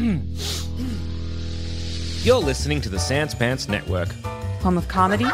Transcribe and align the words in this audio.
You're 2.24 2.38
listening 2.38 2.80
to 2.80 2.88
the 2.88 2.98
Sans 2.98 3.34
Pants 3.34 3.68
Network. 3.68 4.10
Home 4.62 4.78
of 4.78 4.88
comedy 4.88 5.26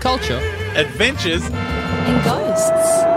Culture. 0.00 0.38
Adventures. 0.74 1.42
and 1.44 2.24
ghosts. 2.24 3.15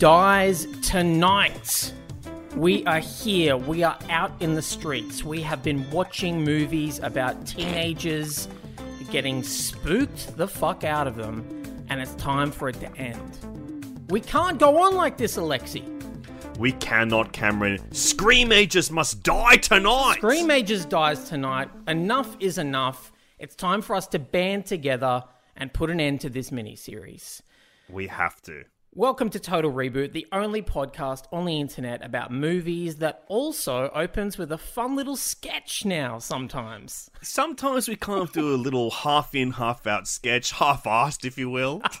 Dies 0.00 0.66
tonight. 0.80 1.92
We 2.56 2.86
are 2.86 3.00
here. 3.00 3.58
We 3.58 3.82
are 3.82 3.98
out 4.08 4.32
in 4.40 4.54
the 4.54 4.62
streets. 4.62 5.22
We 5.22 5.42
have 5.42 5.62
been 5.62 5.90
watching 5.90 6.42
movies 6.42 7.00
about 7.00 7.46
teenagers 7.46 8.48
getting 9.10 9.42
spooked 9.42 10.38
the 10.38 10.48
fuck 10.48 10.84
out 10.84 11.06
of 11.06 11.16
them, 11.16 11.44
and 11.90 12.00
it's 12.00 12.14
time 12.14 12.50
for 12.50 12.70
it 12.70 12.80
to 12.80 12.90
end. 12.96 14.06
We 14.08 14.22
can't 14.22 14.58
go 14.58 14.80
on 14.82 14.94
like 14.94 15.18
this, 15.18 15.36
Alexi. 15.36 15.84
We 16.56 16.72
cannot, 16.72 17.34
Cameron. 17.34 17.80
Screamagers 17.90 18.90
must 18.90 19.22
die 19.22 19.56
tonight. 19.56 20.20
Screamagers 20.22 20.88
dies 20.88 21.28
tonight. 21.28 21.68
Enough 21.86 22.38
is 22.40 22.56
enough. 22.56 23.12
It's 23.38 23.54
time 23.54 23.82
for 23.82 23.94
us 23.94 24.06
to 24.06 24.18
band 24.18 24.64
together 24.64 25.24
and 25.56 25.70
put 25.74 25.90
an 25.90 26.00
end 26.00 26.22
to 26.22 26.30
this 26.30 26.48
miniseries. 26.48 27.42
We 27.90 28.06
have 28.06 28.40
to. 28.44 28.64
Welcome 28.92 29.30
to 29.30 29.38
Total 29.38 29.70
Reboot, 29.70 30.10
the 30.10 30.26
only 30.32 30.62
podcast 30.62 31.26
on 31.30 31.44
the 31.44 31.60
internet 31.60 32.04
about 32.04 32.32
movies 32.32 32.96
that 32.96 33.22
also 33.28 33.88
opens 33.94 34.36
with 34.36 34.50
a 34.50 34.58
fun 34.58 34.96
little 34.96 35.14
sketch 35.14 35.84
now 35.84 36.18
sometimes. 36.18 37.08
Sometimes 37.22 37.86
we 37.86 37.94
kind 37.94 38.20
of 38.20 38.32
do 38.32 38.52
a 38.52 38.56
little 38.56 38.90
half 38.90 39.32
in, 39.32 39.52
half 39.52 39.86
out 39.86 40.08
sketch, 40.08 40.50
half 40.50 40.82
assed, 40.84 41.24
if 41.24 41.38
you 41.38 41.48
will. 41.48 41.82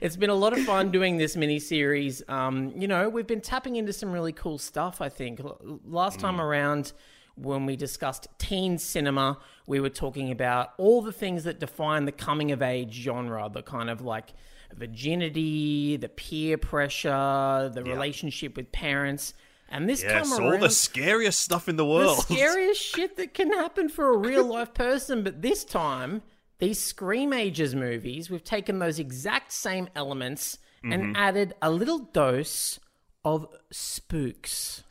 It's 0.00 0.16
been 0.16 0.30
a 0.30 0.34
lot 0.34 0.52
of 0.52 0.64
fun 0.64 0.90
doing 0.90 1.18
this 1.18 1.36
mini 1.36 1.58
series. 1.58 2.22
Um, 2.28 2.72
you 2.74 2.88
know, 2.88 3.08
we've 3.08 3.26
been 3.26 3.40
tapping 3.40 3.76
into 3.76 3.92
some 3.92 4.10
really 4.10 4.32
cool 4.32 4.56
stuff, 4.56 5.00
I 5.00 5.08
think. 5.08 5.40
Last 5.84 6.20
time 6.20 6.40
around, 6.40 6.92
when 7.36 7.66
we 7.66 7.76
discussed 7.76 8.28
teen 8.38 8.78
cinema, 8.78 9.38
we 9.66 9.80
were 9.80 9.88
talking 9.90 10.30
about 10.30 10.70
all 10.78 11.00
the 11.02 11.12
things 11.12 11.44
that 11.44 11.58
define 11.60 12.04
the 12.04 12.12
coming 12.12 12.52
of 12.52 12.62
age 12.62 12.92
genre, 12.94 13.48
the 13.52 13.62
kind 13.62 13.88
of 13.90 14.00
like 14.00 14.32
virginity, 14.74 15.96
the 15.96 16.08
peer 16.08 16.58
pressure, 16.58 17.70
the 17.72 17.82
relationship 17.84 18.56
with 18.56 18.72
parents. 18.72 19.34
And 19.68 19.88
this 19.88 20.02
yes, 20.02 20.28
time 20.30 20.44
all 20.44 20.58
the 20.58 20.68
scariest 20.70 21.40
stuff 21.40 21.68
in 21.68 21.76
the 21.76 21.86
world. 21.86 22.18
the 22.18 22.34
scariest 22.34 22.82
shit 22.94 23.16
that 23.16 23.34
can 23.34 23.52
happen 23.52 23.88
for 23.88 24.12
a 24.12 24.16
real 24.16 24.44
life 24.44 24.74
person. 24.74 25.22
But 25.22 25.42
this 25.42 25.64
time, 25.64 26.22
these 26.58 26.78
Screamagers 26.92 27.74
movies, 27.74 28.28
we've 28.28 28.44
taken 28.44 28.80
those 28.80 28.98
exact 28.98 29.52
same 29.52 29.88
elements 29.94 30.58
Mm-hmm. 30.82 30.92
and 30.94 31.14
added 31.14 31.54
a 31.60 31.70
little 31.70 31.98
dose 31.98 32.80
of 33.22 33.46
spooks. 33.70 34.82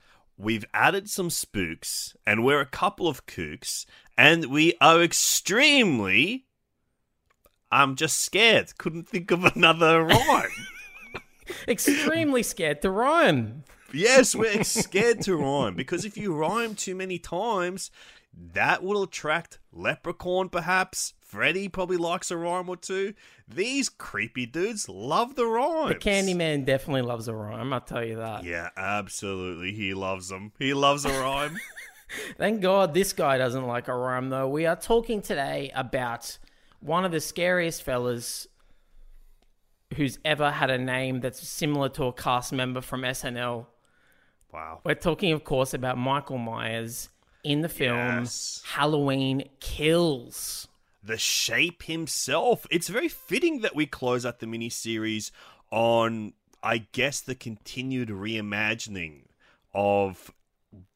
We've 0.41 0.63
added 0.73 1.09
some 1.09 1.29
spooks, 1.29 2.15
and 2.25 2.45
we're 2.45 2.61
a 2.61 2.65
couple 2.65 3.09
of 3.09 3.25
kooks, 3.25 3.85
and 4.17 4.45
we 4.45 4.73
are 4.79 5.03
extremely. 5.03 6.45
I'm 7.69 7.97
just 7.97 8.21
scared. 8.21 8.77
Couldn't 8.77 9.09
think 9.09 9.31
of 9.31 9.43
another 9.43 10.01
rhyme. 10.01 10.49
Extremely 11.67 12.41
scared 12.41 12.81
to 12.83 12.89
rhyme. 12.89 13.65
Yes, 13.91 14.33
we're 14.33 14.63
scared 14.63 15.21
to 15.23 15.35
rhyme 15.35 15.75
because 15.75 16.05
if 16.05 16.15
you 16.15 16.33
rhyme 16.33 16.73
too 16.73 16.95
many 16.95 17.19
times, 17.19 17.91
that 18.33 18.81
will 18.81 19.03
attract 19.03 19.59
Leprechaun, 19.73 20.47
perhaps. 20.47 21.15
Freddy 21.29 21.69
probably 21.69 21.97
likes 21.97 22.31
a 22.31 22.37
rhyme 22.37 22.67
or 22.69 22.75
two. 22.75 23.13
These 23.47 23.87
creepy 23.87 24.47
dudes 24.47 24.89
love 24.89 25.35
the 25.35 25.45
rhymes. 25.45 25.89
The 25.89 26.09
Candyman 26.09 26.65
definitely 26.65 27.03
loves 27.03 27.27
a 27.27 27.35
rhyme, 27.35 27.71
I'll 27.71 27.81
tell 27.81 28.03
you 28.03 28.15
that. 28.15 28.43
Yeah, 28.43 28.69
absolutely. 28.75 29.71
He 29.73 29.93
loves 29.93 30.29
them. 30.29 30.53
He 30.57 30.73
loves 30.73 31.05
a 31.05 31.09
rhyme. 31.09 31.59
Thank 32.39 32.61
God 32.61 32.95
this 32.95 33.13
guy 33.13 33.37
doesn't 33.37 33.67
like 33.67 33.87
a 33.87 33.93
rhyme, 33.95 34.29
though. 34.29 34.47
We 34.49 34.65
are 34.65 34.75
talking 34.75 35.21
today 35.21 35.71
about 35.75 36.39
one 36.79 37.05
of 37.05 37.11
the 37.11 37.19
scariest 37.21 37.83
fellas 37.83 38.47
who's 39.95 40.17
ever 40.25 40.49
had 40.49 40.71
a 40.71 40.79
name 40.79 41.19
that's 41.19 41.47
similar 41.47 41.89
to 41.89 42.05
a 42.05 42.13
cast 42.13 42.51
member 42.51 42.81
from 42.81 43.01
SNL. 43.03 43.67
wow. 44.51 44.79
We're 44.83 44.95
talking, 44.95 45.31
of 45.31 45.43
course, 45.43 45.75
about 45.75 45.99
Michael 45.99 46.39
Myers 46.39 47.09
in 47.43 47.61
the 47.61 47.69
film 47.69 47.97
Yes. 47.97 48.63
Halloween 48.65 49.43
Kills. 49.59 50.67
The 51.03 51.17
shape 51.17 51.83
himself. 51.83 52.65
It's 52.69 52.89
very 52.89 53.07
fitting 53.07 53.61
that 53.61 53.75
we 53.75 53.85
close 53.85 54.25
out 54.25 54.39
the 54.39 54.45
miniseries 54.45 55.31
on, 55.71 56.33
I 56.61 56.79
guess, 56.91 57.21
the 57.21 57.35
continued 57.35 58.09
reimagining 58.09 59.23
of 59.73 60.31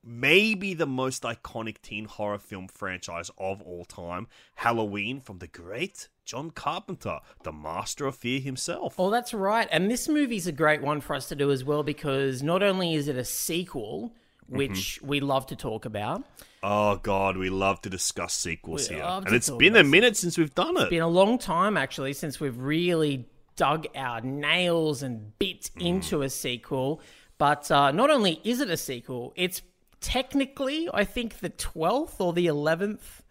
maybe 0.04 0.74
the 0.74 0.86
most 0.86 1.24
iconic 1.24 1.82
teen 1.82 2.06
horror 2.06 2.38
film 2.38 2.68
franchise 2.68 3.32
of 3.38 3.62
all 3.62 3.86
time, 3.86 4.28
Halloween, 4.56 5.20
from 5.20 5.40
the 5.40 5.48
great 5.48 6.10
John 6.26 6.52
Carpenter, 6.52 7.20
the 7.44 7.52
master 7.52 8.06
of 8.06 8.16
fear 8.16 8.40
himself. 8.40 8.96
Oh, 8.98 9.10
that's 9.10 9.34
right. 9.34 9.68
And 9.72 9.90
this 9.90 10.08
movie's 10.08 10.48
a 10.48 10.52
great 10.52 10.82
one 10.82 11.02
for 11.02 11.16
us 11.16 11.28
to 11.30 11.36
do 11.36 11.52
as 11.52 11.64
well 11.64 11.84
because 11.84 12.44
not 12.44 12.64
only 12.64 12.94
is 12.94 13.08
it 13.08 13.18
a 13.18 13.26
sequel, 13.26 14.14
which 14.48 15.00
we 15.02 15.20
love 15.20 15.48
to 15.48 15.56
talk 15.56 15.86
about, 15.86 16.24
Oh 16.62 16.96
God, 16.98 17.36
we 17.38 17.50
love 17.50 17.82
to 17.82 17.90
discuss 17.90 18.34
sequels 18.34 18.90
We 18.90 18.96
here, 18.96 19.04
and 19.06 19.34
it's 19.36 19.50
been 19.50 19.76
a 19.76 19.84
minute 19.84 20.16
since 20.16 20.38
we've 20.38 20.56
done 20.56 20.78
it. 20.78 20.82
It's 20.84 20.90
been 20.90 21.02
a 21.02 21.08
long 21.08 21.38
time 21.38 21.76
actually 21.78 22.14
since 22.14 22.40
we've 22.40 22.58
really 22.58 23.26
dug 23.56 23.86
our 23.96 24.22
nails 24.22 25.04
and 25.04 25.38
bit 25.40 25.70
Mm. 25.78 25.86
into 25.86 26.22
a 26.22 26.30
sequel. 26.30 27.02
But 27.38 27.70
uh, 27.70 27.92
not 27.92 28.10
only 28.10 28.40
is 28.44 28.62
it 28.62 28.70
a 28.70 28.78
sequel, 28.78 29.34
it's 29.36 29.62
technically, 30.00 30.90
I 30.94 31.04
think, 31.04 31.40
the 31.40 31.50
12th 31.50 32.20
or 32.20 32.32
the 32.34 32.48
11th 32.48 33.22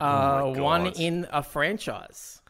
uh, 0.00 0.40
Oh 0.44 0.62
one 0.62 0.86
in 0.88 1.26
a 1.30 1.42
franchise. 1.42 2.40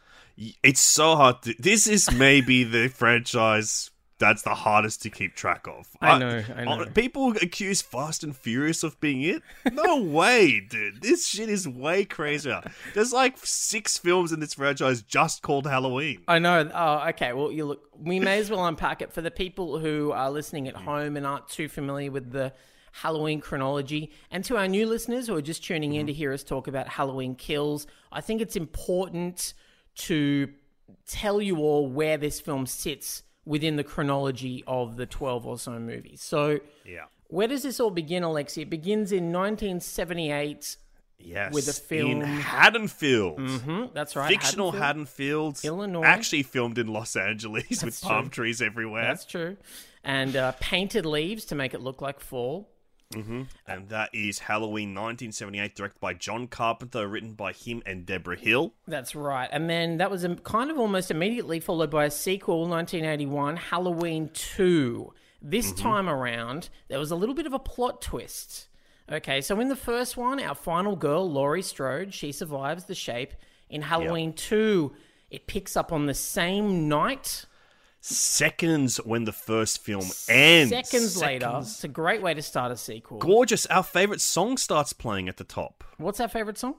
It's 0.63 0.81
so 0.81 1.17
hard. 1.17 1.43
To, 1.43 1.55
this 1.59 1.87
is 1.87 2.11
maybe 2.13 2.65
the 2.65 2.89
franchise 2.89 3.91
that's 4.19 4.43
the 4.43 4.55
hardest 4.55 5.03
to 5.03 5.11
keep 5.11 5.35
track 5.35 5.67
of. 5.67 5.87
I 6.01 6.19
know, 6.19 6.43
I 6.57 6.65
know. 6.65 6.83
uh, 6.83 6.87
People 6.91 7.33
accuse 7.43 7.83
Fast 7.83 8.25
and 8.25 8.35
Furious 8.37 8.83
of 8.83 8.99
being 9.01 9.23
it. 9.23 9.43
No 9.73 10.03
way, 10.03 10.61
dude. 10.61 11.03
This 11.03 11.27
shit 11.27 11.49
is 11.49 11.69
way 11.69 12.05
crazier. 12.05 12.63
There's 12.95 13.13
like 13.13 13.37
six 13.45 13.99
films 13.99 14.33
in 14.33 14.41
this 14.41 14.55
franchise 14.55 15.03
just 15.03 15.43
called 15.43 15.67
Halloween. 15.67 16.23
I 16.29 16.39
know. 16.39 16.71
Oh, 16.73 17.09
okay. 17.11 17.33
Well, 17.33 17.53
you 17.53 17.67
look. 17.67 17.83
We 17.99 18.21
may 18.21 18.39
as 18.39 18.51
well 18.51 18.65
unpack 18.67 19.03
it 19.03 19.13
for 19.13 19.21
the 19.23 19.31
people 19.31 19.79
who 19.79 20.13
are 20.13 20.31
listening 20.31 20.69
at 20.69 20.77
home 20.77 21.17
and 21.17 21.27
aren't 21.27 21.49
too 21.49 21.69
familiar 21.69 22.11
with 22.11 22.31
the 22.33 22.53
Halloween 22.93 23.41
chronology, 23.43 24.11
and 24.31 24.43
to 24.45 24.57
our 24.57 24.67
new 24.67 24.87
listeners 24.87 25.27
who 25.27 25.37
are 25.37 25.43
just 25.43 25.63
tuning 25.63 25.93
in 25.93 26.07
to 26.07 26.13
hear 26.15 26.33
us 26.33 26.43
talk 26.43 26.67
about 26.67 26.89
Halloween 26.89 27.35
Kills. 27.35 27.87
I 28.11 28.23
think 28.23 28.41
it's 28.41 28.57
important 28.57 29.53
to 29.97 30.49
tell 31.07 31.43
you 31.43 31.59
all 31.59 31.87
where 31.89 32.17
this 32.17 32.41
film 32.41 32.65
sits 32.67 33.23
within 33.47 33.77
the 33.77 33.85
chronology 33.85 34.63
of 34.67 34.97
the 34.97 35.07
twelve 35.07 35.47
or 35.47 35.59
so 35.59 35.79
movies. 35.79 36.21
So, 36.21 36.61
Yeah. 36.85 37.05
where 37.29 37.49
does 37.49 37.63
this 37.63 37.81
all 37.81 37.91
begin, 37.91 38.23
Alexi? 38.23 38.63
It 38.63 38.71
begins 38.71 39.13
in 39.13 39.33
1978. 39.91 40.77
Yes. 41.19 41.55
With 41.55 41.67
a 41.69 41.73
film- 41.73 42.11
in 42.11 42.21
Haddonfield. 42.21 43.39
Hmm, 43.41 43.85
that's 43.95 44.15
right. 44.17 44.29
Fictional 44.29 44.73
Haddonfield. 44.73 45.55
Haddonfield, 45.57 45.65
Illinois. 45.65 46.03
actually 46.05 46.43
filmed 46.43 46.77
in 46.79 46.89
Los 46.89 47.17
Angeles 47.17 47.83
with 47.83 47.99
true. 48.01 48.09
palm 48.09 48.29
trees 48.29 48.61
everywhere. 48.61 49.05
That's 49.05 49.25
true. 49.25 49.57
And 50.05 50.37
uh, 50.37 50.53
painted 50.61 51.07
leaves 51.07 51.47
to 51.47 51.55
make 51.55 51.73
it 51.73 51.81
look 51.81 52.03
like 52.03 52.21
fall. 52.21 52.69
Mm-hmm. 53.13 53.43
And 53.67 53.89
that 53.89 54.11
is 54.13 54.41
Halloween 54.41 54.91
1978, 54.91 55.75
directed 55.77 56.01
by 56.01 56.15
John 56.15 56.49
Carpenter, 56.49 57.07
written 57.07 57.35
by 57.35 57.53
him 57.53 57.83
and 57.87 58.05
Debra 58.05 58.37
Hill. 58.37 58.75
That's 58.87 59.15
right. 59.15 59.49
And 59.53 59.71
then 59.71 59.99
that 59.99 60.11
was 60.11 60.27
kind 60.43 60.71
of 60.71 60.79
almost 60.79 61.11
immediately 61.11 61.61
followed 61.61 61.91
by 61.91 62.07
a 62.07 62.11
sequel, 62.11 62.69
1981, 62.69 63.57
Halloween 63.57 64.31
2. 64.33 65.13
This 65.41 65.73
mm-hmm. 65.73 65.83
time 65.83 66.09
around, 66.09 66.69
there 66.89 66.99
was 66.99 67.11
a 67.11 67.17
little 67.17 67.35
bit 67.35 67.47
of 67.47 67.53
a 67.53 67.59
plot 67.59 68.03
twist. 68.03 68.69
Okay, 69.11 69.41
so 69.41 69.61
in 69.61 69.69
the 69.69 69.77
first 69.77 70.17
one, 70.17 70.41
our 70.41 70.57
final 70.57 70.97
girl, 70.97 71.31
Laurie 71.31 71.63
Strode, 71.63 72.13
she 72.13 72.33
survives 72.33 72.85
the 72.85 72.95
shape. 72.95 73.35
In 73.71 73.83
Halloween 73.83 74.33
2, 74.33 74.93
it 75.31 75.47
picks 75.47 75.77
up 75.77 75.93
on 75.93 76.07
the 76.07 76.15
same 76.15 76.89
night. 76.89 77.45
Seconds 78.09 78.99
when 78.99 79.25
the 79.25 79.33
first 79.33 79.83
film 79.83 80.05
ends. 80.29 80.71
Seconds, 80.71 81.21
later. 81.21 81.57
It's 81.59 81.83
a 81.83 81.89
great 81.89 82.23
way 82.23 82.35
to 82.35 82.43
start 82.43 82.71
a 82.71 82.77
sequel. 82.77 83.19
Gorgeous. 83.19 83.67
Our 83.67 83.83
favorite 83.83 84.21
song 84.21 84.59
starts 84.59 84.93
playing 84.93 85.29
at 85.29 85.39
the 85.39 85.45
top. 85.45 85.83
What's 85.99 86.21
our 86.21 86.29
favorite 86.29 86.57
song? 86.57 86.77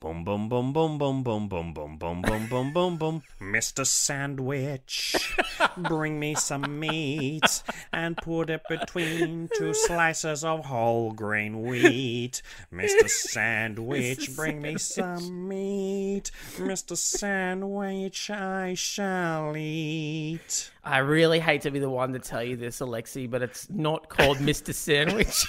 Boom, 0.00 0.24
boom, 0.24 0.48
boom, 0.48 0.72
boom, 0.72 0.96
boom, 0.96 1.22
boom, 1.22 1.46
boom, 1.46 1.74
boom, 1.74 1.98
boom, 1.98 2.22
boom, 2.22 2.46
boom, 2.48 2.72
boom, 2.72 2.96
boom. 2.96 3.22
Mr. 3.38 3.86
Sandwich, 3.86 5.36
bring 5.76 6.18
me 6.18 6.34
some 6.34 6.80
meat 6.80 7.62
and 7.92 8.16
put 8.16 8.48
it 8.48 8.62
between 8.66 9.50
two 9.54 9.74
slices 9.74 10.42
of 10.42 10.64
whole 10.64 11.12
grain 11.12 11.60
wheat. 11.60 12.40
Mr. 12.72 13.10
Sandwich, 13.10 14.34
bring 14.34 14.62
me 14.62 14.78
some 14.78 15.46
meat. 15.46 16.30
Mr. 16.56 16.96
Sandwich, 16.96 18.30
I 18.30 18.72
shall 18.72 19.54
eat. 19.54 20.70
I 20.82 20.98
really 20.98 21.40
hate 21.40 21.60
to 21.62 21.70
be 21.70 21.78
the 21.78 21.90
one 21.90 22.14
to 22.14 22.18
tell 22.18 22.42
you 22.42 22.56
this, 22.56 22.80
Alexi, 22.80 23.28
but 23.28 23.42
it's 23.42 23.68
not 23.68 24.08
called 24.08 24.38
Mr. 24.38 24.72
Sandwich. 24.72 25.44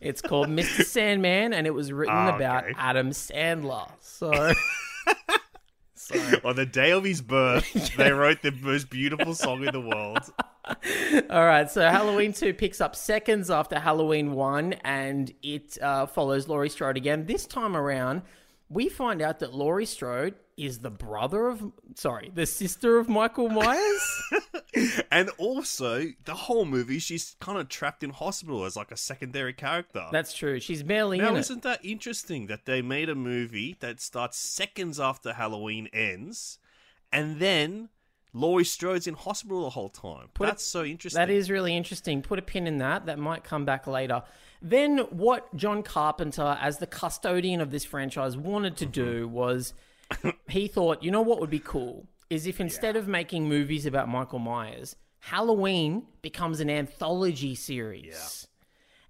It's 0.00 0.22
called 0.22 0.48
Mr. 0.48 0.84
Sandman, 0.84 1.52
and 1.52 1.66
it 1.66 1.74
was 1.74 1.92
written 1.92 2.14
Ah, 2.14 2.36
about 2.36 2.64
okay. 2.64 2.74
Adam 2.76 3.10
Sandler. 3.10 3.90
So, 4.00 4.32
On 6.44 6.56
the 6.56 6.64
day 6.64 6.92
of 6.92 7.04
his 7.04 7.20
birth, 7.20 7.70
they 7.96 8.12
wrote 8.12 8.40
the 8.42 8.52
most 8.52 8.88
beautiful 8.88 9.34
song 9.34 9.64
in 9.64 9.72
the 9.72 9.80
world. 9.80 10.20
all 11.30 11.44
right. 11.44 11.70
So, 11.70 11.82
Halloween 11.82 12.32
2 12.32 12.54
picks 12.54 12.80
up 12.80 12.96
seconds 12.96 13.50
after 13.50 13.78
Halloween 13.78 14.32
1, 14.32 14.74
and 14.84 15.32
it 15.42 15.76
uh, 15.82 16.06
follows 16.06 16.48
Laurie 16.48 16.70
Strode 16.70 16.96
again. 16.96 17.26
This 17.26 17.46
time 17.46 17.76
around, 17.76 18.22
we 18.68 18.88
find 18.88 19.22
out 19.22 19.38
that 19.40 19.54
Laurie 19.54 19.86
Strode 19.86 20.34
is 20.56 20.80
the 20.80 20.90
brother 20.90 21.48
of, 21.48 21.72
sorry, 21.94 22.30
the 22.34 22.46
sister 22.46 22.98
of 22.98 23.08
Michael 23.08 23.48
Myers. 23.48 24.22
And 25.10 25.30
also, 25.38 26.04
the 26.26 26.34
whole 26.34 26.64
movie, 26.64 26.98
she's 26.98 27.34
kind 27.40 27.58
of 27.58 27.68
trapped 27.68 28.04
in 28.04 28.10
hospital 28.10 28.64
as 28.64 28.76
like 28.76 28.92
a 28.92 28.96
secondary 28.96 29.52
character. 29.54 30.04
That's 30.12 30.32
true. 30.32 30.60
She's 30.60 30.82
barely 30.82 31.18
now, 31.18 31.30
in 31.30 31.36
it. 31.36 31.40
isn't 31.40 31.62
that 31.62 31.84
interesting 31.84 32.46
that 32.46 32.66
they 32.66 32.82
made 32.82 33.08
a 33.08 33.14
movie 33.14 33.76
that 33.80 34.00
starts 34.00 34.38
seconds 34.38 35.00
after 35.00 35.32
Halloween 35.32 35.88
ends, 35.92 36.58
and 37.10 37.40
then 37.40 37.88
Laurie 38.32 38.64
Strode's 38.64 39.06
in 39.06 39.14
hospital 39.14 39.62
the 39.62 39.70
whole 39.70 39.88
time? 39.88 40.28
Put 40.34 40.46
That's 40.46 40.64
so 40.64 40.84
interesting. 40.84 41.18
That 41.18 41.30
is 41.30 41.50
really 41.50 41.76
interesting. 41.76 42.22
Put 42.22 42.38
a 42.38 42.42
pin 42.42 42.66
in 42.66 42.78
that. 42.78 43.06
That 43.06 43.18
might 43.18 43.44
come 43.44 43.64
back 43.64 43.86
later. 43.86 44.22
Then, 44.60 44.98
what 45.10 45.54
John 45.56 45.82
Carpenter, 45.82 46.58
as 46.60 46.78
the 46.78 46.86
custodian 46.86 47.60
of 47.60 47.70
this 47.70 47.84
franchise, 47.84 48.36
wanted 48.36 48.76
to 48.78 48.86
do 48.86 49.26
mm-hmm. 49.26 49.34
was 49.34 49.74
he 50.48 50.68
thought, 50.68 51.02
you 51.02 51.10
know 51.10 51.22
what 51.22 51.40
would 51.40 51.50
be 51.50 51.60
cool? 51.60 52.06
Is 52.30 52.46
if 52.46 52.60
instead 52.60 52.96
of 52.96 53.08
making 53.08 53.48
movies 53.48 53.86
about 53.86 54.08
Michael 54.08 54.38
Myers, 54.38 54.96
Halloween 55.20 56.04
becomes 56.22 56.60
an 56.60 56.70
anthology 56.70 57.54
series. 57.54 58.46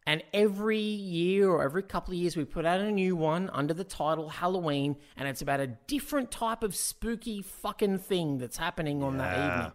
And 0.09 0.23
every 0.33 0.79
year 0.79 1.51
or 1.51 1.63
every 1.63 1.83
couple 1.83 2.15
of 2.15 2.19
years, 2.19 2.35
we 2.35 2.47
put 2.47 2.65
out 2.65 2.81
a 2.81 2.91
new 2.91 3.15
one 3.15 3.51
under 3.53 3.75
the 3.75 3.85
title 3.85 4.31
Halloween, 4.31 4.97
and 5.19 5.29
it's 5.29 5.43
about 5.43 5.61
a 5.61 5.67
different 5.67 6.31
type 6.31 6.63
of 6.63 6.75
spooky 6.75 7.43
fucking 7.43 7.99
thing 7.99 8.39
that's 8.39 8.57
happening 8.57 9.03
on 9.03 9.19
that 9.19 9.37
evening. 9.37 9.73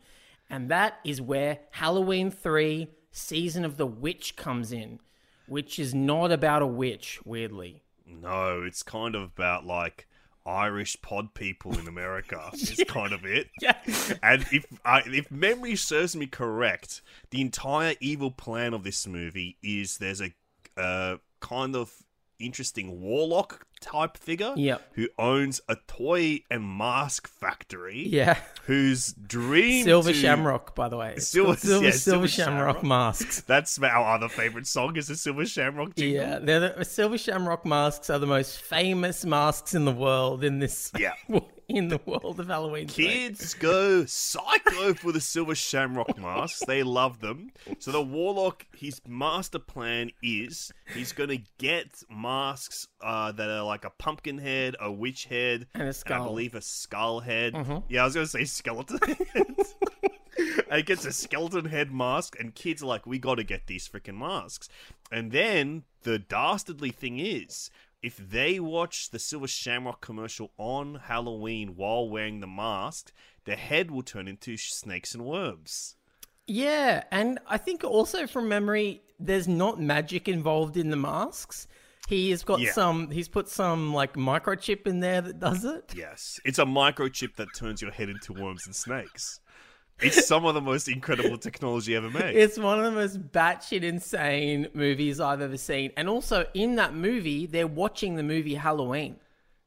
And 0.49 0.71
that 0.71 0.97
is 1.03 1.21
where 1.21 1.59
Halloween 1.69 2.31
3 2.31 2.87
Season 3.11 3.63
of 3.63 3.77
the 3.77 3.85
Witch 3.85 4.35
comes 4.35 4.71
in, 4.71 4.99
which 5.45 5.77
is 5.77 5.93
not 5.93 6.31
about 6.31 6.63
a 6.63 6.67
witch, 6.67 7.19
weirdly. 7.23 7.83
No, 8.03 8.63
it's 8.63 8.81
kind 8.81 9.13
of 9.13 9.21
about 9.21 9.67
like 9.67 10.07
Irish 10.45 11.01
pod 11.01 11.33
people 11.33 11.77
in 11.77 11.87
America. 11.87 12.49
Is 12.53 12.83
kind 12.87 13.13
of 13.13 13.25
it. 13.25 13.49
Yeah. 13.61 13.77
And 14.21 14.45
if 14.51 14.65
I, 14.85 15.01
if 15.05 15.31
memory 15.31 15.75
serves 15.75 16.15
me 16.15 16.27
correct, 16.27 17.01
the 17.29 17.41
entire 17.41 17.95
evil 17.99 18.31
plan 18.31 18.73
of 18.73 18.83
this 18.83 19.07
movie 19.07 19.57
is 19.63 19.97
there's 19.97 20.21
a 20.21 20.33
uh, 20.77 21.17
kind 21.39 21.75
of 21.75 22.02
interesting 22.45 23.01
warlock 23.01 23.65
type 23.81 24.15
figure 24.17 24.53
Yep. 24.55 24.81
who 24.93 25.09
owns 25.19 25.59
a 25.67 25.75
toy 25.87 26.39
and 26.49 26.63
mask 26.77 27.27
factory. 27.27 28.07
Yeah. 28.07 28.39
Whose 28.65 29.13
dream 29.13 29.83
Silver 29.83 30.13
to- 30.13 30.17
Shamrock, 30.17 30.73
by 30.75 30.87
the 30.87 30.95
way. 30.97 31.15
Silver- 31.17 31.55
Silver, 31.57 31.85
yeah, 31.85 31.91
Silver, 31.91 32.27
Silver 32.27 32.27
Shamrock, 32.29 32.75
Shamrock. 32.77 32.83
masks. 32.83 33.41
That's 33.41 33.77
our 33.81 34.15
other 34.15 34.29
favorite 34.29 34.67
song 34.67 34.95
is 34.95 35.07
the 35.07 35.15
Silver 35.17 35.45
Shamrock 35.45 35.95
jingle. 35.95 36.15
Yeah, 36.15 36.39
they're 36.39 36.73
the 36.77 36.85
Silver 36.85 37.17
Shamrock 37.17 37.65
masks 37.65 38.09
are 38.09 38.19
the 38.19 38.27
most 38.27 38.61
famous 38.61 39.25
masks 39.25 39.73
in 39.73 39.83
the 39.85 39.91
world 39.91 40.43
in 40.45 40.59
this 40.59 40.91
Yeah. 40.97 41.13
in 41.73 41.87
the 41.89 41.99
world 42.05 42.39
of 42.39 42.47
Halloween. 42.47 42.87
Kids 42.87 43.53
go 43.55 44.05
psycho 44.05 44.93
for 44.93 45.11
the 45.11 45.19
silver 45.19 45.55
shamrock 45.55 46.17
masks. 46.17 46.63
They 46.65 46.83
love 46.83 47.19
them. 47.19 47.51
So 47.79 47.91
the 47.91 48.01
warlock, 48.01 48.65
his 48.75 49.01
master 49.07 49.59
plan 49.59 50.11
is 50.21 50.71
he's 50.93 51.11
going 51.11 51.29
to 51.29 51.39
get 51.57 52.03
masks 52.09 52.87
uh, 53.01 53.31
that 53.33 53.49
are 53.49 53.63
like 53.63 53.85
a 53.85 53.89
pumpkin 53.89 54.37
head, 54.37 54.75
a 54.79 54.91
witch 54.91 55.25
head, 55.25 55.67
And 55.73 55.83
a 55.83 55.87
I 55.87 55.91
skull. 55.91 56.17
Mm-hmm. 56.19 56.27
believe 56.27 56.55
a 56.55 56.61
skull 56.61 57.19
head. 57.21 57.53
Yeah, 57.89 58.03
I 58.03 58.05
was 58.05 58.13
going 58.13 58.25
to 58.27 58.31
say 58.31 58.45
skeleton 58.45 58.99
head. 59.33 59.55
and 60.37 60.77
he 60.77 60.83
gets 60.83 61.05
a 61.05 61.11
skeleton 61.11 61.65
head 61.65 61.91
mask, 61.91 62.35
and 62.39 62.53
kids 62.55 62.81
are 62.81 62.87
like, 62.87 63.05
"We 63.05 63.19
got 63.19 63.35
to 63.35 63.43
get 63.43 63.67
these 63.67 63.87
freaking 63.87 64.17
masks." 64.17 64.67
And 65.11 65.31
then 65.31 65.83
the 66.03 66.17
dastardly 66.19 66.89
thing 66.91 67.19
is, 67.19 67.69
if 68.03 68.17
they 68.17 68.59
watch 68.59 69.09
the 69.09 69.17
Silver 69.17 69.47
Shamrock 69.47 70.01
commercial 70.01 70.51
on 70.57 70.95
Halloween 71.05 71.75
while 71.75 72.09
wearing 72.09 72.41
the 72.41 72.47
mask, 72.47 73.11
their 73.45 73.55
head 73.55 73.89
will 73.89 74.03
turn 74.03 74.27
into 74.27 74.57
snakes 74.57 75.15
and 75.15 75.25
worms. 75.25 75.95
Yeah, 76.45 77.05
and 77.11 77.39
I 77.47 77.57
think 77.57 77.83
also 77.85 78.27
from 78.27 78.49
memory, 78.49 79.01
there's 79.19 79.47
not 79.47 79.79
magic 79.79 80.27
involved 80.27 80.75
in 80.75 80.89
the 80.89 80.97
masks. 80.97 81.67
He 82.09 82.31
has 82.31 82.43
got 82.43 82.59
Yeah. 82.59 82.73
some. 82.73 83.11
He's 83.11 83.29
put 83.29 83.47
some 83.47 83.93
like 83.93 84.15
microchip 84.15 84.85
in 84.85 84.99
there 84.99 85.21
that 85.21 85.39
does 85.39 85.63
it. 85.63 85.93
Yes, 85.95 86.39
it's 86.43 86.59
a 86.59 86.65
microchip 86.65 87.37
that 87.37 87.47
turns 87.55 87.81
your 87.81 87.91
head 87.91 88.09
into 88.09 88.33
worms 88.33 88.65
and 88.65 88.75
snakes. 88.75 89.39
It's 89.99 90.27
some 90.27 90.45
of 90.45 90.53
the 90.53 90.61
most 90.61 90.87
incredible 90.87 91.37
technology 91.37 91.95
ever 91.95 92.09
made. 92.09 92.35
It's 92.35 92.57
one 92.57 92.79
of 92.79 92.85
the 92.85 92.91
most 92.91 93.31
batshit 93.31 93.83
insane 93.83 94.67
movies 94.73 95.19
I've 95.19 95.41
ever 95.41 95.57
seen. 95.57 95.91
And 95.95 96.09
also 96.09 96.45
in 96.53 96.75
that 96.75 96.93
movie, 96.93 97.45
they're 97.45 97.67
watching 97.67 98.15
the 98.15 98.23
movie 98.23 98.55
Halloween. 98.55 99.17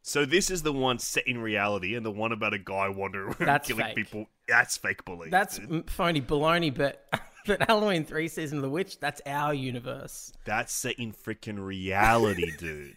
So 0.08 0.24
this 0.24 0.52
is 0.52 0.62
the 0.62 0.72
one 0.72 1.00
set 1.00 1.26
in 1.26 1.38
reality, 1.38 1.96
and 1.96 2.06
the 2.06 2.12
one 2.12 2.30
about 2.30 2.54
a 2.54 2.60
guy 2.60 2.88
wandering 2.88 3.34
around 3.34 3.44
That's 3.44 3.66
killing 3.66 3.86
fake. 3.86 3.96
people. 3.96 4.26
That's 4.46 4.76
fake 4.76 5.04
bully. 5.04 5.30
That's 5.30 5.58
dude. 5.58 5.90
phony 5.90 6.20
baloney, 6.20 6.72
but 6.72 7.04
but 7.46 7.62
Halloween 7.62 8.04
three 8.04 8.28
season 8.28 8.58
of 8.58 8.62
the 8.62 8.70
witch, 8.70 9.00
that's 9.00 9.20
our 9.26 9.52
universe. 9.52 10.32
that's 10.44 10.72
set 10.72 11.00
in 11.00 11.12
freaking 11.12 11.58
reality, 11.58 12.52
dude. 12.56 12.94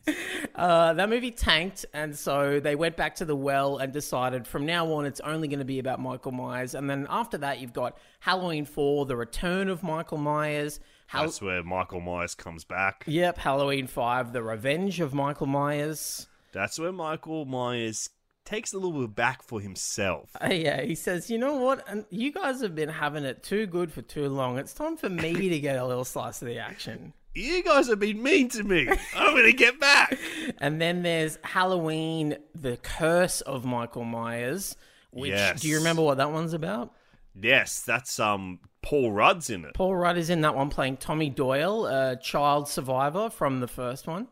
Uh, 0.54 0.94
that 0.94 1.10
movie 1.10 1.32
tanked, 1.32 1.84
and 1.96 2.16
so 2.16 2.60
they 2.60 2.76
went 2.76 2.96
back 2.96 3.16
to 3.16 3.26
the 3.26 3.36
well 3.36 3.78
and 3.78 3.92
decided 3.92 4.46
from 4.46 4.68
now 4.68 4.86
on 4.94 5.08
it's 5.08 5.20
only 5.22 5.48
going 5.48 5.58
to 5.58 5.66
be 5.66 5.80
about 5.80 6.00
Michael 6.00 6.32
Myers. 6.32 6.76
And 6.76 6.88
then 6.88 7.08
after 7.10 7.40
that, 7.40 7.60
you've 7.60 7.74
got 7.74 7.98
Halloween 8.20 8.66
four, 8.66 9.08
the 9.08 9.16
return 9.18 9.68
of 9.70 9.82
Michael 9.82 10.20
Myers. 10.20 10.80
Hal- 11.08 11.24
That's 11.24 11.42
where 11.42 11.64
Michael 11.64 12.02
Myers 12.02 12.36
comes 12.36 12.66
back. 12.66 13.04
Yep, 13.08 13.40
Halloween 13.40 13.88
five, 13.88 14.32
the 14.32 14.44
revenge 14.44 15.00
of 15.00 15.16
Michael 15.16 15.48
Myers. 15.48 16.28
That's 16.52 16.80
where 16.80 16.92
Michael 16.92 17.46
Myers 17.46 18.10
takes 18.46 18.74
a 18.74 18.78
little 18.80 19.02
bit 19.02 19.16
back 19.16 19.44
for 19.44 19.62
himself. 19.62 20.32
Uh, 20.42 20.48
yeah, 20.52 20.82
he 20.82 20.96
says, 20.96 21.30
you 21.30 21.38
know 21.38 21.56
what? 21.56 21.86
You 22.10 22.32
guys 22.32 22.62
have 22.62 22.74
been 22.76 22.90
having 22.90 23.24
it 23.24 23.44
too 23.44 23.68
good 23.68 23.92
for 23.94 24.02
too 24.02 24.28
long. 24.30 24.58
It's 24.58 24.74
time 24.74 24.98
for 24.98 25.10
me 25.10 25.50
to 25.50 25.60
get 25.60 25.78
a 25.78 25.86
little 25.86 26.06
slice 26.06 26.42
of 26.42 26.48
the 26.48 26.58
action. 26.58 27.14
You 27.36 27.62
guys 27.64 27.88
have 27.90 28.00
been 28.00 28.24
mean 28.24 28.50
to 28.50 28.64
me. 28.64 28.90
I'm 29.16 29.36
gonna 29.36 29.52
get 29.52 29.80
back. 29.80 30.18
And 30.58 30.82
then 30.82 31.04
there's 31.04 31.38
Halloween, 31.44 32.38
the 32.56 32.78
curse 32.78 33.42
of 33.42 33.64
Michael 33.66 34.04
Myers. 34.04 34.76
Which 35.12 35.30
Yes. 35.32 35.62
do 35.62 35.68
you 35.70 35.78
remember 35.78 36.02
what 36.02 36.18
that 36.18 36.32
one's 36.32 36.54
about? 36.54 36.92
Yes, 37.40 37.82
that's 37.82 38.20
um 38.20 38.60
Paul 38.82 39.12
Rudd's 39.12 39.50
in 39.50 39.64
it. 39.66 39.76
Paul 39.76 39.96
Rudd 39.96 40.18
is 40.18 40.30
in 40.30 40.42
that 40.42 40.56
one 40.56 40.70
playing 40.70 40.98
Tommy 40.98 41.30
Doyle, 41.30 41.86
a 41.86 42.16
child 42.18 42.68
survivor 42.68 43.30
from 43.30 43.60
the 43.60 43.68
first 43.68 44.08
one. 44.08 44.28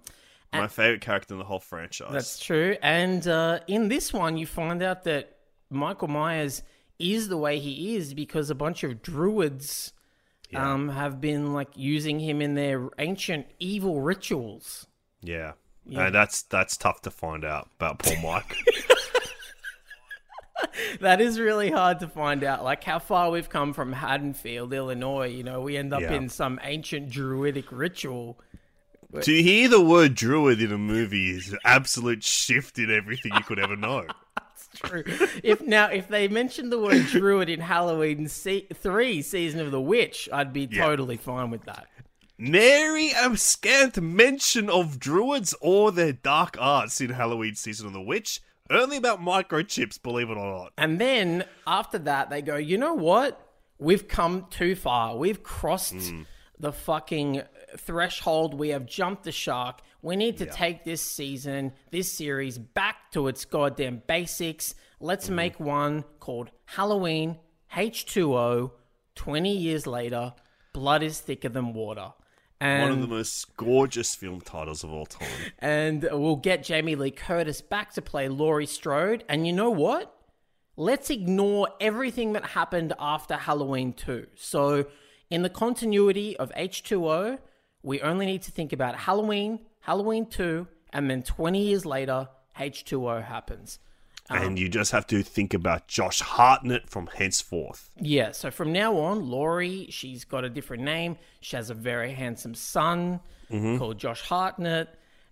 My 0.54 0.68
favorite 0.68 1.02
character 1.02 1.34
in 1.34 1.40
the 1.40 1.46
whole 1.46 1.60
franchise. 1.60 2.10
That's 2.12 2.40
true. 2.40 2.76
And 2.82 3.28
uh, 3.28 3.60
in 3.68 3.90
this 3.90 4.12
one, 4.14 4.38
you 4.38 4.48
find 4.48 4.82
out 4.82 5.04
that 5.04 5.38
Michael 5.70 6.08
Myers 6.08 6.64
is 7.00 7.28
the 7.28 7.38
way 7.38 7.60
he 7.60 7.96
is 7.96 8.14
because 8.14 8.50
a 8.50 8.56
bunch 8.56 8.84
of 8.84 9.02
druids 9.04 9.94
um, 10.56 10.90
have 10.90 11.20
been 11.22 11.54
like 11.54 11.70
using 11.76 12.20
him 12.20 12.42
in 12.42 12.56
their 12.56 12.90
ancient 12.98 13.46
evil 13.60 14.02
rituals. 14.02 14.88
yeah. 15.22 15.54
And 15.90 16.14
that's 16.14 16.42
that's 16.42 16.76
tough 16.76 17.02
to 17.04 17.12
find 17.12 17.46
out 17.46 17.70
about 17.80 18.00
poor 18.00 18.18
Mike. 18.22 18.58
That 21.02 21.22
is 21.22 21.40
really 21.40 21.70
hard 21.70 22.00
to 22.00 22.08
find 22.08 22.44
out. 22.44 22.64
Like 22.64 22.84
how 22.84 22.98
far 23.00 23.30
we've 23.30 23.50
come 23.50 23.74
from 23.74 23.94
Haddonfield, 23.94 24.74
Illinois. 24.74 25.28
You 25.28 25.44
know, 25.44 25.62
we 25.62 25.78
end 25.78 25.94
up 25.94 26.02
Yeah. 26.02 26.14
in 26.14 26.30
some 26.30 26.60
ancient 26.64 27.10
druidic 27.10 27.72
ritual. 27.72 28.40
To 29.22 29.42
hear 29.44 29.68
the 29.70 29.82
word 29.82 30.16
druid 30.16 30.62
in 30.62 30.72
a 30.72 30.78
movie 30.78 31.32
is 31.32 31.52
an 31.54 31.60
absolute 31.64 32.24
shift 32.24 32.78
in 32.80 32.92
everything 32.92 33.32
you 33.36 33.44
could 33.44 33.60
ever 33.60 33.76
know. 33.76 34.06
That's 34.36 34.68
true. 34.74 35.04
if 35.44 35.62
now, 35.62 35.88
if 35.90 36.08
they 36.08 36.28
mentioned 36.28 36.72
the 36.72 36.80
word 36.80 37.06
druid 37.08 37.50
in 37.50 37.60
Halloween 37.62 38.28
se- 38.28 38.68
three 38.74 39.22
season 39.22 39.60
of 39.60 39.72
the 39.72 39.82
witch, 39.82 40.28
I'd 40.32 40.54
be 40.54 40.68
Yeah. 40.72 40.86
totally 40.86 41.18
fine 41.18 41.50
with 41.50 41.64
that. 41.66 41.88
nary 42.38 43.12
a 43.12 43.36
scant 43.38 44.00
mention 44.02 44.70
of 44.70 45.00
druids 45.00 45.56
or 45.62 45.92
their 45.92 46.14
dark 46.14 46.56
arts 46.60 47.02
in 47.02 47.10
Halloween 47.12 47.56
Season 47.56 47.88
of 47.88 47.94
the 47.94 48.02
Witch. 48.02 48.42
Only 48.70 48.98
about 48.98 49.20
microchips, 49.22 50.00
believe 50.02 50.30
it 50.30 50.38
or 50.38 50.60
not. 50.60 50.74
And 50.78 51.00
then 51.00 51.46
after 51.66 51.98
that, 52.00 52.30
they 52.30 52.42
go, 52.42 52.58
you 52.58 52.78
know 52.78 52.94
what? 52.94 53.42
We've 53.80 54.08
come 54.08 54.46
too 54.50 54.76
far. 54.76 55.16
We've 55.16 55.42
crossed 55.42 55.94
Hmm. 56.10 56.24
the 56.60 56.72
fucking 56.74 57.42
threshold. 57.78 58.54
We 58.54 58.70
have 58.70 58.86
jumped 58.86 59.24
the 59.24 59.32
shark. 59.32 59.82
We 60.02 60.16
need 60.16 60.38
to 60.38 60.46
take 60.46 60.84
this 60.84 61.02
season, 61.02 61.74
this 61.92 62.12
series 62.12 62.58
back 62.58 63.12
to 63.12 63.28
its 63.28 63.46
goddamn 63.46 64.04
basics. 64.08 64.76
Let's 65.00 65.28
Hmm. 65.28 65.36
make 65.36 65.60
one 65.60 66.04
called 66.20 66.52
Halloween 66.66 67.38
H2O 67.76 68.72
20 69.16 69.56
years 69.56 69.88
later. 69.88 70.34
Blood 70.74 71.04
is 71.04 71.20
thicker 71.20 71.50
than 71.50 71.74
water. 71.74 72.14
And 72.60 72.82
One 72.84 72.92
of 72.94 73.02
the 73.02 73.16
most 73.16 73.56
gorgeous 73.56 74.16
film 74.16 74.42
titles 74.42 74.84
of 74.84 74.92
all 74.92 75.06
time. 75.06 75.28
and 75.60 76.08
we'll 76.12 76.36
get 76.38 76.64
Jamie 76.64 76.96
Lee 76.96 77.12
Curtis 77.12 77.62
back 77.62 77.94
to 77.94 78.02
play 78.02 78.28
Laurie 78.30 78.66
Strode. 78.66 79.24
And 79.30 79.46
you 79.46 79.54
know 79.54 79.70
what? 79.70 80.14
Let's 80.76 81.10
ignore 81.10 81.70
everything 81.80 82.34
that 82.34 82.46
happened 82.48 82.94
after 83.00 83.36
Halloween 83.36 83.94
2. 83.94 84.28
So, 84.36 84.86
in 85.30 85.42
the 85.42 85.50
continuity 85.50 86.38
of 86.38 86.52
H2O, 86.56 87.40
we 87.88 88.02
only 88.02 88.26
need 88.26 88.42
to 88.42 88.52
think 88.52 88.74
about 88.74 88.98
Halloween, 88.98 89.60
Halloween 89.80 90.26
2, 90.26 90.68
and 90.92 91.10
then 91.10 91.24
20 91.24 91.64
years 91.64 91.86
later, 91.86 92.28
H2O 92.60 93.24
happens. 93.24 93.80
and 94.30 94.60
you 94.60 94.68
just 94.68 94.92
have 94.92 95.08
to 95.08 95.24
think 95.24 95.54
about 95.54 95.88
Josh 95.88 96.20
Hartnett 96.20 96.90
from 96.90 97.08
henceforth. 97.08 97.90
Yeah, 97.98 98.34
so 98.34 98.52
from 98.52 98.74
now 98.74 98.98
on, 98.98 99.30
Laurie, 99.30 99.88
she's 99.90 100.26
got 100.26 100.44
a 100.44 100.50
different 100.50 100.84
name. 100.84 101.18
She 101.40 101.56
has 101.56 101.70
a 101.70 101.74
very 101.74 102.12
handsome 102.12 102.56
son 102.56 103.22
called 103.50 103.98
Josh 103.98 104.20
Hartnett, 104.20 104.90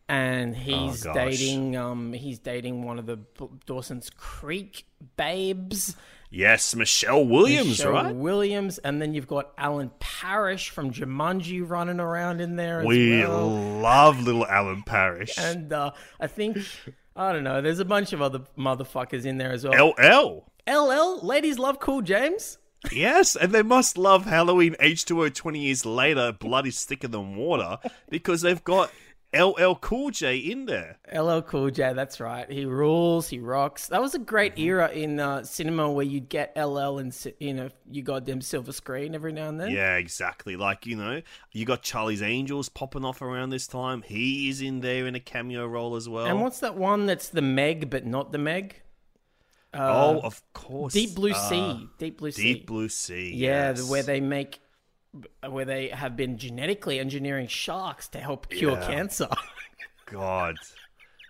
and 0.08 0.56
he's 0.56 1.04
gosh. 1.04 1.14
dating 1.14 1.76
um 1.76 2.14
he's 2.14 2.40
dating 2.40 2.84
one 2.84 3.00
of 3.00 3.06
the 3.06 3.20
Dawson's 3.66 4.10
Creek 4.12 4.86
babes, 5.18 5.98
Yes, 6.36 6.76
Michelle 6.76 7.26
Williams, 7.26 7.70
Michelle 7.70 7.92
right? 7.94 8.14
Williams, 8.14 8.78
and 8.80 9.02
then 9.02 9.14
you've 9.14 9.26
got 9.28 9.54
Alan 9.58 9.90
Parrish 10.00 10.70
from 10.70 10.92
Jumanji 10.92 11.68
running 11.68 12.02
around 12.02 12.42
in 12.42 12.58
there 12.58 12.82
as 12.82 12.86
We 12.86 13.22
well. 13.22 13.48
love 13.50 14.22
little 14.22 14.46
Alan 14.46 14.84
Parrish. 14.84 15.38
And 15.38 15.72
uh, 15.72 15.92
I 16.20 16.28
think 16.28 16.58
I 17.16 17.32
don't 17.32 17.46
know. 17.46 17.62
There's 17.62 17.80
a 17.80 17.86
bunch 17.86 18.12
of 18.12 18.22
other 18.22 18.40
motherfuckers 18.58 19.26
in 19.26 19.38
there 19.38 19.54
as 19.54 19.64
well. 19.66 19.94
LL. 19.98 20.44
LL, 20.68 21.26
ladies 21.26 21.58
love 21.58 21.80
cool 21.80 22.02
James. 22.02 22.58
Yes, 22.92 23.36
and 23.38 23.54
they 23.54 23.64
must 23.64 23.98
love 23.98 24.26
Halloween 24.26 24.76
H2O 24.82 25.34
20 25.34 25.60
years 25.60 25.86
later, 25.86 26.34
Blood 26.34 26.68
is 26.68 26.84
Thicker 26.84 27.08
Than 27.08 27.36
Water, 27.38 27.80
because 28.10 28.42
they've 28.42 28.64
got 28.64 28.92
LL 29.36 29.76
Cool 29.76 30.12
J 30.12 30.38
in 30.38 30.66
there. 30.66 30.98
LL 31.14 31.42
Cool 31.42 31.70
J, 31.70 31.94
that's 31.94 32.20
right. 32.20 32.50
He 32.50 32.66
rules. 32.66 33.28
He 33.28 33.40
rocks. 33.40 33.88
That 33.88 34.02
was 34.02 34.16
a 34.16 34.20
great 34.20 34.54
Mm-hmm. 34.54 34.64
era 34.64 34.90
in 34.92 35.20
uh, 35.20 35.44
cinema 35.44 35.92
where 35.92 36.06
you'd 36.06 36.30
get 36.30 36.56
LL 36.56 36.98
and 37.00 37.16
you 37.40 37.54
know 37.54 37.70
you 37.92 38.02
got 38.04 38.26
them 38.26 38.42
silver 38.42 38.72
screen 38.72 39.14
every 39.16 39.34
now 39.34 39.50
and 39.50 39.60
then. 39.60 39.72
Yeah, 39.72 39.96
exactly. 39.98 40.56
Like, 40.56 40.86
you 40.86 40.96
know, 40.96 41.22
you 41.52 41.66
got 41.66 41.82
Charlie's 41.82 42.22
Angels 42.22 42.70
popping 42.70 43.04
off 43.04 43.22
around 43.22 43.50
this 43.50 43.68
time. 43.68 44.02
He 44.04 44.50
is 44.50 44.62
in 44.62 44.82
there 44.82 45.08
in 45.08 45.16
a 45.16 45.20
cameo 45.20 45.66
role 45.68 45.96
as 45.96 46.08
well. 46.08 46.26
And 46.26 46.42
what's 46.42 46.60
that 46.60 46.76
one 46.76 47.06
that's 47.06 47.30
the 47.30 47.42
Meg 47.42 47.90
but 47.90 48.06
not 48.06 48.32
the 48.32 48.38
Meg? 48.38 48.82
oh, 49.74 50.20
of 50.22 50.42
course. 50.54 50.94
Deep 50.94 51.16
Blue 51.16 51.32
Uh, 51.32 51.50
Sea. 51.50 51.90
Deep 51.98 52.18
Blue 52.18 52.32
Sea. 52.32 52.42
Deep 52.54 52.66
Blue 52.68 52.88
Sea. 52.90 53.34
Yeah, 53.36 53.70
yes. 53.72 53.90
where 53.90 54.04
they 54.04 54.22
make 54.22 54.62
where 55.48 55.66
they 55.66 55.90
have 55.90 56.16
been 56.16 56.38
genetically 56.38 57.00
engineering 57.00 57.48
sharks 57.48 58.08
to 58.10 58.20
help 58.20 58.50
cure 58.50 58.74
Yeah. 58.74 58.88
cancer. 58.88 59.28
God. 60.06 60.56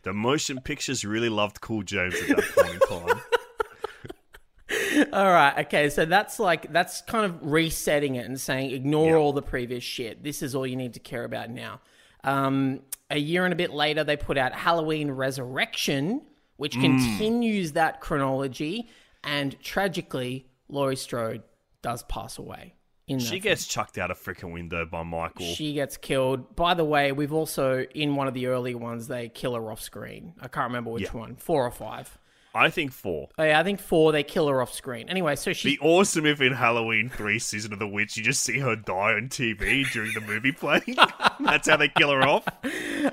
The 0.04 0.14
motion 0.14 0.60
pictures 0.62 1.04
really 1.06 1.30
loved 1.30 1.62
Cool 1.62 1.84
James 1.84 2.14
at 2.16 2.36
that 2.36 2.56
point 2.56 2.74
in 2.74 2.80
time. 2.80 3.22
all 5.14 5.26
right, 5.32 5.66
okay, 5.66 5.90
so 5.90 6.06
that's 6.06 6.40
like 6.40 6.72
that's 6.72 7.02
kind 7.02 7.26
of 7.26 7.40
resetting 7.42 8.16
it 8.16 8.26
and 8.26 8.40
saying 8.40 8.72
ignore 8.72 9.16
all 9.18 9.34
the 9.34 9.42
previous 9.42 9.84
shit. 9.84 10.24
This 10.24 10.42
is 10.42 10.56
all 10.56 10.66
you 10.66 10.76
need 10.76 10.94
to 10.96 11.00
care 11.00 11.24
about 11.24 11.50
now. 11.50 11.82
Um, 12.24 12.82
a 13.10 13.18
year 13.20 13.46
and 13.46 13.54
a 13.54 13.56
bit 13.56 13.72
later, 13.72 14.04
they 14.04 14.18
put 14.18 14.38
out 14.38 14.54
Halloween 14.54 15.12
Resurrection, 15.12 16.22
which 16.58 16.74
continues 16.74 17.74
that 17.74 18.02
chronology, 18.02 18.90
and 19.24 19.60
tragically, 19.62 20.48
Laurie 20.70 20.96
Strode 20.96 21.44
does 21.84 22.02
pass 22.04 22.38
away. 22.40 22.74
In 23.08 23.20
She 23.20 23.28
film. 23.32 23.42
gets 23.42 23.68
chucked 23.68 23.98
out 24.00 24.10
a 24.10 24.16
freaking 24.16 24.52
window 24.52 24.84
by 24.86 25.04
Michael. 25.04 25.46
She 25.46 25.74
gets 25.74 25.96
killed. 25.96 26.56
By 26.56 26.74
the 26.74 26.86
way, 26.86 27.12
we've 27.12 27.34
also 27.34 27.86
in 27.94 28.16
one 28.16 28.28
of 28.28 28.34
the 28.34 28.48
early 28.48 28.74
ones 28.74 29.08
they 29.08 29.30
kill 29.30 29.54
her 29.54 29.72
off 29.72 29.80
screen. 29.82 30.34
I 30.42 30.48
can't 30.48 30.68
remember 30.68 30.90
which 30.90 31.04
Yeah. 31.04 31.12
one, 31.20 31.36
four 31.36 31.66
or 31.66 31.72
five. 31.72 32.18
I 32.58 32.70
think 32.70 32.94
four. 32.94 33.28
Oh, 33.38 33.44
yeah, 33.44 33.60
I 33.60 33.64
think 33.64 33.82
four. 33.82 34.14
They 34.14 34.24
kill 34.24 34.48
her 34.48 34.62
off 34.62 34.74
screen. 34.74 35.10
Anyway, 35.10 35.36
so 35.36 35.52
she 35.52 35.72
Be 35.76 35.80
awesome 35.82 36.26
if 36.26 36.40
in 36.40 36.54
Halloween 36.54 37.10
3 37.10 37.38
Season 37.38 37.74
of 37.74 37.80
the 37.80 37.88
Witch 37.88 38.16
you 38.16 38.24
just 38.24 38.42
see 38.44 38.60
her 38.60 38.78
die 38.78 39.12
on 39.14 39.28
TV 39.28 39.84
during 39.92 40.14
the 40.14 40.22
movie 40.22 40.54
playing. 40.54 40.96
That's 41.42 41.68
how 41.68 41.76
they 41.76 41.90
kill 41.90 42.12
her 42.12 42.22
off. 42.26 42.48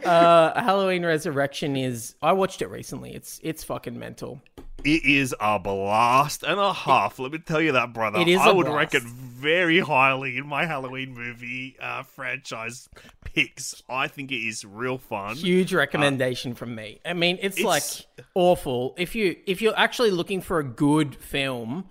Uh, 0.05 0.61
Halloween 0.61 1.05
Resurrection 1.05 1.77
is. 1.77 2.15
I 2.23 2.33
watched 2.33 2.63
it 2.63 2.69
recently. 2.69 3.15
It's 3.15 3.41
it's 3.43 3.65
fucking 3.65 3.99
mental. 3.99 4.41
It 4.85 5.05
is 5.05 5.35
a 5.41 5.59
blast 5.59 6.43
and 6.43 6.59
a 6.59 6.73
half. 6.73 7.19
Let 7.19 7.33
me 7.33 7.39
tell 7.39 7.61
you 7.61 7.73
that, 7.73 7.93
brother. 7.93 8.19
It 8.21 8.29
is 8.29 8.41
I 8.41 8.51
would 8.51 8.67
blast. 8.67 8.77
rank 8.95 8.95
it 8.95 9.03
very 9.05 9.79
highly 9.81 10.37
in 10.39 10.47
my 10.47 10.67
Halloween 10.67 11.15
movie 11.15 11.77
uh, 11.81 12.03
franchise 12.03 12.89
picks. 13.25 13.83
I 13.89 14.09
think 14.09 14.31
it 14.33 14.37
is 14.47 14.65
real 14.65 14.99
fun. 14.99 15.37
Huge 15.37 15.73
recommendation 15.75 16.55
from 16.55 16.75
me. 16.75 17.01
I 17.05 17.13
mean, 17.13 17.39
it's, 17.41 17.59
It's- 17.59 17.65
like 17.65 18.25
awful. 18.35 18.95
If 18.99 19.15
you 19.15 19.37
if 19.47 19.63
you're 19.63 19.77
actually 19.79 20.11
looking 20.11 20.41
for 20.41 20.59
a 20.59 20.65
good 20.65 21.15
film, 21.17 21.85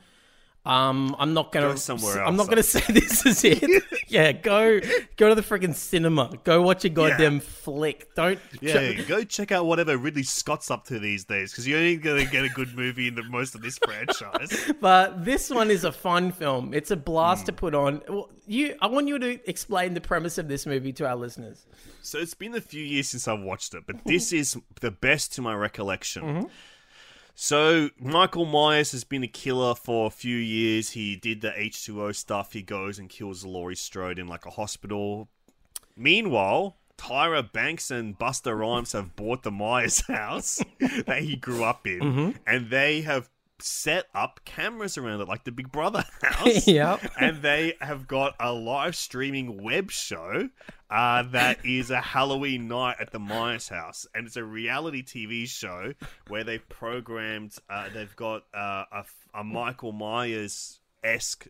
um, 0.63 1.15
I'm 1.17 1.33
not 1.33 1.51
gonna 1.51 1.69
Go 1.69 1.75
somewhere 1.75 2.23
I'm 2.23 2.35
not 2.35 2.47
gonna 2.47 2.61
say 2.61 2.81
this 2.93 3.25
is 3.25 3.43
it. 3.43 3.83
yeah, 4.07 4.31
go 4.31 4.79
go 5.17 5.29
to 5.29 5.35
the 5.35 5.41
freaking 5.41 5.73
cinema. 5.73 6.29
Go 6.43 6.61
watch 6.61 6.85
a 6.85 6.89
goddamn 6.89 7.39
flick. 7.39 8.13
Don't 8.13 8.37
Yeah, 8.61 8.93
go 9.07 9.23
check 9.23 9.51
out 9.51 9.65
whatever 9.65 9.97
Ridley 9.97 10.21
Scott's 10.23 10.69
up 10.69 10.85
to 10.85 10.99
these 10.99 11.25
days 11.25 11.51
because 11.51 11.67
you're 11.67 11.79
only 11.79 11.97
to 11.97 12.25
get 12.25 12.45
a 12.45 12.49
good 12.49 12.75
movie 12.75 13.07
in 13.07 13.15
the 13.15 13.23
most 13.23 13.55
of 13.55 13.61
this 13.61 13.79
franchise. 13.79 14.71
But 14.79 15.25
this 15.25 15.49
one 15.49 15.71
is 15.71 15.83
a 15.83 15.91
fun 15.91 16.31
film. 16.31 16.73
It's 16.73 16.91
a 16.91 16.95
blast 16.97 17.41
Hmm. 17.41 17.45
to 17.47 17.53
put 17.53 17.73
on. 17.75 18.01
Well, 18.07 18.29
You, 18.47 18.75
I 18.81 18.87
want 18.87 19.07
you 19.07 19.17
to 19.17 19.49
explain 19.49 19.93
the 19.93 20.01
premise 20.01 20.37
of 20.37 20.47
this 20.47 20.65
movie 20.65 20.91
to 20.93 21.07
our 21.07 21.15
listeners. 21.15 21.65
So 22.01 22.17
it's 22.19 22.33
been 22.33 22.53
a 22.55 22.61
few 22.61 22.83
years 22.83 23.07
since 23.09 23.27
I've 23.27 23.39
watched 23.41 23.73
it, 23.73 23.83
but 23.87 24.03
this 24.05 24.33
is 24.33 24.57
the 24.81 24.91
best 24.91 25.33
to 25.35 25.41
my 25.41 25.53
recollection. 25.55 26.49
So 27.35 27.89
Michael 27.99 28.45
Myers 28.45 28.91
has 28.91 29.03
been 29.03 29.23
a 29.23 29.27
killer 29.27 29.75
for 29.75 30.07
a 30.07 30.11
few 30.11 30.37
years. 30.37 30.91
He 30.91 31.15
did 31.15 31.41
the 31.41 31.51
H2O 31.51 32.15
stuff. 32.15 32.53
He 32.53 32.61
goes 32.61 32.99
and 32.99 33.09
kills 33.09 33.45
Laurie 33.45 33.75
Strode 33.75 34.19
in 34.19 34.27
like 34.27 34.45
a 34.45 34.51
hospital. 34.51 35.27
Meanwhile, 35.95 36.77
Tyra 36.97 37.51
Banks 37.51 37.89
and 37.89 38.17
Busta 38.17 38.57
Rhymes 38.57 38.91
have 38.91 39.15
bought 39.15 39.43
the 39.43 39.51
Myers 39.51 40.01
house 40.07 40.61
that 40.79 41.23
he 41.23 41.35
grew 41.35 41.63
up 41.63 41.87
in, 41.87 41.99
mm-hmm. 41.99 42.29
and 42.45 42.69
they 42.69 43.01
have 43.01 43.29
set 43.63 44.05
up 44.13 44.41
cameras 44.45 44.97
around 44.97 45.21
it 45.21 45.27
like 45.27 45.43
the 45.43 45.51
Big 45.51 45.71
Brother 45.71 46.03
house. 46.21 46.67
Yep. 46.67 47.11
And 47.19 47.41
they 47.41 47.75
have 47.81 48.07
got 48.07 48.35
a 48.39 48.51
live 48.51 48.95
streaming 48.95 49.63
web 49.63 49.91
show 49.91 50.49
uh, 50.89 51.23
that 51.23 51.65
is 51.65 51.89
a 51.89 52.01
Halloween 52.01 52.67
night 52.67 52.97
at 52.99 53.11
the 53.11 53.19
Myers 53.19 53.69
house, 53.69 54.05
and 54.13 54.27
it's 54.27 54.35
a 54.35 54.43
reality 54.43 55.03
TV 55.03 55.47
show 55.47 55.93
where 56.27 56.43
they've 56.43 56.67
programmed. 56.67 57.55
Uh, 57.69 57.87
they've 57.93 58.15
got 58.15 58.43
uh, 58.53 58.83
a, 58.91 59.05
a 59.33 59.43
Michael 59.43 59.93
Myers 59.93 60.79
esque 61.03 61.47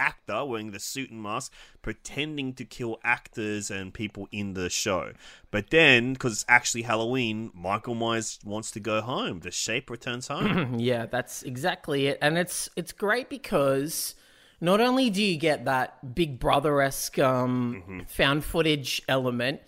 actor 0.00 0.44
wearing 0.44 0.70
the 0.72 0.80
suit 0.80 1.10
and 1.10 1.22
mask 1.22 1.52
pretending 1.82 2.52
to 2.54 2.64
kill 2.64 2.98
actors 3.04 3.70
and 3.70 3.92
people 3.94 4.26
in 4.32 4.54
the 4.54 4.68
show 4.70 5.12
but 5.50 5.70
then 5.70 6.12
because 6.14 6.32
it's 6.32 6.44
actually 6.48 6.82
halloween 6.82 7.50
michael 7.54 7.94
myers 7.94 8.38
wants 8.44 8.70
to 8.70 8.80
go 8.80 9.00
home 9.00 9.40
the 9.40 9.50
shape 9.50 9.90
returns 9.90 10.28
home 10.28 10.74
Yeah, 10.80 11.06
that's 11.06 11.42
exactly 11.42 12.06
it. 12.06 12.18
And 12.22 12.38
it's 12.38 12.68
it's 12.76 12.92
great 12.92 13.28
because 13.28 14.14
not 14.60 14.80
only 14.80 15.10
do 15.10 15.22
you 15.22 15.36
get 15.38 15.64
that 15.66 16.14
Big 16.14 16.38
Brother 16.38 16.80
esque 16.80 17.18
um, 17.18 17.82
Mm-hmm. 17.82 18.00
found 18.08 18.44
footage 18.44 19.02
element, 19.08 19.60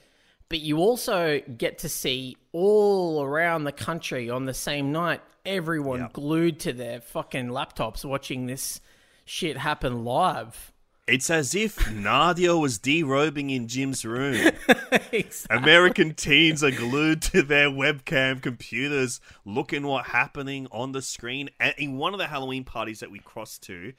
but 0.48 0.60
you 0.60 0.78
also 0.78 1.40
get 1.56 1.78
to 1.78 1.88
see 1.88 2.36
all 2.52 3.22
around 3.22 3.64
the 3.64 3.72
country 3.72 4.30
on 4.30 4.44
the 4.46 4.54
same 4.54 4.92
night 4.92 5.20
everyone 5.44 6.08
glued 6.12 6.60
to 6.60 6.72
their 6.72 7.00
fucking 7.00 7.48
laptops 7.48 8.04
watching 8.04 8.46
this 8.46 8.80
shit 9.24 9.56
happen 9.58 10.04
live. 10.04 10.72
it's 11.06 11.30
as 11.30 11.54
if 11.54 11.90
nadia 11.92 12.56
was 12.56 12.78
derobing 12.78 13.54
in 13.54 13.66
jim's 13.68 14.04
room 14.04 14.50
Exactly. 15.12 15.58
American 15.58 16.14
teens 16.14 16.62
are 16.64 16.70
glued 16.70 17.20
to 17.22 17.42
their 17.42 17.68
webcam 17.68 18.40
computers, 18.42 19.20
looking 19.44 19.86
what 19.86 20.06
happening 20.06 20.66
on 20.70 20.92
the 20.92 21.02
screen. 21.02 21.50
And 21.60 21.74
in 21.76 21.98
one 21.98 22.14
of 22.14 22.18
the 22.18 22.26
Halloween 22.28 22.64
parties 22.64 23.00
that 23.00 23.10
we 23.10 23.18
crossed 23.18 23.62
to, 23.64 23.92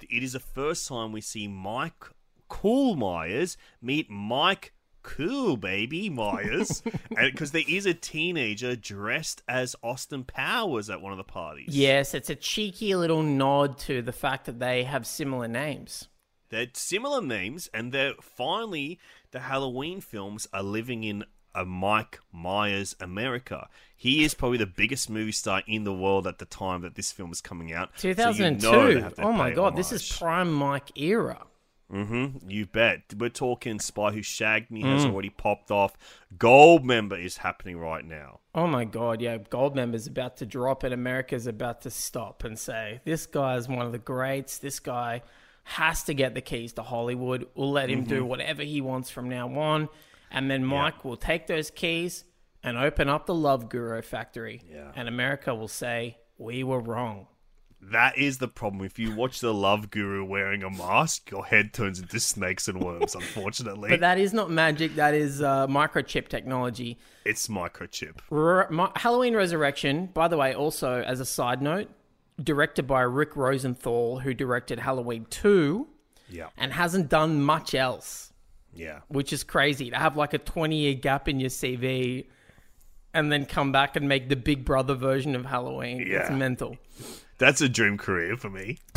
it 0.00 0.22
is 0.22 0.32
the 0.32 0.40
first 0.40 0.86
time 0.88 1.12
we 1.12 1.20
see 1.20 1.46
Mike 1.46 2.04
Cool 2.48 2.96
Myers 2.96 3.56
meet 3.80 4.10
Mike 4.10 4.72
Cool 5.06 5.56
Baby 5.56 6.10
Myers, 6.10 6.82
because 7.16 7.52
there 7.52 7.62
is 7.66 7.86
a 7.86 7.94
teenager 7.94 8.74
dressed 8.74 9.40
as 9.48 9.76
Austin 9.80 10.24
Powers 10.24 10.90
at 10.90 11.00
one 11.00 11.12
of 11.12 11.16
the 11.16 11.24
parties. 11.24 11.68
Yes, 11.68 12.12
it's 12.12 12.28
a 12.28 12.34
cheeky 12.34 12.94
little 12.96 13.22
nod 13.22 13.78
to 13.78 14.02
the 14.02 14.12
fact 14.12 14.46
that 14.46 14.58
they 14.58 14.82
have 14.82 15.06
similar 15.06 15.46
names. 15.46 16.08
They're 16.50 16.66
similar 16.74 17.22
names, 17.22 17.70
and 17.72 17.92
they're 17.92 18.14
finally 18.20 18.98
the 19.30 19.40
Halloween 19.40 20.00
films 20.00 20.48
are 20.52 20.62
living 20.62 21.04
in 21.04 21.24
a 21.54 21.64
Mike 21.64 22.18
Myers 22.32 22.96
America. 23.00 23.68
He 23.96 24.24
is 24.24 24.34
probably 24.34 24.58
the 24.58 24.66
biggest 24.66 25.08
movie 25.08 25.32
star 25.32 25.62
in 25.68 25.84
the 25.84 25.94
world 25.94 26.26
at 26.26 26.38
the 26.38 26.44
time 26.44 26.82
that 26.82 26.96
this 26.96 27.12
film 27.12 27.30
is 27.30 27.40
coming 27.40 27.72
out. 27.72 27.90
So 27.94 28.08
you 28.08 28.14
2002. 28.14 28.70
know 28.70 28.94
they 28.94 29.00
have 29.00 29.14
to 29.14 29.22
oh 29.22 29.32
my 29.32 29.52
god, 29.52 29.76
this 29.76 29.92
is 29.92 30.16
prime 30.18 30.52
Mike 30.52 30.98
era. 30.98 31.46
Mm-hmm. 31.92 32.50
You 32.50 32.66
bet. 32.66 33.02
We're 33.16 33.28
talking 33.28 33.78
Spy 33.78 34.10
Who 34.12 34.22
Shagged 34.22 34.70
Me 34.70 34.82
Mm. 34.82 34.92
has 34.94 35.04
already 35.04 35.30
popped 35.30 35.70
off. 35.70 35.96
Goldmember 36.36 37.22
is 37.22 37.38
happening 37.38 37.78
right 37.78 38.04
now. 38.04 38.40
Oh 38.54 38.66
my 38.66 38.84
god, 38.84 39.20
yeah, 39.20 39.38
Goldmember's 39.38 40.06
about 40.06 40.36
to 40.38 40.46
drop 40.46 40.82
and 40.82 40.92
America's 40.92 41.46
about 41.46 41.82
to 41.82 41.90
stop 41.90 42.44
and 42.44 42.58
say, 42.58 43.00
This 43.04 43.26
guy 43.26 43.56
is 43.56 43.68
one 43.68 43.86
of 43.86 43.92
the 43.92 43.98
greats. 43.98 44.58
This 44.58 44.80
guy 44.80 45.22
has 45.64 46.02
to 46.04 46.14
get 46.14 46.34
the 46.34 46.40
keys 46.40 46.72
to 46.74 46.82
Hollywood. 46.82 47.46
We'll 47.54 47.72
let 47.72 47.88
him 47.90 48.00
Mm-hmm. 48.00 48.08
do 48.14 48.24
whatever 48.24 48.62
he 48.62 48.80
wants 48.80 49.10
from 49.10 49.28
now 49.28 49.48
on. 49.58 49.88
And 50.30 50.50
then 50.50 50.64
Mike 50.64 51.04
will 51.04 51.16
take 51.16 51.46
those 51.46 51.70
keys 51.70 52.24
and 52.62 52.76
open 52.76 53.08
up 53.08 53.26
the 53.26 53.34
Love 53.34 53.68
Guru 53.68 54.02
factory. 54.02 54.62
Yeah. 54.70 54.90
And 54.96 55.08
America 55.08 55.54
will 55.54 55.68
say, 55.68 56.18
We 56.38 56.64
were 56.64 56.80
wrong. 56.80 57.28
That 57.80 58.18
is 58.18 58.38
the 58.38 58.48
problem. 58.48 58.84
If 58.84 58.98
you 58.98 59.14
watch 59.14 59.40
the 59.40 59.52
Love 59.54 59.90
Guru 59.90 60.24
wearing 60.24 60.62
a 60.62 60.70
mask, 60.70 61.30
your 61.30 61.44
head 61.46 61.72
turns 61.72 62.00
into 62.00 62.18
snakes 62.18 62.66
and 62.68 62.82
worms, 62.82 63.14
unfortunately. 63.14 63.90
But 63.90 64.00
that 64.00 64.18
is 64.18 64.32
not 64.32 64.50
magic, 64.50 64.96
that 64.96 65.14
is 65.14 65.40
uh, 65.42 65.66
microchip 65.68 66.28
technology. 66.28 66.98
it's 67.24 67.48
microchip. 67.48 68.18
Re- 68.30 68.88
Halloween 68.96 69.36
Resurrection, 69.36 70.06
by 70.06 70.26
the 70.26 70.36
way, 70.36 70.54
also 70.54 71.02
as 71.02 71.20
a 71.20 71.24
side 71.26 71.62
note, 71.62 71.88
directed 72.42 72.86
by 72.86 73.02
Rick 73.02 73.36
Rosenthal, 73.36 74.18
who 74.20 74.34
directed 74.34 74.78
Halloween 74.80 75.26
2 75.30 75.86
Yeah. 76.28 76.48
and 76.56 76.72
hasn't 76.72 77.08
done 77.08 77.40
much 77.42 77.74
else, 77.74 78.32
Yeah. 78.74 79.00
which 79.08 79.32
is 79.32 79.44
crazy 79.44 79.90
to 79.90 79.96
have 79.96 80.16
like 80.16 80.34
a 80.34 80.38
20 80.38 80.76
year 80.76 80.94
gap 80.94 81.28
in 81.28 81.38
your 81.40 81.50
CV 81.50 82.26
and 83.14 83.30
then 83.30 83.46
come 83.46 83.70
back 83.70 83.96
and 83.96 84.08
make 84.08 84.28
the 84.28 84.36
Big 84.36 84.64
Brother 84.64 84.94
version 84.94 85.36
of 85.36 85.44
Halloween. 85.46 85.98
Yeah, 86.00 86.22
It's 86.22 86.30
mental. 86.30 86.76
That's 87.38 87.60
a 87.60 87.68
dream 87.68 87.98
career 87.98 88.36
for 88.36 88.50
me. 88.50 88.78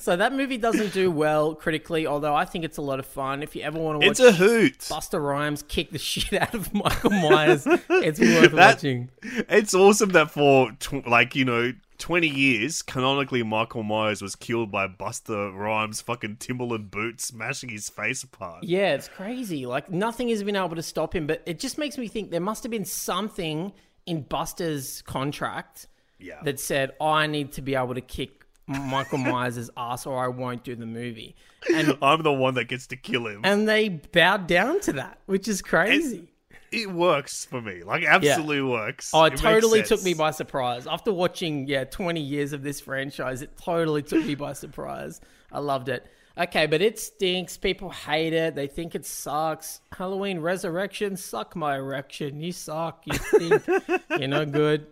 So 0.00 0.16
that 0.16 0.32
movie 0.32 0.56
doesn't 0.58 0.92
do 0.92 1.10
well 1.10 1.54
critically, 1.54 2.06
although 2.06 2.34
I 2.34 2.44
think 2.44 2.64
it's 2.64 2.78
a 2.78 2.82
lot 2.82 2.98
of 2.98 3.06
fun. 3.06 3.42
If 3.42 3.54
you 3.54 3.62
ever 3.62 3.78
want 3.78 4.00
to 4.00 4.06
watch 4.06 4.18
It's 4.18 4.20
a 4.20 4.32
hoot. 4.32 4.78
Busta 4.80 5.22
Rhymes 5.22 5.62
kick 5.62 5.90
the 5.90 5.98
shit 6.10 6.32
out 6.40 6.54
of 6.54 6.72
Michael 6.74 7.10
Myers, 7.10 7.66
it's 7.66 8.18
worth 8.20 8.52
That- 8.52 8.74
watching. 8.76 9.10
It's 9.22 9.74
awesome 9.74 10.10
that 10.10 10.30
for 10.30 10.72
tw- 10.80 11.06
like 11.06 11.34
you 11.36 11.44
know 11.44 11.72
twenty 11.98 12.28
years, 12.28 12.82
canonically 12.82 13.42
Michael 13.42 13.82
Myers 13.82 14.22
was 14.22 14.34
killed 14.34 14.70
by 14.70 14.86
Busta 14.88 15.54
Rhymes' 15.56 16.00
fucking 16.00 16.36
Timberland 16.36 16.90
boots 16.90 17.24
smashing 17.26 17.68
his 17.70 17.88
face 17.88 18.22
apart. 18.22 18.64
Yeah, 18.64 18.94
it's 18.94 19.08
crazy. 19.08 19.66
Like 19.66 19.90
nothing 19.90 20.28
has 20.30 20.42
been 20.42 20.56
able 20.56 20.76
to 20.76 20.82
stop 20.82 21.14
him, 21.14 21.26
but 21.26 21.42
it 21.46 21.58
just 21.60 21.78
makes 21.78 21.98
me 21.98 22.08
think 22.08 22.30
there 22.30 22.40
must 22.40 22.62
have 22.64 22.70
been 22.70 22.84
something 22.86 23.72
in 24.06 24.24
Busta's 24.24 25.02
contract 25.02 25.86
Yeah. 26.20 26.40
that 26.44 26.60
said, 26.60 26.92
oh, 27.00 27.06
"I 27.08 27.26
need 27.26 27.52
to 27.52 27.62
be 27.62 27.74
able 27.74 27.94
to 27.94 28.00
kick 28.00 28.44
Michael 28.66 29.18
Myers' 29.18 29.70
ass, 29.76 30.06
or 30.06 30.22
I 30.22 30.28
won't 30.28 30.62
do 30.64 30.76
the 30.76 30.86
movie." 30.86 31.34
And 31.74 31.96
I'm 32.02 32.22
the 32.22 32.32
one 32.32 32.54
that 32.54 32.64
gets 32.68 32.86
to 32.88 32.96
kill 32.96 33.26
him. 33.26 33.40
and 33.44 33.68
they 33.68 33.88
bowed 33.88 34.46
down 34.46 34.80
to 34.82 34.92
that, 34.94 35.18
which 35.26 35.48
is 35.48 35.60
crazy. 35.62 36.28
it 36.72 36.90
works 36.90 37.44
for 37.44 37.60
me. 37.60 37.82
Like 37.82 38.04
absolutely 38.04 38.62
works. 38.62 39.10
Oh, 39.12 39.24
it, 39.24 39.30
makes 39.30 39.42
totally 39.42 39.82
took 39.82 40.02
me 40.02 40.14
by 40.14 40.30
surprise. 40.30 40.86
After 40.86 41.12
watching, 41.12 41.66
yeah, 41.66 41.84
20 41.84 42.20
years 42.20 42.52
of 42.52 42.62
this 42.62 42.80
franchise, 42.80 43.42
it 43.42 43.56
totally 43.56 44.02
took 44.02 44.24
me 44.24 44.34
by 44.36 44.52
surprise. 44.52 45.20
I 45.52 45.58
loved 45.58 45.88
it. 45.88 46.06
Okay, 46.38 46.66
but 46.66 46.80
it 46.80 46.98
stinks. 46.98 47.56
People 47.58 47.90
hate 47.90 48.32
it. 48.32 48.54
They 48.54 48.68
think 48.68 48.94
it 48.94 49.04
sucks. 49.04 49.80
Halloween 49.92 50.38
Resurrection, 50.38 51.16
suck 51.16 51.56
my 51.56 51.76
erection. 51.76 52.40
You 52.40 52.52
suck. 52.52 53.02
You 53.04 53.14
stink. 53.14 53.62
You're 54.18 54.28
no 54.28 54.46
good. 54.46 54.86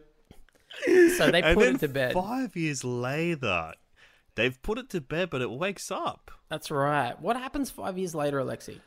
So 1.16 1.30
they 1.30 1.42
put 1.54 1.66
it 1.74 1.80
to 1.80 1.88
bed. 1.88 2.12
five 2.14 2.54
years 2.56 2.84
later, 2.84 3.72
they've 4.36 4.60
put 4.62 4.78
it 4.78 4.88
to 4.90 5.00
bed, 5.00 5.30
but 5.30 5.40
it 5.42 5.50
wakes 5.50 5.90
up. 5.90 6.30
That's 6.48 6.70
right. 6.70 7.20
What 7.20 7.36
happens 7.36 7.70
five 7.70 7.98
years 7.98 8.14
later, 8.14 8.38
Alexi? 8.40 8.80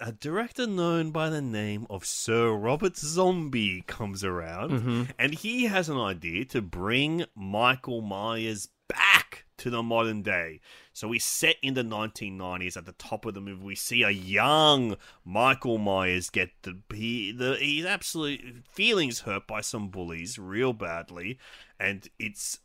a 0.00 0.12
director 0.12 0.64
known 0.64 1.10
by 1.10 1.28
the 1.28 1.42
name 1.42 1.84
of 1.90 2.04
Sir 2.06 2.52
Robert 2.52 2.96
Zombie 2.96 3.82
comes 3.88 4.22
around, 4.22 4.70
Mm-hmm. 4.70 5.02
and 5.18 5.34
he 5.34 5.64
has 5.64 5.88
an 5.88 5.98
idea 5.98 6.44
to 6.46 6.62
bring 6.62 7.24
Michael 7.34 8.00
Myers 8.00 8.68
back 8.88 9.44
to 9.58 9.70
the 9.70 9.82
modern 9.82 10.22
day. 10.22 10.60
So 10.92 11.08
we 11.08 11.18
set 11.18 11.56
in 11.62 11.74
the 11.74 11.82
1990s. 11.82 12.76
At 12.76 12.86
the 12.86 12.92
top 12.92 13.24
of 13.24 13.34
the 13.34 13.40
movie, 13.40 13.64
we 13.64 13.74
see 13.74 14.02
a 14.02 14.10
young 14.10 14.96
Michael 15.24 15.78
Myers 15.78 16.30
get 16.30 16.50
the 16.62 16.78
he 16.92 17.32
the 17.32 17.56
he's 17.60 17.84
absolutely 17.84 18.62
feelings 18.72 19.20
hurt 19.20 19.46
by 19.46 19.60
some 19.60 19.88
bullies 19.88 20.38
real 20.38 20.72
badly, 20.72 21.38
and 21.78 22.08
it's 22.18 22.60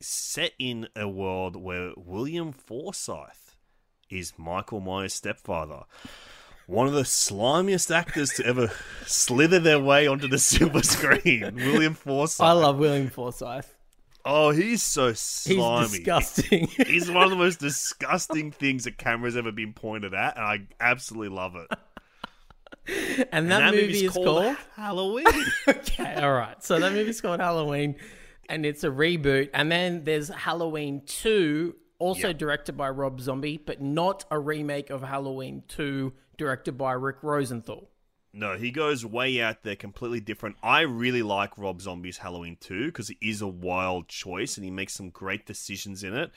set 0.00 0.52
in 0.58 0.88
a 0.96 1.08
world 1.08 1.56
where 1.56 1.92
William 1.96 2.52
Forsythe 2.52 3.54
is 4.08 4.32
Michael 4.38 4.80
Myers' 4.80 5.14
stepfather. 5.14 5.82
One 6.66 6.86
of 6.86 6.92
the 6.92 7.04
slimiest 7.04 7.94
actors 7.94 8.30
to 8.34 8.46
ever 8.46 8.70
slither 9.06 9.58
their 9.58 9.80
way 9.80 10.06
onto 10.06 10.28
the 10.28 10.38
silver 10.50 10.82
screen, 10.82 11.54
William 11.56 11.94
Forsythe. 11.94 12.46
I 12.46 12.52
love 12.52 12.78
William 12.78 13.08
Forsythe. 13.08 13.66
Oh, 14.24 14.50
he's 14.50 14.82
so 14.82 15.08
He's 15.08 15.20
slimy. 15.20 15.88
disgusting. 15.88 16.66
He's 16.86 17.10
one 17.10 17.24
of 17.24 17.30
the 17.30 17.36
most 17.36 17.58
disgusting 17.60 18.50
things 18.52 18.86
a 18.86 18.92
camera's 18.92 19.36
ever 19.36 19.50
been 19.52 19.72
pointed 19.72 20.12
at, 20.14 20.36
and 20.36 20.44
I 20.44 20.58
absolutely 20.80 21.34
love 21.34 21.56
it. 21.56 21.68
and 23.32 23.50
that, 23.50 23.62
And 23.62 23.76
movie 23.76 23.86
movie's 23.88 24.02
is 24.02 24.10
called 24.12 24.56
Halloween. 24.76 25.26
Okay, 25.68 26.14
all 26.14 26.32
right. 26.32 26.62
So 26.62 26.78
that 26.80 26.92
movie's 26.92 27.20
called 27.20 27.40
Halloween, 27.40 27.96
and 28.48 28.66
it's 28.66 28.84
a 28.84 28.88
reboot. 28.88 29.50
And 29.54 29.70
then 29.70 30.04
there's 30.04 30.28
Halloween 30.28 31.02
2, 31.06 31.74
also 31.98 32.28
Yeah. 32.28 32.32
directed 32.34 32.76
by 32.76 32.90
Rob 32.90 33.20
Zombie, 33.20 33.58
but 33.58 33.80
not 33.80 34.24
a 34.30 34.38
remake 34.38 34.90
of 34.90 35.02
Halloween 35.02 35.62
2, 35.68 36.12
directed 36.36 36.72
by 36.76 36.92
Rick 36.92 37.16
Rosenthal. 37.22 37.88
No, 38.32 38.56
he 38.56 38.70
goes 38.70 39.04
way 39.04 39.42
out 39.42 39.64
there, 39.64 39.74
completely 39.74 40.20
different. 40.20 40.56
I 40.62 40.82
really 40.82 41.22
like 41.22 41.58
Rob 41.58 41.82
Zombie's 41.82 42.18
Halloween 42.18 42.56
2 42.60 42.86
because 42.86 43.10
it 43.10 43.16
is 43.20 43.42
a 43.42 43.48
wild 43.48 44.06
choice 44.08 44.56
and 44.56 44.64
he 44.64 44.70
makes 44.70 44.94
some 44.94 45.10
great 45.10 45.46
decisions 45.46 46.04
in 46.04 46.14
it. 46.14 46.30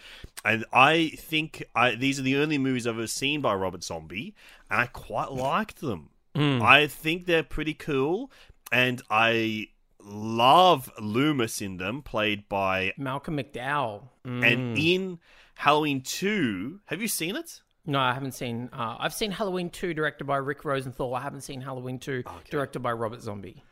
And 0.44 0.66
I 0.74 1.12
think 1.18 1.64
I, 1.76 1.96
these 1.96 2.20
are 2.20 2.24
the 2.24 2.38
only 2.38 2.58
movies 2.58 2.88
I've 2.88 2.96
ever 2.96 3.06
seen 3.06 3.42
by 3.42 3.54
Robert 3.54 3.84
Zombie, 3.84 4.34
and 4.72 4.82
I 4.82 4.88
quite 4.88 5.32
liked 5.32 5.82
them. 5.82 6.10
I 6.36 6.88
think 6.88 7.26
they're 7.28 7.44
pretty 7.44 7.76
cool, 7.76 8.32
and 8.72 9.04
I 9.12 9.68
love 10.00 10.92
Loomis 11.00 11.62
in 11.62 11.78
them, 11.78 12.02
played 12.02 12.50
by. 12.50 12.94
Malcolm 12.98 13.38
McDowell. 13.38 14.10
Mm. 14.26 14.52
And 14.52 14.78
in 14.78 15.20
Halloween 15.56 16.02
2, 16.02 16.80
have 16.86 17.02
you 17.02 17.08
seen 17.08 17.36
it? 17.36 17.62
No, 17.86 18.00
I 18.00 18.14
haven't 18.14 18.32
seen. 18.34 18.70
Uh, 18.72 18.96
I've 19.00 19.14
seen 19.14 19.32
Halloween 19.32 19.70
2, 19.70 19.94
directed 19.94 20.24
by 20.26 20.38
Rick 20.38 20.64
Rosenthal. 20.64 21.14
I 21.16 21.22
haven't 21.22 21.42
seen 21.42 21.62
Halloween 21.62 22.00
2, 22.00 22.24
directed 22.50 22.80
by 22.80 22.94
Robert 22.94 23.22
Zombie. 23.22 23.64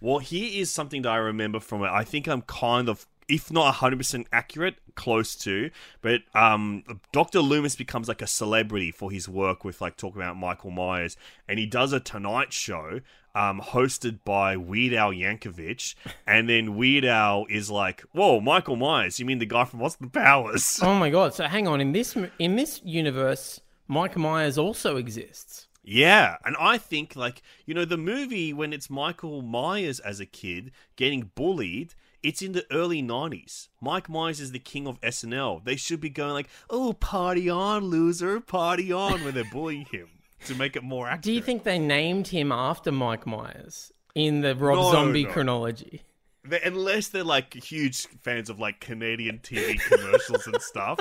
Well, 0.00 0.18
here 0.18 0.50
is 0.60 0.70
something 0.70 1.02
that 1.02 1.10
I 1.10 1.16
remember 1.16 1.60
from 1.60 1.82
it. 1.84 1.88
I 1.88 2.04
think 2.04 2.26
I'm 2.26 2.42
kind 2.42 2.88
of, 2.88 3.06
if 3.28 3.52
not 3.52 3.74
100% 3.74 4.26
accurate, 4.32 4.76
close 4.96 5.36
to. 5.36 5.70
But 6.00 6.22
um, 6.34 6.82
Dr. 7.12 7.40
Loomis 7.40 7.76
becomes 7.76 8.08
like 8.08 8.22
a 8.22 8.26
celebrity 8.26 8.90
for 8.90 9.10
his 9.10 9.28
work 9.28 9.62
with 9.64 9.80
like 9.80 9.96
talking 9.96 10.20
about 10.20 10.36
Michael 10.36 10.70
Myers. 10.70 11.16
And 11.46 11.58
he 11.58 11.66
does 11.66 11.92
a 11.92 12.00
Tonight 12.00 12.52
Show 12.52 13.00
um, 13.34 13.60
hosted 13.60 14.20
by 14.24 14.56
Weird 14.56 14.94
Al 14.94 15.12
Yankovic. 15.12 15.94
And 16.26 16.48
then 16.48 16.76
Weird 16.76 17.04
Al 17.04 17.46
is 17.48 17.70
like, 17.70 18.02
whoa, 18.12 18.40
Michael 18.40 18.76
Myers, 18.76 19.18
you 19.18 19.26
mean 19.26 19.38
the 19.38 19.46
guy 19.46 19.64
from 19.64 19.82
Austin 19.82 20.10
Powers? 20.10 20.80
Oh 20.90 20.94
my 20.94 21.10
god! 21.10 21.34
So 21.34 21.44
hang 21.44 21.68
on. 21.68 21.80
In 21.80 21.92
this 21.92 22.16
in 22.38 22.56
this 22.56 22.80
universe, 22.84 23.60
Mike 23.86 24.16
Myers 24.16 24.58
also 24.58 24.96
exists. 24.96 25.68
Yeah, 25.84 26.36
and 26.44 26.56
I 26.58 26.78
think 26.78 27.14
like 27.16 27.42
you 27.64 27.74
know 27.74 27.84
the 27.84 27.96
movie 27.96 28.52
when 28.52 28.72
it's 28.72 28.90
Michael 28.90 29.40
Myers 29.42 30.00
as 30.00 30.20
a 30.20 30.26
kid 30.26 30.72
getting 30.96 31.30
bullied, 31.34 31.94
it's 32.22 32.42
in 32.42 32.52
the 32.52 32.66
early 32.72 33.02
'90s. 33.02 33.68
Mike 33.80 34.08
Myers 34.08 34.40
is 34.40 34.52
the 34.52 34.58
king 34.58 34.86
of 34.86 35.00
SNL. 35.00 35.64
They 35.64 35.76
should 35.76 36.00
be 36.00 36.10
going 36.10 36.32
like, 36.32 36.48
"Oh, 36.68 36.92
party 36.92 37.48
on, 37.48 37.84
loser, 37.84 38.40
party 38.40 38.92
on," 38.92 39.24
when 39.24 39.34
they're 39.34 39.44
bullying 39.44 39.86
him 39.86 40.08
to 40.46 40.54
make 40.54 40.76
it 40.76 40.82
more 40.82 41.06
accurate. 41.06 41.22
Do 41.22 41.32
you 41.32 41.42
think 41.42 41.64
they 41.64 41.78
named 41.78 42.28
him 42.28 42.50
after 42.52 42.90
Mike 42.92 43.26
Myers 43.26 43.92
in 44.14 44.40
the 44.40 44.54
Rob 44.56 44.76
No, 44.78 44.92
Zombie 44.92 45.24
no. 45.24 45.30
chronology? 45.30 46.02
They- 46.44 46.60
unless 46.62 47.08
they're 47.08 47.22
like 47.24 47.52
huge 47.54 48.06
fans 48.22 48.48
of 48.50 48.58
like 48.58 48.80
Canadian 48.80 49.38
TV 49.38 49.78
commercials 49.88 50.46
and 50.46 50.60
stuff? 50.62 50.98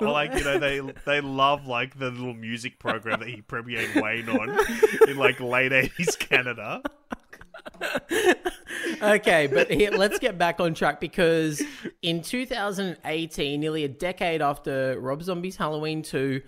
or 0.00 0.08
like 0.12 0.32
you 0.34 0.44
know 0.44 0.58
they 0.60 0.80
they 1.04 1.20
love 1.20 1.66
like 1.66 1.98
the 1.98 2.08
little 2.10 2.34
music 2.34 2.78
program 2.78 3.18
that 3.18 3.28
he 3.28 3.42
premiered 3.42 4.00
Wayne 4.00 4.28
on 4.28 4.56
in 5.08 5.16
like 5.16 5.40
late 5.40 5.72
eighties 5.72 6.14
Canada. 6.14 6.80
okay, 9.02 9.46
but 9.48 9.70
here, 9.70 9.90
let's 9.90 10.18
get 10.18 10.38
back 10.38 10.60
on 10.60 10.74
track 10.74 11.00
because 11.00 11.62
in 12.02 12.22
2018, 12.22 13.60
nearly 13.60 13.84
a 13.84 13.88
decade 13.88 14.40
after 14.42 14.98
Rob 15.00 15.22
Zombie's 15.22 15.56
Halloween 15.56 16.02
2, 16.02 16.40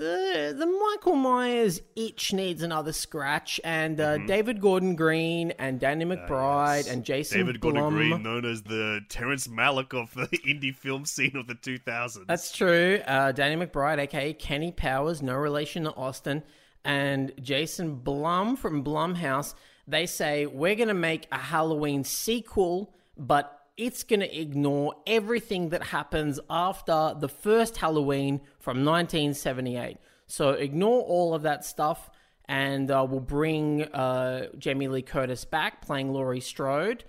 the, 0.00 0.54
the 0.58 0.66
Michael 0.66 1.14
Myers 1.14 1.82
itch 1.94 2.32
needs 2.32 2.62
another 2.62 2.92
scratch, 2.92 3.60
and 3.62 4.00
uh, 4.00 4.16
David 4.16 4.58
Gordon 4.58 4.96
Green 4.96 5.50
and 5.58 5.78
Danny 5.78 6.06
McBride 6.06 6.90
and 6.90 7.04
Jason 7.04 7.40
David 7.40 7.60
Blum. 7.60 7.74
Gordon 7.74 7.94
Green, 7.94 8.22
known 8.22 8.46
as 8.46 8.62
the 8.62 9.02
Terrence 9.10 9.46
Malick 9.46 9.92
of 9.92 10.12
the 10.14 10.38
indie 10.46 10.74
film 10.74 11.04
scene 11.04 11.36
of 11.36 11.46
the 11.46 11.54
two 11.54 11.76
thousands. 11.76 12.26
That's 12.28 12.50
true. 12.50 13.00
Uh, 13.06 13.32
Danny 13.32 13.62
McBride, 13.62 13.98
aka 13.98 14.32
Kenny 14.32 14.72
Powers, 14.72 15.20
no 15.20 15.36
relation 15.36 15.84
to 15.84 15.94
Austin, 15.94 16.42
and 16.82 17.32
Jason 17.40 17.96
Blum 17.96 18.56
from 18.56 18.82
Blumhouse. 18.82 19.54
They 19.86 20.06
say 20.06 20.46
we're 20.46 20.76
going 20.76 20.88
to 20.88 20.94
make 20.94 21.26
a 21.30 21.38
Halloween 21.38 22.04
sequel, 22.04 22.94
but 23.18 23.59
it's 23.80 24.02
going 24.02 24.20
to 24.20 24.38
ignore 24.40 24.94
everything 25.06 25.70
that 25.70 25.82
happens 25.82 26.38
after 26.50 27.14
the 27.18 27.30
first 27.30 27.78
Halloween 27.78 28.42
from 28.58 28.84
1978. 28.84 29.96
So 30.26 30.50
ignore 30.50 31.00
all 31.00 31.32
of 31.34 31.42
that 31.42 31.64
stuff, 31.64 32.10
and 32.44 32.90
uh, 32.90 33.06
we'll 33.08 33.20
bring 33.20 33.84
uh, 33.84 34.48
Jamie 34.58 34.88
Lee 34.88 35.00
Curtis 35.00 35.46
back 35.46 35.80
playing 35.80 36.12
Laurie 36.12 36.40
Strode. 36.40 37.04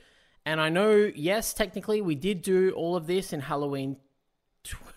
And 0.45 0.61
I 0.61 0.69
know, 0.69 1.11
yes, 1.13 1.53
technically 1.53 1.99
we 1.99 2.15
did 2.15 2.41
do 2.41 2.71
all 2.71 2.95
of 2.95 3.05
this 3.05 3.33
in 3.33 3.41
Halloween 3.41 3.97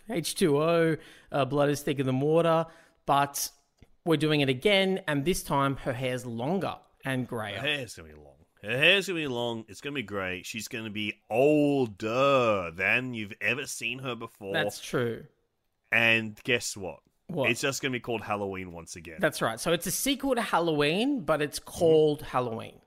H2O, 0.08 0.98
uh, 1.32 1.44
Blood 1.44 1.70
is 1.70 1.80
Thicker 1.82 2.04
Than 2.04 2.20
Water, 2.20 2.66
but 3.04 3.50
we're 4.04 4.16
doing 4.16 4.42
it 4.42 4.48
again, 4.48 5.00
and 5.08 5.24
this 5.24 5.42
time 5.42 5.74
her 5.78 5.92
hair's 5.92 6.24
longer 6.24 6.76
and 7.04 7.26
grayer. 7.26 7.58
Her 7.58 7.66
hair's 7.66 7.96
gonna 7.96 8.10
be 8.10 8.14
long. 8.14 8.33
Her 8.64 8.78
hair's 8.78 9.06
gonna 9.06 9.20
be 9.20 9.26
long. 9.26 9.64
It's 9.68 9.80
gonna 9.80 9.94
be 9.94 10.02
great. 10.02 10.46
She's 10.46 10.68
gonna 10.68 10.90
be 10.90 11.14
older 11.28 12.70
than 12.74 13.14
you've 13.14 13.34
ever 13.40 13.66
seen 13.66 13.98
her 13.98 14.14
before. 14.14 14.52
That's 14.52 14.80
true. 14.80 15.24
And 15.92 16.38
guess 16.44 16.76
what? 16.76 17.00
What? 17.26 17.50
It's 17.50 17.60
just 17.60 17.82
gonna 17.82 17.92
be 17.92 18.00
called 18.00 18.22
Halloween 18.22 18.72
once 18.72 18.96
again. 18.96 19.16
That's 19.20 19.42
right. 19.42 19.60
So 19.60 19.72
it's 19.72 19.86
a 19.86 19.90
sequel 19.90 20.34
to 20.34 20.42
Halloween, 20.42 21.20
but 21.20 21.42
it's 21.42 21.58
called 21.58 22.22
Halloween. 22.22 22.80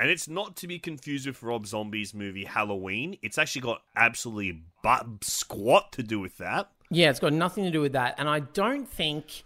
And 0.00 0.10
it's 0.10 0.28
not 0.28 0.56
to 0.56 0.68
be 0.68 0.78
confused 0.78 1.26
with 1.26 1.42
Rob 1.42 1.66
Zombie's 1.66 2.14
movie 2.14 2.44
Halloween. 2.44 3.18
It's 3.20 3.36
actually 3.36 3.62
got 3.62 3.82
absolutely 3.96 4.62
but 4.82 5.06
squat 5.22 5.90
to 5.92 6.04
do 6.04 6.20
with 6.20 6.38
that. 6.38 6.70
Yeah, 6.90 7.10
it's 7.10 7.18
got 7.18 7.32
nothing 7.32 7.64
to 7.64 7.70
do 7.70 7.80
with 7.80 7.92
that. 7.92 8.14
And 8.16 8.28
I 8.28 8.40
don't 8.40 8.88
think 8.88 9.42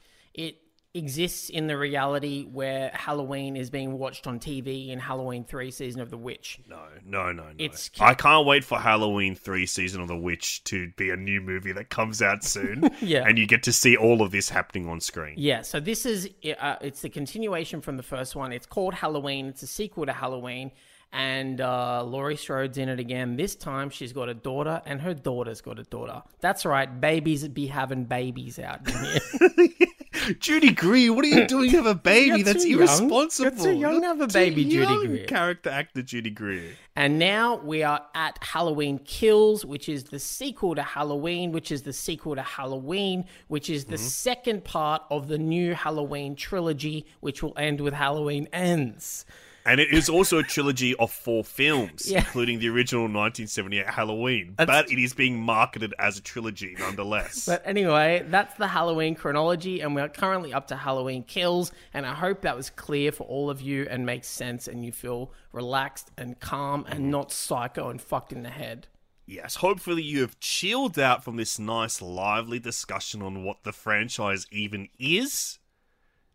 exists 0.95 1.49
in 1.49 1.67
the 1.69 1.77
reality 1.79 2.45
where 2.45 2.91
Halloween 2.93 3.57
is 3.57 3.71
being 3.71 3.99
watched 3.99 4.27
on 4.27 4.39
TV 4.39 4.89
in 4.91 4.99
Halloween 4.99 5.43
3 5.45 5.71
Season 5.71 6.01
of 6.03 6.11
the 6.11 6.19
Witch. 6.19 6.61
No, 6.69 6.83
no, 7.05 7.33
no, 7.33 7.45
no. 7.45 7.51
It's- 7.59 7.91
I 7.99 8.13
can't 8.15 8.47
wait 8.47 8.63
for 8.65 8.79
Halloween 8.79 9.35
3 9.35 9.65
Season 9.65 10.03
of 10.03 10.09
the 10.09 10.17
Witch 10.17 10.63
to 10.65 10.91
be 10.99 11.09
a 11.11 11.17
new 11.17 11.41
movie 11.41 11.73
that 11.73 11.89
comes 11.89 12.21
out 12.23 12.45
soon. 12.45 12.91
Yeah. 13.03 13.25
And 13.27 13.37
you 13.39 13.47
get 13.47 13.63
to 13.65 13.73
see 13.73 13.97
all 13.97 14.23
of 14.23 14.31
this 14.31 14.49
happening 14.49 14.89
on 14.89 15.01
screen. 15.01 15.35
Yeah, 15.37 15.63
so 15.63 15.81
this 15.81 16.07
is 16.07 16.29
uh, 16.61 16.77
it's 16.81 17.01
the 17.01 17.09
continuation 17.09 17.81
from 17.81 17.97
the 17.97 18.03
first 18.03 18.37
one. 18.37 18.53
It's 18.53 18.67
called 18.67 18.95
Halloween. 18.95 19.47
It's 19.47 19.63
a 19.63 19.67
sequel 19.67 20.07
to 20.07 20.13
Halloween, 20.13 20.71
and 21.13 21.61
uh, 21.61 22.03
Laurie 22.05 22.37
Strode's 22.37 22.79
in 22.79 22.89
it 22.89 22.99
again. 22.99 23.37
This 23.37 23.55
time, 23.55 23.91
she's 23.91 24.13
got 24.13 24.29
a 24.29 24.35
daughter, 24.35 24.81
and 24.87 25.01
her 25.03 25.15
daughter's 25.15 25.61
got 25.61 25.79
a 25.79 25.85
daughter. 25.85 26.23
That's 26.41 26.65
right, 26.65 27.01
babies 27.01 27.47
be 27.49 27.67
having 27.67 28.05
babies 28.05 28.59
out 28.59 28.89
here. 28.89 29.69
Judy 30.39 30.73
Greer, 30.73 31.13
what 31.13 31.25
are 31.25 31.29
you 31.29 31.47
doing? 31.47 31.71
You 31.71 31.79
have 31.79 31.87
a 31.87 31.95
baby. 31.95 32.37
You're 32.37 32.45
That's 32.45 32.63
too 32.63 32.71
young. 32.71 32.79
irresponsible. 32.81 33.65
You're 33.65 33.73
too 33.73 33.79
young 33.79 34.01
to 34.03 34.07
have 34.07 34.21
a 34.21 34.27
baby, 34.29 34.65
Judy 34.65 35.07
Greer. 35.07 35.27
Character 35.27 35.71
actor 35.71 36.03
Judy 36.03 36.31
Greer. 36.31 36.77
and 36.95 37.19
now 37.19 37.57
we 37.57 37.83
are 37.83 38.01
at 38.15 38.39
Halloween 38.43 38.99
Kills, 38.99 39.65
which 39.65 39.89
is 39.89 40.05
the 40.05 40.19
sequel 40.21 40.75
to 40.77 40.83
Halloween, 40.83 41.51
which 41.51 41.73
is 41.73 41.83
the 41.83 41.93
sequel 41.93 42.37
to 42.37 42.43
Halloween, 42.43 43.25
which 43.49 43.69
is 43.69 43.87
the 43.87 43.99
second 43.99 44.65
part 44.65 45.03
of 45.11 45.29
the 45.29 45.39
new 45.39 45.75
Halloween 45.75 46.37
trilogy, 46.37 47.07
which 47.21 47.43
will 47.43 47.55
end 47.57 47.81
with 47.81 47.95
Halloween 47.95 48.49
Ends. 48.53 49.25
And 49.65 49.81
it 49.81 49.93
is 49.93 50.09
also 50.09 50.39
a 50.39 50.43
trilogy 50.43 50.95
of 50.97 51.13
four 51.13 51.45
films, 51.45 52.11
Yeah. 52.11 52.19
including 52.19 52.59
the 52.59 52.69
original 52.69 53.03
1978 53.05 53.87
Halloween. 53.89 54.55
but 54.57 54.91
it 54.91 54.99
is 54.99 55.15
being 55.15 55.41
marketed 55.41 55.95
as 55.99 56.19
a 56.19 56.23
trilogy 56.23 56.75
nonetheless. 56.79 57.47
But 57.47 57.63
anyway, 57.65 58.25
that's 58.29 58.55
the 58.57 58.69
Halloween 58.69 59.15
chronology, 59.15 59.81
and 59.81 59.95
we're 59.95 60.09
currently 60.09 60.53
up 60.53 60.67
to 60.69 60.77
Halloween 60.77 61.23
Kills. 61.23 61.73
And 61.95 62.07
I 62.07 62.15
hope 62.15 62.43
that 62.43 62.57
was 62.57 62.71
clear 62.71 63.13
for 63.13 63.25
all 63.25 63.51
of 63.51 63.61
you 63.61 63.87
and 63.89 64.05
makes 64.05 64.29
sense, 64.29 64.67
and 64.67 64.85
you 64.85 64.93
feel 64.93 65.33
relaxed 65.53 66.11
and 66.17 66.39
calm 66.41 66.85
and 66.89 67.01
mm-hmm. 67.01 67.11
not 67.11 67.33
psycho 67.33 67.89
and 67.91 68.01
fucked 68.01 68.33
in 68.33 68.43
the 68.43 68.51
head. 68.51 68.89
yes, 69.25 69.57
hopefully 69.57 70.03
you 70.03 70.21
have 70.21 70.39
chilled 70.41 70.99
out 70.99 71.25
from 71.25 71.37
this 71.37 71.59
nice, 71.59 72.03
lively 72.03 72.59
discussion 72.59 73.23
on 73.23 73.45
what 73.45 73.63
the 73.63 73.73
franchise 73.73 74.47
even 74.51 74.89
is. 74.99 75.59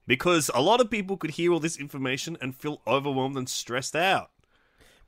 Because 0.07 0.49
a 0.55 0.61
lot 0.61 0.79
of 0.81 0.89
people 0.89 1.17
could 1.17 1.31
hear 1.31 1.51
all 1.53 1.59
this 1.59 1.77
information 1.77 2.37
and 2.41 2.55
feel 2.55 2.81
overwhelmed 2.87 3.37
and 3.37 3.47
stressed 3.49 3.95
out. 3.95 4.31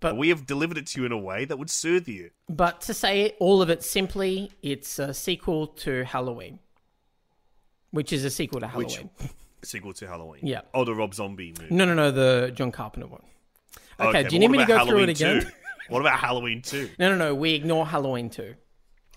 But- 0.02 0.12
But 0.12 0.18
we 0.18 0.30
have 0.30 0.46
delivered 0.46 0.78
it 0.78 0.88
to 0.88 1.00
you 1.02 1.06
in 1.06 1.12
a 1.12 1.18
way 1.18 1.46
that 1.46 1.58
would 1.58 1.70
soothe 1.70 2.08
you. 2.08 2.32
But 2.48 2.82
to 2.82 2.94
say 2.94 3.36
all 3.40 3.62
of 3.62 3.70
it 3.70 3.84
simply, 3.84 4.52
it's 4.62 5.00
a 5.00 5.14
sequel 5.14 5.68
to 5.68 6.04
Halloween, 6.06 6.60
which 7.92 8.14
is 8.14 8.24
a 8.26 8.30
sequel 8.30 8.60
to 8.62 8.68
Which 8.68 8.94
Halloween. 8.96 9.10
sequel 9.64 9.94
to 9.94 10.08
Halloween. 10.08 10.42
Yeah. 10.46 10.62
Oh, 10.74 10.86
the 10.86 10.94
Rob 10.96 11.14
Zombie 11.14 11.54
movie. 11.60 11.74
No, 11.74 11.86
no, 11.86 11.94
no, 11.94 12.12
the 12.12 12.52
John 12.54 12.72
Carpenter 12.72 13.08
one. 13.08 13.24
Okay, 14.00 14.24
do 14.24 14.36
you 14.36 14.40
need 14.40 14.52
me 14.52 14.60
to 14.60 14.66
go 14.66 14.86
through 14.86 15.04
it 15.04 15.10
again? 15.10 15.52
What 15.90 16.00
about 16.02 16.20
Halloween 16.20 16.62
2? 16.62 16.92
No, 17.00 17.10
no, 17.10 17.18
no, 17.18 17.36
we 17.36 17.54
ignore 17.56 17.86
Halloween 17.86 18.30
too. 18.30 18.56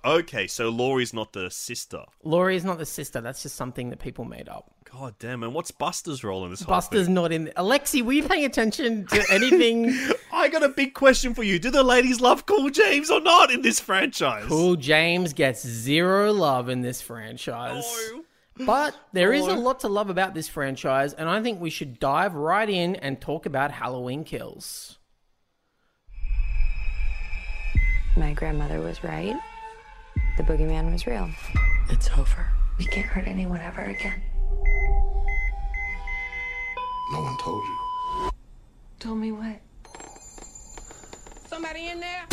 Okay, 0.04 0.48
so 0.48 0.68
Laurie's 0.68 1.14
not 1.14 1.32
the 1.32 1.48
sister. 1.50 2.02
Laurie 2.24 2.56
is 2.56 2.64
not 2.64 2.78
the 2.78 2.86
sister. 2.86 3.20
That's 3.20 3.42
just 3.42 3.54
something 3.54 3.90
that 3.90 4.00
people 4.00 4.24
made 4.24 4.48
up. 4.48 4.74
God 4.90 5.14
damn, 5.20 5.40
man. 5.40 5.52
What's 5.52 5.70
Busta's 5.70 6.24
role 6.24 6.44
in 6.44 6.50
this 6.50 6.62
whole 6.62 6.74
Busta's 6.74 7.06
thing? 7.06 7.14
not 7.14 7.30
in. 7.30 7.52
Alexi, 7.56 8.02
were 8.02 8.12
you 8.12 8.24
paying 8.24 8.44
attention 8.44 9.06
to 9.06 9.24
anything? 9.30 9.96
I 10.32 10.48
got 10.48 10.64
a 10.64 10.68
big 10.68 10.94
question 10.94 11.34
for 11.34 11.44
you. 11.44 11.58
Do 11.60 11.70
the 11.70 11.84
ladies 11.84 12.20
love 12.20 12.46
Cool 12.46 12.70
James 12.70 13.10
or 13.10 13.20
not 13.20 13.52
in 13.52 13.62
this 13.62 13.78
franchise? 13.78 14.44
Cool 14.46 14.74
James 14.76 15.32
gets 15.32 15.66
zero 15.66 16.32
love 16.32 16.68
in 16.68 16.82
this 16.82 17.00
franchise. 17.00 17.84
No. 18.10 18.66
But 18.66 18.96
there 19.12 19.32
is 19.32 19.46
a 19.46 19.54
lot 19.54 19.80
to 19.80 19.88
love 19.88 20.10
about 20.10 20.34
this 20.34 20.48
franchise, 20.48 21.14
and 21.14 21.28
I 21.28 21.40
think 21.42 21.60
we 21.60 21.70
should 21.70 21.98
dive 21.98 22.34
right 22.34 22.68
in 22.68 22.96
and 22.96 23.20
talk 23.20 23.46
about 23.46 23.70
Halloween 23.70 24.24
kills. 24.24 24.98
My 28.16 28.34
grandmother 28.34 28.80
was 28.80 29.02
right. 29.02 29.36
The 30.38 30.42
boogeyman 30.44 30.90
was 30.90 31.06
real. 31.06 31.28
It's 31.90 32.08
over. 32.16 32.46
We 32.78 32.86
can't 32.86 33.06
hurt 33.06 33.28
anyone 33.28 33.60
ever 33.60 33.82
again. 33.82 34.22
No 37.12 37.20
one 37.20 37.36
told 37.36 37.62
you. 37.64 38.30
Told 38.98 39.18
me 39.18 39.30
what? 39.32 39.60
Somebody 41.46 41.88
in 41.88 42.00
there? 42.00 42.24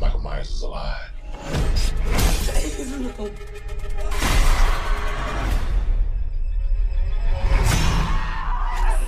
Michael 0.00 0.20
Myers 0.20 0.50
is 0.50 0.62
alive. 0.62 1.10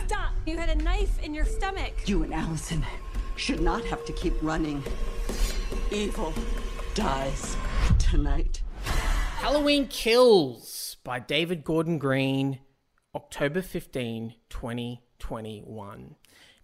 Stop! 0.07 0.33
You 0.47 0.57
had 0.57 0.69
a 0.69 0.77
knife 0.77 1.21
in 1.25 1.35
your 1.35 1.45
stomach. 1.45 1.93
You 2.07 2.23
and 2.23 2.33
Allison 2.33 2.85
should 3.37 3.61
not 3.61 3.85
have 3.85 4.05
to 4.07 4.13
keep 4.13 4.35
running. 4.43 4.83
Evil 5.91 6.33
dies 6.95 7.57
tonight. 7.99 8.63
Halloween 8.85 9.89
Kills 9.89 10.97
by 11.05 11.19
David 11.19 11.65
Gordon 11.65 11.99
Green, 11.99 12.61
October 13.15 13.61
15, 13.63 14.35
2021. 14.49 16.17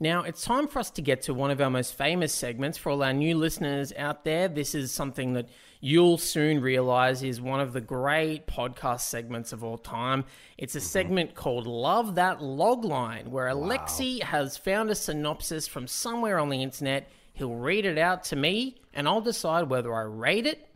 Now, 0.02 0.22
it's 0.22 0.42
time 0.42 0.66
for 0.66 0.78
us 0.78 0.90
to 0.92 1.02
get 1.02 1.22
to 1.22 1.35
one 1.35 1.50
of 1.50 1.61
our 1.61 1.68
most 1.68 1.94
famous 1.94 2.33
segments. 2.33 2.78
For 2.78 2.90
all 2.90 3.02
our 3.02 3.12
new 3.12 3.37
listeners 3.37 3.92
out 3.98 4.24
there, 4.24 4.48
this 4.48 4.74
is 4.74 4.92
something 4.92 5.35
that 5.35 5.50
you'll 5.80 6.18
soon 6.18 6.60
realize 6.60 7.22
is 7.22 7.40
one 7.40 7.60
of 7.60 7.72
the 7.72 7.80
great 7.80 8.46
podcast 8.46 9.00
segments 9.00 9.52
of 9.52 9.64
all 9.64 9.78
time. 9.78 10.24
It's 10.58 10.74
a 10.74 10.78
mm-hmm. 10.78 10.86
segment 10.86 11.34
called 11.34 11.66
Love 11.66 12.14
That 12.14 12.38
Logline, 12.38 13.28
where 13.28 13.48
Alexi 13.48 14.22
has 14.22 14.56
found 14.56 14.90
a 14.90 14.94
synopsis 14.94 15.66
from 15.66 15.86
somewhere 15.86 16.38
on 16.38 16.50
the 16.50 16.62
internet. 16.62 17.10
He'll 17.32 17.54
read 17.54 17.86
it 17.86 17.98
out 17.98 18.24
to 18.24 18.36
me, 18.36 18.76
and 18.92 19.08
I'll 19.08 19.22
decide 19.22 19.70
whether 19.70 19.94
I 19.94 20.02
rate 20.02 20.46
it 20.46 20.68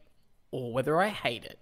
or 0.50 0.72
whether 0.72 1.00
I 1.00 1.08
hate 1.08 1.44
it. 1.44 1.58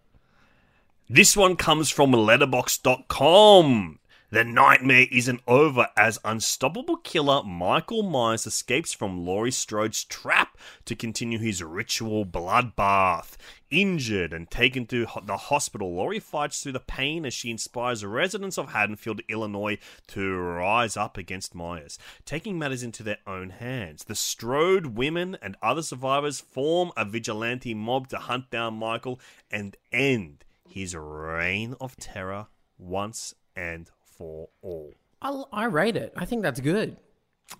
This 1.10 1.36
one 1.36 1.56
comes 1.56 1.90
from 1.90 2.12
letterbox.com. 2.12 3.98
The 4.32 4.44
nightmare 4.44 5.08
isn't 5.12 5.42
over 5.46 5.88
as 5.94 6.18
unstoppable 6.24 6.96
killer 6.96 7.42
Michael 7.42 8.02
Myers 8.02 8.46
escapes 8.46 8.94
from 8.94 9.26
Laurie 9.26 9.50
Strode's 9.50 10.04
trap 10.04 10.56
to 10.86 10.96
continue 10.96 11.38
his 11.38 11.62
ritual 11.62 12.24
bloodbath. 12.24 13.36
Injured 13.70 14.32
and 14.32 14.50
taken 14.50 14.86
to 14.86 15.06
the 15.26 15.36
hospital, 15.36 15.94
Laurie 15.94 16.18
fights 16.18 16.62
through 16.62 16.72
the 16.72 16.80
pain 16.80 17.26
as 17.26 17.34
she 17.34 17.50
inspires 17.50 18.06
residents 18.06 18.56
of 18.56 18.72
Haddonfield, 18.72 19.20
Illinois 19.28 19.76
to 20.06 20.34
rise 20.34 20.96
up 20.96 21.18
against 21.18 21.54
Myers, 21.54 21.98
taking 22.24 22.58
matters 22.58 22.82
into 22.82 23.02
their 23.02 23.18
own 23.26 23.50
hands. 23.50 24.04
The 24.04 24.14
Strode 24.14 24.96
women 24.96 25.36
and 25.42 25.58
other 25.60 25.82
survivors 25.82 26.40
form 26.40 26.90
a 26.96 27.04
vigilante 27.04 27.74
mob 27.74 28.08
to 28.08 28.16
hunt 28.16 28.50
down 28.50 28.78
Michael 28.78 29.20
and 29.50 29.76
end 29.92 30.46
his 30.66 30.96
reign 30.96 31.74
of 31.82 31.96
terror 31.96 32.46
once 32.78 33.34
and 33.54 33.90
for 34.22 34.48
all. 34.62 34.94
I, 35.20 35.42
I 35.52 35.64
rate 35.66 35.96
it. 35.96 36.12
I 36.16 36.24
think 36.24 36.42
that's 36.42 36.60
good. 36.60 36.96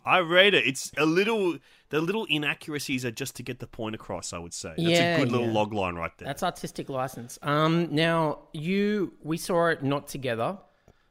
I 0.07 0.19
rate 0.19 0.55
it. 0.55 0.67
It's 0.67 0.91
a 0.97 1.05
little. 1.05 1.59
The 1.91 2.01
little 2.01 2.25
inaccuracies 2.31 3.05
are 3.05 3.11
just 3.11 3.37
to 3.37 3.43
get 3.43 3.59
the 3.59 3.67
point 3.67 3.95
across. 3.95 4.33
I 4.33 4.39
would 4.39 4.55
say 4.55 4.71
that's 4.71 4.81
Yeah, 4.81 5.17
a 5.17 5.19
good 5.19 5.31
little 5.33 5.49
yeah. 5.49 5.53
log 5.53 5.75
line 5.75 5.97
right 5.97 6.11
there. 6.17 6.27
That's 6.27 6.43
artistic 6.43 6.89
license. 6.89 7.39
Um, 7.43 7.95
now 7.95 8.39
you, 8.55 9.13
we 9.23 9.37
saw 9.37 9.67
it 9.67 9.83
not 9.83 10.09
together. 10.09 10.57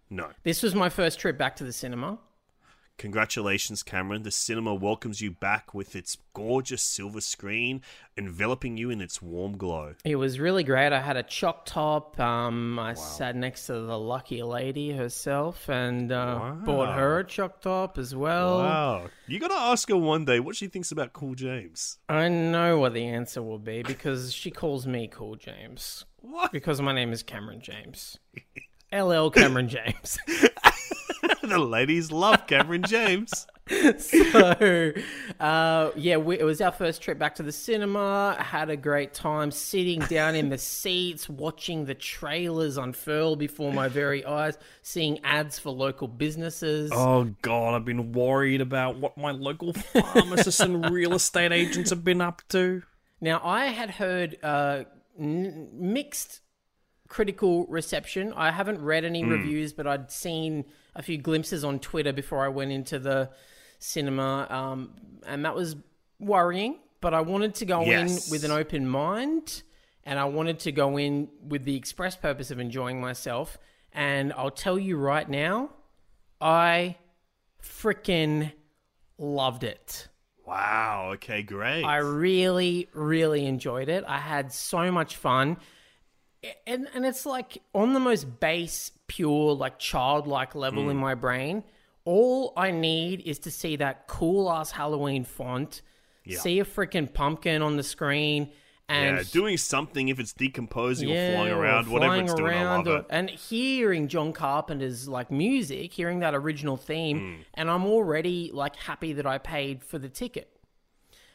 no, 0.10 0.30
This 0.44 0.64
was 0.64 0.74
my 0.74 0.90
first 0.90 1.20
trip 1.20 1.38
back 1.38 1.56
to 1.58 1.64
the 1.64 1.74
cinema. 1.74 2.18
Congratulations, 3.02 3.82
Cameron. 3.82 4.22
The 4.22 4.30
cinema 4.30 4.76
welcomes 4.76 5.22
you 5.22 5.32
back 5.32 5.74
with 5.74 5.96
its 5.96 6.18
gorgeous 6.34 6.84
silver 6.84 7.20
screen, 7.20 7.82
enveloping 8.16 8.78
you 8.78 8.92
in 8.92 9.02
its 9.02 9.20
warm 9.24 9.58
glow. 9.58 9.96
It 10.06 10.18
was 10.18 10.40
really 10.40 10.64
great. 10.64 10.94
I 10.94 11.02
had 11.02 11.18
a 11.18 11.24
choc 11.24 11.66
top. 11.66 12.20
Um, 12.20 12.78
I 12.78 12.94
sat 12.94 13.36
next 13.36 13.66
to 13.66 13.74
the 13.74 13.98
lucky 13.98 14.44
lady 14.44 14.92
herself 14.92 15.68
and 15.68 16.12
uh, 16.12 16.54
bought 16.64 16.96
her 16.96 17.20
a 17.20 17.24
choc 17.26 17.60
top 17.60 17.98
as 17.98 18.16
well. 18.16 18.60
Wow, 18.60 19.10
you 19.28 19.40
got 19.40 19.50
to 19.50 19.58
ask 19.58 19.90
her 19.90 19.98
one 19.98 20.24
day 20.24 20.40
what 20.40 20.56
she 20.56 20.68
thinks 20.68 20.92
about 20.92 21.12
Cool 21.12 21.34
James. 21.34 21.98
I 22.08 22.30
know 22.30 22.78
what 22.78 22.94
the 22.94 23.08
answer 23.08 23.42
will 23.42 23.60
be 23.60 23.82
because 23.82 24.32
she 24.32 24.52
calls 24.52 24.86
me 24.86 25.10
Cool 25.12 25.36
James. 25.38 26.06
What? 26.18 26.52
Because 26.52 26.80
my 26.80 26.94
name 26.94 27.12
is 27.12 27.24
Cameron 27.24 27.62
James. 27.62 28.20
LL 28.94 29.30
Cameron 29.30 29.70
James. 29.70 30.20
the 31.44 31.60
ladies 31.60 32.12
love 32.12 32.48
Cameron 32.48 32.84
James. 32.84 33.48
so, 33.98 34.94
uh, 35.40 35.92
yeah, 35.96 36.18
we, 36.18 36.40
it 36.40 36.44
was 36.44 36.60
our 36.62 36.72
first 36.72 37.02
trip 37.02 37.18
back 37.18 37.36
to 37.36 37.44
the 37.44 37.52
cinema. 37.52 38.36
Had 38.40 38.70
a 38.70 38.76
great 38.76 39.14
time 39.14 39.52
sitting 39.52 40.00
down 40.02 40.36
in 40.36 40.50
the 40.50 40.58
seats, 40.58 41.30
watching 41.30 41.86
the 41.86 41.94
trailers 41.94 42.78
unfurl 42.78 43.36
before 43.36 43.72
my 43.72 43.88
very 43.88 44.26
eyes, 44.26 44.58
seeing 44.82 45.24
ads 45.24 45.58
for 45.60 45.70
local 45.70 46.08
businesses. 46.08 46.92
Oh 46.94 47.34
God, 47.42 47.76
I've 47.76 47.86
been 47.86 48.12
worried 48.12 48.62
about 48.62 48.98
what 48.98 49.18
my 49.18 49.32
local 49.32 49.74
pharmacists 49.74 50.60
and 50.60 50.90
real 50.92 51.14
estate 51.14 51.52
agents 51.52 51.92
have 51.92 52.04
been 52.04 52.22
up 52.22 52.42
to. 52.50 52.84
Now, 53.22 53.40
I 53.44 53.68
had 53.68 53.92
heard 53.92 54.38
uh, 54.44 54.84
n- 55.20 55.70
mixed 55.74 56.42
critical 57.12 57.66
reception. 57.68 58.32
I 58.38 58.52
haven't 58.52 58.82
read 58.82 59.04
any 59.04 59.22
reviews, 59.26 59.74
but 59.74 59.86
I'd 59.86 60.10
seen 60.10 60.64
a 60.96 61.02
few 61.02 61.18
glimpses 61.18 61.62
on 61.66 61.80
Twitter 61.80 62.14
before 62.14 62.46
I 62.46 62.48
went 62.48 62.72
into 62.72 63.00
the 63.00 63.30
cinema, 63.80 64.48
um, 64.50 64.94
and 65.28 65.44
that 65.44 65.54
was 65.54 65.76
worrying. 66.22 66.80
But 67.02 67.14
I 67.14 67.20
wanted 67.20 67.54
to 67.56 67.66
go 67.66 67.82
Yes. 67.84 68.28
in 68.28 68.32
with 68.32 68.46
an 68.46 68.52
open 68.52 68.88
mind, 68.88 69.64
and 70.06 70.18
I 70.18 70.24
wanted 70.24 70.60
to 70.60 70.72
go 70.72 70.96
in 70.98 71.28
with 71.44 71.66
the 71.66 71.76
express 71.76 72.16
purpose 72.16 72.50
of 72.50 72.60
enjoying 72.62 73.02
myself. 73.02 73.58
And 73.92 74.32
I'll 74.32 74.50
tell 74.50 74.80
you 74.80 74.96
right 74.96 75.28
now, 75.28 75.72
I 76.40 76.96
freaking 77.62 78.54
loved 79.18 79.66
it. 79.66 80.08
Wow. 80.48 81.12
Okay. 81.16 81.44
Great. 81.44 81.84
I 81.84 81.98
really, 81.98 82.88
really 82.94 83.46
enjoyed 83.46 83.90
it. 83.90 84.06
I 84.08 84.20
had 84.20 84.54
so 84.54 84.92
much 84.94 85.18
fun. 85.18 85.58
And 86.66 86.88
and 86.94 87.06
it's 87.06 87.26
like 87.26 87.62
on 87.74 87.94
the 87.94 88.00
most 88.00 88.40
base, 88.40 88.92
pure, 89.08 89.54
like 89.54 89.78
childlike 89.78 90.56
level 90.56 90.90
in 90.90 90.98
my 90.98 91.14
brain, 91.14 91.64
all 92.04 92.54
I 92.58 92.72
need 92.72 93.22
is 93.22 93.38
to 93.40 93.52
see 93.52 93.76
that 93.76 94.08
cool 94.08 94.52
ass 94.52 94.72
Halloween 94.72 95.24
font, 95.24 95.82
see 96.28 96.60
a 96.60 96.66
freaking 96.66 97.14
pumpkin 97.14 97.62
on 97.62 97.78
the 97.78 97.84
screen, 97.84 98.50
and 98.90 99.18
yeah, 99.18 99.24
doing 99.32 99.58
something 99.58 100.10
if 100.10 100.20
it's 100.20 100.34
decomposing 100.34 101.10
yeah, 101.10 101.30
or 101.30 101.36
flying 101.36 101.54
or 101.54 101.60
around, 101.60 101.88
whatever 101.92 102.10
flying 102.14 102.26
it's 102.26 102.34
doing. 102.34 102.54
I 102.54 102.64
around, 102.64 102.86
love 102.88 102.96
or- 102.96 103.00
it. 103.02 103.06
And 103.12 103.30
hearing 103.30 104.08
John 104.08 104.34
Carpenter's 104.34 105.08
like 105.08 105.30
music, 105.30 105.94
hearing 105.94 106.22
that 106.22 106.34
original 106.34 106.76
theme, 106.76 107.20
Hmm. 107.20 107.42
and 107.54 107.70
I'm 107.70 107.86
already 107.86 108.50
like 108.52 108.76
happy 108.78 109.14
that 109.14 109.28
I 109.28 109.38
paid 109.38 109.84
for 109.84 110.00
the 110.00 110.10
ticket. 110.10 110.50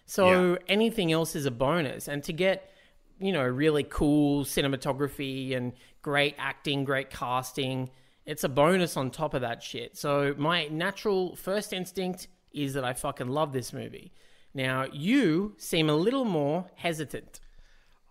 So 0.05 0.53
Yeah. 0.55 0.59
anything 0.69 1.13
else 1.13 1.37
is 1.37 1.47
a 1.47 1.51
bonus, 1.53 2.09
and 2.09 2.25
to 2.25 2.33
get 2.33 2.69
you 3.19 3.33
know 3.33 3.45
really 3.45 3.85
cool 3.85 4.45
cinematography 4.45 5.57
and 5.57 5.73
great 6.03 6.35
acting, 6.39 6.85
great 6.85 7.11
casting, 7.11 7.91
it's 8.25 8.45
a 8.45 8.49
bonus 8.49 8.97
on 8.97 9.11
top 9.11 9.35
of 9.35 9.41
that 9.41 9.63
shit. 9.63 9.97
So 9.97 10.35
my 10.37 10.67
natural 10.67 11.37
first 11.37 11.73
instinct 11.73 12.29
is 12.53 12.75
that 12.75 12.85
I 12.85 12.93
fucking 12.93 13.29
love 13.29 13.53
this 13.53 13.73
movie. 13.73 14.13
Now 14.55 14.87
you 14.93 15.55
seem 15.59 15.89
a 15.89 15.95
little 15.95 16.25
more 16.25 16.67
hesitant. 16.75 17.41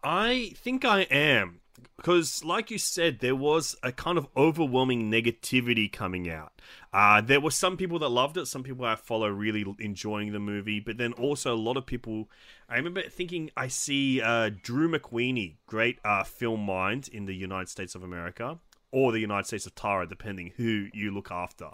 I 0.03 0.53
think 0.55 0.85
I 0.85 1.01
am. 1.01 1.61
Because, 1.97 2.43
like 2.43 2.69
you 2.69 2.77
said, 2.77 3.19
there 3.19 3.35
was 3.35 3.75
a 3.81 3.91
kind 3.91 4.17
of 4.17 4.27
overwhelming 4.35 5.09
negativity 5.11 5.91
coming 5.91 6.29
out. 6.29 6.53
Uh, 6.93 7.21
there 7.21 7.39
were 7.39 7.51
some 7.51 7.77
people 7.77 7.99
that 7.99 8.09
loved 8.09 8.37
it, 8.37 8.45
some 8.45 8.63
people 8.63 8.85
I 8.85 8.95
follow 8.95 9.27
really 9.27 9.65
enjoying 9.79 10.31
the 10.31 10.39
movie, 10.39 10.79
but 10.79 10.97
then 10.97 11.13
also 11.13 11.53
a 11.53 11.57
lot 11.57 11.77
of 11.77 11.85
people. 11.85 12.29
I 12.69 12.75
remember 12.75 13.01
thinking 13.03 13.49
I 13.57 13.67
see 13.67 14.21
uh, 14.21 14.51
Drew 14.61 14.89
McWeeny, 14.89 15.55
great 15.67 15.99
uh, 16.05 16.23
film 16.23 16.61
mind 16.61 17.09
in 17.11 17.25
the 17.25 17.35
United 17.35 17.69
States 17.69 17.95
of 17.95 18.03
America, 18.03 18.59
or 18.91 19.11
the 19.11 19.19
United 19.19 19.47
States 19.47 19.65
of 19.65 19.75
Tara, 19.75 20.07
depending 20.07 20.53
who 20.55 20.87
you 20.93 21.11
look 21.11 21.31
after. 21.31 21.69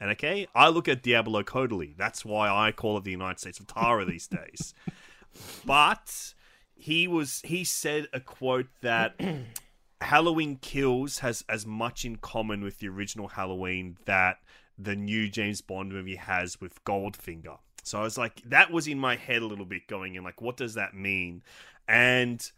And 0.00 0.10
okay, 0.12 0.46
I 0.54 0.68
look 0.68 0.88
at 0.88 1.02
Diablo 1.02 1.42
Codally. 1.42 1.96
That's 1.96 2.24
why 2.24 2.48
I 2.48 2.72
call 2.72 2.96
it 2.98 3.04
the 3.04 3.10
United 3.10 3.40
States 3.40 3.58
of 3.58 3.66
Tara 3.66 4.04
these 4.04 4.26
days. 4.26 4.74
but 5.66 6.34
he 6.78 7.08
was 7.08 7.42
he 7.44 7.64
said 7.64 8.06
a 8.12 8.20
quote 8.20 8.68
that 8.82 9.20
Halloween 10.00 10.58
Kills 10.62 11.18
has 11.18 11.44
as 11.48 11.66
much 11.66 12.04
in 12.04 12.16
common 12.16 12.62
with 12.62 12.78
the 12.78 12.88
original 12.88 13.28
Halloween 13.28 13.96
that 14.06 14.38
the 14.78 14.94
new 14.94 15.28
James 15.28 15.60
Bond 15.60 15.92
movie 15.92 16.14
has 16.14 16.60
with 16.60 16.82
Goldfinger. 16.84 17.58
So 17.82 17.98
I 17.98 18.02
was 18.02 18.16
like, 18.16 18.42
that 18.44 18.70
was 18.70 18.86
in 18.86 18.98
my 18.98 19.16
head 19.16 19.42
a 19.42 19.46
little 19.46 19.64
bit 19.64 19.88
going 19.88 20.14
in, 20.14 20.22
like, 20.22 20.40
what 20.40 20.56
does 20.56 20.74
that 20.74 20.94
mean? 20.94 21.42
And 21.88 22.48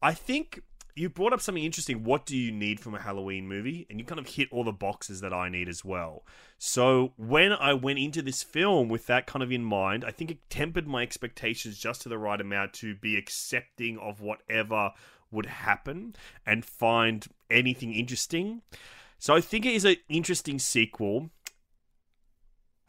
I 0.00 0.14
think 0.14 0.62
you 0.96 1.10
brought 1.10 1.34
up 1.34 1.42
something 1.42 1.62
interesting. 1.62 2.04
What 2.04 2.24
do 2.24 2.36
you 2.36 2.50
need 2.50 2.80
from 2.80 2.94
a 2.94 3.00
Halloween 3.00 3.46
movie? 3.46 3.86
And 3.90 4.00
you 4.00 4.04
kind 4.06 4.18
of 4.18 4.26
hit 4.26 4.48
all 4.50 4.64
the 4.64 4.72
boxes 4.72 5.20
that 5.20 5.32
I 5.32 5.50
need 5.50 5.68
as 5.68 5.84
well. 5.84 6.24
So 6.58 7.12
when 7.16 7.52
I 7.52 7.74
went 7.74 7.98
into 7.98 8.22
this 8.22 8.42
film 8.42 8.88
with 8.88 9.06
that 9.06 9.26
kind 9.26 9.42
of 9.42 9.52
in 9.52 9.62
mind, 9.62 10.04
I 10.04 10.10
think 10.10 10.30
it 10.30 10.48
tempered 10.48 10.88
my 10.88 11.02
expectations 11.02 11.78
just 11.78 12.00
to 12.02 12.08
the 12.08 12.18
right 12.18 12.40
amount 12.40 12.72
to 12.74 12.94
be 12.94 13.16
accepting 13.16 13.98
of 13.98 14.22
whatever 14.22 14.92
would 15.30 15.46
happen 15.46 16.16
and 16.46 16.64
find 16.64 17.26
anything 17.50 17.92
interesting. 17.92 18.62
So 19.18 19.34
I 19.34 19.42
think 19.42 19.66
it 19.66 19.74
is 19.74 19.84
an 19.84 19.96
interesting 20.08 20.58
sequel. 20.58 21.30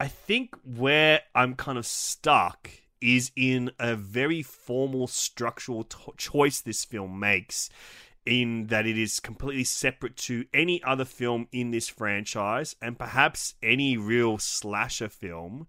I 0.00 0.08
think 0.08 0.56
where 0.64 1.22
I'm 1.34 1.54
kind 1.54 1.76
of 1.76 1.84
stuck 1.84 2.70
is 3.00 3.30
in 3.36 3.70
a 3.78 3.94
very 3.94 4.42
formal 4.42 5.06
structural 5.06 5.84
to- 5.84 6.14
choice 6.16 6.60
this 6.60 6.84
film 6.84 7.18
makes 7.18 7.70
in 8.26 8.66
that 8.66 8.86
it 8.86 8.98
is 8.98 9.20
completely 9.20 9.64
separate 9.64 10.16
to 10.16 10.44
any 10.52 10.82
other 10.82 11.04
film 11.04 11.48
in 11.50 11.70
this 11.70 11.88
franchise 11.88 12.76
and 12.82 12.98
perhaps 12.98 13.54
any 13.62 13.96
real 13.96 14.36
slasher 14.36 15.08
film 15.08 15.66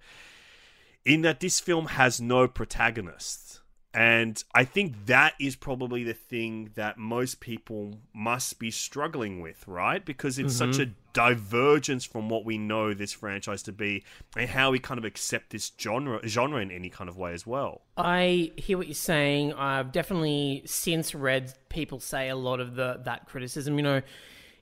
in 1.06 1.22
that 1.22 1.40
this 1.40 1.60
film 1.60 1.88
has 1.88 2.20
no 2.20 2.48
protagonist. 2.48 3.62
And 3.94 4.44
I 4.54 4.66
think 4.66 5.08
that 5.08 5.34
is 5.40 5.56
probably 5.56 6.04
the 6.04 6.14
thing 6.14 6.70
that 6.76 7.00
most 7.00 7.40
people 7.40 7.96
must 8.14 8.60
be 8.60 8.70
struggling 8.70 9.42
with, 9.42 9.68
right? 9.68 10.06
Because 10.06 10.38
it's 10.38 10.56
such 10.56 10.78
a 10.78 10.92
divergence 11.14 12.06
from 12.06 12.30
what 12.30 12.46
we 12.46 12.60
know 12.60 12.94
this 12.94 13.12
franchise 13.12 13.64
to 13.64 13.72
be 13.72 14.04
and 14.38 14.48
how 14.48 14.70
we 14.70 14.78
kind 14.78 15.00
of 15.00 15.06
accept 15.06 15.50
this 15.50 15.72
genre 15.80 16.20
genre 16.28 16.62
in 16.62 16.70
any 16.70 16.90
kind 16.90 17.10
of 17.10 17.18
way 17.18 17.34
as 17.34 17.48
well. 17.48 17.82
I 17.98 18.52
hear 18.58 18.78
what 18.78 18.86
you're 18.86 18.94
saying. 18.94 19.54
I've 19.54 19.92
definitely 19.92 20.62
since 20.66 21.16
read 21.16 21.52
people 21.70 22.00
say 22.00 22.30
a 22.30 22.36
lot 22.36 22.60
of 22.60 22.76
the 22.76 23.02
that 23.06 23.26
criticism. 23.26 23.76
You 23.78 23.84
know, 23.84 24.02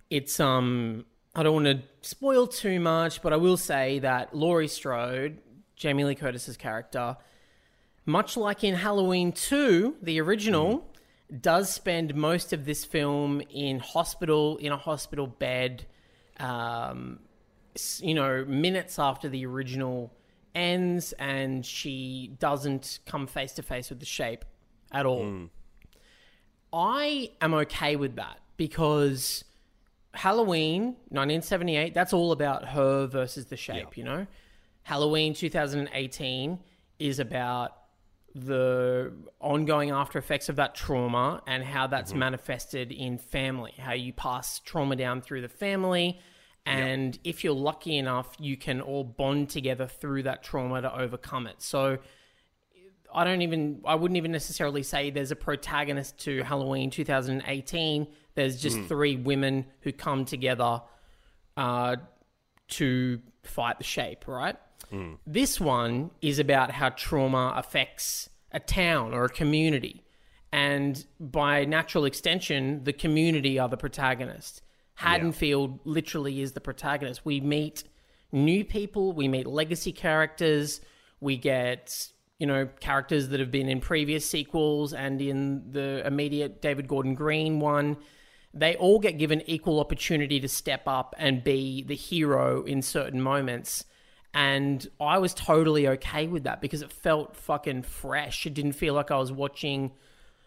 it's 0.09 0.39
um 0.39 1.05
I 1.35 1.43
don't 1.43 1.53
want 1.53 1.65
to 1.65 1.83
spoil 2.01 2.47
too 2.47 2.79
much, 2.79 3.21
but 3.21 3.33
I 3.33 3.35
will 3.35 3.57
say 3.57 3.99
that 3.99 4.33
Laurie 4.33 4.69
Strode, 4.69 5.39
Jamie 5.75 6.05
Lee 6.05 6.15
Curtis's 6.15 6.55
character, 6.55 7.17
much 8.07 8.37
like 8.37 8.63
in 8.63 8.73
Halloween 8.73 9.33
2, 9.33 9.97
the 10.01 10.19
original, 10.21 10.89
does 11.41 11.69
spend 11.71 12.15
most 12.15 12.53
of 12.53 12.65
this 12.65 12.85
film 12.85 13.41
in 13.49 13.79
hospital, 13.79 14.55
in 14.57 14.71
a 14.71 14.77
hospital 14.77 15.27
bed, 15.27 15.85
um, 16.39 17.19
you 17.99 18.13
know, 18.13 18.45
minutes 18.45 18.97
after 18.97 19.27
the 19.27 19.45
original 19.45 20.13
ends, 20.55 21.13
and 21.19 21.65
she 21.65 22.35
doesn't 22.39 22.99
come 23.05 23.27
face 23.27 23.51
to 23.53 23.61
face 23.61 23.89
with 23.89 23.99
the 23.99 24.05
shape 24.05 24.45
at 24.91 25.05
all. 25.05 25.49
I 26.71 27.31
am 27.41 27.53
okay 27.53 27.97
with 27.97 28.15
that 28.15 28.39
because 28.55 29.43
Halloween 30.13 30.95
1978, 31.09 31.93
that's 31.93 32.13
all 32.13 32.31
about 32.31 32.69
her 32.69 33.05
versus 33.05 33.47
the 33.47 33.57
shape, 33.57 33.97
you 33.97 34.05
know? 34.05 34.25
Halloween 34.83 35.33
2018 35.33 36.59
is 36.99 37.19
about 37.19 37.73
the 38.45 39.13
ongoing 39.39 39.91
after 39.91 40.19
effects 40.19 40.49
of 40.49 40.57
that 40.57 40.75
trauma 40.75 41.41
and 41.47 41.63
how 41.63 41.87
that's 41.87 42.13
manifested 42.13 42.91
in 42.91 43.17
family, 43.17 43.73
how 43.77 43.93
you 43.93 44.13
pass 44.13 44.59
trauma 44.59 44.95
down 44.95 45.21
through 45.21 45.41
the 45.41 45.49
family. 45.49 46.19
And 46.65 47.17
if 47.23 47.43
you're 47.43 47.53
lucky 47.53 47.97
enough, 47.97 48.35
you 48.39 48.57
can 48.57 48.81
all 48.81 49.05
bond 49.05 49.49
together 49.49 49.87
through 49.87 50.23
that 50.23 50.43
trauma 50.43 50.81
to 50.81 50.93
overcome 50.93 51.47
it. 51.47 51.61
So 51.61 51.97
I 53.13 53.23
don't 53.23 53.41
even, 53.41 53.81
I 53.85 53.95
wouldn't 53.95 54.17
even 54.17 54.31
necessarily 54.33 54.83
say 54.83 55.09
there's 55.09 55.31
a 55.31 55.35
protagonist 55.35 56.19
to 56.25 56.43
Halloween 56.43 56.89
2018. 56.89 58.07
There's 58.35 58.61
just 58.61 58.79
three 58.81 59.15
women 59.15 59.65
who 59.81 59.93
come 59.93 60.25
together 60.25 60.81
uh, 61.55 61.95
to 62.69 63.21
fight 63.43 63.77
the 63.77 63.85
shape, 63.85 64.27
right? 64.27 64.57
This 65.25 65.59
one 65.59 66.11
is 66.21 66.39
about 66.39 66.71
how 66.71 66.89
trauma 66.89 67.53
affects 67.55 68.29
a 68.51 68.59
town 68.59 69.13
or 69.13 69.25
a 69.25 69.29
community. 69.29 70.03
And 70.51 71.05
by 71.19 71.65
natural 71.65 72.05
extension, 72.05 72.83
the 72.85 72.93
community 72.93 73.59
are 73.59 73.67
the 73.67 73.77
protagonist. 73.77 74.61
Haddonfield 74.95 75.79
literally 75.83 76.41
is 76.41 76.53
the 76.53 76.61
protagonist. 76.61 77.25
We 77.25 77.41
meet 77.41 77.83
new 78.31 78.63
people, 78.65 79.11
we 79.11 79.27
meet 79.27 79.45
legacy 79.45 79.91
characters, 79.91 80.81
we 81.19 81.37
get, 81.37 82.07
you 82.39 82.47
know, 82.47 82.67
characters 82.79 83.29
that 83.29 83.39
have 83.39 83.51
been 83.51 83.69
in 83.69 83.79
previous 83.79 84.27
sequels 84.27 84.93
and 84.93 85.21
in 85.21 85.71
the 85.71 86.05
immediate 86.07 86.61
David 86.61 86.87
Gordon 86.87 87.13
Green 87.13 87.59
one. 87.59 87.97
They 88.53 88.75
all 88.75 88.99
get 88.99 89.17
given 89.19 89.43
equal 89.45 89.79
opportunity 89.79 90.39
to 90.39 90.47
step 90.47 90.87
up 90.87 91.13
and 91.17 91.43
be 91.43 91.83
the 91.83 91.95
hero 91.95 92.63
in 92.63 92.81
certain 92.81 93.21
moments. 93.21 93.85
And 94.37 94.87
I 95.01 95.17
was 95.17 95.33
totally 95.33 95.87
okay 95.87 96.27
with 96.27 96.43
that 96.43 96.61
because 96.61 96.83
it 96.83 96.91
felt 96.91 97.35
fucking 97.35 97.81
fresh. 97.81 98.45
It 98.45 98.53
didn't 98.53 98.73
feel 98.73 98.93
like 98.93 99.09
I 99.09 99.17
was 99.17 99.31
watching 99.31 99.93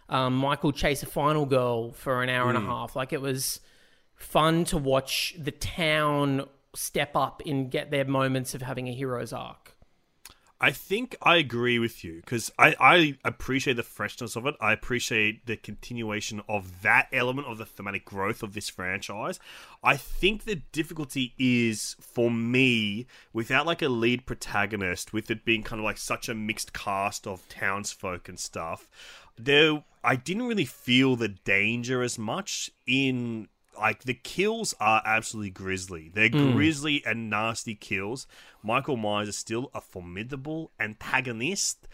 um, 0.08 0.36
Michael 0.36 0.70
chase 0.70 1.02
a 1.02 1.06
final 1.06 1.44
girl 1.44 1.90
for 1.90 2.22
an 2.22 2.28
hour 2.28 2.48
and 2.48 2.56
a 2.56 2.60
half. 2.60 2.94
Like 2.94 3.12
it 3.12 3.20
was 3.20 3.58
fun 4.14 4.62
to 4.66 4.78
watch 4.78 5.34
the 5.36 5.50
town 5.50 6.46
step 6.72 7.16
up 7.16 7.42
and 7.44 7.68
get 7.68 7.90
their 7.90 8.04
moments 8.04 8.54
of 8.54 8.62
having 8.62 8.86
a 8.86 8.92
hero's 8.92 9.32
arc. 9.32 9.74
I 10.62 10.72
think 10.72 11.16
I 11.22 11.36
agree 11.36 11.78
with 11.78 12.04
you 12.04 12.16
because 12.16 12.52
I, 12.58 12.76
I 12.78 13.18
appreciate 13.24 13.74
the 13.74 13.82
freshness 13.82 14.36
of 14.36 14.44
it. 14.44 14.54
I 14.60 14.72
appreciate 14.74 15.46
the 15.46 15.56
continuation 15.56 16.42
of 16.50 16.82
that 16.82 17.08
element 17.14 17.48
of 17.48 17.56
the 17.56 17.64
thematic 17.64 18.04
growth 18.04 18.42
of 18.42 18.52
this 18.52 18.68
franchise. 18.68 19.40
I 19.82 19.96
think 19.96 20.44
the 20.44 20.56
difficulty 20.56 21.32
is 21.38 21.96
for 21.98 22.30
me 22.30 23.06
without 23.32 23.64
like 23.64 23.80
a 23.80 23.88
lead 23.88 24.26
protagonist, 24.26 25.14
with 25.14 25.30
it 25.30 25.46
being 25.46 25.62
kind 25.62 25.80
of 25.80 25.84
like 25.84 25.96
such 25.96 26.28
a 26.28 26.34
mixed 26.34 26.74
cast 26.74 27.26
of 27.26 27.48
townsfolk 27.48 28.28
and 28.28 28.38
stuff. 28.38 28.90
There, 29.38 29.82
I 30.04 30.16
didn't 30.16 30.46
really 30.46 30.66
feel 30.66 31.16
the 31.16 31.28
danger 31.28 32.02
as 32.02 32.18
much 32.18 32.70
in 32.86 33.48
like 33.78 34.04
the 34.04 34.14
kills 34.14 34.74
are 34.80 35.02
absolutely 35.04 35.50
grisly. 35.50 36.10
They're 36.12 36.28
hmm. 36.28 36.52
grisly 36.52 37.02
and 37.06 37.30
nasty 37.30 37.74
kills. 37.74 38.26
Michael 38.62 38.96
Myers 38.96 39.28
is 39.28 39.36
still 39.36 39.70
a 39.74 39.80
formidable 39.80 40.72
antagonist, 40.78 41.88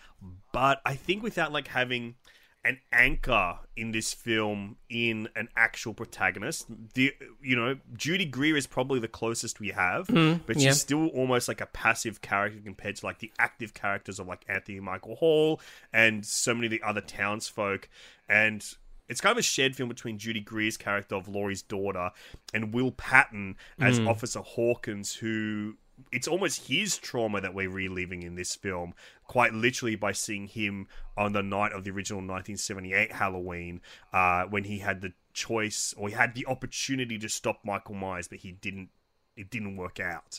but 0.52 0.80
I 0.84 0.94
think 0.94 1.22
without 1.22 1.52
like 1.52 1.68
having 1.68 2.16
an 2.64 2.80
anchor 2.92 3.58
in 3.76 3.92
this 3.92 4.12
film 4.12 4.76
in 4.90 5.28
an 5.36 5.48
actual 5.56 5.94
protagonist, 5.94 6.66
the 6.94 7.14
you 7.40 7.54
know 7.54 7.78
Judy 7.96 8.24
Greer 8.24 8.56
is 8.56 8.66
probably 8.66 8.98
the 8.98 9.08
closest 9.08 9.60
we 9.60 9.68
have, 9.68 10.08
hmm. 10.08 10.34
but 10.46 10.56
yeah. 10.56 10.70
she's 10.70 10.80
still 10.80 11.06
almost 11.08 11.46
like 11.46 11.60
a 11.60 11.66
passive 11.66 12.20
character 12.22 12.60
compared 12.64 12.96
to 12.96 13.06
like 13.06 13.20
the 13.20 13.30
active 13.38 13.72
characters 13.72 14.18
of 14.18 14.26
like 14.26 14.44
Anthony 14.48 14.80
Michael 14.80 15.14
Hall 15.14 15.60
and 15.92 16.26
so 16.26 16.54
many 16.54 16.66
of 16.66 16.72
the 16.72 16.82
other 16.82 17.00
townsfolk 17.00 17.88
and 18.28 18.64
it's 19.08 19.20
kind 19.20 19.32
of 19.32 19.38
a 19.38 19.42
shared 19.42 19.76
film 19.76 19.88
between 19.88 20.18
Judy 20.18 20.40
Greer's 20.40 20.76
character 20.76 21.14
of 21.14 21.28
Laurie's 21.28 21.62
daughter 21.62 22.10
and 22.52 22.74
Will 22.74 22.90
Patton 22.90 23.56
as 23.80 23.98
Officer 24.00 24.40
Hawkins, 24.40 25.14
who 25.14 25.74
it's 26.12 26.28
almost 26.28 26.68
his 26.68 26.98
trauma 26.98 27.40
that 27.40 27.54
we're 27.54 27.70
reliving 27.70 28.22
in 28.22 28.34
this 28.34 28.54
film, 28.54 28.92
quite 29.26 29.54
literally 29.54 29.96
by 29.96 30.12
seeing 30.12 30.46
him 30.46 30.86
on 31.16 31.32
the 31.32 31.42
night 31.42 31.72
of 31.72 31.84
the 31.84 31.90
original 31.90 32.18
1978 32.18 33.12
Halloween, 33.12 33.80
uh, 34.12 34.44
when 34.44 34.64
he 34.64 34.78
had 34.78 35.00
the 35.00 35.12
choice 35.32 35.94
or 35.96 36.08
he 36.08 36.14
had 36.14 36.34
the 36.34 36.46
opportunity 36.46 37.18
to 37.18 37.28
stop 37.28 37.60
Michael 37.64 37.94
Myers, 37.94 38.28
but 38.28 38.38
he 38.38 38.52
didn't. 38.52 38.90
It 39.36 39.50
didn't 39.50 39.76
work 39.76 40.00
out. 40.00 40.38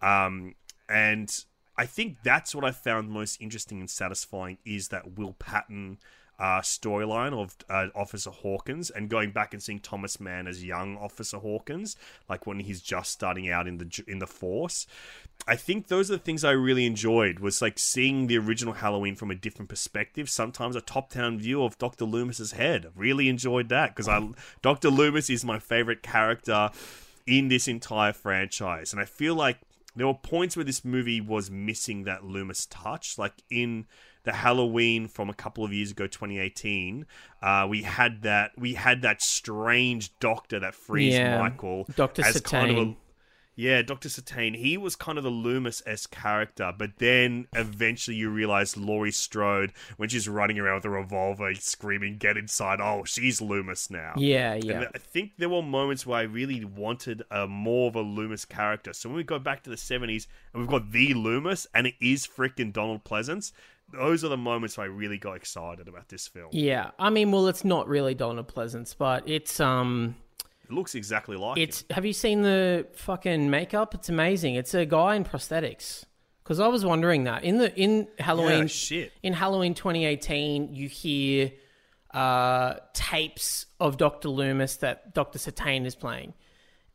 Um, 0.00 0.54
and 0.88 1.44
I 1.76 1.84
think 1.86 2.18
that's 2.22 2.54
what 2.54 2.64
I 2.64 2.70
found 2.70 3.10
most 3.10 3.40
interesting 3.40 3.80
and 3.80 3.90
satisfying 3.90 4.58
is 4.64 4.88
that 4.88 5.18
Will 5.18 5.32
Patton 5.32 5.98
uh, 6.38 6.60
storyline 6.60 7.32
of 7.32 7.56
uh, 7.70 7.88
Officer 7.94 8.30
Hawkins 8.30 8.90
and 8.90 9.08
going 9.08 9.30
back 9.30 9.54
and 9.54 9.62
seeing 9.62 9.78
Thomas 9.78 10.20
Mann 10.20 10.46
as 10.46 10.64
young 10.64 10.96
Officer 10.96 11.38
Hawkins, 11.38 11.96
like 12.28 12.46
when 12.46 12.60
he's 12.60 12.80
just 12.80 13.10
starting 13.10 13.50
out 13.50 13.66
in 13.66 13.78
the 13.78 14.04
in 14.06 14.18
the 14.18 14.26
force. 14.26 14.86
I 15.46 15.56
think 15.56 15.88
those 15.88 16.10
are 16.10 16.14
the 16.14 16.22
things 16.22 16.44
I 16.44 16.50
really 16.50 16.86
enjoyed 16.86 17.38
was 17.38 17.62
like 17.62 17.78
seeing 17.78 18.26
the 18.26 18.38
original 18.38 18.74
Halloween 18.74 19.14
from 19.14 19.30
a 19.30 19.34
different 19.34 19.68
perspective. 19.68 20.28
Sometimes 20.28 20.76
a 20.76 20.80
top-down 20.80 21.38
view 21.38 21.62
of 21.62 21.78
Doctor 21.78 22.04
Loomis's 22.04 22.52
head. 22.52 22.86
Really 22.94 23.28
enjoyed 23.28 23.68
that 23.70 23.94
because 23.94 24.08
I 24.08 24.28
Doctor 24.62 24.90
Loomis 24.90 25.30
is 25.30 25.44
my 25.44 25.58
favorite 25.58 26.02
character 26.02 26.70
in 27.26 27.48
this 27.48 27.66
entire 27.66 28.12
franchise, 28.12 28.92
and 28.92 29.00
I 29.00 29.04
feel 29.04 29.34
like 29.34 29.58
there 29.96 30.06
were 30.06 30.14
points 30.14 30.56
where 30.56 30.64
this 30.64 30.84
movie 30.84 31.20
was 31.22 31.50
missing 31.50 32.04
that 32.04 32.22
Loomis 32.22 32.66
touch, 32.66 33.16
like 33.16 33.32
in 33.50 33.86
the 34.26 34.32
Halloween 34.32 35.08
from 35.08 35.30
a 35.30 35.34
couple 35.34 35.64
of 35.64 35.72
years 35.72 35.92
ago, 35.92 36.06
2018. 36.06 37.06
Uh, 37.40 37.66
we 37.70 37.82
had 37.82 38.22
that 38.22 38.50
we 38.58 38.74
had 38.74 39.00
that 39.02 39.22
strange 39.22 40.18
doctor 40.18 40.60
that 40.60 40.74
frees 40.74 41.14
Yeah, 41.14 41.38
Michael 41.38 41.86
Dr. 41.96 42.24
as 42.24 42.40
kind 42.40 42.70
of 42.70 42.76
a 42.76 42.96
yeah, 43.58 43.80
Dr. 43.80 44.10
Sartain. 44.10 44.52
He 44.52 44.76
was 44.76 44.96
kind 44.96 45.16
of 45.16 45.24
the 45.24 45.30
Loomis 45.30 45.82
esque 45.86 46.10
character, 46.10 46.74
but 46.76 46.98
then 46.98 47.46
eventually 47.54 48.14
you 48.14 48.28
realize 48.28 48.76
Laurie 48.76 49.10
Strode, 49.10 49.72
when 49.96 50.10
she's 50.10 50.28
running 50.28 50.58
around 50.58 50.76
with 50.76 50.84
a 50.84 50.90
revolver, 50.90 51.54
screaming, 51.54 52.18
"Get 52.18 52.36
inside!" 52.36 52.82
Oh, 52.82 53.04
she's 53.04 53.40
Loomis 53.40 53.90
now. 53.90 54.12
Yeah, 54.18 54.52
And 54.52 54.64
yeah. 54.64 54.84
I 54.94 54.98
think 54.98 55.32
there 55.38 55.48
were 55.48 55.62
moments 55.62 56.04
where 56.04 56.18
I 56.18 56.24
really 56.24 56.66
wanted 56.66 57.22
a 57.30 57.46
more 57.46 57.88
of 57.88 57.96
a 57.96 58.02
Loomis 58.02 58.44
character. 58.44 58.92
So 58.92 59.08
when 59.08 59.16
we 59.16 59.24
go 59.24 59.38
back 59.38 59.62
to 59.62 59.70
the 59.70 59.76
70s 59.76 60.26
and 60.52 60.60
we've 60.60 60.70
got 60.70 60.92
the 60.92 61.14
Loomis 61.14 61.66
and 61.72 61.86
it 61.86 61.94
is 61.98 62.26
freaking 62.26 62.74
Donald 62.74 63.04
Pleasence, 63.04 63.52
those 63.92 64.24
are 64.24 64.28
the 64.28 64.36
moments 64.36 64.76
where 64.76 64.84
I 64.86 64.88
really 64.90 65.18
got 65.18 65.34
excited 65.36 65.88
about 65.88 66.08
this 66.08 66.26
film. 66.28 66.48
Yeah. 66.52 66.90
I 66.98 67.10
mean, 67.10 67.30
well, 67.32 67.46
it's 67.48 67.64
not 67.64 67.88
really 67.88 68.14
Donald 68.14 68.52
Pleasence, 68.52 68.94
but 68.96 69.28
it's 69.28 69.60
um 69.60 70.16
It 70.64 70.72
looks 70.72 70.94
exactly 70.94 71.36
like 71.36 71.58
it. 71.58 71.62
It's 71.62 71.80
him. 71.82 71.86
have 71.94 72.04
you 72.06 72.12
seen 72.12 72.42
the 72.42 72.86
fucking 72.94 73.48
makeup? 73.50 73.94
It's 73.94 74.08
amazing. 74.08 74.56
It's 74.56 74.74
a 74.74 74.84
guy 74.86 75.14
in 75.14 75.24
prosthetics. 75.24 76.04
Because 76.42 76.60
I 76.60 76.68
was 76.68 76.84
wondering 76.84 77.24
that 77.24 77.42
in 77.42 77.58
the 77.58 77.74
in 77.76 78.06
Halloween 78.20 78.62
Yeah, 78.62 78.66
shit. 78.66 79.12
in 79.22 79.32
Halloween 79.32 79.74
2018, 79.74 80.74
you 80.74 80.88
hear 80.88 81.50
uh, 82.12 82.74
tapes 82.94 83.66
of 83.80 83.96
Doctor 83.96 84.28
Loomis 84.28 84.76
that 84.76 85.12
Doctor 85.12 85.38
Sartain 85.40 85.84
is 85.86 85.94
playing, 85.96 86.34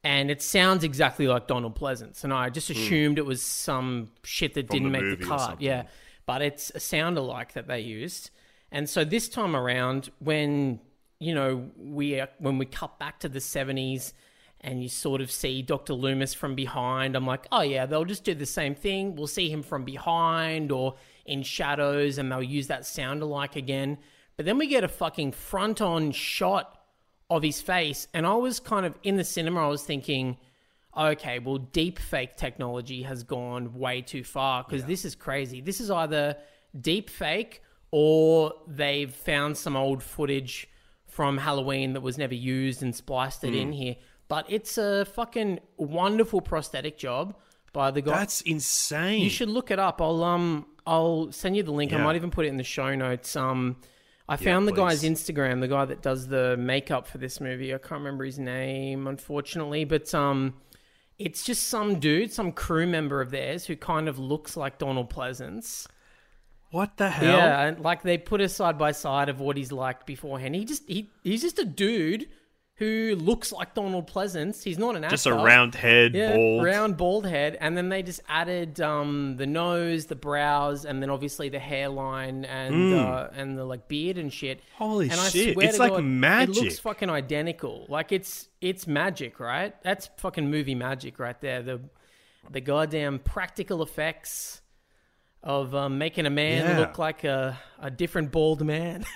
and 0.03 0.31
it 0.31 0.41
sounds 0.41 0.83
exactly 0.85 1.27
like 1.27 1.47
Donald 1.47 1.77
Pleasence. 1.77 2.23
And 2.23 2.33
I 2.33 2.49
just 2.49 2.69
assumed 2.69 3.17
it 3.17 3.25
was 3.25 3.41
some 3.43 4.11
shit 4.23 4.53
that 4.53 4.67
Hmm. 4.67 4.67
From 4.67 4.91
didn't 4.91 4.91
make 5.09 5.19
the 5.19 5.25
cut. 5.25 5.61
Yeah, 5.61 5.83
but 6.25 6.41
it's 6.41 6.71
a 6.75 6.79
sound 6.79 7.17
alike 7.17 7.53
that 7.53 7.67
they 7.67 7.79
used. 7.79 8.29
And 8.71 8.89
so 8.89 9.03
this 9.03 9.27
time 9.27 9.55
around, 9.55 10.09
when 10.19 10.79
you 11.19 11.35
know 11.35 11.69
we 11.77 12.21
when 12.39 12.57
we 12.57 12.65
cut 12.65 12.97
back 12.99 13.19
to 13.19 13.29
the 13.29 13.39
70s 13.39 14.13
and 14.61 14.81
you 14.81 14.89
sort 14.89 15.21
of 15.21 15.31
see 15.31 15.61
Dr. 15.61 15.93
Loomis 15.93 16.33
from 16.33 16.55
behind, 16.55 17.15
I'm 17.15 17.25
like, 17.25 17.47
oh 17.51 17.61
yeah, 17.61 17.85
they'll 17.85 18.05
just 18.05 18.23
do 18.23 18.35
the 18.35 18.45
same 18.45 18.75
thing. 18.75 19.15
We'll 19.15 19.27
see 19.27 19.49
him 19.49 19.63
from 19.63 19.83
behind 19.83 20.71
or 20.71 20.95
in 21.25 21.43
shadows, 21.43 22.17
and 22.17 22.31
they'll 22.31 22.43
use 22.43 22.67
that 22.67 22.85
sound 22.85 23.21
alike 23.21 23.55
again. 23.55 23.97
But 24.37 24.45
then 24.45 24.57
we 24.57 24.67
get 24.67 24.83
a 24.83 24.87
fucking 24.87 25.33
front 25.33 25.81
on 25.81 26.11
shot 26.11 26.79
of 27.29 27.43
his 27.43 27.61
face, 27.61 28.07
and 28.13 28.25
I 28.25 28.33
was 28.35 28.59
kind 28.59 28.85
of 28.85 28.97
in 29.03 29.17
the 29.17 29.23
cinema. 29.23 29.65
I 29.65 29.67
was 29.67 29.83
thinking, 29.83 30.37
okay, 30.95 31.39
well, 31.39 31.57
deep 31.57 31.99
fake 31.99 32.37
technology 32.37 33.03
has 33.03 33.23
gone 33.23 33.73
way 33.77 34.01
too 34.01 34.23
far 34.23 34.63
because 34.63 34.85
this 34.85 35.05
is 35.05 35.15
crazy. 35.15 35.61
This 35.61 35.79
is 35.81 35.89
either 35.91 36.37
deep 36.79 37.09
fake 37.09 37.61
or 37.91 38.53
they've 38.67 39.13
found 39.13 39.57
some 39.57 39.75
old 39.75 40.01
footage 40.01 40.67
from 41.07 41.37
Halloween 41.37 41.93
that 41.93 42.01
was 42.01 42.17
never 42.17 42.33
used 42.35 42.81
and 42.83 42.95
spliced 42.95 43.43
it 43.43 43.53
in 43.53 43.71
here. 43.73 43.95
but 44.29 44.45
it's 44.49 44.77
a 44.77 45.03
fucking 45.05 45.59
wonderful 45.75 46.39
prosthetic 46.39 46.97
job 46.97 47.35
by 47.73 47.91
the 47.91 48.01
guy. 48.01 48.17
That's 48.19 48.39
insane. 48.41 49.21
You 49.21 49.29
should 49.29 49.49
look 49.49 49.71
it 49.71 49.79
up. 49.79 50.01
I'll 50.01 50.23
um 50.23 50.65
I'll 50.85 51.31
send 51.33 51.57
you 51.57 51.63
the 51.63 51.71
link. 51.73 51.91
I 51.91 51.97
might 51.97 52.15
even 52.15 52.31
put 52.31 52.45
it 52.45 52.49
in 52.49 52.55
the 52.57 52.63
show 52.63 52.95
notes. 52.95 53.35
Um 53.35 53.75
I 54.29 54.37
found 54.37 54.65
the 54.69 54.71
guy's. 54.71 55.03
Instagram, 55.03 55.59
the 55.59 55.67
guy 55.67 55.83
that 55.83 56.01
does 56.01 56.27
the 56.27 56.55
makeup 56.55 57.07
for 57.07 57.17
this 57.17 57.41
movie. 57.41 57.73
I 57.73 57.77
can't 57.77 57.99
remember 57.99 58.23
his 58.23 58.39
name, 58.39 59.07
unfortunately, 59.07 59.83
but 59.83 60.13
um 60.15 60.53
it's 61.25 61.43
just 61.43 61.67
some 61.67 61.99
dude, 61.99 62.31
some 62.31 62.51
crew 62.51 62.87
member 62.87 63.21
of 63.21 63.31
theirs 63.31 63.65
who 63.65 63.75
kind 63.75 64.07
of 64.07 64.19
looks 64.19 64.57
like 64.57 64.77
Donald 64.77 65.09
Pleasence. 65.09 65.87
What 66.71 66.97
the 66.97 67.09
hell? 67.09 67.37
Yeah, 67.37 67.61
and 67.61 67.79
like 67.79 68.01
they 68.01 68.17
put 68.17 68.41
a 68.41 68.47
side 68.47 68.77
by 68.77 68.93
side 68.93 69.29
of 69.29 69.39
what 69.39 69.57
he's 69.57 69.71
like 69.71 70.05
beforehand. 70.05 70.55
He 70.55 70.65
just 70.65 70.87
he 70.87 71.11
he's 71.23 71.41
just 71.41 71.59
a 71.59 71.65
dude 71.65 72.27
who 72.81 73.15
looks 73.15 73.51
like 73.51 73.75
Donald 73.75 74.09
Pleasence. 74.11 74.63
He's 74.63 74.79
not 74.79 74.95
an 74.95 75.03
actor. 75.03 75.13
Just 75.13 75.27
a 75.27 75.33
round 75.35 75.75
head, 75.75 76.15
yeah, 76.15 76.35
bald. 76.35 76.63
round 76.63 76.97
bald 76.97 77.27
head, 77.27 77.55
and 77.61 77.77
then 77.77 77.89
they 77.89 78.01
just 78.01 78.21
added 78.27 78.81
um, 78.81 79.37
the 79.37 79.45
nose, 79.45 80.07
the 80.07 80.15
brows, 80.15 80.83
and 80.83 80.99
then 80.99 81.11
obviously 81.11 81.47
the 81.49 81.59
hairline 81.59 82.43
and 82.45 82.95
uh, 82.95 83.27
and 83.35 83.55
the 83.55 83.63
like 83.65 83.87
beard 83.87 84.17
and 84.17 84.33
shit. 84.33 84.61
Holy 84.77 85.09
and 85.11 85.19
I 85.19 85.29
shit, 85.29 85.53
swear 85.53 85.67
it's 85.67 85.75
to 85.77 85.83
like 85.83 85.91
God, 85.91 85.99
It 85.99 86.03
magic. 86.03 86.55
looks 86.63 86.79
fucking 86.79 87.09
identical. 87.11 87.85
Like 87.87 88.11
it's 88.11 88.49
it's 88.61 88.87
magic, 88.87 89.39
right? 89.39 89.75
That's 89.83 90.09
fucking 90.17 90.49
movie 90.49 90.73
magic 90.75 91.19
right 91.19 91.39
there. 91.39 91.61
The 91.61 91.81
the 92.49 92.61
goddamn 92.61 93.19
practical 93.19 93.83
effects 93.83 94.61
of 95.43 95.75
um, 95.75 95.99
making 95.99 96.25
a 96.25 96.29
man 96.31 96.65
Yeah. 96.67 96.79
look 96.79 96.97
like 96.97 97.23
a, 97.23 97.59
a 97.79 97.91
different 97.91 98.31
bald 98.31 98.63
man. 98.65 99.05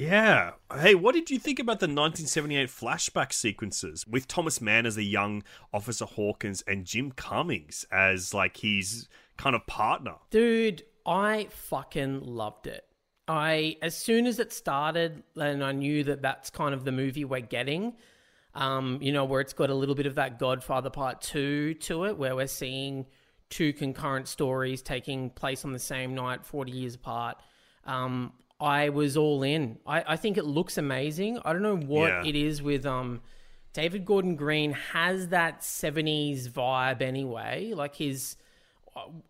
Yeah. 0.00 0.52
Hey, 0.74 0.94
what 0.94 1.14
did 1.14 1.30
you 1.30 1.38
think 1.38 1.58
about 1.58 1.78
the 1.80 1.84
1978 1.84 2.70
flashback 2.70 3.34
sequences 3.34 4.06
with 4.06 4.26
Thomas 4.26 4.58
Mann 4.58 4.86
as 4.86 4.94
the 4.94 5.04
young 5.04 5.42
Officer 5.74 6.06
Hawkins 6.06 6.62
and 6.66 6.86
Jim 6.86 7.12
Cummings 7.12 7.84
as 7.92 8.32
like 8.32 8.56
his 8.56 9.08
kind 9.36 9.54
of 9.54 9.66
partner? 9.66 10.14
Dude, 10.30 10.84
I 11.04 11.48
fucking 11.50 12.22
loved 12.24 12.66
it. 12.66 12.86
I 13.28 13.76
as 13.82 13.94
soon 13.94 14.26
as 14.26 14.38
it 14.38 14.54
started 14.54 15.22
and 15.36 15.62
I 15.62 15.72
knew 15.72 16.02
that 16.04 16.22
that's 16.22 16.48
kind 16.48 16.72
of 16.72 16.86
the 16.86 16.92
movie 16.92 17.26
we're 17.26 17.40
getting, 17.40 17.92
um, 18.54 19.00
you 19.02 19.12
know, 19.12 19.26
where 19.26 19.42
it's 19.42 19.52
got 19.52 19.68
a 19.68 19.74
little 19.74 19.94
bit 19.94 20.06
of 20.06 20.14
that 20.14 20.38
Godfather 20.38 20.88
Part 20.88 21.20
2 21.20 21.74
to 21.74 22.04
it 22.04 22.16
where 22.16 22.34
we're 22.34 22.46
seeing 22.46 23.04
two 23.50 23.74
concurrent 23.74 24.28
stories 24.28 24.80
taking 24.80 25.28
place 25.28 25.62
on 25.66 25.74
the 25.74 25.78
same 25.78 26.14
night 26.14 26.46
40 26.46 26.72
years 26.72 26.94
apart. 26.94 27.36
Um, 27.84 28.32
I 28.60 28.90
was 28.90 29.16
all 29.16 29.42
in. 29.42 29.78
I, 29.86 30.04
I 30.08 30.16
think 30.16 30.36
it 30.36 30.44
looks 30.44 30.76
amazing. 30.78 31.38
I 31.44 31.52
don't 31.52 31.62
know 31.62 31.76
what 31.76 32.08
Yeah. 32.08 32.24
it 32.26 32.36
is 32.36 32.60
with 32.62 32.84
um 32.86 33.20
David 33.72 34.04
Gordon 34.04 34.34
Green 34.36 34.72
has 34.72 35.28
that 35.28 35.60
70s 35.60 36.48
vibe 36.50 37.00
anyway. 37.02 37.72
Like 37.74 37.94
his 37.94 38.36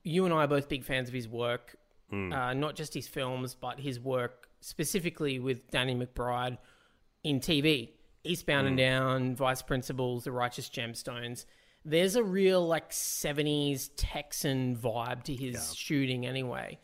you 0.03 0.25
and 0.25 0.35
I 0.35 0.39
are 0.45 0.49
both 0.49 0.69
big 0.69 0.85
fans 0.85 1.09
of 1.09 1.15
his 1.15 1.29
work, 1.29 1.77
uh, 2.13 2.55
not 2.55 2.75
just 2.75 2.93
his 2.95 3.07
films, 3.07 3.55
but 3.55 3.79
his 3.79 4.01
work 4.01 4.49
specifically 4.61 5.39
with 5.39 5.71
Danny 5.71 5.95
McBride 5.95 6.59
in 7.23 7.39
TV. 7.41 7.91
Eastbound 8.25 8.67
and 8.67 8.77
Down, 8.77 9.35
Vice 9.37 9.63
Principals, 9.63 10.25
The 10.25 10.33
Righteous 10.33 10.69
Gemstones. 10.69 11.47
There's 11.85 12.17
a 12.17 12.23
real 12.23 12.67
like 12.67 12.91
70s 12.91 13.91
Texan 13.97 14.77
vibe 14.77 15.23
to 15.25 15.35
his 15.35 15.75
shooting 15.75 16.27
anyway. 16.27 16.79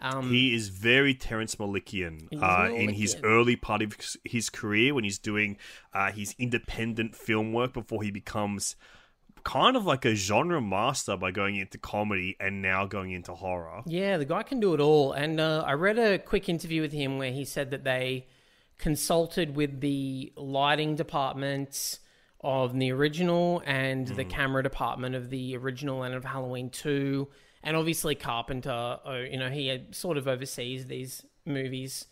Um, 0.00 0.30
He 0.30 0.54
is 0.54 0.68
very 0.68 1.14
Terrence 1.14 1.56
Malickian 1.56 2.28
uh, 2.42 2.72
in 2.74 2.90
his 2.90 3.16
early 3.22 3.56
part 3.56 3.82
of 3.82 3.96
his- 4.24 4.50
career 4.50 4.94
when 4.94 5.04
he's 5.04 5.18
doing 5.18 5.58
uh, 5.92 6.10
his 6.12 6.34
independent 6.38 7.14
film 7.14 7.52
work 7.52 7.72
before 7.74 8.02
he 8.02 8.10
becomes 8.10 8.76
kind 9.44 9.76
of 9.76 9.84
like 9.86 10.04
a 10.04 10.14
genre 10.14 10.60
master 10.60 11.16
by 11.16 11.30
going 11.30 11.56
into 11.56 11.78
comedy 11.78 12.36
and 12.40 12.60
now 12.60 12.86
going 12.86 13.10
into 13.10 13.34
horror. 13.34 13.82
Yeah, 13.86 14.16
the 14.18 14.24
guy 14.24 14.42
can 14.42 14.60
do 14.60 14.74
it 14.74 14.80
all. 14.80 15.12
And 15.12 15.40
uh, 15.40 15.64
I 15.66 15.72
read 15.72 15.98
a 15.98 16.18
quick 16.18 16.48
interview 16.48 16.82
with 16.82 16.92
him 16.92 17.18
where 17.18 17.32
he 17.32 17.44
said 17.44 17.70
that 17.70 17.84
they 17.84 18.26
consulted 18.78 19.54
with 19.56 19.80
the 19.80 20.32
lighting 20.36 20.94
department 20.96 21.98
of 22.42 22.78
the 22.78 22.90
original 22.90 23.62
and 23.66 24.08
the 24.08 24.24
camera 24.24 24.62
department 24.62 25.14
of 25.14 25.28
the 25.30 25.56
original 25.56 26.02
and 26.02 26.14
of 26.14 26.24
Halloween 26.24 26.70
2. 26.70 27.28
And 27.62 27.76
obviously, 27.76 28.14
Carpenter, 28.14 28.98
uh, 29.04 29.24
you 29.30 29.38
know, 29.38 29.50
he 29.50 29.68
had 29.68 29.94
sort 29.94 30.16
of 30.16 30.26
oversees 30.26 30.86
these 30.86 31.24
movies 31.44 32.06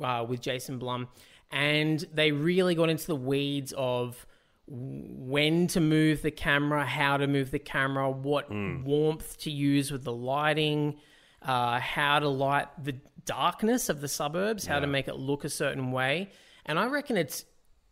uh, 0.00 0.24
with 0.28 0.40
Jason 0.40 0.78
Blum. 0.78 1.08
And 1.50 2.04
they 2.14 2.32
really 2.32 2.74
got 2.74 2.88
into 2.88 3.06
the 3.06 3.16
weeds 3.16 3.74
of 3.76 4.26
when 4.66 5.66
to 5.66 5.80
move 5.80 6.22
the 6.22 6.30
camera, 6.30 6.86
how 6.86 7.16
to 7.16 7.26
move 7.26 7.50
the 7.50 7.58
camera, 7.58 8.10
what 8.10 8.50
warmth 8.50 9.36
to 9.38 9.50
use 9.50 9.90
with 9.90 10.04
the 10.04 10.12
lighting, 10.12 10.96
uh, 11.42 11.78
how 11.80 12.20
to 12.20 12.28
light 12.28 12.68
the 12.82 12.94
darkness 13.24 13.88
of 13.88 14.00
the 14.00 14.08
suburbs, 14.08 14.66
how 14.66 14.78
to 14.80 14.86
make 14.86 15.08
it 15.08 15.16
look 15.16 15.44
a 15.44 15.48
certain 15.48 15.90
way. 15.92 16.30
And 16.64 16.78
I 16.78 16.86
reckon 16.86 17.16
it's 17.16 17.44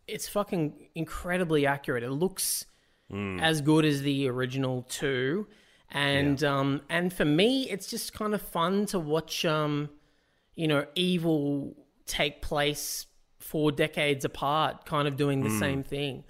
it's 0.07 0.27
fucking 0.27 0.89
incredibly 0.95 1.65
accurate. 1.67 2.03
It 2.03 2.11
looks 2.11 2.65
as 3.41 3.61
good 3.61 3.85
as 3.85 4.01
the 4.01 4.27
original 4.29 4.83
two. 4.83 5.47
And 5.91 6.41
um 6.43 6.81
and 6.89 7.11
for 7.11 7.25
me 7.25 7.69
it's 7.69 7.87
just 7.87 8.13
kind 8.13 8.33
of 8.33 8.41
fun 8.41 8.85
to 8.87 8.99
watch 8.99 9.43
um 9.45 9.89
you 10.55 10.67
know 10.67 10.85
evil 10.95 11.75
take 12.05 12.41
place 12.41 13.07
four 13.39 13.71
decades 13.71 14.23
apart, 14.23 14.85
kind 14.85 15.07
of 15.07 15.17
doing 15.17 15.43
the 15.43 15.49
same 15.49 15.83
thing. 15.83 16.23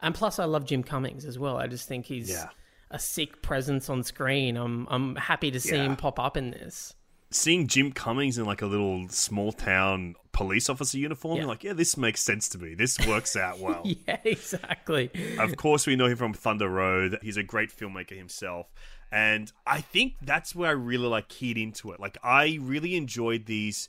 And 0.00 0.14
plus, 0.14 0.38
I 0.38 0.44
love 0.44 0.64
Jim 0.66 0.82
Cummings 0.82 1.24
as 1.24 1.38
well. 1.38 1.56
I 1.56 1.66
just 1.66 1.88
think 1.88 2.06
he's 2.06 2.28
Yeah. 2.30 2.48
a 2.90 2.98
sick 2.98 3.40
presence 3.42 3.88
on 3.88 4.02
screen. 4.02 4.56
I'm 4.56 4.86
I'm 4.90 5.16
happy 5.16 5.50
to 5.50 5.60
see 5.60 5.76
Yeah. 5.76 5.84
him 5.84 5.96
pop 5.96 6.18
up 6.20 6.36
in 6.36 6.50
this. 6.50 6.94
Seeing 7.32 7.66
Jim 7.66 7.92
Cummings 7.92 8.38
in 8.38 8.44
like 8.44 8.62
a 8.62 8.66
little 8.66 9.08
small 9.08 9.52
town 9.52 10.14
police 10.32 10.68
officer 10.70 10.98
uniform, 10.98 11.36
Yeah. 11.36 11.42
you're 11.42 11.48
like, 11.48 11.64
yeah, 11.64 11.72
this 11.72 11.96
makes 11.96 12.22
sense 12.22 12.48
to 12.50 12.58
me. 12.58 12.74
This 12.74 12.98
works 13.06 13.36
out 13.36 13.58
well. 13.60 13.82
Yeah, 13.84 14.18
exactly. 14.24 15.10
of 15.38 15.56
course, 15.56 15.86
we 15.86 15.96
know 15.96 16.06
him 16.06 16.16
from 16.16 16.32
Thunder 16.34 16.68
Road. 16.68 17.18
He's 17.22 17.36
a 17.36 17.42
great 17.42 17.70
filmmaker 17.70 18.16
himself. 18.16 18.72
And 19.10 19.52
I 19.66 19.80
think 19.82 20.14
that's 20.22 20.54
where 20.54 20.70
I 20.70 20.72
really 20.72 21.06
like 21.08 21.28
keyed 21.28 21.58
into 21.58 21.92
it. 21.92 22.00
Like, 22.00 22.16
I 22.22 22.58
really 22.62 22.96
enjoyed 22.96 23.44
these 23.46 23.88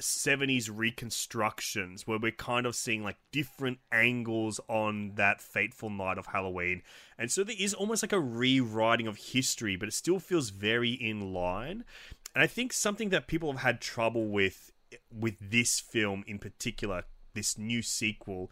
70s 0.00 0.68
reconstructions 0.72 2.06
where 2.06 2.18
we're 2.18 2.30
kind 2.32 2.66
of 2.66 2.74
seeing 2.74 3.02
like 3.02 3.16
different 3.32 3.78
angles 3.90 4.60
on 4.68 5.12
that 5.14 5.40
fateful 5.40 5.88
night 5.88 6.18
of 6.18 6.26
Halloween. 6.26 6.82
And 7.18 7.30
so 7.30 7.44
there 7.44 7.56
is 7.58 7.72
almost 7.74 8.02
like 8.02 8.12
a 8.12 8.20
rewriting 8.20 9.06
of 9.06 9.16
history, 9.16 9.76
but 9.76 9.88
it 9.88 9.92
still 9.94 10.18
feels 10.18 10.50
very 10.50 10.90
in 10.92 11.32
line. 11.32 11.84
And 12.36 12.42
I 12.42 12.48
think 12.48 12.74
something 12.74 13.08
that 13.08 13.28
people 13.28 13.50
have 13.50 13.62
had 13.62 13.80
trouble 13.80 14.26
with 14.26 14.70
with 15.10 15.38
this 15.40 15.80
film 15.80 16.22
in 16.26 16.38
particular, 16.38 17.04
this 17.32 17.56
new 17.56 17.80
sequel, 17.80 18.50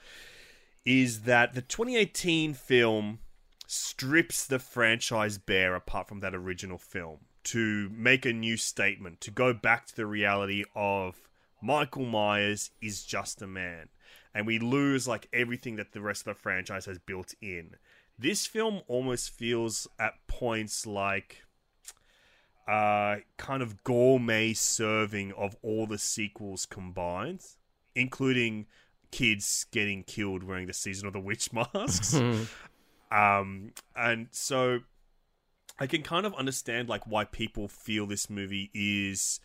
is 0.87 1.25
that 1.25 1.53
the 1.53 1.61
2018 1.61 2.55
film 2.55 3.19
strips 3.67 4.47
the 4.47 4.59
franchise 4.59 5.37
bare 5.37 5.75
apart 5.75 6.09
from 6.09 6.21
that 6.21 6.35
original 6.35 6.79
film 6.79 7.19
to 7.45 7.91
make 7.91 8.25
a 8.25 8.33
new 8.33 8.57
statement, 8.57 9.21
to 9.21 9.31
go 9.31 9.53
back 9.53 9.85
to 9.89 9.97
the 9.97 10.07
reality 10.07 10.65
of 10.75 11.29
Michael 11.61 12.07
Myers 12.07 12.71
is 12.81 13.05
just 13.05 13.43
a 13.43 13.47
man. 13.47 13.91
And 14.35 14.47
we 14.47 14.59
lose 14.59 15.07
like 15.07 15.29
everything 15.31 15.77
that 15.77 15.93
the 15.93 16.01
rest 16.01 16.23
of 16.23 16.35
the 16.35 16.41
franchise 16.41 16.87
has 16.87 16.99
built 16.99 17.35
in. 17.43 17.77
This 18.19 18.47
film 18.47 18.81
almost 18.89 19.29
feels 19.29 19.87
at 19.99 20.15
points 20.27 20.87
like 20.87 21.45
uh, 22.67 23.17
kind 23.37 23.63
of 23.63 23.83
gourmet 23.85 24.53
serving 24.55 25.33
of 25.33 25.57
all 25.63 25.87
the 25.87 25.99
sequels 25.99 26.67
combined, 26.67 27.43
including 27.95 28.67
kids 29.11 29.67
getting 29.71 30.03
killed 30.03 30.43
wearing 30.43 30.67
the 30.67 30.73
season 30.73 31.07
of 31.07 31.13
the 31.13 31.21
witch 31.21 31.53
masks. 31.75 32.15
um, 33.13 33.73
and 33.95 34.29
so 34.31 34.81
I 35.79 35.87
can 35.87 36.03
kind 36.03 36.27
of 36.27 36.35
understand 36.35 36.89
like 36.89 37.07
why 37.07 37.25
people 37.25 37.69
feel 37.69 38.07
this 38.07 38.31
movie 38.31 38.71
is 38.75 39.41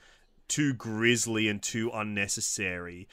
too 0.47 0.74
grisly 0.74 1.47
and 1.47 1.61
too 1.61 1.91
unnecessary. 1.93 3.07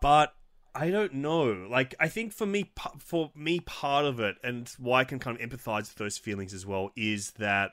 But 0.00 0.34
I 0.74 0.90
don't 0.90 1.14
know. 1.14 1.66
Like 1.70 1.94
I 2.00 2.08
think 2.08 2.32
for 2.32 2.46
me 2.46 2.72
for 2.98 3.30
me 3.34 3.60
part 3.60 4.04
of 4.04 4.20
it 4.20 4.36
and 4.42 4.68
why 4.78 5.00
I 5.00 5.04
can 5.04 5.18
kind 5.18 5.40
of 5.40 5.48
empathize 5.48 5.82
with 5.82 5.96
those 5.96 6.18
feelings 6.18 6.54
as 6.54 6.66
well 6.66 6.90
is 6.96 7.32
that 7.32 7.72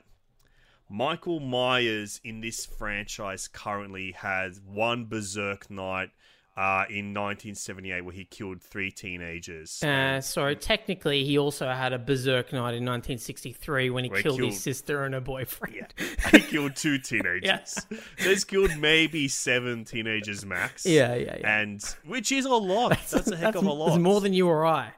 Michael 0.90 1.38
Myers 1.40 2.20
in 2.24 2.40
this 2.40 2.66
franchise 2.66 3.46
currently 3.48 4.12
has 4.12 4.60
one 4.60 5.06
berserk 5.06 5.70
night 5.70 6.10
uh, 6.56 6.84
in 6.90 7.14
1978 7.14 8.00
where 8.04 8.12
he 8.12 8.24
killed 8.24 8.60
three 8.60 8.90
teenagers. 8.90 9.82
Uh, 9.84 10.20
so 10.20 10.52
technically, 10.52 11.24
he 11.24 11.38
also 11.38 11.68
had 11.70 11.92
a 11.92 11.98
berserk 11.98 12.52
night 12.52 12.74
in 12.74 12.84
1963 12.84 13.90
when 13.90 14.04
he 14.04 14.10
Where 14.10 14.18
he 14.18 14.22
killed, 14.24 14.38
killed- 14.40 14.50
his 14.50 14.60
sister 14.60 15.04
and 15.04 15.14
her 15.14 15.20
boyfriend. 15.20 15.94
Yeah. 15.96 16.30
he 16.32 16.40
killed 16.40 16.74
two 16.74 16.98
teenagers. 17.10 17.42
Yeah. 17.44 17.64
So 17.64 18.28
he's 18.28 18.44
killed 18.44 18.76
maybe 18.76 19.28
seven 19.28 19.84
teenagers 19.84 20.44
max. 20.44 20.84
Yeah, 20.84 21.14
yeah, 21.14 21.36
yeah. 21.38 21.60
And 21.60 21.82
which 22.04 22.32
is 22.32 22.44
a 22.46 22.50
lot. 22.50 22.90
That's, 22.90 23.30
a 23.30 23.36
heck 23.36 23.54
of 23.54 23.64
a 23.64 23.72
lot. 23.72 23.90
It's 23.90 23.98
more 23.98 24.20
than 24.20 24.34
you 24.34 24.48
or 24.48 24.66
I. 24.66 24.92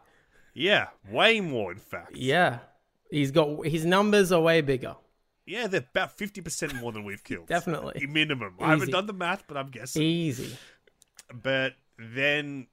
Yeah, 0.55 0.88
way 1.11 1.40
more, 1.40 1.70
in 1.70 1.78
fact. 1.78 2.16
Yeah, 2.16 2.61
he's 3.11 3.30
got 3.30 3.66
his 3.66 3.84
numbers 3.84 4.32
are 4.32 4.40
way 4.40 4.62
bigger. 4.62 4.97
Yeah, 5.47 5.66
they're 5.66 5.80
about 5.90 6.16
50% 6.16 6.80
more 6.80 6.93
than 6.93 7.05
we've 7.05 7.24
killed. 7.24 7.47
Definitely. 7.49 8.07
Minimum. 8.07 8.55
I 8.61 8.70
haven't 8.70 8.90
done 8.90 9.07
the 9.07 9.12
math, 9.12 9.45
but 9.49 9.57
I'm 9.57 9.70
guessing. 9.70 10.03
Easy. 10.03 10.57
but 11.43 11.74
then 11.99 12.66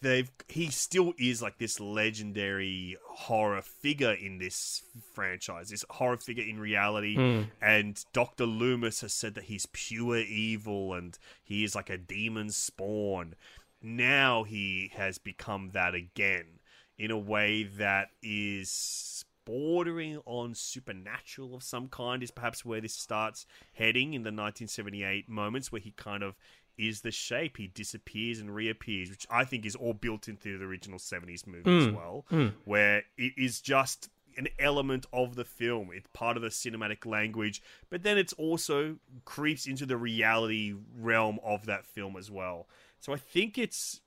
they've 0.00 0.30
he 0.48 0.68
still 0.70 1.12
is 1.18 1.42
like 1.42 1.58
this 1.58 1.78
legendary 1.78 2.96
horror 3.06 3.60
figure 3.60 4.12
in 4.12 4.38
this 4.38 4.82
franchise 5.14 5.68
this 5.68 5.84
horror 5.90 6.16
figure 6.16 6.44
in 6.44 6.58
reality 6.58 7.16
Mm. 7.16 7.48
and 7.60 8.02
dr 8.14 8.46
loomis 8.46 9.02
has 9.02 9.12
said 9.12 9.34
that 9.34 9.44
he's 9.44 9.66
pure 9.72 10.16
evil 10.18 10.94
and 10.94 11.18
he 11.42 11.64
is 11.64 11.74
like 11.74 11.90
a 11.90 11.98
demon 11.98 12.50
spawn 12.50 13.34
now 13.82 14.44
he 14.44 14.90
has 14.94 15.18
become 15.18 15.70
that 15.74 15.94
again 15.94 16.60
in 16.96 17.10
a 17.10 17.18
way 17.18 17.64
that 17.64 18.08
is 18.22 19.23
bordering 19.44 20.20
on 20.26 20.54
supernatural 20.54 21.54
of 21.54 21.62
some 21.62 21.88
kind 21.88 22.22
is 22.22 22.30
perhaps 22.30 22.64
where 22.64 22.80
this 22.80 22.94
starts 22.94 23.46
heading 23.74 24.14
in 24.14 24.22
the 24.22 24.28
1978 24.30 25.28
moments 25.28 25.70
where 25.72 25.80
he 25.80 25.90
kind 25.92 26.22
of 26.22 26.34
is 26.76 27.02
the 27.02 27.10
shape 27.10 27.56
he 27.56 27.68
disappears 27.68 28.40
and 28.40 28.54
reappears 28.54 29.08
which 29.10 29.26
i 29.30 29.44
think 29.44 29.64
is 29.64 29.76
all 29.76 29.92
built 29.94 30.26
into 30.28 30.58
the 30.58 30.64
original 30.64 30.98
70s 30.98 31.46
movie 31.46 31.76
as 31.78 31.86
Mm. 31.86 31.94
well 31.94 32.26
Mm. 32.30 32.52
where 32.64 33.04
it 33.16 33.32
is 33.36 33.60
just 33.60 34.08
an 34.36 34.48
element 34.58 35.06
of 35.12 35.36
the 35.36 35.44
film 35.44 35.90
it's 35.92 36.08
part 36.12 36.36
of 36.36 36.42
the 36.42 36.48
cinematic 36.48 37.06
language 37.06 37.62
but 37.90 38.02
then 38.02 38.18
it's 38.18 38.32
also 38.32 38.96
creeps 39.24 39.66
into 39.66 39.86
the 39.86 39.96
reality 39.96 40.74
realm 40.98 41.38
of 41.44 41.66
that 41.66 41.86
film 41.86 42.16
as 42.16 42.28
well 42.32 42.66
so 42.98 43.12
i 43.12 43.16
think 43.16 43.56
it's 43.56 44.00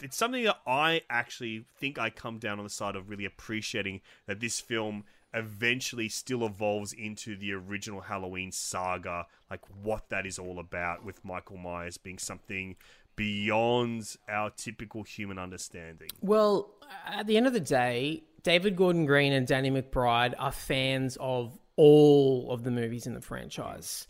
it's 0.00 0.16
something 0.16 0.44
that 0.44 0.58
I 0.66 1.02
actually 1.10 1.64
think 1.78 1.98
I 1.98 2.10
come 2.10 2.38
down 2.38 2.58
on 2.58 2.64
the 2.64 2.70
side 2.70 2.96
of 2.96 3.08
really 3.08 3.24
appreciating 3.24 4.00
that 4.26 4.40
this 4.40 4.60
film 4.60 5.04
eventually 5.34 6.08
still 6.08 6.44
evolves 6.44 6.92
into 6.92 7.36
the 7.36 7.52
original 7.52 8.00
Halloween 8.00 8.50
saga, 8.50 9.26
like 9.50 9.60
what 9.82 10.08
that 10.08 10.26
is 10.26 10.38
all 10.38 10.58
about, 10.58 11.04
with 11.04 11.24
Michael 11.24 11.58
Myers 11.58 11.98
being 11.98 12.18
something 12.18 12.76
beyond 13.16 14.16
our 14.28 14.50
typical 14.50 15.02
human 15.02 15.38
understanding. 15.38 16.08
Well, 16.20 16.70
at 17.06 17.26
the 17.26 17.36
end 17.36 17.46
of 17.46 17.52
the 17.52 17.60
day, 17.60 18.22
David 18.42 18.76
Gordon 18.76 19.06
Green 19.06 19.32
and 19.32 19.46
Danny 19.46 19.70
McBride 19.70 20.34
are 20.38 20.52
fans 20.52 21.18
of 21.20 21.58
all 21.76 22.50
of 22.50 22.62
the 22.62 22.70
movies 22.70 23.06
in 23.06 23.14
the 23.14 23.20
franchise. 23.20 24.06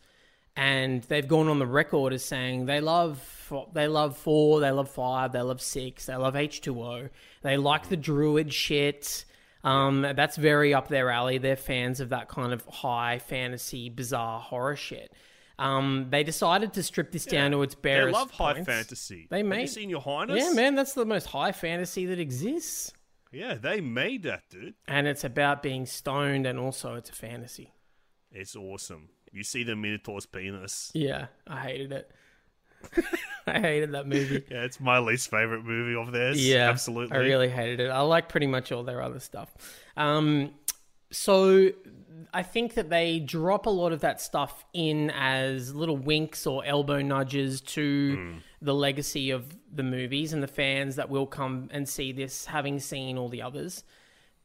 And 0.60 1.04
they've 1.04 1.26
gone 1.26 1.46
on 1.46 1.60
the 1.60 1.68
record 1.68 2.12
as 2.12 2.24
saying 2.24 2.66
they 2.66 2.80
love 2.80 3.52
they 3.72 3.86
love 3.86 4.16
four, 4.16 4.58
they 4.58 4.72
love 4.72 4.90
five, 4.90 5.30
they 5.30 5.40
love 5.40 5.60
six, 5.60 6.06
they 6.06 6.16
love 6.16 6.34
H 6.34 6.60
two 6.60 6.82
O, 6.82 7.08
they 7.42 7.56
like 7.56 7.88
the 7.88 7.96
druid 7.96 8.52
shit. 8.52 9.24
Um, 9.62 10.02
that's 10.02 10.36
very 10.36 10.74
up 10.74 10.88
their 10.88 11.10
alley. 11.10 11.38
They're 11.38 11.54
fans 11.54 12.00
of 12.00 12.08
that 12.08 12.28
kind 12.28 12.52
of 12.52 12.66
high 12.66 13.20
fantasy, 13.20 13.88
bizarre 13.88 14.40
horror 14.40 14.74
shit. 14.74 15.12
Um, 15.60 16.08
they 16.10 16.24
decided 16.24 16.72
to 16.72 16.82
strip 16.82 17.12
this 17.12 17.24
down 17.24 17.52
to 17.52 17.62
its 17.62 17.76
barest. 17.76 18.14
They 18.14 18.18
love 18.18 18.30
high 18.32 18.54
points. 18.54 18.66
fantasy. 18.68 19.28
They 19.30 19.38
Have 19.38 19.46
made 19.46 19.60
you 19.62 19.66
seen 19.68 19.90
Your 19.90 20.00
Highness? 20.00 20.42
Yeah, 20.42 20.52
man, 20.54 20.74
that's 20.74 20.94
the 20.94 21.04
most 21.04 21.26
high 21.26 21.52
fantasy 21.52 22.06
that 22.06 22.18
exists. 22.18 22.92
Yeah, 23.30 23.54
they 23.54 23.80
made 23.80 24.24
that, 24.24 24.42
dude. 24.50 24.74
And 24.88 25.06
it's 25.06 25.22
about 25.24 25.62
being 25.62 25.86
stoned, 25.86 26.46
and 26.46 26.58
also 26.58 26.94
it's 26.94 27.10
a 27.10 27.14
fantasy. 27.14 27.72
It's 28.32 28.56
awesome. 28.56 29.10
You 29.32 29.42
see 29.44 29.62
the 29.64 29.76
Minotaur's 29.76 30.26
penis. 30.26 30.90
Yeah, 30.94 31.26
I 31.46 31.60
hated 31.60 31.92
it. 31.92 32.10
I 33.46 33.60
hated 33.60 33.92
that 33.92 34.06
movie. 34.06 34.44
Yeah, 34.50 34.62
it's 34.64 34.80
my 34.80 34.98
least 34.98 35.30
favorite 35.30 35.64
movie 35.64 35.94
of 36.00 36.12
theirs. 36.12 36.44
Yeah, 36.46 36.68
absolutely. 36.70 37.16
I 37.16 37.20
really 37.20 37.48
hated 37.48 37.80
it. 37.80 37.88
I 37.90 38.00
like 38.00 38.28
pretty 38.28 38.46
much 38.46 38.70
all 38.72 38.84
their 38.84 39.02
other 39.02 39.18
stuff. 39.20 39.52
Um, 39.96 40.50
so 41.10 41.70
I 42.32 42.42
think 42.42 42.74
that 42.74 42.88
they 42.90 43.18
drop 43.20 43.66
a 43.66 43.70
lot 43.70 43.92
of 43.92 44.00
that 44.00 44.20
stuff 44.20 44.64
in 44.74 45.10
as 45.10 45.74
little 45.74 45.96
winks 45.96 46.46
or 46.46 46.64
elbow 46.64 47.00
nudges 47.02 47.60
to 47.62 48.14
Hmm. 48.16 48.38
the 48.62 48.74
legacy 48.74 49.30
of 49.30 49.56
the 49.72 49.82
movies 49.82 50.32
and 50.32 50.42
the 50.42 50.46
fans 50.48 50.96
that 50.96 51.08
will 51.08 51.26
come 51.26 51.68
and 51.72 51.88
see 51.88 52.12
this, 52.12 52.46
having 52.46 52.78
seen 52.78 53.18
all 53.18 53.28
the 53.28 53.42
others. 53.42 53.82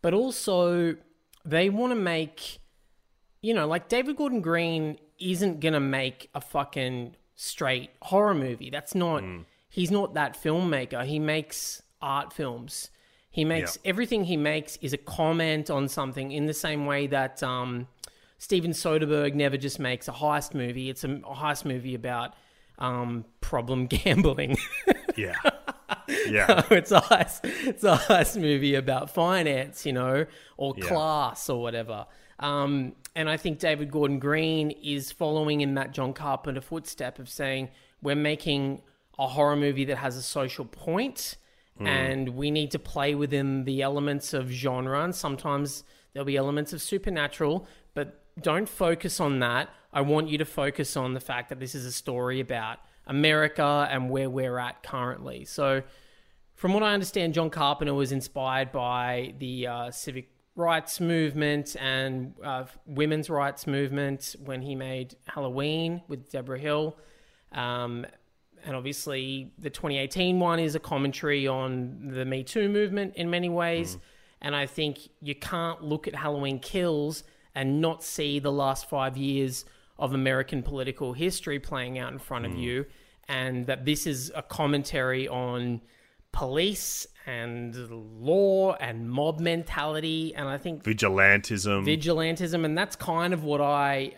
But 0.02 0.14
also, 0.14 0.96
they 1.46 1.70
want 1.70 1.92
to 1.92 1.96
make, 1.96 2.60
you 3.44 3.54
know, 3.54 3.68
like 3.68 3.90
David 3.90 4.16
Gordon 4.18 4.42
Green 4.42 4.98
isn't 5.20 5.60
gonna 5.60 5.80
make 5.80 6.30
a 6.34 6.42
fucking 6.42 7.16
straight 7.36 7.92
horror 8.02 8.34
movie. 8.34 8.72
That's 8.72 8.96
not. 8.96 9.24
He's 9.70 9.92
not 9.92 10.16
that 10.16 10.36
filmmaker. 10.42 11.06
He 11.06 11.20
makes 11.20 11.82
art 12.02 12.34
films. 12.34 12.90
He 13.30 13.44
makes 13.46 13.78
everything 13.84 14.24
he 14.26 14.38
makes 14.38 14.78
is 14.78 14.94
a 14.94 14.98
comment 14.98 15.70
on 15.70 15.88
something 15.88 16.32
in 16.32 16.46
the 16.46 16.54
same 16.54 16.86
way 16.86 17.08
that 17.08 17.42
um, 17.44 17.88
Steven 18.38 18.72
Soderbergh 18.72 19.34
never 19.34 19.58
just 19.58 19.80
makes 19.80 20.08
a 20.08 20.12
heist 20.12 20.54
movie. 20.54 20.90
It's 20.92 21.04
a, 21.04 21.10
a 21.10 21.36
heist 21.36 21.66
movie 21.66 21.96
about 21.96 22.36
um, 22.78 23.26
problem 23.42 23.86
gambling. 23.88 24.58
Yeah. 25.18 25.36
Yeah. 26.28 26.64
it's 26.72 26.92
a 26.92 27.00
heist, 27.02 27.40
it's 27.68 27.84
a 27.84 27.96
heist 27.96 28.40
movie 28.40 28.76
about 28.76 29.10
finance, 29.10 29.86
you 29.86 29.94
know, 29.94 30.26
or 30.58 30.74
Yeah. 30.78 30.86
class 30.86 31.50
or 31.50 31.62
whatever. 31.62 32.06
Um, 32.40 32.94
and 33.16 33.30
I 33.30 33.38
think 33.38 33.60
David 33.60 33.92
Gordon 33.92 34.20
Green 34.20 34.72
is 34.72 35.12
following 35.12 35.62
in 35.62 35.76
that 35.76 35.92
John 35.92 36.14
Carpenter 36.14 36.62
footstep 36.62 37.20
of 37.20 37.30
saying 37.30 37.70
we're 38.02 38.16
making 38.16 38.82
a 39.20 39.28
horror 39.28 39.56
movie 39.56 39.86
that 39.86 39.98
has 39.98 40.18
a 40.18 40.22
social 40.24 40.66
point, 40.66 41.38
Mm. 41.80 41.88
and 41.88 42.30
we 42.30 42.52
need 42.52 42.70
to 42.72 42.78
play 42.80 43.16
within 43.16 43.64
the 43.64 43.82
elements 43.82 44.32
of 44.34 44.50
genre. 44.50 45.04
And 45.04 45.16
sometimes 45.16 45.84
there'll 46.14 46.24
be 46.26 46.38
elements 46.38 46.72
of 46.72 46.84
supernatural, 46.84 47.66
but 47.96 48.24
don't 48.40 48.70
focus 48.70 49.20
on 49.20 49.40
that. 49.40 49.70
I 49.92 50.02
want 50.02 50.30
you 50.30 50.38
to 50.38 50.46
focus 50.46 50.96
on 50.96 51.16
the 51.16 51.20
fact 51.20 51.50
that 51.50 51.60
this 51.60 51.74
is 51.74 51.84
a 51.86 51.92
story 51.92 52.40
about 52.40 52.78
America 53.08 53.88
and 53.90 54.10
where 54.12 54.30
we're 54.30 54.60
at 54.60 54.84
currently. 54.84 55.46
So, 55.46 55.82
from 56.56 56.74
what 56.74 56.84
I 56.84 56.94
understand, 56.94 57.34
John 57.34 57.50
Carpenter 57.50 57.94
was 57.96 58.12
inspired 58.12 58.72
by 58.72 59.34
the 59.40 59.66
uh, 59.68 59.92
civic 59.92 60.33
rights 60.56 61.00
movement 61.00 61.76
and 61.80 62.34
uh, 62.44 62.66
women's 62.86 63.30
rights 63.30 63.66
movement 63.66 64.36
when 64.44 64.62
he 64.62 64.76
made 64.76 65.16
Halloween 65.26 66.02
with 66.08 66.32
Debra 66.32 66.60
Hill. 66.60 66.98
Um, 67.52 68.06
and 68.66 68.76
obviously, 68.76 69.52
the 69.58 69.70
2018 69.70 70.40
one 70.40 70.60
is 70.60 70.76
a 70.76 70.80
commentary 70.80 71.48
on 71.48 72.12
the 72.14 72.24
Me 72.24 72.44
Too 72.44 72.70
movement 72.70 73.16
in 73.16 73.30
many 73.30 73.50
ways. 73.50 73.98
And 74.42 74.56
I 74.56 74.66
think 74.66 75.00
you 75.22 75.36
can't 75.36 75.82
look 75.84 76.08
at 76.08 76.16
Halloween 76.16 76.60
Kills 76.60 77.24
and 77.56 77.82
not 77.82 78.04
see 78.04 78.40
the 78.40 78.52
last 78.52 78.90
five 78.90 79.18
years 79.18 79.66
of 79.98 80.14
American 80.14 80.64
political 80.64 81.14
history 81.14 81.60
playing 81.60 81.98
out 81.98 82.12
in 82.12 82.20
front 82.20 82.46
of 82.46 82.56
you. 82.56 82.86
And 83.28 83.68
that 83.68 83.86
this 83.86 84.06
is 84.06 84.32
a 84.36 84.42
commentary 84.42 85.28
on 85.28 85.82
police 86.34 87.08
and 87.26 87.76
law 87.90 88.74
and 88.74 89.10
mob 89.10 89.40
mentality. 89.40 90.34
And 90.36 90.48
I 90.48 90.58
think 90.58 90.84
Vigilantism. 90.84 91.86
vigilantism, 91.86 92.66
and 92.66 92.78
that's 92.78 92.96
kind 92.96 93.34
of 93.34 93.44
what 93.44 93.62
I 93.62 94.14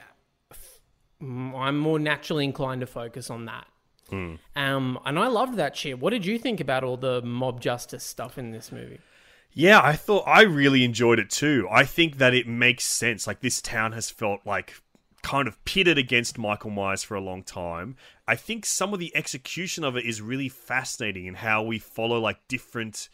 I'm 1.22 1.78
more 1.78 1.99
naturally 1.99 2.43
inclined 2.43 2.82
to 2.82 2.88
focus 2.88 3.30
on 3.30 3.45
that. 3.45 3.68
Hmm. 4.10 4.36
Um, 4.56 4.99
and 5.06 5.18
I 5.18 5.28
loved 5.28 5.56
that 5.58 5.76
shit. 5.76 5.99
What 5.99 6.12
did 6.12 6.26
you 6.26 6.38
think 6.38 6.60
about 6.60 6.84
all 6.84 6.97
the 6.97 7.22
mob 7.22 7.62
justice 7.62 8.03
stuff 8.03 8.38
in 8.38 8.51
this 8.51 8.72
movie? 8.72 8.99
Yeah, 9.51 9.80
I 9.82 9.93
thought 9.93 10.26
I 10.28 10.41
really 10.41 10.84
enjoyed 10.84 11.18
it 11.18 11.30
too. 11.30 11.68
I 11.72 11.86
think 11.86 12.18
that 12.18 12.34
it 12.34 12.47
makes 12.47 12.84
sense. 12.86 13.26
Like 13.26 13.39
this 13.39 13.62
town 13.62 13.93
has 13.93 14.10
felt 14.10 14.41
like 14.45 14.76
kind 15.26 15.47
of 15.47 15.65
pitted 15.65 15.97
against 15.97 16.38
Michael 16.38 16.69
Myers 16.69 17.01
for 17.01 17.15
a 17.15 17.19
long 17.19 17.41
time. 17.41 17.95
I 18.28 18.36
think 18.36 18.63
some 18.63 18.93
of 18.93 18.99
the 18.99 19.11
execution 19.15 19.84
of 19.84 19.97
it 19.97 20.05
is 20.05 20.21
really 20.21 20.49
fascinating 20.49 21.26
in 21.26 21.34
how 21.34 21.63
we 21.63 21.80
follow 21.80 22.19
like 22.19 22.47
different 22.47 23.09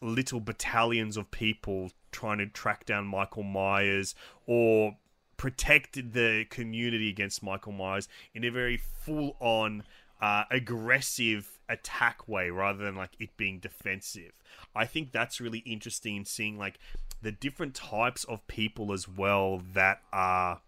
little 0.00 0.40
battalions 0.40 1.16
of 1.16 1.30
people 1.30 1.92
trying 2.10 2.38
to 2.38 2.46
track 2.46 2.84
down 2.84 3.06
Michael 3.06 3.44
Myers 3.44 4.16
or 4.44 4.96
protect 5.36 5.94
the 5.94 6.46
community 6.50 7.08
against 7.08 7.44
Michael 7.44 7.70
Myers 7.70 8.08
in 8.34 8.42
a 8.42 8.50
very 8.50 8.76
full 8.76 9.36
on 9.38 9.84
uh, 10.20 10.42
aggressive 10.50 11.60
attack 11.68 12.26
way 12.26 12.50
rather 12.50 12.84
than 12.84 12.96
like 12.96 13.12
it 13.20 13.36
being 13.36 13.60
defensive. 13.60 14.32
I 14.74 14.84
think 14.84 15.12
that's 15.12 15.40
really 15.40 15.60
interesting 15.60 16.16
in 16.16 16.24
seeing 16.24 16.58
like 16.58 16.80
the 17.22 17.30
different 17.30 17.76
types 17.76 18.24
of 18.24 18.44
people 18.48 18.92
as 18.92 19.06
well 19.06 19.62
that 19.74 20.00
are 20.12 20.60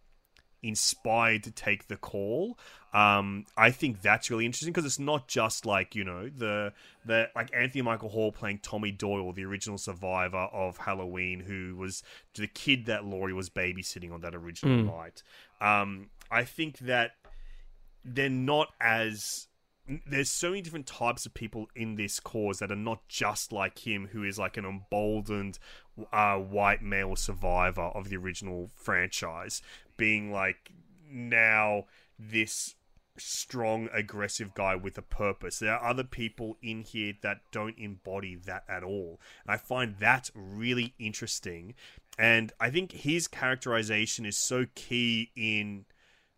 inspired 0.64 1.42
to 1.44 1.50
take 1.50 1.88
the 1.88 1.96
call. 1.96 2.58
Um, 2.92 3.44
I 3.56 3.70
think 3.70 4.02
that's 4.02 4.30
really 4.30 4.46
interesting 4.46 4.72
because 4.72 4.84
it's 4.84 5.00
not 5.00 5.26
just 5.26 5.66
like 5.66 5.94
you 5.94 6.04
know 6.04 6.28
the 6.28 6.72
the 7.04 7.28
like 7.34 7.50
Anthony 7.54 7.82
Michael 7.82 8.08
Hall 8.08 8.30
playing 8.32 8.60
Tommy 8.62 8.92
Doyle, 8.92 9.32
the 9.32 9.44
original 9.44 9.78
survivor 9.78 10.48
of 10.52 10.76
Halloween, 10.78 11.40
who 11.40 11.76
was 11.76 12.02
the 12.34 12.46
kid 12.46 12.86
that 12.86 13.04
Laurie 13.04 13.32
was 13.32 13.50
babysitting 13.50 14.12
on 14.12 14.20
that 14.20 14.34
original 14.34 14.84
Mm. 14.84 14.86
night. 14.86 15.22
Um, 15.60 16.10
I 16.30 16.44
think 16.44 16.78
that 16.78 17.12
they're 18.04 18.28
not 18.28 18.68
as 18.80 19.48
there's 20.06 20.30
so 20.30 20.48
many 20.48 20.62
different 20.62 20.86
types 20.86 21.26
of 21.26 21.34
people 21.34 21.68
in 21.76 21.96
this 21.96 22.18
cause 22.18 22.58
that 22.58 22.72
are 22.72 22.76
not 22.76 23.06
just 23.06 23.52
like 23.52 23.86
him, 23.86 24.08
who 24.12 24.24
is 24.24 24.38
like 24.38 24.56
an 24.56 24.64
emboldened 24.64 25.58
uh, 26.10 26.36
white 26.36 26.80
male 26.80 27.14
survivor 27.16 27.82
of 27.82 28.08
the 28.08 28.16
original 28.16 28.70
franchise, 28.74 29.60
being 29.97 30.32
like 30.32 30.72
now 31.11 31.84
this 32.18 32.74
strong, 33.16 33.88
aggressive 33.92 34.55
guy 34.55 34.74
with 34.74 34.99
a 34.99 35.03
purpose. 35.03 35.59
There 35.59 35.74
are 35.74 35.90
other 35.90 36.05
people 36.05 36.57
in 36.62 36.82
here 36.82 37.14
that 37.22 37.40
don't 37.53 37.78
embody 37.78 38.34
that 38.34 38.64
at 38.68 38.82
all. 38.82 39.20
And 39.47 39.55
I 39.55 39.57
find 39.57 39.97
that 40.01 40.30
really 40.34 40.95
interesting. 40.99 41.74
And 42.18 42.53
I 42.61 42.70
think 42.70 42.92
his 42.92 43.28
characterization 43.28 44.26
is 44.26 44.36
so 44.36 44.66
key 44.74 45.30
in 45.36 45.84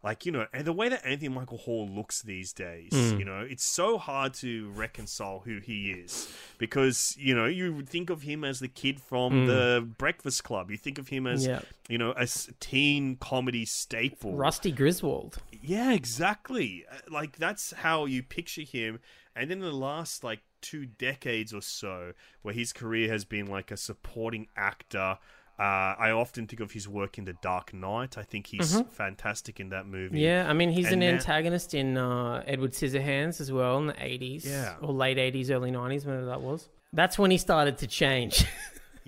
like 0.03 0.25
you 0.27 0.31
know 0.33 0.47
and 0.53 0.65
the 0.67 0.73
way 0.73 0.89
that 0.89 1.05
anthony 1.05 1.29
michael 1.29 1.59
hall 1.59 1.89
looks 1.89 2.23
these 2.23 2.53
days 2.53 2.91
Mm. 2.93 3.19
you 3.19 3.25
know 3.25 3.41
it's 3.41 3.65
so 3.65 3.99
hard 3.99 4.35
to 4.35 4.71
reconcile 4.71 5.41
who 5.45 5.59
he 5.59 5.91
is 5.91 6.29
because 6.59 7.17
you 7.19 7.35
know 7.35 7.47
you 7.47 7.73
would 7.75 7.89
think 7.89 8.11
of 8.11 8.23
him 8.23 8.45
as 8.45 8.61
the 8.61 8.69
kid 8.69 9.01
from 9.01 9.33
Mm. 9.33 9.47
the 9.47 9.81
breakfast 9.99 10.45
club 10.45 10.71
you 10.71 10.77
think 10.77 10.99
of 10.99 11.09
him 11.09 11.27
as 11.27 11.47
Yeah. 11.47 11.61
you 11.89 11.99
know 11.99 12.13
a 12.17 12.27
teen 12.61 13.17
comedy 13.17 13.65
staple 13.65 14.35
Rusty 14.37 14.71
Griswold. 14.71 15.39
yeah, 15.63 15.93
exactly. 15.93 16.85
Uh, 16.91 16.97
Like 17.11 17.37
that's 17.39 17.73
how 17.73 18.05
you 18.05 18.23
picture 18.23 18.63
him. 18.63 19.01
And 19.35 19.51
then 19.51 19.59
in 19.59 19.65
the 19.65 19.73
last 19.73 20.25
like 20.25 20.41
two 20.63 20.87
decades 20.87 21.53
or 21.53 21.61
so, 21.63 22.13
where 22.43 22.55
his 22.55 22.73
career 22.73 23.09
has 23.11 23.25
been 23.25 23.47
like 23.47 23.71
a 23.71 23.77
supporting 23.77 24.49
actor. 24.57 25.19
Uh, 25.59 25.95
I 25.99 26.11
often 26.11 26.47
think 26.47 26.61
of 26.61 26.73
his 26.73 26.87
work 26.87 27.17
in 27.17 27.25
The 27.25 27.33
Dark 27.41 27.73
Knight. 27.73 28.19
I 28.19 28.23
think 28.23 28.47
he's 28.49 28.75
Mhm. 28.75 28.91
fantastic 28.91 29.59
in 29.59 29.71
that 29.71 29.87
movie. 29.87 30.21
Yeah, 30.21 30.47
I 30.49 30.53
mean 30.53 30.71
he's 30.71 30.87
And 30.93 31.03
an 31.03 31.09
now- 31.11 31.15
antagonist 31.15 31.73
in 31.73 31.97
uh, 31.97 32.43
Edward 32.47 32.73
Scissorhands 32.73 33.41
as 33.41 33.51
well 33.51 33.79
in 33.79 33.87
the 33.87 34.05
eighties, 34.05 34.45
Yeah. 34.47 34.77
or 34.83 34.93
late 34.93 35.17
eighties, 35.19 35.51
early 35.51 35.71
nineties, 35.71 36.05
whenever 36.05 36.27
that 36.27 36.43
was. 36.43 36.69
That's 36.93 37.19
when 37.19 37.31
he 37.31 37.39
started 37.39 37.79
to 37.79 37.87
change. 37.87 38.45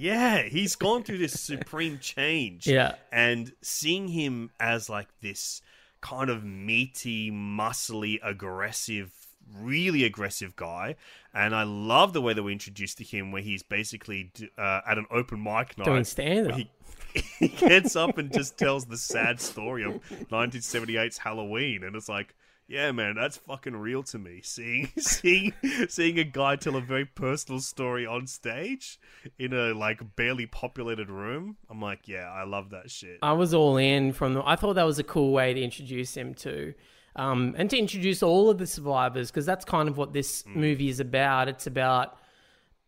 Yeah, 0.00 0.42
he's 0.42 0.76
gone 0.76 1.02
through 1.02 1.18
this 1.18 1.40
supreme 1.40 1.98
change. 1.98 2.68
Yeah. 2.68 2.94
And 3.10 3.50
seeing 3.62 4.06
him 4.06 4.50
as 4.60 4.88
like 4.88 5.08
this 5.22 5.60
kind 6.00 6.30
of 6.30 6.44
meaty, 6.44 7.32
muscly, 7.32 8.20
aggressive, 8.22 9.17
really 9.54 10.04
aggressive 10.04 10.56
guy. 10.56 10.96
And 11.34 11.54
I 11.54 11.62
love 11.62 12.12
the 12.12 12.20
way 12.20 12.32
that 12.34 12.42
we 12.42 12.52
introduced 12.52 12.98
to 12.98 13.04
him 13.04 13.32
where 13.32 13.42
he's 13.42 13.62
basically 13.62 14.32
uh, 14.56 14.80
at 14.86 14.98
an 14.98 15.06
open 15.10 15.42
mic 15.42 15.76
night. 15.78 15.84
Doing 15.84 16.04
stand-up. 16.04 16.56
where 16.56 16.58
He, 16.58 16.70
he 17.38 17.48
gets 17.48 17.96
up 17.96 18.18
and 18.18 18.32
just 18.32 18.58
tells 18.58 18.86
the 18.86 18.96
sad 18.96 19.40
story 19.40 19.84
of 19.84 20.00
1978's 20.30 21.18
Halloween. 21.18 21.84
And 21.84 21.94
it's 21.96 22.08
like, 22.08 22.34
yeah, 22.68 22.92
man, 22.92 23.14
that's 23.14 23.38
fucking 23.38 23.74
real 23.76 24.02
to 24.04 24.18
me. 24.18 24.42
Seeing 24.42 24.92
seeing 24.98 25.54
seeing 25.88 26.18
a 26.18 26.24
guy 26.24 26.56
tell 26.56 26.76
a 26.76 26.82
very 26.82 27.06
personal 27.06 27.60
story 27.60 28.06
on 28.06 28.26
stage 28.26 29.00
in 29.38 29.54
a 29.54 29.72
like 29.72 30.16
barely 30.16 30.46
populated 30.46 31.08
room. 31.08 31.56
I'm 31.70 31.80
like, 31.80 32.06
yeah, 32.06 32.30
I 32.30 32.44
love 32.44 32.70
that 32.70 32.90
shit. 32.90 33.18
I 33.22 33.32
was 33.32 33.54
all 33.54 33.78
in 33.78 34.12
from 34.12 34.34
the. 34.34 34.42
I 34.44 34.54
thought 34.54 34.74
that 34.74 34.84
was 34.84 34.98
a 34.98 35.04
cool 35.04 35.32
way 35.32 35.54
to 35.54 35.62
introduce 35.62 36.14
him 36.14 36.34
to, 36.34 36.74
um, 37.18 37.56
and 37.58 37.68
to 37.68 37.76
introduce 37.76 38.22
all 38.22 38.48
of 38.48 38.58
the 38.58 38.66
survivors 38.66 39.30
because 39.30 39.44
that's 39.44 39.64
kind 39.64 39.88
of 39.88 39.98
what 39.98 40.12
this 40.12 40.44
movie 40.46 40.88
is 40.88 41.00
about. 41.00 41.48
It's 41.48 41.66
about 41.66 42.16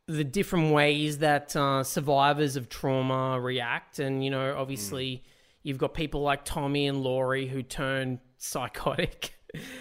the 0.07 0.23
different 0.23 0.73
ways 0.73 1.19
that 1.19 1.55
uh, 1.57 1.83
survivors 1.83 2.55
of 2.55 2.69
trauma 2.69 3.41
react, 3.41 3.99
and 3.99 4.25
you 4.25 4.31
know, 4.31 4.57
obviously, 4.57 5.25
you've 5.65 5.79
got 5.79 5.95
people 5.95 6.23
like 6.23 6.45
Tommy 6.45 6.87
and 6.87 7.03
Laurie 7.03 7.49
who 7.49 7.63
turn 7.63 8.21
psychotic. 8.39 9.35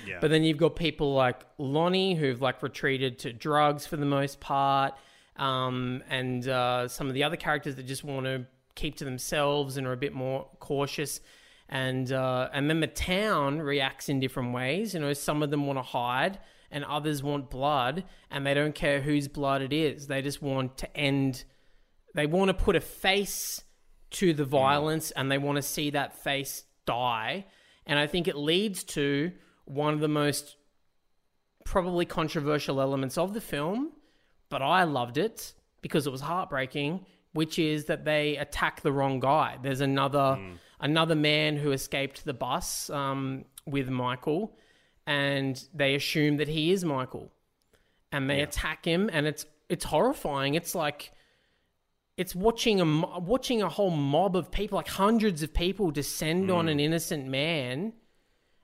Yeah. 0.03 0.17
But 0.19 0.31
then 0.31 0.43
you've 0.43 0.57
got 0.57 0.75
people 0.75 1.13
like 1.13 1.43
Lonnie 1.59 2.15
who've 2.15 2.41
like 2.41 2.63
retreated 2.63 3.19
to 3.19 3.31
drugs 3.31 3.85
for 3.85 3.97
the 3.97 4.05
most 4.05 4.39
part, 4.39 4.95
um, 5.35 6.01
and 6.09 6.47
uh, 6.47 6.87
some 6.87 7.07
of 7.07 7.13
the 7.13 7.23
other 7.23 7.37
characters 7.37 7.75
that 7.75 7.85
just 7.85 8.03
want 8.03 8.25
to 8.25 8.47
keep 8.73 8.95
to 8.95 9.05
themselves 9.05 9.77
and 9.77 9.85
are 9.85 9.93
a 9.93 9.97
bit 9.97 10.13
more 10.13 10.47
cautious. 10.59 11.21
And 11.69 12.11
uh, 12.11 12.49
and 12.51 12.69
then 12.69 12.79
the 12.79 12.87
town 12.87 13.61
reacts 13.61 14.09
in 14.09 14.19
different 14.19 14.53
ways. 14.53 14.95
You 14.95 14.99
know, 14.99 15.13
some 15.13 15.43
of 15.43 15.51
them 15.51 15.67
want 15.67 15.77
to 15.77 15.83
hide, 15.83 16.39
and 16.71 16.83
others 16.83 17.21
want 17.21 17.51
blood, 17.51 18.05
and 18.31 18.45
they 18.45 18.55
don't 18.55 18.73
care 18.73 19.01
whose 19.01 19.27
blood 19.27 19.61
it 19.61 19.71
is. 19.71 20.07
They 20.07 20.23
just 20.23 20.41
want 20.41 20.77
to 20.79 20.97
end. 20.97 21.43
They 22.15 22.25
want 22.25 22.49
to 22.49 22.55
put 22.55 22.75
a 22.75 22.81
face 22.81 23.63
to 24.11 24.33
the 24.33 24.45
violence, 24.45 25.11
and 25.11 25.31
they 25.31 25.37
want 25.37 25.57
to 25.57 25.61
see 25.61 25.91
that 25.91 26.23
face 26.23 26.63
die. 26.85 27.45
And 27.85 27.99
I 27.99 28.07
think 28.07 28.27
it 28.27 28.35
leads 28.35 28.83
to 28.85 29.31
one 29.65 29.93
of 29.93 29.99
the 29.99 30.07
most 30.07 30.55
probably 31.65 32.05
controversial 32.05 32.81
elements 32.81 33.15
of 33.15 33.35
the 33.35 33.41
film, 33.41 33.91
but 34.49 34.63
I 34.63 34.83
loved 34.85 35.19
it 35.19 35.53
because 35.81 36.07
it 36.07 36.11
was 36.11 36.21
heartbreaking, 36.21 37.05
which 37.33 37.59
is 37.59 37.85
that 37.85 38.05
they 38.05 38.37
attack 38.37 38.81
the 38.81 38.91
wrong 38.91 39.19
guy. 39.19 39.59
There's 39.61 39.81
another 39.81 40.39
another 40.79 41.15
man 41.15 41.57
who 41.57 41.71
escaped 41.71 42.25
the 42.25 42.33
bus 42.33 42.89
um, 42.89 43.45
with 43.65 43.89
Michael, 43.89 44.55
and 45.05 45.63
they 45.73 45.95
assume 45.95 46.37
that 46.37 46.47
he 46.47 46.71
is 46.71 46.85
Michael, 46.85 47.31
and 48.11 48.29
they 48.29 48.41
attack 48.41 48.85
him, 48.85 49.09
and 49.11 49.27
it's 49.27 49.45
it's 49.69 49.85
horrifying. 49.85 50.55
It's 50.55 50.75
like 50.75 51.11
it's 52.17 52.35
watching 52.35 52.81
a 52.81 53.19
watching 53.19 53.61
a 53.61 53.69
whole 53.69 53.91
mob 53.91 54.35
of 54.35 54.51
people, 54.51 54.77
like 54.77 54.87
hundreds 54.87 55.43
of 55.43 55.53
people, 55.53 55.91
descend 55.91 56.51
on 56.51 56.67
an 56.67 56.79
innocent 56.79 57.27
man. 57.27 57.93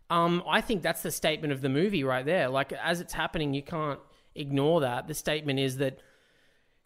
Um, 0.09 0.43
I 0.47 0.61
think 0.61 0.83
that's 0.83 1.01
the 1.01 1.11
statement 1.11 1.51
of 1.51 1.61
the 1.61 1.69
movie 1.69 2.03
right 2.03 2.25
there. 2.25 2.49
Like 2.49 2.73
as 2.73 3.01
it's 3.01 3.13
happening, 3.13 3.53
you 3.53 3.63
can't 3.63 3.99
ignore 4.35 4.81
that. 4.81 5.07
The 5.07 5.13
statement 5.13 5.59
is 5.59 5.77
that 5.77 5.99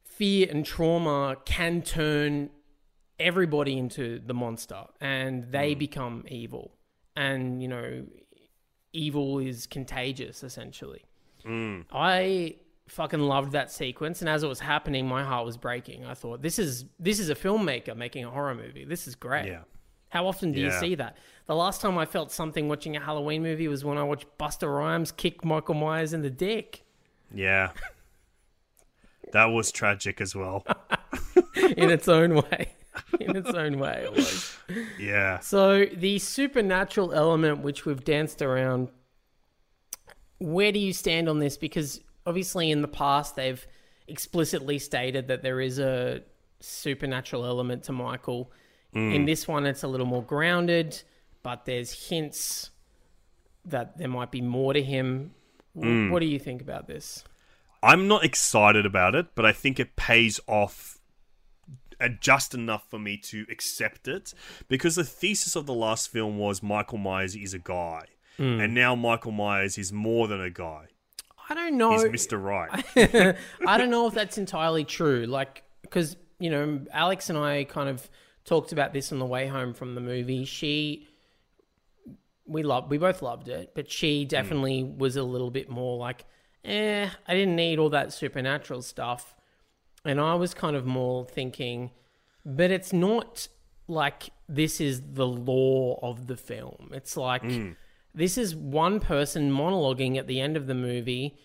fear 0.04 0.48
and 0.50 0.66
trauma 0.66 1.38
can 1.46 1.82
turn 1.82 2.50
everybody 3.20 3.78
into 3.78 4.20
the 4.26 4.34
monster, 4.34 4.84
and 5.02 5.52
they 5.52 5.76
mm. 5.76 5.80
become 5.80 6.26
evil. 6.28 6.72
And 7.16 7.62
you 7.62 7.68
know, 7.68 8.06
evil 8.94 9.40
is 9.40 9.68
contagious, 9.68 10.44
essentially. 10.44 11.04
Mm. 11.46 11.86
I 11.92 12.56
fucking 12.88 13.20
loved 13.20 13.52
that 13.54 13.72
sequence, 13.72 14.22
and 14.22 14.30
as 14.30 14.44
it 14.44 14.48
was 14.48 14.60
happening, 14.60 15.08
my 15.08 15.24
heart 15.24 15.46
was 15.46 15.58
breaking. 15.58 16.06
I 16.06 16.14
thought, 16.14 16.42
this 16.42 16.60
is 16.60 16.86
this 17.00 17.20
is 17.20 17.30
a 17.30 17.36
filmmaker 17.36 17.96
making 17.96 18.26
a 18.26 18.30
horror 18.30 18.56
movie. 18.56 18.86
This 18.86 19.08
is 19.08 19.16
great. 19.16 19.48
Yeah. 19.48 19.62
How 20.10 20.26
often 20.26 20.52
do 20.52 20.60
you 20.60 20.72
see 20.72 20.96
that? 20.96 21.18
The 21.46 21.56
last 21.56 21.82
time 21.82 21.98
I 21.98 22.06
felt 22.06 22.32
something 22.32 22.68
watching 22.68 22.96
a 22.96 23.00
Halloween 23.00 23.44
movie 23.44 23.68
was 23.68 23.86
when 23.86 23.98
I 23.98 24.04
watched 24.04 24.26
Busta 24.40 24.68
Rhymes 24.68 25.12
kick 25.12 25.46
Michael 25.46 25.76
Myers 25.76 26.14
in 26.14 26.24
the 26.24 26.32
dick 26.32 26.84
Yeah. 27.34 27.72
That 29.32 29.46
was 29.46 29.72
tragic 29.72 30.22
as 30.22 30.36
well. 30.36 30.66
in 31.56 31.92
its 31.92 32.08
own 32.08 32.34
way. 32.34 32.72
In 33.20 33.36
its 33.36 33.50
own 33.50 33.80
way, 33.80 34.04
it 34.06 34.14
was. 34.14 34.58
Yeah. 35.00 35.40
So 35.40 35.86
the 35.86 36.20
supernatural 36.20 37.14
element, 37.14 37.60
which 37.62 37.86
we've 37.86 38.04
danced 38.04 38.42
around, 38.42 38.90
where 40.40 40.72
do 40.72 40.80
you 40.80 40.94
stand 40.94 41.30
on 41.30 41.40
this? 41.40 41.58
Because 41.58 42.02
obviously, 42.26 42.72
in 42.72 42.82
the 42.82 42.88
past, 42.88 43.36
they've 43.36 43.66
explicitly 44.08 44.80
stated 44.80 45.28
that 45.28 45.44
there 45.44 45.62
is 45.62 45.80
a 45.80 46.22
supernatural 46.60 47.46
element 47.46 47.84
to 47.84 47.92
Michael. 47.92 48.52
Hmm. 48.94 49.12
In 49.12 49.26
this 49.26 49.48
one, 49.48 49.66
it's 49.66 49.84
a 49.84 49.88
little 49.88 50.08
more 50.08 50.24
grounded, 50.24 51.02
but 51.44 51.66
there's 51.66 52.10
hints 52.10 52.72
that 53.66 53.98
there 53.98 54.08
might 54.08 54.32
be 54.32 54.42
more 54.42 54.74
to 54.74 54.82
him. 54.82 55.32
W- 55.76 56.08
hmm. 56.08 56.12
What 56.12 56.20
do 56.20 56.26
you 56.26 56.40
think 56.40 56.62
about 56.62 56.88
this? 56.88 57.24
I'm 57.82 58.08
not 58.08 58.26
excited 58.26 58.86
about 58.86 59.16
it, 59.16 59.28
but 59.36 59.46
I 59.46 59.54
think 59.54 59.80
it 59.80 59.96
pays 59.96 60.40
off 60.48 60.99
just 62.08 62.54
enough 62.54 62.90
for 62.90 62.98
me 63.00 63.18
to 63.18 63.46
accept 63.50 64.08
it 64.08 64.34
because 64.68 64.96
the 64.96 65.04
thesis 65.04 65.56
of 65.56 65.66
the 65.66 65.74
last 65.74 66.10
film 66.10 66.38
was 66.38 66.64
Michael 66.64 66.98
Myers 66.98 67.36
is 67.36 67.54
a 67.54 67.60
guy, 67.60 68.06
and 68.38 68.74
now 68.74 68.96
Michael 68.96 69.34
Myers 69.34 69.78
is 69.78 69.92
more 69.92 70.28
than 70.28 70.40
a 70.40 70.50
guy. 70.50 70.88
I 71.50 71.56
don't 71.56 71.78
know. 71.78 71.92
He's 71.92 72.28
Mr. 72.28 72.42
Right. 72.42 73.36
I 73.68 73.78
don't 73.78 73.90
know 73.90 74.08
if 74.08 74.14
that's 74.14 74.38
entirely 74.38 74.86
true. 74.86 75.26
Like, 75.26 75.64
because, 75.82 76.16
you 76.40 76.52
know, 76.52 76.82
Alex 76.94 77.30
and 77.30 77.40
I 77.40 77.64
kind 77.64 77.90
of 77.90 78.08
talked 78.46 78.72
about 78.72 78.94
this 78.94 79.12
on 79.12 79.18
the 79.20 79.26
way 79.26 79.48
home 79.48 79.74
from 79.74 79.96
the 79.96 80.02
movie. 80.02 80.46
She, 80.46 81.08
we 82.46 82.62
loved, 82.62 82.92
we 82.92 83.00
both 83.00 83.24
loved 83.24 83.48
it, 83.48 83.72
but 83.74 83.92
she 83.92 84.26
definitely 84.26 84.84
was 84.84 85.16
a 85.16 85.24
little 85.24 85.50
bit 85.50 85.70
more 85.70 85.98
like, 85.98 86.26
eh, 86.64 87.10
I 87.28 87.34
didn't 87.34 87.56
need 87.56 87.80
all 87.80 87.90
that 87.90 88.14
supernatural 88.14 88.84
stuff. 88.84 89.36
And 90.06 90.20
I 90.20 90.36
was 90.36 90.54
kind 90.54 90.76
of 90.76 90.86
more 90.86 91.26
thinking, 91.26 91.92
but 92.46 92.72
it's 92.72 92.94
not 92.94 93.48
like 93.88 94.30
this 94.48 94.80
is 94.80 95.02
the 95.14 95.28
law 95.28 96.00
of 96.02 96.28
the 96.28 96.38
film. 96.38 96.92
It's 96.94 97.18
like 97.18 97.44
this 98.14 98.38
is 98.38 98.56
one 98.56 99.00
person 99.00 99.52
monologuing 99.52 100.18
at 100.18 100.28
the 100.28 100.40
end 100.40 100.56
of 100.58 100.68
the 100.68 100.74
movie 100.76 101.38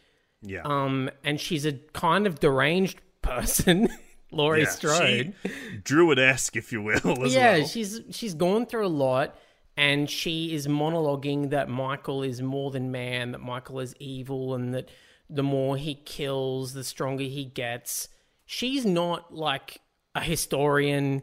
Yeah. 0.43 0.63
um, 0.65 1.11
and 1.25 1.41
she's 1.41 1.65
a 1.67 1.73
kind 1.93 2.27
of 2.27 2.39
deranged 2.41 3.01
person, 3.23 3.89
Laurie 4.31 4.63
Yeah, 4.63 4.69
Strode. 4.69 5.35
Druid 5.83 6.19
esque, 6.19 6.57
if 6.57 6.73
you 6.73 6.83
will. 6.83 7.01
Yeah, 7.29 7.59
well. 7.59 7.67
she's 7.67 8.01
she's 8.11 8.35
gone 8.35 8.67
through 8.67 8.87
a 8.87 8.89
lot, 8.89 9.37
and 9.77 10.09
she 10.09 10.55
is 10.55 10.67
monologuing 10.67 11.51
that 11.51 11.69
Michael 11.69 12.23
is 12.23 12.41
more 12.43 12.71
than 12.71 12.91
man, 12.93 13.33
that 13.33 13.41
Michael 13.41 13.81
is 13.81 13.95
evil, 13.99 14.55
and 14.55 14.73
that 14.75 14.89
the 15.31 15.43
more 15.43 15.77
he 15.77 15.95
kills, 15.95 16.75
the 16.75 16.85
stronger 16.85 17.25
he 17.25 17.45
gets. 17.45 18.09
She's 18.47 18.85
not 18.85 19.35
like 19.35 19.81
a 20.15 20.21
historian. 20.21 21.23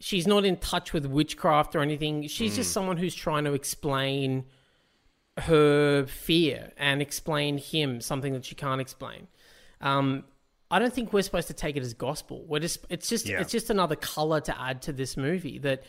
She's 0.00 0.26
not 0.26 0.44
in 0.44 0.56
touch 0.56 0.92
with 0.92 1.06
witchcraft 1.06 1.74
or 1.76 1.80
anything. 1.80 2.26
She's 2.28 2.56
just 2.56 2.72
someone 2.72 2.96
who's 2.96 3.14
trying 3.14 3.44
to 3.44 3.52
explain 3.52 4.44
her 5.38 6.06
fear 6.06 6.72
and 6.76 7.00
explain 7.00 7.58
him 7.58 8.00
something 8.00 8.32
that 8.32 8.44
she 8.44 8.54
can't 8.54 8.80
explain. 8.80 9.26
Um, 9.80 10.24
I 10.70 10.78
don't 10.78 10.92
think 10.92 11.12
we're 11.12 11.22
supposed 11.22 11.48
to 11.48 11.54
take 11.54 11.76
it 11.76 11.82
as 11.82 11.94
gospel. 11.94 12.44
We're 12.46 12.60
just 12.60 12.84
it's 12.88 13.08
just 13.08 13.26
Yeah. 13.26 13.40
it's 13.40 13.50
just 13.50 13.70
another 13.70 13.96
color 13.96 14.40
to 14.42 14.60
add 14.60 14.82
to 14.82 14.92
this 14.92 15.16
movie 15.16 15.58
that 15.60 15.82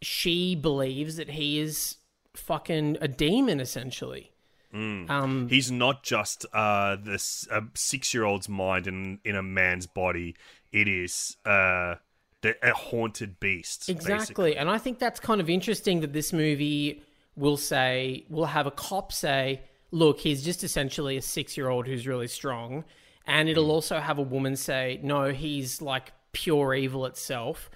she 0.00 0.54
believes 0.54 1.16
that 1.16 1.30
he 1.30 1.58
is 1.58 1.96
fucking 2.34 2.98
a 3.00 3.08
demon 3.08 3.60
essentially. 3.60 4.30
Um, 4.74 5.48
He's 5.48 5.70
not 5.70 6.02
just 6.02 6.44
uh, 6.52 6.96
this 6.96 7.46
a 7.50 7.62
six-year-old's 7.74 8.48
mind 8.48 8.86
in 8.86 9.20
in 9.24 9.36
a 9.36 9.42
man's 9.42 9.86
body. 9.86 10.34
It 10.72 10.88
is 10.88 11.36
uh, 11.44 11.96
the, 12.42 12.56
a 12.62 12.72
haunted 12.72 13.38
beast. 13.40 13.88
Exactly. 13.88 14.18
basically. 14.18 14.56
And 14.56 14.68
I 14.68 14.78
think 14.78 14.98
that's 14.98 15.20
kind 15.20 15.40
of 15.40 15.48
interesting 15.48 16.00
that 16.00 16.12
this 16.12 16.32
movie 16.32 17.02
will 17.36 17.56
say, 17.56 18.24
will 18.28 18.46
have 18.46 18.66
a 18.66 18.70
cop 18.70 19.12
say, 19.12 19.62
look, 19.90 20.18
he's 20.18 20.44
just 20.44 20.64
essentially 20.64 21.16
a 21.16 21.22
six 21.22 21.56
year 21.56 21.68
old 21.68 21.86
who's 21.86 22.06
really 22.06 22.28
strong. 22.28 22.84
And 23.26 23.48
it'll 23.48 23.70
also 23.70 24.00
have 24.00 24.18
a 24.18 24.22
woman 24.22 24.56
say, 24.56 25.00
no, 25.02 25.30
he's 25.30 25.80
like 25.80 26.12
pure 26.32 26.74
evil 26.74 27.06
itself. 27.06 27.70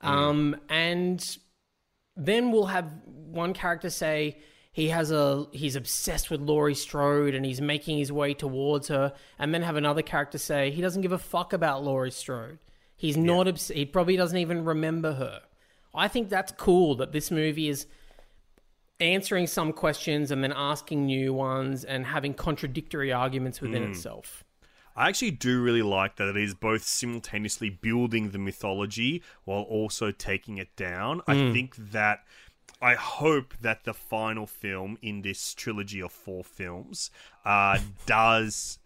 Um, 0.00 0.56
and 0.68 1.38
then 2.16 2.50
we'll 2.50 2.66
have 2.66 2.90
one 3.06 3.52
character 3.52 3.90
say 3.90 4.38
he 4.78 4.90
has 4.90 5.10
a 5.10 5.44
he's 5.50 5.74
obsessed 5.74 6.30
with 6.30 6.40
Laurie 6.40 6.72
Strode 6.72 7.34
and 7.34 7.44
he's 7.44 7.60
making 7.60 7.98
his 7.98 8.12
way 8.12 8.32
towards 8.32 8.86
her, 8.86 9.12
and 9.36 9.52
then 9.52 9.62
have 9.62 9.74
another 9.74 10.02
character 10.02 10.38
say 10.38 10.70
he 10.70 10.80
doesn't 10.80 11.02
give 11.02 11.10
a 11.10 11.18
fuck 11.18 11.52
about 11.52 11.82
Laurie 11.82 12.12
Strode. 12.12 12.60
He's 12.96 13.16
not 13.16 13.48
obs- 13.48 13.72
he 13.74 13.84
probably 13.84 14.16
doesn't 14.16 14.38
even 14.38 14.64
remember 14.64 15.14
her. 15.14 15.42
I 15.92 16.06
think 16.06 16.28
that's 16.28 16.52
cool 16.52 16.94
that 16.94 17.10
this 17.10 17.32
movie 17.32 17.68
is 17.68 17.86
answering 19.00 19.48
some 19.48 19.72
questions 19.72 20.30
and 20.30 20.44
then 20.44 20.52
asking 20.54 21.06
new 21.06 21.34
ones 21.34 21.82
and 21.82 22.06
having 22.06 22.32
contradictory 22.32 23.12
arguments 23.12 23.60
within 23.60 23.82
hmm. 23.82 23.90
itself. 23.90 24.44
I 24.94 25.08
actually 25.08 25.32
do 25.32 25.60
really 25.60 25.82
like 25.82 26.16
that 26.16 26.28
it 26.28 26.36
is 26.36 26.54
both 26.54 26.84
simultaneously 26.84 27.70
building 27.70 28.30
the 28.30 28.38
mythology 28.38 29.24
while 29.44 29.62
also 29.62 30.12
taking 30.12 30.58
it 30.58 30.76
down. 30.76 31.20
I 31.26 31.34
hmm. 31.34 31.52
think 31.52 31.74
that 31.90 32.20
I 32.80 32.94
hope 32.94 33.54
that 33.60 33.84
the 33.84 33.94
final 33.94 34.46
film 34.46 34.98
in 35.02 35.22
this 35.22 35.54
trilogy 35.54 36.00
of 36.00 36.12
four 36.12 36.44
films 36.44 37.10
uh, 37.44 37.78
does 38.06 38.78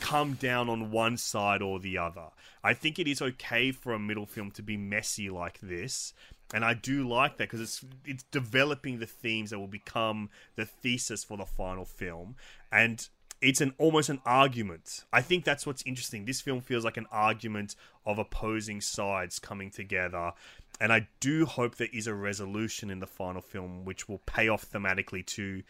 come 0.00 0.34
down 0.34 0.68
on 0.68 0.90
one 0.90 1.16
side 1.16 1.62
or 1.62 1.78
the 1.78 1.98
other. 1.98 2.28
I 2.62 2.74
think 2.74 2.98
it 2.98 3.06
is 3.06 3.20
okay 3.20 3.70
for 3.70 3.92
a 3.92 3.98
middle 3.98 4.26
film 4.26 4.50
to 4.52 4.62
be 4.62 4.76
messy 4.76 5.28
like 5.30 5.58
this. 5.60 6.14
And 6.52 6.64
I 6.64 6.74
do 6.74 7.08
like 7.08 7.36
that 7.36 7.50
because 7.50 7.60
it's 7.60 7.84
it's 8.04 8.22
developing 8.24 8.98
the 8.98 9.06
themes 9.06 9.50
that 9.50 9.58
will 9.58 9.66
become 9.66 10.30
the 10.56 10.66
thesis 10.66 11.24
for 11.24 11.36
the 11.36 11.46
final 11.46 11.84
film, 11.84 12.36
and 12.70 13.08
it's 13.44 13.60
an 13.60 13.74
almost 13.78 14.08
an 14.08 14.20
argument. 14.24 15.04
I 15.12 15.20
think 15.20 15.44
that's 15.44 15.66
what's 15.66 15.82
interesting. 15.84 16.24
This 16.24 16.40
film 16.40 16.60
feels 16.60 16.84
like 16.84 16.96
an 16.96 17.06
argument 17.12 17.76
of 18.06 18.18
opposing 18.18 18.80
sides 18.80 19.38
coming 19.38 19.70
together, 19.70 20.32
and 20.80 20.92
I 20.92 21.08
do 21.20 21.46
hope 21.46 21.76
there 21.76 21.88
is 21.92 22.06
a 22.06 22.14
resolution 22.14 22.90
in 22.90 23.00
the 23.00 23.06
final 23.06 23.42
film 23.42 23.84
which 23.84 24.08
will 24.08 24.22
pay 24.26 24.48
off 24.48 24.68
thematically 24.70 25.24
to 25.26 25.62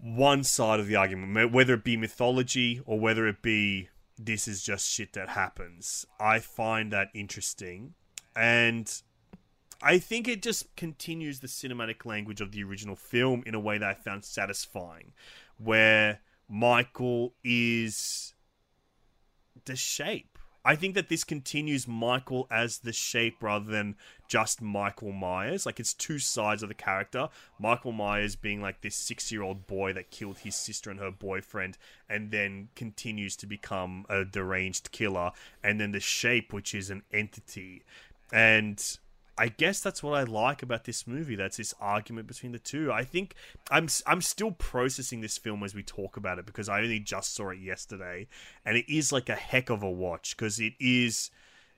one 0.00 0.44
side 0.44 0.80
of 0.80 0.86
the 0.86 0.96
argument, 0.96 1.52
whether 1.52 1.74
it 1.74 1.84
be 1.84 1.96
mythology 1.96 2.80
or 2.86 2.98
whether 2.98 3.26
it 3.26 3.42
be 3.42 3.88
this 4.16 4.46
is 4.46 4.62
just 4.62 4.88
shit 4.88 5.12
that 5.14 5.30
happens. 5.30 6.06
I 6.18 6.38
find 6.38 6.92
that 6.92 7.08
interesting, 7.14 7.94
and 8.36 8.90
I 9.82 9.98
think 9.98 10.28
it 10.28 10.40
just 10.40 10.74
continues 10.76 11.40
the 11.40 11.48
cinematic 11.48 12.06
language 12.06 12.40
of 12.40 12.52
the 12.52 12.62
original 12.62 12.96
film 12.96 13.42
in 13.44 13.54
a 13.54 13.60
way 13.60 13.78
that 13.78 13.88
I 13.88 13.94
found 13.94 14.24
satisfying, 14.24 15.12
where 15.58 16.20
Michael 16.50 17.32
is 17.44 18.34
the 19.64 19.76
shape. 19.76 20.36
I 20.64 20.76
think 20.76 20.94
that 20.94 21.08
this 21.08 21.24
continues 21.24 21.88
Michael 21.88 22.46
as 22.50 22.78
the 22.78 22.92
shape 22.92 23.36
rather 23.40 23.70
than 23.70 23.94
just 24.28 24.60
Michael 24.60 25.12
Myers. 25.12 25.64
Like 25.64 25.80
it's 25.80 25.94
two 25.94 26.18
sides 26.18 26.62
of 26.62 26.68
the 26.68 26.74
character. 26.74 27.28
Michael 27.58 27.92
Myers 27.92 28.36
being 28.36 28.60
like 28.60 28.82
this 28.82 28.96
six 28.96 29.32
year 29.32 29.42
old 29.42 29.66
boy 29.66 29.92
that 29.94 30.10
killed 30.10 30.38
his 30.38 30.56
sister 30.56 30.90
and 30.90 31.00
her 31.00 31.10
boyfriend 31.10 31.78
and 32.10 32.30
then 32.30 32.68
continues 32.74 33.36
to 33.36 33.46
become 33.46 34.04
a 34.10 34.24
deranged 34.24 34.92
killer. 34.92 35.30
And 35.64 35.80
then 35.80 35.92
the 35.92 36.00
shape, 36.00 36.52
which 36.52 36.74
is 36.74 36.90
an 36.90 37.04
entity. 37.12 37.82
And 38.32 38.98
I 39.40 39.48
guess 39.48 39.80
that's 39.80 40.02
what 40.02 40.18
I 40.18 40.24
like 40.24 40.62
about 40.62 40.84
this 40.84 41.06
movie. 41.06 41.34
That's 41.34 41.56
this 41.56 41.72
argument 41.80 42.26
between 42.26 42.52
the 42.52 42.58
two. 42.58 42.92
I 42.92 43.04
think 43.04 43.34
I'm 43.70 43.88
I'm 44.06 44.20
still 44.20 44.50
processing 44.50 45.22
this 45.22 45.38
film 45.38 45.64
as 45.64 45.74
we 45.74 45.82
talk 45.82 46.18
about 46.18 46.38
it 46.38 46.44
because 46.44 46.68
I 46.68 46.82
only 46.82 47.00
just 47.00 47.34
saw 47.34 47.48
it 47.48 47.58
yesterday, 47.58 48.28
and 48.66 48.76
it 48.76 48.84
is 48.94 49.12
like 49.12 49.30
a 49.30 49.34
heck 49.34 49.70
of 49.70 49.82
a 49.82 49.90
watch 49.90 50.36
because 50.36 50.60
it 50.60 50.74
is. 50.78 51.30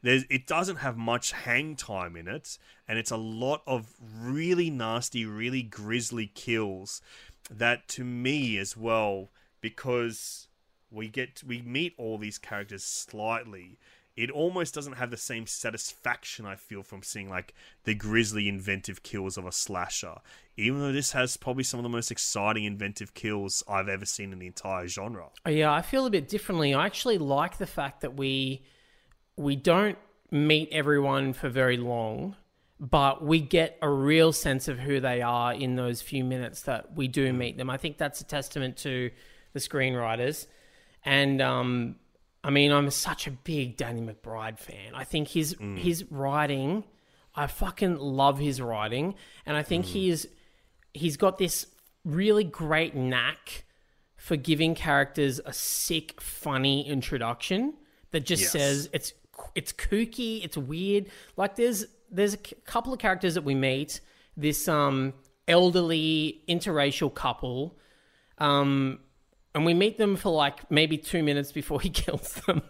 There's, 0.03 0.25
it 0.29 0.49
doesn't 0.49 0.79
have 0.79 0.97
much 0.97 1.31
hang 1.31 1.77
time 1.77 2.17
in 2.17 2.27
it, 2.27 2.59
and 2.89 2.99
it's 2.99 3.13
a 3.13 3.17
lot 3.17 3.63
of 3.69 3.87
really 4.03 4.69
nasty, 4.69 5.25
really 5.25 5.63
grisly 5.63 6.33
kills. 6.35 7.01
That 7.49 7.87
to 7.91 8.03
me 8.03 8.59
as 8.59 8.77
well, 8.77 9.31
because 9.61 10.49
we 10.91 11.09
get 11.09 11.45
we 11.47 11.63
meet 11.63 11.95
all 11.97 12.19
these 12.19 12.39
characters 12.39 12.83
slightly 12.83 13.79
it 14.17 14.31
almost 14.31 14.75
doesn't 14.75 14.95
have 14.95 15.11
the 15.11 15.17
same 15.17 15.47
satisfaction 15.47 16.45
I 16.45 16.57
feel 16.57 16.83
from 16.83 17.03
seeing 17.03 17.31
like 17.31 17.55
the 17.85 17.95
grisly 17.95 18.49
inventive 18.49 19.03
kills 19.03 19.39
of 19.39 19.47
a 19.47 19.53
slasher. 19.53 20.17
Even 20.57 20.81
though 20.81 20.93
this 20.93 21.13
has 21.13 21.39
probably 21.39 21.65
some 21.65 21.81
of 21.81 21.85
the 21.85 21.89
most 21.89 22.11
exciting 22.11 22.65
inventive 22.65 23.15
kills 23.15 23.63
I've 23.67 23.89
ever 23.89 24.05
seen 24.05 24.33
in 24.33 24.39
the 24.39 24.47
entire 24.47 24.87
genre. 24.87 25.29
Yeah, 25.49 25.73
I 25.73 25.81
feel 25.81 26.05
a 26.05 26.11
bit 26.11 26.29
differently. 26.29 26.75
I 26.75 26.85
actually 26.85 27.19
like 27.19 27.57
the 27.57 27.67
fact 27.67 28.03
that 28.03 28.17
we 28.17 28.65
we 29.37 29.57
don't 29.57 29.97
meet 30.31 30.69
everyone 30.73 31.33
for 31.33 31.49
very 31.49 31.79
long, 31.79 32.37
but 32.79 33.25
we 33.25 33.41
get 33.41 33.79
a 33.81 33.89
real 33.89 34.33
sense 34.33 34.69
of 34.69 34.79
who 34.79 35.01
they 35.01 35.23
are 35.23 35.55
in 35.55 35.77
those 35.77 36.03
few 36.03 36.23
minutes 36.23 36.63
that 36.63 36.95
we 36.95 37.09
do 37.09 37.33
meet 37.33 37.57
them. 37.57 37.71
I 37.71 37.79
think 37.79 37.97
that's 37.97 38.21
a 38.21 38.25
testament 38.25 38.77
to 38.79 39.11
the 39.55 39.61
screenwriters. 39.61 40.47
And 41.03 41.41
um 41.41 41.97
I 42.45 42.51
mean, 42.51 42.73
I'm 42.73 42.91
such 42.91 43.27
a 43.27 43.31
big 43.31 43.77
Danny 43.77 44.01
McBride 44.01 44.59
fan. 44.59 44.95
I 44.95 45.05
think 45.05 45.29
his 45.29 45.57
his 45.77 46.05
writing, 46.11 46.85
I 47.35 47.47
fucking 47.47 47.97
love 47.99 48.39
his 48.39 48.61
writing, 48.61 49.15
and 49.47 49.57
I 49.57 49.63
think 49.63 49.85
he 49.87 50.11
is 50.11 50.29
he's 50.93 51.17
got 51.17 51.39
this 51.39 51.67
really 52.05 52.45
great 52.45 52.95
knack 52.95 53.65
for 54.17 54.37
giving 54.37 54.75
characters 54.75 55.41
a 55.45 55.53
sick, 55.53 56.21
funny 56.21 56.87
introduction 56.87 57.75
that 58.11 58.21
just 58.27 58.43
Yes. 58.43 58.53
says 58.53 58.89
it's 58.93 59.13
it's 59.55 59.73
kooky, 59.73 60.45
it's 60.45 60.57
weird. 60.57 61.07
Like 61.37 61.57
there's 61.57 61.87
there's 62.11 62.35
a 62.35 62.39
c- 62.45 62.57
couple 62.67 62.93
of 62.93 62.99
characters 62.99 63.35
that 63.35 63.45
we 63.45 63.55
meet. 63.55 64.01
This 64.37 64.67
um 64.69 65.15
elderly 65.49 66.43
interracial 66.49 67.13
couple, 67.15 67.77
um, 68.39 68.99
and 69.55 69.67
we 69.67 69.75
meet 69.75 69.99
them 69.99 70.17
for 70.17 70.31
like 70.31 70.71
maybe 70.71 70.97
two 70.97 71.23
minutes 71.23 71.53
before 71.53 71.81
he 71.81 71.91
kills 72.03 72.33
them. 72.47 72.63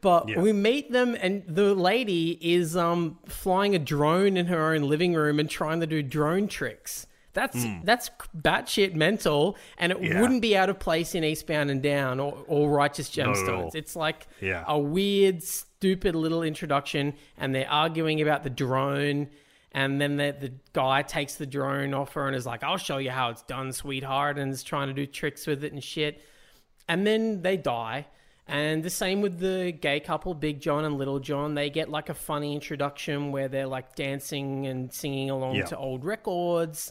But 0.00 0.28
Yeah. 0.28 0.40
we 0.40 0.52
meet 0.52 0.92
them, 0.92 1.16
and 1.20 1.42
the 1.46 1.74
lady 1.74 2.38
is 2.40 2.76
um 2.76 3.18
flying 3.26 3.74
a 3.74 3.78
drone 3.78 4.36
in 4.36 4.46
her 4.46 4.72
own 4.74 4.82
living 4.88 5.14
room 5.14 5.38
and 5.40 5.48
trying 5.50 5.80
to 5.80 5.86
do 5.86 6.02
drone 6.02 6.48
tricks. 6.48 7.06
That's 7.34 7.64
that's 7.84 8.10
batshit 8.36 8.94
mental, 8.94 9.56
and 9.78 9.92
it. 9.92 10.02
Yeah. 10.02 10.20
wouldn't 10.20 10.42
be 10.42 10.56
out 10.56 10.68
of 10.70 10.78
place 10.80 11.14
in 11.14 11.22
Eastbound 11.22 11.70
and 11.70 11.80
Down 11.82 12.18
or, 12.18 12.36
or 12.48 12.68
Righteous. 12.70 13.10
Gemstones. 13.10 13.74
It's 13.76 13.94
like 13.94 14.26
Yeah. 14.40 14.64
a 14.66 14.76
weird, 14.78 15.42
stupid 15.44 16.16
little 16.16 16.42
introduction, 16.42 17.14
and 17.36 17.54
they're 17.54 17.70
arguing 17.70 18.20
about 18.20 18.42
the 18.42 18.50
drone. 18.50 19.28
And 19.72 20.00
then 20.00 20.16
the, 20.16 20.34
the 20.38 20.52
guy 20.72 21.02
takes 21.02 21.34
the 21.34 21.46
drone 21.46 21.92
off 21.92 22.14
her 22.14 22.26
and 22.26 22.34
is 22.34 22.46
like, 22.46 22.62
I'll 22.62 22.78
show 22.78 22.96
you 22.98 23.10
how 23.10 23.30
it's 23.30 23.42
done, 23.42 23.72
sweetheart, 23.72 24.38
and 24.38 24.50
is 24.52 24.62
trying 24.62 24.88
to 24.88 24.94
do 24.94 25.06
tricks 25.06 25.46
with 25.46 25.62
it 25.62 25.72
and 25.72 25.84
shit. 25.84 26.22
And 26.88 27.06
then 27.06 27.42
they 27.42 27.56
die. 27.58 28.06
And 28.46 28.82
the 28.82 28.88
same 28.88 29.20
with 29.20 29.38
the 29.40 29.72
gay 29.78 30.00
couple, 30.00 30.32
Big 30.32 30.60
John 30.60 30.86
and 30.86 30.96
Little 30.96 31.18
John. 31.20 31.54
They 31.54 31.68
get 31.68 31.90
like 31.90 32.08
a 32.08 32.14
funny 32.14 32.54
introduction 32.54 33.30
where 33.30 33.46
they're 33.48 33.66
like 33.66 33.94
dancing 33.94 34.66
and 34.66 34.90
singing 34.90 35.28
along 35.28 35.56
Yeah. 35.56 35.66
to 35.66 35.76
old 35.76 36.02
records. 36.02 36.90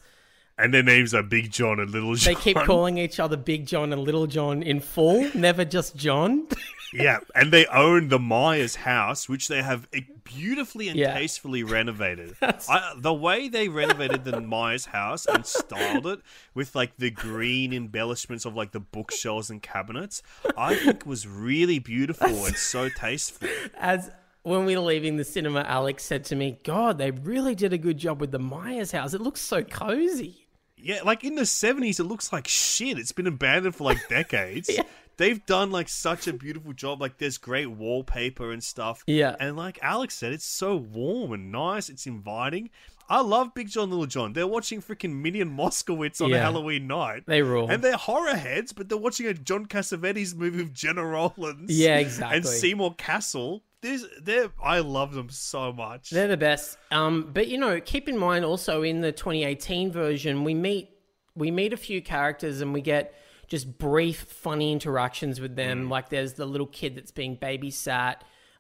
And 0.58 0.74
their 0.74 0.84
names 0.84 1.14
are 1.14 1.24
Big 1.24 1.52
John 1.52 1.80
and 1.80 1.90
Little 1.92 2.16
John. 2.16 2.34
They 2.34 2.40
keep 2.40 2.58
calling 2.58 2.98
each 2.98 3.20
other 3.20 3.38
Big 3.38 3.66
John 3.66 3.94
and 3.94 4.02
Little 4.02 4.28
John 4.28 4.64
in 4.64 4.80
full, 4.80 5.30
never 5.36 5.66
just 5.66 5.96
John. 5.96 6.48
Yeah, 6.94 7.20
and 7.36 7.52
they 7.52 7.66
own 7.66 8.08
the 8.08 8.18
Myers 8.18 8.76
house, 8.76 9.28
which 9.28 9.50
they 9.50 9.62
have 9.62 9.90
beautifully 10.24 10.88
and 10.88 10.98
Yeah. 10.98 11.14
tastefully 11.16 11.62
renovated. 11.62 12.38
I, 12.42 12.94
the 12.98 13.14
way 13.14 13.50
they 13.50 13.68
renovated 13.68 14.24
the 14.24 14.40
Myers 14.40 14.86
house 14.86 15.26
and 15.26 15.46
styled 15.46 16.08
it 16.08 16.22
with 16.54 16.76
like 16.76 16.96
the 16.98 17.12
green 17.12 17.74
embellishments 17.74 18.46
of 18.46 18.56
like 18.56 18.72
the 18.72 18.80
bookshelves 18.80 19.50
and 19.50 19.62
cabinets, 19.62 20.24
I 20.58 20.76
think 20.76 21.06
was 21.06 21.28
really 21.28 21.78
beautiful 21.80 22.46
and 22.46 22.56
so 22.56 22.88
tasteful. 22.88 23.50
As 23.78 24.10
when 24.44 24.64
we 24.66 24.78
were 24.78 24.84
leaving 24.84 25.18
the 25.18 25.26
cinema, 25.26 25.64
Alex 25.68 26.06
said 26.06 26.24
to 26.26 26.38
me, 26.38 26.58
God, 26.64 26.98
they 26.98 27.12
really 27.12 27.54
did 27.54 27.74
a 27.74 27.78
good 27.78 27.98
job 27.98 28.22
with 28.22 28.32
the 28.32 28.40
Myers 28.40 28.92
house. 28.94 29.14
It 29.14 29.20
looks 29.20 29.42
so 29.42 29.62
cozy. 29.62 30.47
Yeah, 30.78 31.02
like 31.04 31.24
in 31.24 31.36
the 31.36 31.42
70s, 31.42 32.00
it 32.00 32.04
looks 32.04 32.32
like 32.32 32.48
shit. 32.48 33.00
It's 33.00 33.12
been 33.12 33.28
abandoned 33.28 33.76
for 33.76 33.84
like 33.84 34.08
decades. 34.10 34.70
yeah. 34.74 34.84
They've 35.18 35.44
done 35.48 35.72
like 35.72 35.90
such 35.90 36.28
a 36.28 36.34
beautiful 36.34 36.74
job. 36.74 37.02
Like 37.02 37.18
there's 37.18 37.40
great 37.40 37.66
wallpaper 37.66 38.52
and 38.52 38.64
stuff. 38.64 39.04
Yeah. 39.08 39.36
And 39.40 39.58
like 39.58 39.80
Alex 39.82 40.14
said, 40.14 40.34
it's 40.34 40.46
so 40.46 40.76
warm 40.76 41.34
and 41.34 41.52
nice. 41.52 41.90
It's 41.90 42.06
inviting. 42.06 42.70
I 43.10 43.22
love 43.22 43.54
Big 43.54 43.70
John 43.70 43.90
Little 43.90 44.06
John. 44.06 44.34
They're 44.34 44.48
watching 44.48 44.82
freaking 44.82 45.22
Minnie 45.22 45.40
and 45.42 45.58
Moskowitz 45.58 46.22
on 46.22 46.32
a 46.32 46.36
Yeah. 46.36 46.42
Halloween 46.42 46.88
night. 46.88 47.24
They 47.26 47.42
rule. 47.42 47.70
And 47.70 47.84
they're 47.84 47.96
horror 47.98 48.36
heads, 48.36 48.74
but 48.74 48.90
they're 48.90 48.98
watching 48.98 49.28
a 49.28 49.34
John 49.34 49.66
Cassavetes 49.66 50.36
movie 50.36 50.64
with 50.64 50.74
Gena 50.74 51.06
Rowlands. 51.06 51.72
Yeah, 51.78 51.98
exactly. 51.98 52.38
And 52.38 52.46
Seymour 52.46 52.96
Cassel. 52.96 53.64
There's, 53.82 54.06
they're, 54.22 54.50
I 54.62 54.80
love 54.80 55.14
them 55.14 55.30
so 55.30 55.72
much. 55.72 56.10
They're 56.10 56.28
the 56.28 56.36
best. 56.36 56.78
Um, 56.92 57.30
but 57.34 57.48
you 57.48 57.58
know, 57.58 57.80
keep 57.80 58.10
in 58.10 58.18
mind 58.18 58.44
also 58.44 58.82
in 58.82 59.02
the 59.02 59.12
2018 59.12 59.92
version, 59.92 60.44
we 60.44 60.54
meet 60.54 60.90
we 61.36 61.52
meet 61.52 61.72
a 61.72 61.78
few 61.78 62.02
characters 62.02 62.62
and 62.62 62.74
we 62.74 62.82
get 62.82 63.14
just 63.48 63.78
brief, 63.78 64.22
funny 64.24 64.72
interactions 64.74 65.40
with 65.40 65.56
them. 65.56 65.90
Like 65.90 66.10
there's 66.10 66.34
the 66.34 66.46
little 66.48 66.66
kid 66.68 66.96
that's 66.96 67.12
being 67.12 67.38
babysat, 67.38 68.16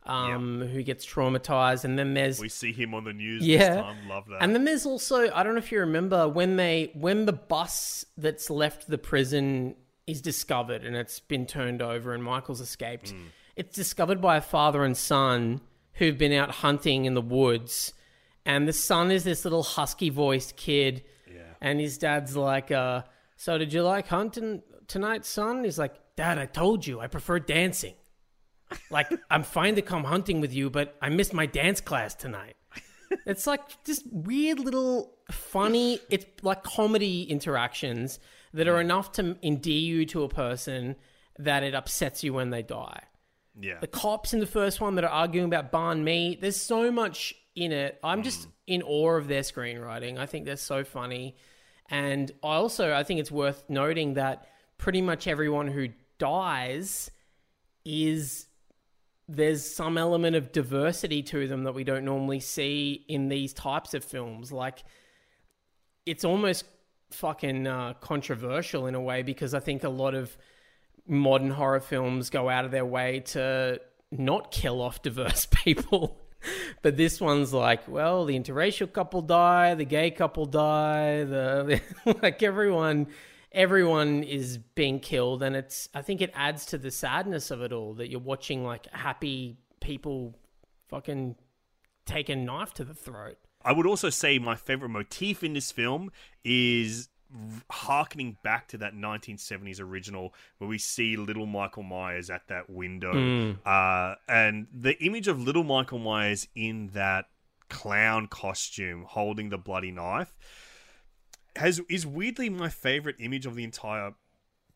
um, 0.07 0.61
who 0.61 0.81
gets 0.83 1.05
traumatized, 1.05 1.83
and 1.83 1.99
then 1.99 2.13
there's 2.13 2.39
we 2.39 2.49
see 2.49 2.71
him 2.71 2.93
on 2.93 3.03
the 3.03 3.13
news 3.13 3.45
yeah, 3.45 3.57
this 3.57 3.81
time. 3.81 4.09
Love 4.09 4.25
that. 4.27 4.41
And 4.41 4.55
then 4.55 4.65
there's 4.65 4.85
also 4.85 5.31
I 5.31 5.43
don't 5.43 5.53
know 5.53 5.59
if 5.59 5.71
you 5.71 5.79
remember 5.79 6.27
when 6.27 6.55
they 6.55 6.91
when 6.93 7.25
the 7.25 7.33
bus 7.33 8.05
that's 8.17 8.49
left 8.49 8.87
the 8.87 8.97
prison 8.97 9.75
is 10.07 10.21
discovered 10.21 10.85
and 10.85 10.95
it's 10.95 11.19
been 11.19 11.45
turned 11.45 11.81
over 11.81 12.13
and 12.13 12.23
Michael's 12.23 12.61
escaped. 12.61 13.13
Mm. 13.13 13.25
It's 13.57 13.75
discovered 13.75 14.21
by 14.21 14.37
a 14.37 14.41
father 14.41 14.85
and 14.85 14.95
son 14.95 15.61
who've 15.93 16.17
been 16.17 16.31
out 16.31 16.51
hunting 16.51 17.05
in 17.05 17.13
the 17.13 17.21
woods, 17.21 17.93
and 18.45 18.67
the 18.67 18.73
son 18.73 19.11
is 19.11 19.23
this 19.23 19.43
little 19.43 19.63
husky 19.63 20.09
voiced 20.09 20.55
kid, 20.55 21.03
and 21.59 21.79
his 21.79 21.97
dad's 21.97 22.35
like, 22.37 22.71
uh, 22.71 23.01
"So 23.35 23.57
did 23.57 23.73
you 23.73 23.83
like 23.83 24.07
hunting 24.07 24.61
tonight, 24.87 25.25
son?" 25.25 25.63
He's 25.63 25.79
like, 25.79 25.95
"Dad, 26.15 26.37
I 26.37 26.45
told 26.45 26.85
you 26.85 26.99
I 26.99 27.07
prefer 27.07 27.39
dancing." 27.39 27.95
Like, 28.89 29.11
I'm 29.29 29.43
fine 29.43 29.75
to 29.75 29.81
come 29.81 30.03
hunting 30.03 30.41
with 30.41 30.53
you, 30.53 30.69
but 30.69 30.95
I 31.01 31.09
missed 31.09 31.33
my 31.33 31.45
dance 31.45 31.81
class 31.81 32.15
tonight. 32.15 32.55
It's 33.25 33.47
like 33.47 33.61
just 33.85 34.03
weird 34.11 34.59
little 34.59 35.13
funny, 35.31 35.99
it's 36.09 36.25
like 36.41 36.63
comedy 36.63 37.23
interactions 37.23 38.19
that 38.53 38.67
are 38.67 38.81
enough 38.81 39.13
to 39.13 39.37
endear 39.41 39.79
you 39.79 40.05
to 40.07 40.23
a 40.23 40.29
person 40.29 40.95
that 41.39 41.63
it 41.63 41.73
upsets 41.73 42.23
you 42.23 42.33
when 42.33 42.49
they 42.49 42.63
die. 42.63 43.03
yeah. 43.59 43.79
The 43.79 43.87
cops 43.87 44.33
in 44.33 44.39
the 44.39 44.47
first 44.47 44.81
one 44.81 44.95
that 44.95 45.03
are 45.03 45.11
arguing 45.11 45.45
about 45.45 45.71
barn 45.71 46.03
meat, 46.03 46.41
there's 46.41 46.59
so 46.59 46.91
much 46.91 47.35
in 47.55 47.71
it. 47.71 47.99
I'm 48.03 48.23
just 48.23 48.47
mm. 48.47 48.51
in 48.67 48.81
awe 48.83 49.17
of 49.17 49.27
their 49.27 49.41
screenwriting. 49.41 50.17
I 50.17 50.25
think 50.25 50.45
they're 50.45 50.57
so 50.57 50.83
funny. 50.83 51.35
And 51.89 52.31
I 52.43 52.55
also 52.55 52.93
I 52.93 53.03
think 53.03 53.19
it's 53.19 53.31
worth 53.31 53.63
noting 53.69 54.15
that 54.15 54.47
pretty 54.77 55.01
much 55.01 55.27
everyone 55.27 55.67
who 55.67 55.89
dies 56.19 57.09
is 57.85 58.46
there's 59.27 59.65
some 59.65 59.97
element 59.97 60.35
of 60.35 60.51
diversity 60.51 61.21
to 61.21 61.47
them 61.47 61.63
that 61.63 61.73
we 61.73 61.83
don't 61.83 62.05
normally 62.05 62.39
see 62.39 63.05
in 63.07 63.27
these 63.27 63.53
types 63.53 63.93
of 63.93 64.03
films. 64.03 64.51
Like, 64.51 64.83
it's 66.05 66.23
almost 66.23 66.65
fucking 67.11 67.67
uh, 67.67 67.93
controversial 67.99 68.87
in 68.87 68.95
a 68.95 69.01
way 69.01 69.23
because 69.23 69.53
I 69.53 69.59
think 69.59 69.83
a 69.83 69.89
lot 69.89 70.15
of 70.15 70.35
modern 71.07 71.51
horror 71.51 71.79
films 71.79 72.29
go 72.29 72.49
out 72.49 72.65
of 72.65 72.71
their 72.71 72.85
way 72.85 73.21
to 73.21 73.81
not 74.11 74.51
kill 74.51 74.81
off 74.81 75.01
diverse 75.01 75.45
people. 75.51 76.21
but 76.81 76.95
this 76.95 77.19
one's 77.19 77.53
like, 77.53 77.87
well, 77.87 78.25
the 78.25 78.39
interracial 78.39 78.91
couple 78.91 79.21
die, 79.21 79.73
the 79.73 79.85
gay 79.85 80.11
couple 80.11 80.45
die, 80.45 81.23
the 81.23 81.81
like 82.21 82.43
everyone 82.43 83.07
everyone 83.57 84.21
is 84.23 84.59
being 84.75 84.99
killed 84.99 85.41
and 85.41 85.55
it's 85.55 85.89
I 85.93 86.03
think 86.03 86.21
it 86.21 86.31
adds 86.35 86.67
to 86.67 86.77
the 86.77 86.91
sadness 86.91 87.49
of 87.49 87.61
it 87.61 87.73
all 87.73 87.95
that 87.95 88.09
you're 88.09 88.19
watching 88.19 88.63
like 88.63 88.85
happy 88.93 89.57
people 89.81 90.35
fucking 90.89 91.35
take 92.05 92.29
a 92.29 92.35
knife 92.35 92.73
to 92.75 92.85
the 92.85 92.93
throat. 92.93 93.37
I 93.65 93.73
would 93.73 93.87
also 93.87 94.11
say 94.11 94.37
my 94.37 94.55
favorite 94.55 94.89
motif 94.89 95.43
in 95.43 95.53
this 95.53 95.71
film 95.71 96.11
is 96.45 97.09
harkening 97.69 98.37
back 98.43 98.67
to 98.69 98.77
that 98.77 98.93
1970s 98.93 99.81
original 99.81 100.33
where 100.59 100.69
we 100.69 100.77
see 100.77 101.17
little 101.17 101.47
Michael 101.47 101.83
Myers 101.83 102.29
at 102.29 102.47
that 102.47 102.69
window. 102.69 103.13
Mm. 103.13 103.57
Uh, 103.65 104.15
and 104.29 104.67
the 104.71 105.03
image 105.03 105.27
of 105.27 105.41
little 105.41 105.63
Michael 105.63 105.99
Myers 105.99 106.47
in 106.55 106.91
that 106.93 107.25
clown 107.69 108.27
costume 108.27 109.03
holding 109.05 109.49
the 109.49 109.57
bloody 109.57 109.91
knife 109.91 110.37
has 111.57 111.81
is 111.89 112.05
weirdly 112.07 112.49
my 112.49 112.69
favorite 112.69 113.15
image 113.19 113.45
of 113.45 113.55
the 113.55 113.63
entire 113.63 114.13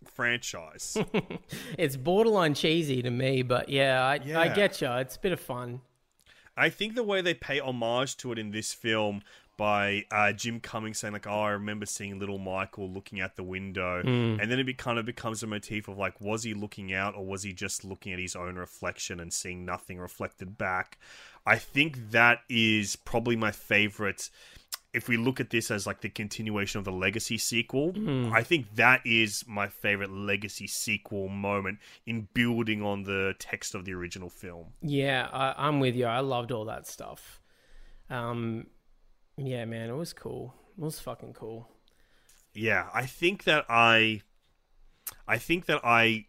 franchise. 0.05 0.97
It's 1.77 1.95
borderline 1.95 2.53
cheesy 2.53 3.01
to 3.01 3.09
me, 3.09 3.41
but 3.43 3.69
yeah, 3.69 4.03
I, 4.03 4.15
I 4.35 4.47
get 4.49 4.81
you. 4.81 4.89
It's 4.91 5.15
a 5.15 5.19
bit 5.19 5.31
of 5.31 5.39
fun. 5.39 5.81
I 6.55 6.69
think 6.69 6.95
the 6.95 7.03
way 7.03 7.21
they 7.21 7.33
pay 7.33 7.59
homage 7.59 8.17
to 8.17 8.31
it 8.31 8.37
in 8.37 8.51
this 8.51 8.73
film 8.73 9.21
by 9.57 10.05
uh, 10.11 10.31
Jim 10.33 10.59
Cummings 10.59 10.99
saying 10.99 11.13
like, 11.13 11.27
"Oh, 11.27 11.41
I 11.41 11.51
remember 11.51 11.85
seeing 11.85 12.19
little 12.19 12.37
Michael 12.39 12.89
looking 12.89 13.21
out 13.21 13.35
the 13.35 13.43
window," 13.43 14.01
Mm. 14.03 14.41
and 14.41 14.51
then 14.51 14.59
it 14.59 14.65
be, 14.65 14.73
kind 14.73 14.99
of 14.99 15.05
becomes 15.05 15.43
a 15.43 15.47
motif 15.47 15.87
of 15.87 15.97
like, 15.97 16.19
was 16.19 16.43
he 16.43 16.53
looking 16.53 16.93
out 16.93 17.15
or 17.15 17.25
was 17.25 17.43
he 17.43 17.53
just 17.53 17.83
looking 17.85 18.11
at 18.13 18.19
his 18.19 18.35
own 18.35 18.55
reflection 18.55 19.19
and 19.19 19.31
seeing 19.31 19.65
nothing 19.65 19.97
reflected 19.99 20.57
back? 20.57 20.97
I 21.45 21.57
think 21.57 22.11
that 22.11 22.39
is 22.49 22.95
probably 22.95 23.35
my 23.35 23.51
favorite. 23.51 24.29
If 24.93 25.07
we 25.07 25.15
look 25.15 25.39
at 25.39 25.49
this 25.51 25.71
as 25.71 25.87
like 25.87 26.01
the 26.01 26.09
continuation 26.09 26.79
of 26.79 26.85
the 26.85 26.91
Legacy 26.91 27.37
sequel, 27.37 27.93
Mm. 27.93 28.31
I 28.33 28.43
think 28.43 28.75
that 28.75 29.01
is 29.05 29.45
my 29.47 29.67
favorite 29.67 30.11
Legacy 30.11 30.67
sequel 30.67 31.29
moment 31.29 31.79
in 32.05 32.27
building 32.33 32.81
on 32.83 33.03
the 33.03 33.33
text 33.39 33.73
of 33.73 33.85
the 33.85 33.93
original 33.93 34.29
film. 34.29 34.73
Yeah, 34.81 35.29
I, 35.31 35.67
I'm 35.67 35.79
with 35.79 35.95
you. 35.95 36.05
I 36.05 36.19
loved 36.19 36.51
all 36.51 36.65
that 36.65 36.87
stuff. 36.87 37.39
Um, 38.09 38.67
yeah, 39.37 39.63
man, 39.65 39.89
it 39.89 39.95
was 39.95 40.11
cool. 40.13 40.53
It 40.77 40.83
was 40.83 40.99
fucking 40.99 41.33
cool. 41.33 41.67
yeah 42.53 42.89
i 42.93 43.05
think 43.05 43.43
that 43.45 43.63
i 43.69 44.21
i 45.27 45.37
think 45.37 45.65
that 45.67 45.79
i 45.85 46.25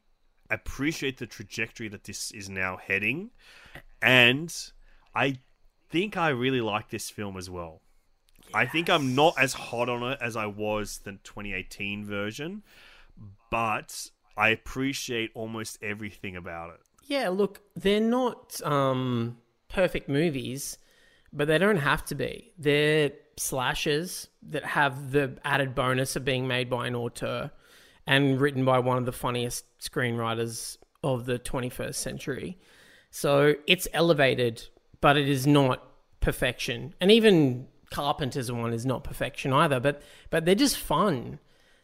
appreciate 0.51 1.19
the 1.19 1.27
trajectory 1.27 1.89
that 1.89 2.05
this 2.05 2.31
is 2.31 2.49
now 2.49 2.77
heading 2.77 3.31
and 4.01 4.55
i 5.15 5.37
think 5.91 6.17
i 6.17 6.29
really 6.29 6.61
like 6.61 6.91
this 6.91 7.11
film 7.11 7.37
as 7.37 7.49
well 7.51 7.81
i 8.55 8.67
think 8.67 8.89
i'm 8.91 9.15
not 9.15 9.35
as 9.39 9.53
hot 9.53 9.89
on 9.89 10.03
it 10.13 10.19
as 10.21 10.37
i 10.37 10.47
was 10.47 10.99
the 11.05 11.13
2018 11.25 12.05
version 12.05 12.63
but 13.51 14.11
i 14.37 14.49
appreciate 14.49 15.31
almost 15.35 15.79
everything 15.83 16.37
about 16.37 16.71
it 16.71 16.81
Yeah, 17.07 17.29
look, 17.29 17.61
they're 17.77 18.01
not 18.01 18.63
um, 18.65 19.37
perfect 19.69 20.09
movies, 20.09 20.79
but 21.33 21.49
they 21.49 21.59
don't 21.59 21.79
have 21.79 22.05
to 22.07 22.15
be. 22.15 22.53
They're 22.59 23.13
slashes 23.37 24.29
that 24.51 24.65
have 24.65 25.11
the 25.11 25.39
added 25.45 25.75
bonus 25.75 26.17
of 26.17 26.25
being 26.25 26.47
made 26.47 26.71
by 26.71 26.87
an 26.87 26.95
auteur 26.95 27.51
and 28.07 28.41
written 28.41 28.65
by 28.65 28.79
one 28.79 28.99
of 28.99 29.07
the 29.07 29.13
funniest 29.13 29.65
screenwriters 29.81 30.77
of 31.03 31.27
the 31.27 31.39
21st 31.39 31.95
century. 31.95 32.59
So 33.11 33.55
it's 33.67 33.89
elevated, 33.93 34.69
but 35.01 35.17
it 35.17 35.29
is 35.29 35.47
not 35.47 35.83
perfection. 36.21 36.95
And 37.01 37.11
even 37.11 37.67
Carpenter's 37.93 38.51
one 38.51 38.73
is 38.73 38.85
not 38.85 39.05
perfection 39.05 39.53
either, 39.53 39.79
but 39.79 40.03
but 40.31 40.45
they're 40.45 40.55
just 40.55 40.77
fun. 40.77 41.39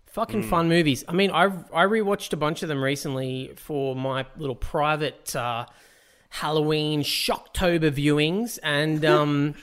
Fucking 0.06 0.42
fun 0.42 0.68
movies. 0.68 1.04
I 1.06 1.12
mean, 1.12 1.30
I 1.30 1.44
I 1.44 1.84
rewatched 1.84 2.32
a 2.32 2.36
bunch 2.36 2.62
of 2.62 2.68
them 2.68 2.82
recently 2.82 3.52
for 3.56 3.94
my 3.94 4.26
little 4.36 4.56
private 4.56 5.36
uh, 5.36 5.66
Halloween 6.30 7.02
Shocktober 7.02 7.92
viewings, 7.92 8.58
and 8.62 9.04
um, 9.16 9.54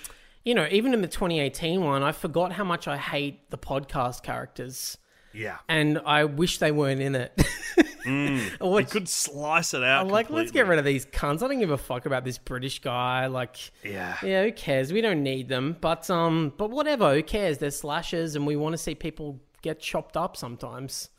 you 0.44 0.54
know, 0.54 0.68
even 0.72 0.94
in 0.94 1.02
the 1.02 1.08
2018 1.08 1.84
one, 1.84 2.04
I 2.04 2.12
forgot 2.12 2.54
how 2.54 2.64
much 2.64 2.88
I 2.88 2.98
hate 2.98 3.50
the 3.50 3.58
podcast 3.58 4.24
characters, 4.24 4.98
yeah 5.34 5.58
and 5.68 6.00
I 6.06 6.24
wish 6.26 6.60
they 6.60 6.72
weren't 6.72 7.02
in 7.02 7.16
it. 7.16 7.42
Mm. 8.06 8.80
You 8.80 8.86
could 8.86 9.10
slice 9.10 9.74
it 9.74 9.84
out. 9.84 10.06
I'm 10.06 10.10
like, 10.12 10.30
let's 10.30 10.52
get 10.52 10.68
rid 10.68 10.80
of 10.80 10.86
these 10.86 11.06
cunts. 11.06 11.42
I 11.44 11.48
don't 11.48 11.60
give 11.60 11.72
a 11.72 11.78
fuck 11.78 12.06
about 12.06 12.24
this 12.24 12.38
British 12.38 12.80
guy. 12.80 13.28
Like, 13.28 13.58
Yeah. 13.84 14.16
yeah, 14.24 14.44
who 14.44 14.52
cares? 14.52 14.94
We 14.94 15.02
don't 15.02 15.24
need 15.24 15.50
them. 15.50 15.76
But 15.82 16.10
um, 16.10 16.54
but 16.58 16.70
whatever. 16.70 17.14
Who 17.14 17.24
cares? 17.24 17.58
They're 17.58 17.72
slashers, 17.72 18.36
and 18.36 18.46
we 18.46 18.56
want 18.56 18.74
to 18.74 18.78
see 18.78 18.96
people 18.96 19.40
get 19.62 19.80
chopped 19.80 20.16
up 20.16 20.38
sometimes. 20.38 21.10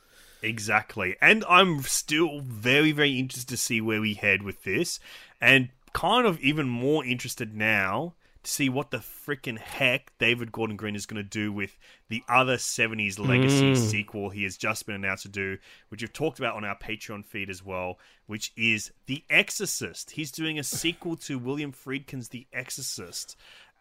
Exactly. 0.42 1.16
And 1.20 1.44
I'm 1.48 1.80
still 1.82 2.40
very, 2.40 2.92
very 2.92 3.18
interested 3.18 3.48
to 3.48 3.56
see 3.56 3.80
where 3.80 4.00
we 4.00 4.14
head 4.14 4.42
with 4.42 4.62
this. 4.64 5.00
And 5.40 5.70
kind 5.92 6.26
of 6.26 6.38
even 6.40 6.68
more 6.68 7.04
interested 7.04 7.54
now 7.56 8.14
to 8.46 8.52
see 8.52 8.68
what 8.68 8.90
the 8.90 8.98
freaking 8.98 9.58
heck 9.58 10.12
David 10.18 10.52
Gordon 10.52 10.76
Green 10.76 10.94
is 10.94 11.04
going 11.06 11.22
to 11.22 11.28
do 11.28 11.52
with 11.52 11.76
the 12.08 12.22
other 12.28 12.56
70s 12.56 13.18
legacy 13.18 13.72
Mm. 13.72 13.76
sequel 13.76 14.30
he 14.30 14.44
has 14.44 14.56
just 14.56 14.86
been 14.86 14.94
announced 14.94 15.24
to 15.24 15.28
do, 15.28 15.58
which 15.88 16.00
we've 16.00 16.12
talked 16.12 16.38
about 16.38 16.54
on 16.54 16.64
our 16.64 16.78
Patreon 16.78 17.24
feed 17.24 17.50
as 17.50 17.64
well, 17.64 17.98
which 18.26 18.52
is 18.56 18.92
The 19.06 19.24
Exorcist. 19.28 20.12
He's 20.12 20.30
doing 20.30 20.58
a 20.58 20.64
sequel 20.64 21.16
to 21.16 21.38
William 21.38 21.72
Friedkin's 21.72 22.28
The 22.28 22.46
Exorcist. 22.52 23.36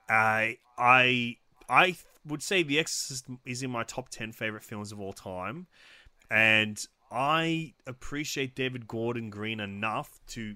I 0.09 0.57
I 0.77 1.37
I 1.69 1.95
would 2.25 2.41
say 2.43 2.63
The 2.63 2.79
Exorcist 2.79 3.25
is 3.45 3.63
in 3.63 3.69
my 3.71 3.83
top 3.83 4.09
10 4.09 4.31
favorite 4.31 4.63
films 4.63 4.91
of 4.91 4.99
all 4.99 5.13
time 5.13 5.67
and 6.29 6.83
I 7.11 7.73
appreciate 7.85 8.55
David 8.55 8.87
Gordon 8.87 9.29
Green 9.29 9.59
enough 9.59 10.19
to 10.29 10.55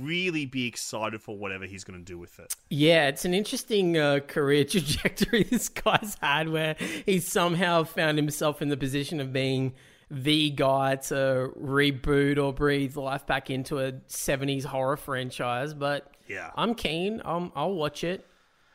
really 0.00 0.46
be 0.46 0.66
excited 0.66 1.20
for 1.22 1.36
whatever 1.36 1.64
he's 1.66 1.84
going 1.84 1.98
to 1.98 2.04
do 2.04 2.18
with 2.18 2.38
it. 2.38 2.54
Yeah, 2.70 3.08
it's 3.08 3.24
an 3.24 3.34
interesting 3.34 3.96
uh, 3.96 4.20
career 4.26 4.64
trajectory 4.68 5.42
this 5.44 5.68
guy's 5.68 6.16
had 6.20 6.48
where 6.48 6.76
he's 7.06 7.26
somehow 7.30 7.84
found 7.84 8.18
himself 8.18 8.62
in 8.62 8.68
the 8.68 8.76
position 8.76 9.20
of 9.20 9.32
being 9.32 9.74
the 10.10 10.50
guy 10.50 10.96
to 10.96 11.50
reboot 11.60 12.38
or 12.38 12.52
breathe 12.52 12.96
life 12.96 13.26
back 13.26 13.50
into 13.50 13.78
a 13.78 13.92
70s 13.92 14.64
horror 14.64 14.96
franchise. 14.96 15.74
But 15.74 16.10
Yeah. 16.28 16.50
I'm 16.56 16.74
keen. 16.74 17.20
Um, 17.24 17.52
I'll 17.56 17.74
watch 17.74 18.04
it. 18.04 18.26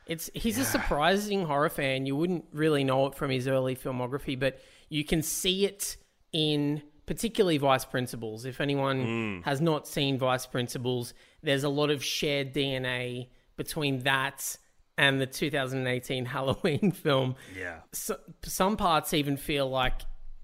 It's 0.07 0.29
He's 0.33 0.57
a 0.57 0.65
surprising 0.65 1.45
horror 1.45 1.69
fan. 1.69 2.07
You 2.07 2.15
wouldn't 2.15 2.45
really 2.51 2.83
know 2.83 3.05
it 3.07 3.15
from 3.15 3.29
his 3.29 3.47
early 3.47 3.75
filmography, 3.75 4.39
but 4.39 4.59
you 4.89 5.03
can 5.03 5.21
see 5.21 5.65
it 5.65 5.97
in 6.33 6.81
particularly 7.09 7.57
Vice 7.57 7.85
Principals. 7.85 8.45
If 8.45 8.61
anyone 8.61 9.41
has 9.43 9.59
not 9.59 9.87
seen 9.87 10.19
Vice 10.19 10.45
Principals, 10.45 11.15
there's 11.41 11.63
a 11.63 11.69
lot 11.69 11.89
of 11.89 12.03
shared 12.03 12.53
DNA 12.53 13.29
between 13.57 14.03
that 14.03 14.55
and 14.95 15.19
the 15.19 15.25
2018 15.25 16.25
Halloween 16.25 16.91
film. 16.91 17.33
Yeah. 17.57 17.79
So, 17.93 18.19
some 18.43 18.77
parts 18.77 19.15
even 19.15 19.37
feel 19.37 19.67
like 19.67 20.01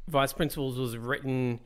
Vice 0.08 0.34
Principals 0.34 0.80
was 0.80 0.98
written 0.98 1.60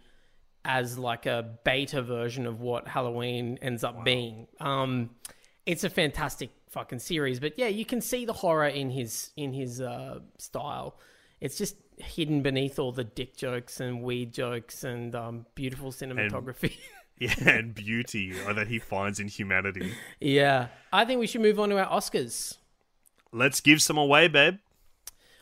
as 0.66 1.00
like 1.00 1.26
a 1.26 1.50
beta 1.64 2.02
version 2.02 2.46
of 2.46 2.60
what 2.60 2.86
Halloween 2.86 3.58
ends 3.62 3.86
up 3.86 4.04
being. 4.04 4.48
Um, 4.60 5.12
it's 5.66 5.86
a 5.86 5.90
fantastic 5.90 6.50
fucking 6.72 7.00
series, 7.00 7.40
but 7.40 7.58
yeah, 7.58 7.68
you 7.68 7.86
can 7.86 8.02
see 8.02 8.26
the 8.26 8.34
horror 8.34 8.68
in 8.68 8.90
his 8.90 9.32
in 9.38 9.54
his 9.54 9.80
uh, 9.80 10.20
style. 10.38 11.00
It's 11.40 11.58
just 11.58 11.78
hidden 12.00 12.42
beneath 12.42 12.80
all 12.80 12.92
the 12.92 13.04
dick 13.04 13.36
jokes 13.36 13.80
and 13.80 14.02
weed 14.02 14.34
jokes 14.34 14.84
and 14.84 15.16
um, 15.16 15.46
beautiful 15.56 15.92
cinematography. 15.92 16.78
Yeah, 17.22 17.50
and 17.50 17.76
beauty 17.76 18.32
that 18.32 18.70
he 18.70 18.80
finds 18.80 19.20
in 19.20 19.28
humanity. 19.28 19.92
yeah, 20.22 20.68
I 20.94 21.04
think 21.04 21.20
we 21.20 21.28
should 21.28 21.42
move 21.42 21.60
on 21.60 21.68
to 21.68 21.78
our 21.78 21.86
Oscars. 21.86 22.56
Let's 23.34 23.60
give 23.60 23.82
some 23.82 23.98
away, 23.98 24.30
babe. 24.30 24.60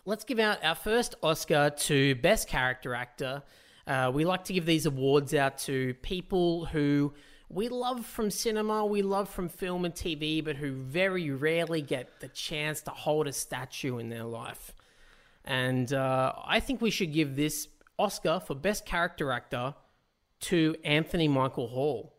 Let's 0.03 0.23
give 0.23 0.39
out 0.39 0.63
our 0.63 0.73
first 0.73 1.13
Oscar 1.21 1.69
to 1.69 2.15
Best 2.15 2.47
Character 2.47 2.95
Actor. 2.95 3.43
Uh, 3.85 4.11
we 4.11 4.25
like 4.25 4.45
to 4.45 4.53
give 4.53 4.65
these 4.65 4.87
awards 4.87 5.35
out 5.35 5.59
to 5.59 5.93
people 6.01 6.65
who 6.65 7.13
we 7.49 7.69
love 7.69 8.05
from 8.05 8.31
cinema, 8.31 8.85
we 8.85 9.01
love 9.01 9.29
from 9.29 9.47
film 9.47 9.85
and 9.85 9.93
TV, 9.93 10.43
but 10.43 10.55
who 10.55 10.73
very 10.73 11.29
rarely 11.29 11.81
get 11.81 12.19
the 12.19 12.27
chance 12.27 12.81
to 12.81 12.91
hold 12.91 13.27
a 13.27 13.33
statue 13.33 13.99
in 13.99 14.09
their 14.09 14.23
life. 14.23 14.73
And 15.47 15.91
uh, 15.93 16.33
I 16.45 16.59
think 16.59 16.81
we 16.81 16.91
should 16.91 17.13
give 17.13 17.35
this 17.35 17.67
Oscar 17.97 18.39
for 18.45 18.53
Best 18.53 18.85
Character 18.85 19.31
Actor 19.31 19.73
to 20.41 20.75
Anthony 20.83 21.27
Michael 21.27 21.67
Hall. 21.69 22.13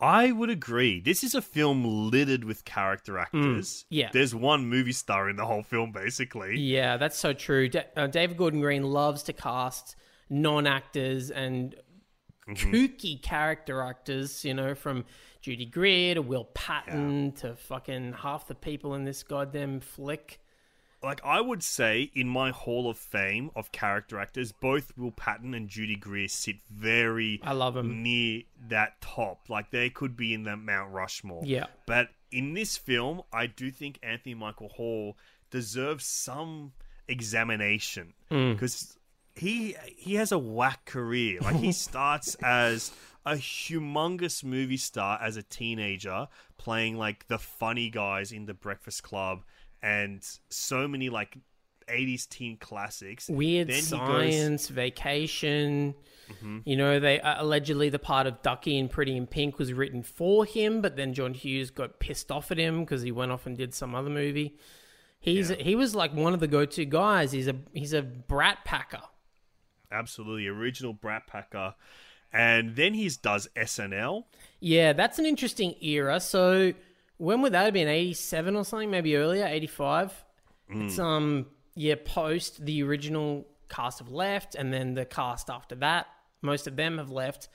I 0.00 0.32
would 0.32 0.50
agree. 0.50 1.00
This 1.00 1.22
is 1.24 1.34
a 1.34 1.40
film 1.40 2.10
littered 2.10 2.44
with 2.44 2.64
character 2.64 3.16
actors. 3.18 3.86
yeah. 3.88 4.10
There's 4.12 4.34
one 4.34 4.66
movie 4.66 4.92
star 4.92 5.30
in 5.30 5.36
the 5.36 5.46
whole 5.46 5.62
film, 5.62 5.92
basically. 5.92 6.58
Yeah, 6.58 6.96
that's 6.96 7.16
so 7.16 7.32
true. 7.32 7.68
Da- 7.68 7.84
uh, 7.96 8.08
David 8.08 8.36
Gordon 8.36 8.60
Green 8.60 8.82
loves 8.82 9.22
to 9.22 9.32
cast 9.32 9.96
non 10.28 10.66
actors 10.66 11.30
and 11.30 11.76
kooky 12.50 13.22
character 13.22 13.80
actors, 13.80 14.44
you 14.44 14.52
know, 14.52 14.74
from 14.74 15.04
Judy 15.40 15.64
Greer 15.64 16.14
to 16.14 16.22
Will 16.22 16.44
Patton 16.52 17.32
to 17.36 17.54
fucking 17.54 18.14
half 18.14 18.46
the 18.48 18.54
people 18.54 18.94
in 18.94 19.04
this 19.04 19.22
goddamn 19.22 19.80
flick. 19.80 20.40
Like, 21.04 21.20
I 21.24 21.40
would 21.40 21.62
say 21.62 22.10
in 22.14 22.28
my 22.28 22.50
Hall 22.50 22.88
of 22.90 22.96
Fame 22.98 23.50
of 23.54 23.70
character 23.72 24.18
actors, 24.18 24.52
both 24.52 24.92
Will 24.96 25.12
Patton 25.12 25.54
and 25.54 25.68
Judy 25.68 25.96
Greer 25.96 26.28
sit 26.28 26.56
very 26.70 27.40
I 27.42 27.52
love 27.52 27.74
them. 27.74 28.02
near 28.02 28.42
that 28.68 29.00
top. 29.00 29.48
Like, 29.48 29.70
they 29.70 29.90
could 29.90 30.16
be 30.16 30.34
in 30.34 30.44
the 30.44 30.56
Mount 30.56 30.92
Rushmore. 30.92 31.42
Yeah. 31.44 31.66
But 31.86 32.08
in 32.32 32.54
this 32.54 32.76
film, 32.76 33.22
I 33.32 33.46
do 33.46 33.70
think 33.70 33.98
Anthony 34.02 34.34
Michael 34.34 34.68
Hall 34.70 35.16
deserves 35.50 36.04
some 36.06 36.72
examination 37.06 38.12
Mm. 38.30 38.54
because 38.54 38.98
he 39.36 39.76
he 39.96 40.14
has 40.14 40.32
a 40.32 40.38
whack 40.38 40.84
career. 40.84 41.40
Like 41.40 41.56
he 41.56 41.72
starts 41.88 42.34
as 42.42 42.92
a 43.26 43.32
humongous 43.34 44.44
movie 44.44 44.76
star 44.76 45.18
as 45.22 45.36
a 45.36 45.42
teenager, 45.42 46.28
playing 46.58 46.96
like 46.96 47.26
the 47.28 47.38
funny 47.38 47.88
guys 47.90 48.32
in 48.32 48.46
the 48.46 48.54
Breakfast 48.54 49.02
Club 49.02 49.42
and 49.84 50.26
so 50.48 50.88
many 50.88 51.10
like 51.10 51.36
80s 51.88 52.26
teen 52.28 52.56
classics. 52.56 53.28
Weird 53.28 53.68
Then 53.68 53.74
he 53.76 53.80
goes- 53.82 53.88
Science, 53.90 54.68
Vacation. 54.68 55.94
You 56.64 56.76
know, 56.76 56.98
they 57.00 57.20
uh, 57.20 57.42
allegedly 57.42 57.90
the 57.90 57.98
part 57.98 58.26
of 58.26 58.40
Ducky 58.40 58.78
in 58.78 58.88
Pretty 58.88 59.14
in 59.14 59.26
Pink 59.26 59.58
was 59.58 59.74
written 59.74 60.02
for 60.02 60.46
him, 60.46 60.80
but 60.80 60.96
then 60.96 61.12
John 61.12 61.34
Hughes 61.34 61.70
got 61.70 62.00
pissed 62.00 62.32
off 62.32 62.50
at 62.50 62.56
him 62.58 62.80
because 62.80 63.02
he 63.02 63.12
went 63.12 63.30
off 63.30 63.44
and 63.44 63.58
did 63.58 63.74
some 63.74 63.94
other 63.94 64.08
movie. 64.08 64.56
He's 65.20 65.50
he 65.50 65.74
was 65.76 65.94
like 65.94 66.14
one 66.14 66.32
of 66.32 66.40
the 66.40 66.46
go 66.48 66.64
to 66.64 66.84
guys. 66.86 67.32
He's 67.32 67.46
a 67.46 67.56
he's 67.74 67.92
a 67.92 68.00
brat 68.02 68.64
packer. 68.64 69.02
absolutely 69.92 70.46
original 70.46 70.94
Brat 70.94 71.26
Packer. 71.26 71.74
And 72.32 72.74
then 72.74 72.94
he 72.94 73.08
does 73.22 73.46
SNL. 73.54 74.24
Yeah, 74.60 74.92
that's 74.92 75.18
an 75.18 75.26
interesting 75.26 75.74
era. 75.80 76.18
So 76.20 76.72
when 77.18 77.42
would 77.42 77.52
that 77.52 77.64
have 77.64 77.74
been? 77.74 77.88
Eighty 77.88 78.14
seven 78.14 78.56
or 78.56 78.64
something? 78.64 78.90
Maybe 78.90 79.16
earlier, 79.16 79.46
eighty 79.46 79.66
five. 79.66 80.12
It's 80.68 80.98
um 80.98 81.46
yeah, 81.74 81.94
post 82.04 82.64
the 82.64 82.82
original 82.82 83.46
cast 83.68 83.98
have 83.98 84.08
left, 84.10 84.54
and 84.54 84.72
then 84.72 84.94
the 84.94 85.04
cast 85.04 85.50
after 85.50 85.74
that, 85.76 86.06
most 86.42 86.66
of 86.66 86.76
them 86.76 86.98
have 86.98 87.10
left, 87.10 87.48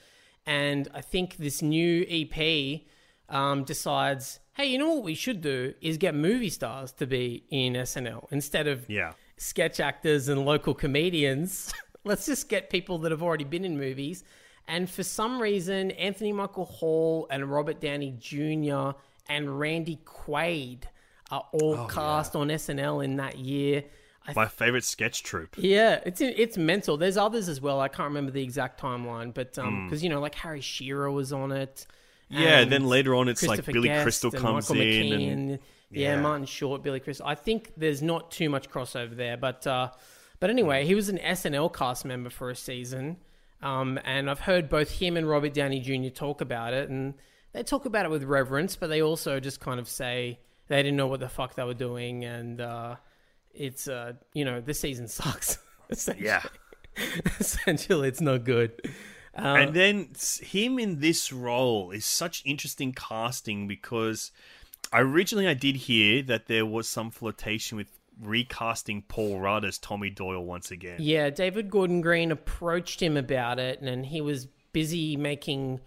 and 0.45 0.87
I 0.93 1.01
think 1.01 1.37
this 1.37 1.61
new 1.61 2.05
EP 2.09 2.81
um, 3.29 3.63
decides, 3.63 4.39
hey, 4.55 4.65
you 4.65 4.77
know 4.77 4.89
what 4.95 5.03
we 5.03 5.13
should 5.15 5.41
do 5.41 5.73
is 5.81 5.97
get 5.97 6.15
movie 6.15 6.49
stars 6.49 6.91
to 6.93 7.05
be 7.07 7.43
in 7.49 7.73
SNL 7.73 8.27
instead 8.31 8.67
of 8.67 8.89
Yeah. 8.89 9.13
sketch 9.37 9.79
actors 9.79 10.27
and 10.27 10.45
local 10.45 10.73
comedians. 10.73 11.71
Let's 12.03 12.25
just 12.25 12.49
get 12.49 12.69
people 12.69 12.97
that 12.99 13.11
have 13.11 13.21
already 13.21 13.43
been 13.43 13.63
in 13.65 13.77
movies. 13.77 14.23
And 14.67 14.89
for 14.89 15.03
some 15.03 15.39
reason, 15.41 15.91
Anthony 15.91 16.33
Michael 16.33 16.65
Hall 16.65 17.27
and 17.29 17.49
Robert 17.51 17.79
Downey 17.79 18.15
Jr. 18.19 18.97
and 19.29 19.59
Randy 19.59 19.99
Quaid 20.05 20.83
are 21.31 21.45
all 21.53 21.85
cast 21.87 22.35
on 22.35 22.47
SNL 22.49 23.03
in 23.05 23.17
that 23.17 23.37
year. 23.37 23.83
My 24.35 24.47
favorite 24.47 24.83
sketch 24.83 25.23
troupe. 25.23 25.55
yeah, 25.57 26.01
it's 26.05 26.21
it's 26.21 26.57
mental. 26.57 26.97
There's 26.97 27.17
others 27.17 27.49
as 27.49 27.61
well. 27.61 27.79
I 27.79 27.87
can't 27.87 28.09
remember 28.09 28.31
the 28.31 28.43
exact 28.43 28.79
timeline, 28.79 29.33
but 29.33 29.57
um, 29.57 29.85
because 29.87 30.03
you 30.03 30.09
know, 30.09 30.19
like 30.19 30.35
Harry 30.35 30.61
Shearer 30.61 31.09
was 31.11 31.33
on 31.33 31.51
it. 31.51 31.87
Yeah, 32.29 32.59
and 32.59 32.71
then 32.71 32.85
later 32.85 33.15
on 33.15 33.27
it's 33.27 33.41
like 33.43 33.65
Billy 33.65 33.87
Guest 33.87 34.03
Crystal 34.03 34.29
comes 34.31 34.69
Michael 34.69 34.81
in 34.83 34.87
McKean. 34.87 35.31
and- 35.33 35.49
yeah, 35.91 36.15
Yeah. 36.15 36.21
Martin 36.21 36.45
Short, 36.45 36.83
Billy 36.83 36.99
Crystal. 36.99 37.25
I 37.25 37.33
think 37.33 37.71
there's 37.75 38.03
not 38.03 38.29
too 38.29 38.47
much 38.51 38.69
crossover 38.69 39.15
there, 39.15 39.35
but 39.37 39.65
uh, 39.65 39.89
but 40.39 40.51
anyway, 40.51 40.85
he 40.85 40.93
was 40.93 41.09
an 41.09 41.17
SNL 41.17 41.73
cast 41.73 42.05
member 42.05 42.29
for 42.29 42.51
a 42.51 42.55
season, 42.55 43.17
um, 43.63 43.99
and 44.05 44.29
I've 44.29 44.41
heard 44.41 44.69
both 44.69 44.91
him 44.99 45.17
and 45.17 45.27
Robert 45.27 45.55
Downey 45.55 45.79
Jr. 45.79 46.09
talk 46.13 46.41
about 46.41 46.73
it, 46.73 46.89
and 46.89 47.15
they 47.59 47.63
talk 47.63 47.83
about 47.83 48.05
it 48.05 48.09
with 48.09 48.23
reverence, 48.23 48.77
but 48.77 48.87
they 48.87 49.01
also 49.01 49.41
just 49.41 49.59
kind 49.59 49.81
of 49.81 49.89
say 49.89 50.39
they 50.69 50.77
didn't 50.77 50.95
know 50.95 51.07
what 51.07 51.19
the 51.19 51.27
fuck 51.27 51.55
they 51.55 51.63
were 51.65 51.73
doing, 51.73 52.23
and 52.23 52.61
uh, 52.61 52.95
it's 53.53 53.89
uh, 53.89 54.13
you 54.33 54.45
know 54.45 54.61
this 54.61 54.79
season 54.79 55.07
sucks. 55.09 55.57
essentially. 55.89 56.25
Yeah. 56.25 56.43
essentially, 57.39 58.07
it's 58.07 58.21
not 58.21 58.45
good. 58.45 58.71
Uh, 59.37 59.55
and 59.57 59.73
then 59.73 60.09
him 60.41 60.79
in 60.79 61.01
this 61.01 61.33
role 61.33 61.91
is 61.91 62.05
such 62.05 62.41
interesting 62.45 62.93
casting 62.93 63.67
because 63.67 64.31
originally 64.93 65.47
I 65.47 65.53
did 65.53 65.75
hear 65.75 66.23
that 66.23 66.47
there 66.47 66.65
was 66.65 66.87
some 66.87 67.11
flirtation 67.11 67.77
with 67.77 67.87
recasting 68.21 69.01
Paul 69.01 69.41
Rudd 69.41 69.65
as 69.65 69.77
Tommy 69.77 70.09
Doyle 70.09 70.45
once 70.45 70.71
again. 70.71 70.97
Yeah, 71.01 71.29
David 71.29 71.69
Gordon 71.69 71.99
Green 71.99 72.31
approached 72.31 73.01
him 73.01 73.17
about 73.17 73.59
it, 73.59 73.81
and 73.81 74.05
he 74.05 74.21
was 74.21 74.47
busy 74.71 75.17
making 75.17 75.81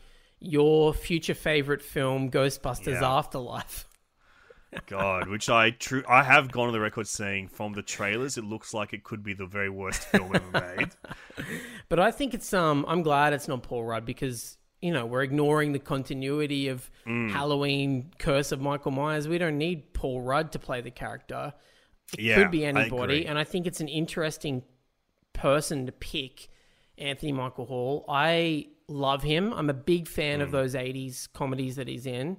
your 0.44 0.92
future 0.94 1.34
favorite 1.34 1.82
film, 1.82 2.30
Ghostbusters 2.30 3.00
Yeah. 3.00 3.08
Afterlife. 3.18 3.88
God, 4.86 5.28
which 5.28 5.50
I 5.50 5.70
true 5.70 6.02
I 6.08 6.22
have 6.22 6.50
gone 6.50 6.68
on 6.68 6.72
the 6.72 6.80
record 6.80 7.06
saying 7.06 7.48
from 7.48 7.74
the 7.74 7.82
trailers, 7.82 8.38
it 8.38 8.44
looks 8.44 8.72
like 8.72 8.94
it 8.94 9.04
could 9.04 9.22
be 9.22 9.34
the 9.34 9.44
very 9.46 9.68
worst 9.68 10.04
film 10.04 10.34
ever 10.34 10.50
made. 10.76 10.88
But 11.90 12.00
I 12.00 12.10
think 12.10 12.32
it's 12.32 12.54
um 12.54 12.86
I'm 12.88 13.02
glad 13.02 13.34
it's 13.34 13.48
not 13.48 13.62
Paul 13.62 13.84
Rudd 13.84 14.06
because 14.06 14.56
you 14.80 14.90
know 14.90 15.04
we're 15.04 15.22
ignoring 15.22 15.72
the 15.72 15.78
continuity 15.78 16.68
of 16.68 16.90
Mm. 17.06 17.30
Halloween 17.32 18.12
Curse 18.18 18.52
of 18.52 18.60
Michael 18.62 18.92
Myers. 18.92 19.28
We 19.28 19.36
don't 19.36 19.58
need 19.58 19.92
Paul 19.92 20.22
Rudd 20.22 20.52
to 20.52 20.58
play 20.58 20.80
the 20.80 20.90
character. 20.90 21.52
It 22.16 22.20
Yeah, 22.20 22.36
could 22.36 22.50
be 22.50 22.64
anybody, 22.64 23.16
agree. 23.18 23.26
and 23.26 23.38
I 23.38 23.44
think 23.44 23.66
it's 23.66 23.80
an 23.80 23.88
interesting 23.88 24.62
person 25.34 25.84
to 25.86 25.92
pick. 25.92 26.48
Anthony 26.98 27.32
Michael 27.32 27.66
Hall. 27.66 28.04
I 28.08 28.68
love 28.92 29.22
him. 29.22 29.52
I'm 29.52 29.70
a 29.70 29.74
big 29.74 30.08
fan 30.08 30.38
Mm. 30.40 30.42
of 30.42 30.50
those 30.50 30.74
80s 30.74 31.28
comedies 31.32 31.76
that 31.76 31.88
he's 31.88 32.06
in. 32.06 32.38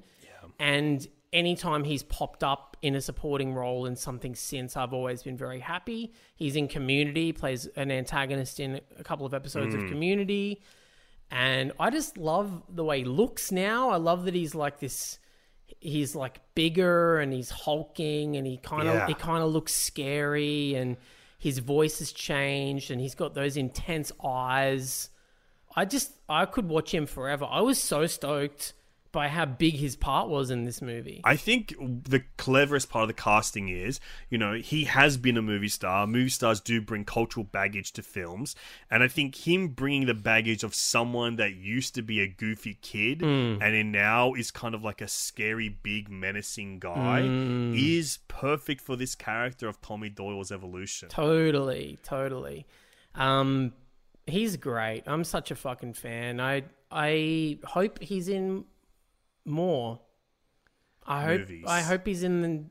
And 0.60 1.08
anytime 1.34 1.84
he's 1.84 2.04
popped 2.04 2.44
up 2.44 2.78
in 2.84 2.94
a 2.96 3.02
supporting 3.02 3.54
role 3.54 3.86
in 3.88 3.96
something 3.96 4.36
since, 4.36 4.78
I've 4.78 4.94
always 4.94 5.24
been 5.24 5.36
very 5.38 5.60
happy. 5.60 6.14
He's 6.36 6.56
in 6.56 6.68
Community, 6.68 7.34
plays 7.34 7.66
an 7.76 7.92
antagonist 7.92 8.60
in 8.60 8.80
a 8.98 9.04
couple 9.04 9.26
of 9.26 9.34
episodes 9.34 9.74
of 9.74 9.82
Mm. 9.82 9.90
Community. 9.90 10.62
And 11.32 11.72
I 11.80 11.90
just 11.90 12.18
love 12.18 12.62
the 12.70 12.84
way 12.84 13.00
he 13.00 13.06
looks 13.06 13.52
now. 13.52 13.90
I 13.90 13.96
love 13.98 14.26
that 14.26 14.36
he's 14.36 14.54
like 14.54 14.80
this. 14.80 15.18
He's 15.80 16.16
like 16.16 16.40
bigger 16.54 17.18
and 17.20 17.34
he's 17.34 17.50
hulking 17.50 18.36
and 18.38 18.46
he 18.46 18.58
kind 18.58 18.88
of 18.88 18.94
Yeah. 18.94 19.08
he 19.08 19.16
kind 19.16 19.42
of 19.44 19.52
looks 19.52 19.74
scary 19.74 20.76
and 20.76 20.98
his 21.40 21.58
voice 21.60 21.98
has 22.00 22.12
changed 22.12 22.92
and 22.92 23.02
he's 23.02 23.16
got 23.16 23.34
those 23.34 23.58
intense 23.58 24.12
eyes. 24.24 25.10
I 25.76 25.86
just 25.86 26.12
I 26.30 26.46
could 26.46 26.68
watch 26.70 26.94
him 26.94 27.06
forever. 27.06 27.46
I 27.50 27.62
was 27.62 27.82
so 27.82 28.06
stoked 28.08 28.74
by 29.12 29.28
how 29.28 29.46
big 29.46 29.76
his 29.76 29.96
part 29.96 30.28
was 30.28 30.50
in 30.50 30.66
this 30.66 30.82
movie. 30.82 31.22
I 31.24 31.36
think 31.36 31.76
the 31.80 32.24
cleverest 32.38 32.90
part 32.90 33.04
of 33.04 33.08
the 33.10 33.14
casting 33.14 33.70
is, 33.70 34.00
you 34.28 34.40
know, 34.40 34.54
he 34.54 34.86
has 34.86 35.18
been 35.18 35.38
a 35.38 35.42
movie 35.44 35.68
star. 35.68 36.08
Movie 36.08 36.30
stars 36.30 36.60
do 36.60 36.82
bring 36.82 37.06
cultural 37.06 37.44
baggage 37.44 37.92
to 37.94 38.02
films, 38.02 38.56
and 38.90 39.04
I 39.04 39.08
think 39.08 39.48
him 39.48 39.68
bringing 39.68 40.08
the 40.08 40.16
baggage 40.16 40.64
of 40.64 40.74
someone 40.74 41.36
that 41.36 41.54
used 41.54 41.94
to 41.94 42.02
be 42.02 42.22
a 42.22 42.28
goofy 42.28 42.80
kid 42.82 43.20
Mm. 43.20 43.62
and 43.62 43.76
then 43.76 43.92
now 43.92 44.34
is 44.34 44.50
kind 44.50 44.74
of 44.74 44.84
like 44.84 45.00
a 45.00 45.08
scary, 45.08 45.70
big, 45.70 46.10
menacing 46.10 46.80
guy 46.80 47.22
Mm. 47.22 47.78
is 47.78 48.18
perfect 48.28 48.82
for 48.82 48.96
this 48.96 49.14
character 49.14 49.68
of 49.68 49.80
Tommy 49.80 50.10
Doyle's 50.10 50.52
evolution. 50.52 51.10
Totally, 51.10 52.00
totally. 52.04 52.66
Um, 53.14 53.74
he's 54.28 54.58
great. 54.58 55.04
I'm 55.08 55.24
such 55.24 55.52
a 55.52 55.56
fucking 55.56 55.94
fan. 55.94 56.40
I 56.40 56.64
I 56.92 57.60
hope 57.64 58.00
he's 58.02 58.30
in 58.30 58.66
more. 59.46 60.00
I 61.06 61.24
hope 61.24 61.40
Movies. 61.42 61.66
I 61.68 61.82
hope 61.82 62.06
he's 62.08 62.24
in 62.24 62.42
the 62.42 62.64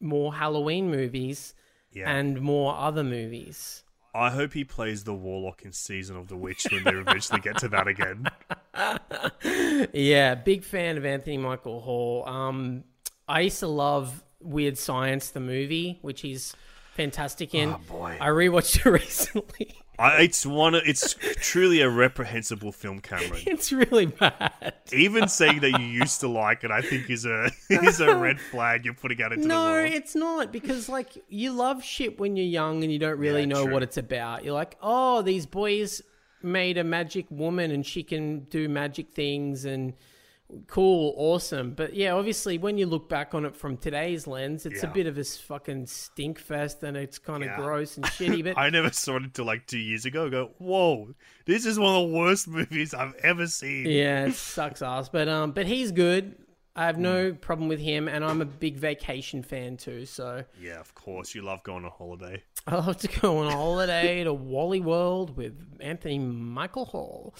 more 0.00 0.32
Halloween 0.34 0.90
movies 0.90 1.54
Yeah. 1.92 2.10
and 2.14 2.40
more 2.40 2.74
other 2.76 3.02
movies. 3.02 3.82
I 4.14 4.30
hope 4.30 4.52
he 4.52 4.62
plays 4.64 5.04
the 5.04 5.14
warlock 5.14 5.62
in 5.62 5.72
Season 5.72 6.16
of 6.16 6.28
the 6.28 6.36
Witch 6.36 6.66
when 6.70 6.84
they 6.84 6.90
eventually 6.90 7.40
get 7.40 7.56
to 7.58 7.68
that 7.68 7.88
again. 7.88 8.26
yeah, 9.92 10.34
big 10.34 10.64
fan 10.64 10.96
of 10.98 11.04
Anthony 11.04 11.38
Michael 11.38 11.80
Hall. 11.80 12.24
Um, 12.28 12.84
I 13.28 13.40
used 13.40 13.60
to 13.60 13.68
love 13.68 14.22
Weird 14.40 14.76
Science, 14.76 15.30
the 15.30 15.40
movie, 15.40 15.98
which 16.02 16.20
he's 16.20 16.54
fantastic 16.94 17.54
in. 17.54 17.70
Oh, 17.70 17.80
boy. 17.88 18.16
I 18.20 18.28
rewatched 18.28 18.84
it 18.86 18.90
recently. 18.90 19.76
I, 19.98 20.22
it's 20.22 20.44
one. 20.46 20.74
of- 20.74 20.82
It's 20.86 21.14
truly 21.36 21.80
a 21.80 21.88
reprehensible 21.88 22.72
film, 22.72 23.00
Cameron. 23.00 23.42
it's 23.46 23.70
really 23.72 24.06
bad. 24.06 24.74
Even 24.92 25.28
saying 25.28 25.60
that 25.60 25.78
you 25.78 25.86
used 25.86 26.20
to 26.20 26.28
like 26.28 26.64
it, 26.64 26.70
I 26.70 26.80
think 26.80 27.08
is 27.10 27.24
a 27.26 27.50
is 27.70 28.00
a 28.00 28.16
red 28.16 28.40
flag 28.50 28.84
you're 28.84 28.94
putting 28.94 29.22
out 29.22 29.32
into 29.32 29.46
the 29.46 29.54
world. 29.54 29.68
No, 29.68 29.74
it's 29.96 30.14
not 30.16 30.50
because 30.50 30.88
like 30.88 31.10
you 31.28 31.52
love 31.52 31.84
shit 31.84 32.18
when 32.18 32.36
you're 32.36 32.46
young 32.46 32.82
and 32.82 32.92
you 32.92 32.98
don't 32.98 33.18
really 33.18 33.40
Yeah, 33.40 33.46
know 33.48 33.64
true. 33.64 33.72
what 33.74 33.82
it's 33.82 33.98
about. 33.98 34.44
You're 34.44 34.54
like, 34.54 34.76
oh, 34.82 35.22
these 35.22 35.46
boys 35.46 36.02
made 36.42 36.78
a 36.78 36.84
magic 36.84 37.26
woman 37.30 37.70
and 37.70 37.86
she 37.86 38.02
can 38.02 38.40
do 38.44 38.68
magic 38.68 39.12
things 39.12 39.64
and 39.64 39.92
cool, 40.66 41.14
awesome. 41.16 41.72
But 41.74 41.94
yeah, 41.94 42.12
obviously 42.12 42.58
when 42.58 42.78
you 42.78 42.86
look 42.86 43.08
back 43.08 43.34
on 43.34 43.44
it 43.44 43.54
from 43.56 43.76
today's 43.76 44.26
lens, 44.26 44.66
it's 44.66 44.82
a 44.82 44.86
bit 44.88 45.06
of 45.06 45.18
a 45.18 45.24
fucking 45.24 45.86
stink 45.86 46.38
fest 46.38 46.82
and 46.82 46.96
it's 46.96 47.18
kind 47.18 47.42
of 47.42 47.48
Yeah. 47.50 47.56
gross 47.56 47.96
and 47.96 48.04
shitty. 48.06 48.42
But 48.44 48.58
I 48.58 48.70
never 48.70 48.90
saw 48.92 49.16
it 49.16 49.22
until 49.24 49.44
like 49.44 49.66
two 49.66 49.78
years 49.78 50.04
ago. 50.04 50.26
I 50.26 50.28
go, 50.30 50.50
whoa, 50.58 51.14
this 51.46 51.66
is 51.66 51.78
one 51.78 51.94
of 51.94 52.08
the 52.10 52.16
worst 52.16 52.48
movies 52.48 52.94
I've 52.94 53.14
ever 53.22 53.46
seen. 53.46 53.86
yeah, 53.86 54.26
it 54.26 54.34
sucks 54.34 54.82
ass. 54.82 55.08
But 55.08 55.28
um, 55.28 55.52
but 55.52 55.66
he's 55.66 55.92
good. 55.92 56.36
I 56.74 56.86
have 56.86 56.98
no 56.98 57.34
problem 57.34 57.68
with 57.68 57.80
him, 57.80 58.08
and 58.08 58.24
I'm 58.24 58.40
a 58.40 58.46
big 58.46 58.76
vacation 58.78 59.42
fan 59.42 59.76
too. 59.76 60.06
So 60.06 60.44
Yeah, 60.58 60.80
of 60.80 60.94
course. 60.94 61.34
You 61.34 61.42
love 61.42 61.62
going 61.64 61.84
on 61.84 61.90
holiday. 61.90 62.42
I 62.66 62.76
love 62.76 62.96
to 62.98 63.08
go 63.20 63.38
on 63.38 63.48
a 63.48 63.50
holiday 63.56 64.24
to 64.24 64.32
Wally 64.32 64.80
World 64.80 65.36
with 65.36 65.52
Anthony 65.80 66.18
Michael 66.18 66.86
Hall. 66.86 67.34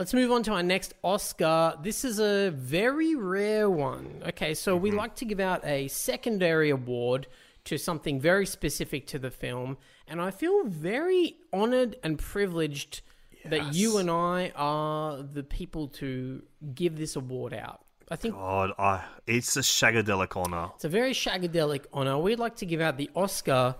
Let's 0.00 0.14
move 0.14 0.32
on 0.32 0.42
to 0.44 0.52
our 0.52 0.62
next 0.62 0.94
Oscar. 1.04 1.74
This 1.82 2.06
is 2.06 2.18
a 2.18 2.50
very 2.52 3.14
rare 3.14 3.68
one. 3.68 4.22
Okay, 4.28 4.54
so 4.54 4.74
we 4.74 4.88
mm-hmm. 4.88 4.98
like 4.98 5.14
to 5.16 5.26
give 5.26 5.40
out 5.40 5.62
a 5.62 5.88
secondary 5.88 6.70
award 6.70 7.26
to 7.64 7.76
something 7.76 8.18
very 8.18 8.46
specific 8.46 9.06
to 9.08 9.18
the 9.18 9.30
film, 9.30 9.76
and 10.08 10.18
I 10.18 10.30
feel 10.30 10.64
very 10.64 11.36
honored 11.52 11.96
and 12.02 12.18
privileged 12.18 13.02
that 13.44 13.74
you 13.74 13.98
and 13.98 14.10
I 14.10 14.52
are 14.56 15.22
the 15.22 15.42
people 15.42 15.88
to 15.88 16.44
give 16.74 16.96
this 16.96 17.14
award 17.14 17.52
out. 17.52 17.84
I 18.10 18.16
think 18.16 18.36
God, 18.36 18.72
I, 18.78 19.04
it's 19.26 19.54
a 19.58 19.60
shagadelic 19.60 20.34
honor. 20.34 20.70
it's 20.76 20.86
a 20.86 20.88
very 20.88 21.12
shagadelic 21.12 21.84
honor. 21.92 22.16
We'd 22.16 22.38
like 22.38 22.56
to 22.56 22.64
give 22.64 22.80
out 22.80 22.96
the 22.96 23.10
Oscar 23.14 23.76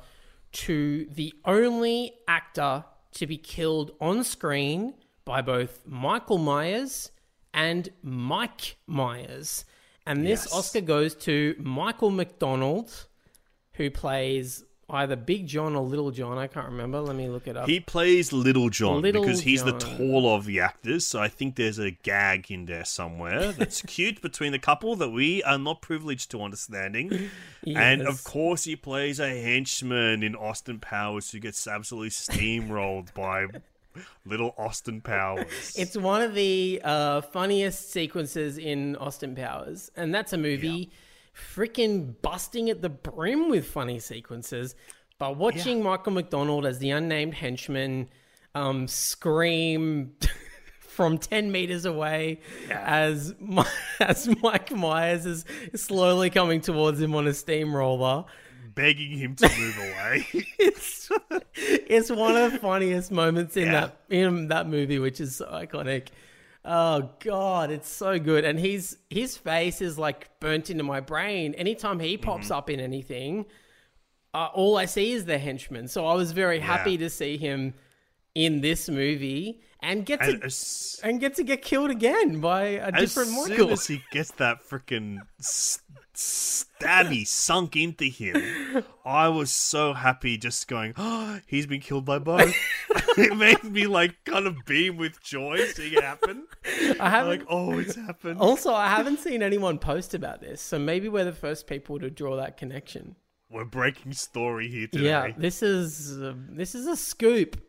to 0.52 1.06
the 1.06 1.32
only 1.46 2.12
actor 2.28 2.84
to 3.12 3.26
be 3.26 3.38
killed 3.38 3.92
on 4.02 4.22
screen 4.22 4.92
by 5.30 5.40
both 5.40 5.86
Michael 5.86 6.38
Myers 6.38 7.12
and 7.54 7.88
Mike 8.02 8.78
Myers. 8.88 9.64
And 10.04 10.26
this 10.26 10.44
Yes. 10.46 10.52
Oscar 10.52 10.80
goes 10.80 11.14
to 11.26 11.54
Michael 11.56 12.10
McDonald, 12.10 13.06
who 13.74 13.92
plays 13.92 14.64
either 14.88 15.14
Big 15.14 15.46
John 15.46 15.76
or 15.76 15.84
Little 15.84 16.10
John. 16.10 16.36
I 16.36 16.48
can't 16.48 16.66
remember. 16.66 17.00
Let 17.00 17.14
me 17.14 17.28
look 17.28 17.46
it 17.46 17.56
up. 17.56 17.68
He 17.68 17.78
plays 17.78 18.32
Little 18.32 18.70
John 18.70 19.02
Little 19.02 19.22
because 19.22 19.42
he's 19.42 19.62
the 19.62 19.78
tall 19.78 20.34
of 20.34 20.46
the 20.46 20.58
actors. 20.58 21.06
So 21.06 21.20
I 21.20 21.28
think 21.28 21.54
there's 21.54 21.78
a 21.78 21.92
gag 21.92 22.50
in 22.50 22.66
there 22.66 22.84
somewhere 22.84 23.52
that's 23.52 23.82
cute 23.86 24.20
between 24.20 24.50
the 24.50 24.58
couple 24.58 24.96
that 24.96 25.10
we 25.10 25.44
are 25.44 25.58
not 25.58 25.80
privileged 25.80 26.32
to 26.32 26.42
understanding. 26.42 27.30
And 27.76 28.02
of 28.02 28.24
course, 28.24 28.64
he 28.64 28.74
plays 28.74 29.20
a 29.20 29.28
henchman 29.28 30.22
in 30.24 30.34
Austin 30.34 30.80
Powers 30.80 31.30
who 31.30 31.38
gets 31.38 31.68
absolutely 31.68 32.08
steamrolled 32.08 33.12
by 33.12 33.46
little 34.24 34.54
Austin 34.56 35.00
Powers. 35.00 35.74
It's 35.76 35.96
one 35.96 36.22
of 36.22 36.34
the 36.34 36.80
uh, 36.84 37.20
funniest 37.20 37.90
sequences 37.90 38.58
in 38.58 38.96
Austin 38.96 39.34
Powers, 39.34 39.90
and 39.96 40.14
that's 40.14 40.32
a 40.32 40.38
movie 40.38 40.90
freaking 41.54 42.14
busting 42.22 42.70
at 42.70 42.82
the 42.82 42.88
brim 42.88 43.48
with 43.48 43.66
funny 43.66 43.98
sequences. 43.98 44.74
But 45.18 45.36
watching 45.36 45.82
Michael 45.82 46.12
McDonald 46.12 46.64
as 46.66 46.78
the 46.78 46.90
unnamed 46.90 47.34
henchman 47.34 48.08
um, 48.54 48.88
scream 48.88 50.14
from 50.80 51.18
ten 51.18 51.52
meters 51.52 51.84
away 51.84 52.40
as 52.70 53.34
Mi- 53.38 53.62
as 54.00 54.28
Mike 54.42 54.70
Myers 54.72 55.26
is 55.26 55.44
slowly 55.74 56.30
coming 56.30 56.60
towards 56.60 57.00
him 57.00 57.14
on 57.14 57.26
a 57.26 57.34
steamroller. 57.34 58.24
Begging 58.74 59.16
him 59.18 59.34
to 59.36 59.48
move 59.58 59.78
away. 59.78 60.26
It's 60.58 61.10
it's 61.54 62.10
one 62.10 62.36
of 62.36 62.52
the 62.52 62.58
funniest 62.58 63.10
moments 63.10 63.56
in 63.56 63.66
Yeah. 63.66 63.72
that 63.72 63.96
in 64.08 64.48
that 64.48 64.68
movie, 64.68 64.98
which 64.98 65.20
is 65.20 65.36
so 65.36 65.46
iconic. 65.46 66.08
Oh 66.64 67.10
god, 67.20 67.70
it's 67.70 67.88
so 67.88 68.18
good, 68.18 68.44
and 68.44 68.58
his 68.58 68.98
his 69.08 69.36
face 69.36 69.80
is 69.80 69.98
like 69.98 70.28
burnt 70.40 70.70
into 70.70 70.84
my 70.84 71.00
brain. 71.00 71.54
Anytime 71.54 71.98
he 71.98 72.16
pops 72.16 72.44
Mm-hmm. 72.46 72.54
up 72.54 72.70
in 72.70 72.78
anything, 72.80 73.46
uh, 74.34 74.48
all 74.54 74.76
I 74.76 74.84
see 74.84 75.12
is 75.12 75.24
the 75.24 75.38
henchman. 75.38 75.88
So 75.88 76.06
I 76.06 76.14
was 76.14 76.32
very 76.32 76.60
happy 76.60 76.92
Yeah. 76.92 76.98
to 76.98 77.10
see 77.10 77.36
him 77.38 77.74
in 78.34 78.60
this 78.60 78.88
movie 78.88 79.62
and 79.82 80.06
get 80.06 80.20
to 80.20 80.30
and 80.32 80.44
as, 80.44 81.00
and 81.02 81.18
get 81.18 81.34
to 81.36 81.42
get 81.42 81.62
killed 81.62 81.90
again 81.90 82.40
by 82.40 82.62
a 82.62 82.92
different 82.92 83.30
Michael. 83.32 83.50
as 83.50 83.56
soon 83.58 83.70
as 83.72 83.86
he 83.86 84.02
gets 84.12 84.30
that 84.32 84.58
freaking 84.62 85.18
stabby 86.20 87.26
sunk 87.26 87.76
into 87.76 88.04
him, 88.04 88.84
I 89.04 89.28
was 89.28 89.50
so 89.50 89.94
happy 89.94 90.36
just 90.36 90.68
going, 90.68 90.94
oh, 90.96 91.40
he's 91.46 91.66
been 91.66 91.80
killed 91.80 92.04
by 92.04 92.18
both. 92.18 92.54
it 93.16 93.36
made 93.36 93.62
me 93.64 93.86
like 93.86 94.16
kind 94.24 94.46
of 94.46 94.56
beam 94.66 94.96
with 94.96 95.22
joy 95.22 95.58
seeing 95.74 95.94
it 95.94 96.04
happen. 96.04 96.46
I 97.00 97.08
haven't 97.10 97.30
Like, 97.30 97.46
oh, 97.48 97.78
it's 97.78 97.94
happened. 97.94 98.38
also 98.40 98.74
I 98.74 98.88
haven't 98.88 99.18
seen 99.18 99.42
anyone 99.42 99.78
post 99.78 100.14
about 100.14 100.40
this, 100.40 100.60
so 100.60 100.78
maybe 100.78 101.08
we're 101.08 101.24
the 101.24 101.32
first 101.32 101.66
people 101.66 101.98
to 101.98 102.10
draw 102.10 102.36
that 102.36 102.56
connection. 102.56 103.16
We're 103.50 103.64
breaking 103.64 104.12
story 104.12 104.68
here 104.68 104.86
today. 104.86 105.04
Yeah, 105.04 105.32
this 105.36 105.62
is 105.62 106.20
uh, 106.20 106.34
this 106.50 106.74
is 106.74 106.86
a 106.86 106.96
scoop 106.96 107.60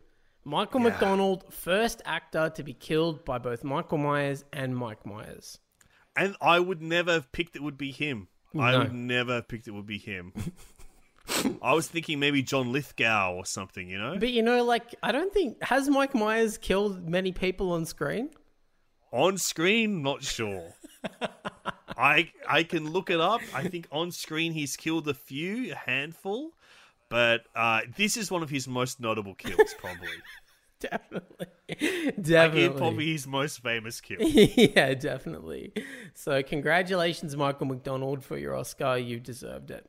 Michael 0.44 0.80
McDonald, 0.80 1.45
first 1.53 2.02
actor 2.06 2.52
to 2.56 2.64
be 2.64 2.73
killed 2.73 3.23
by 3.26 3.38
both 3.38 3.64
Michael 3.64 3.99
Myers 3.99 4.44
and 4.52 4.76
Mike 4.76 5.06
Myers. 5.06 5.60
And 6.15 6.36
I 6.41 6.60
would 6.60 6.82
never 6.82 7.11
have 7.11 7.32
picked 7.32 7.56
it 7.56 7.64
would 7.64 7.78
be 7.78 7.91
him. 7.91 8.28
I 8.57 8.78
would 8.78 8.94
never 8.94 9.36
have 9.36 9.48
picked 9.48 9.68
it 9.68 9.72
would 9.72 9.86
be 9.86 9.98
him. 9.98 10.34
I 11.61 11.73
was 11.73 11.88
thinking 11.88 12.19
maybe 12.19 12.41
John 12.41 12.72
Lithgow 12.72 13.34
or 13.36 13.45
something, 13.45 13.88
you 13.90 13.98
know? 13.98 14.18
But 14.19 14.32
you 14.32 14.41
know, 14.41 14.64
like 14.64 14.95
I 15.02 15.11
don't 15.11 15.34
think 15.34 15.61
has 15.64 15.90
Mike 15.90 16.14
Myers 16.14 16.57
killed 16.57 17.07
many 17.07 17.32
people 17.32 17.72
on 17.72 17.86
screen. 17.86 18.30
On 19.11 19.38
screen, 19.38 20.02
not 20.02 20.23
sure. 20.23 20.73
I 21.98 22.32
I 22.48 22.64
can 22.64 22.90
look 22.90 23.10
it 23.10 23.19
up. 23.19 23.41
I 23.53 23.64
think 23.68 23.88
on 23.91 24.11
screen 24.11 24.53
he's 24.53 24.76
killed 24.76 25.07
a 25.07 25.14
few, 25.14 25.72
a 25.72 25.76
handful, 25.76 26.52
but 27.10 27.41
uh, 27.56 27.82
this 27.98 28.18
is 28.18 28.32
one 28.32 28.44
of 28.44 28.49
his 28.49 28.68
most 28.68 28.99
notable 28.99 29.36
kills, 29.36 29.76
probably. 29.78 30.10
Definitely, 30.81 31.47
definitely. 32.21 32.63
it 32.63 32.77
probably 32.77 33.11
his 33.11 33.27
most 33.27 33.61
famous 33.61 34.01
kill. 34.01 34.17
yeah, 34.21 34.95
definitely. 34.95 35.73
So, 36.15 36.41
congratulations, 36.41 37.35
Michael 37.37 37.67
McDonald, 37.67 38.23
for 38.23 38.37
your 38.37 38.55
Oscar. 38.55 38.97
You 38.97 39.19
deserved 39.19 39.69
it. 39.69 39.87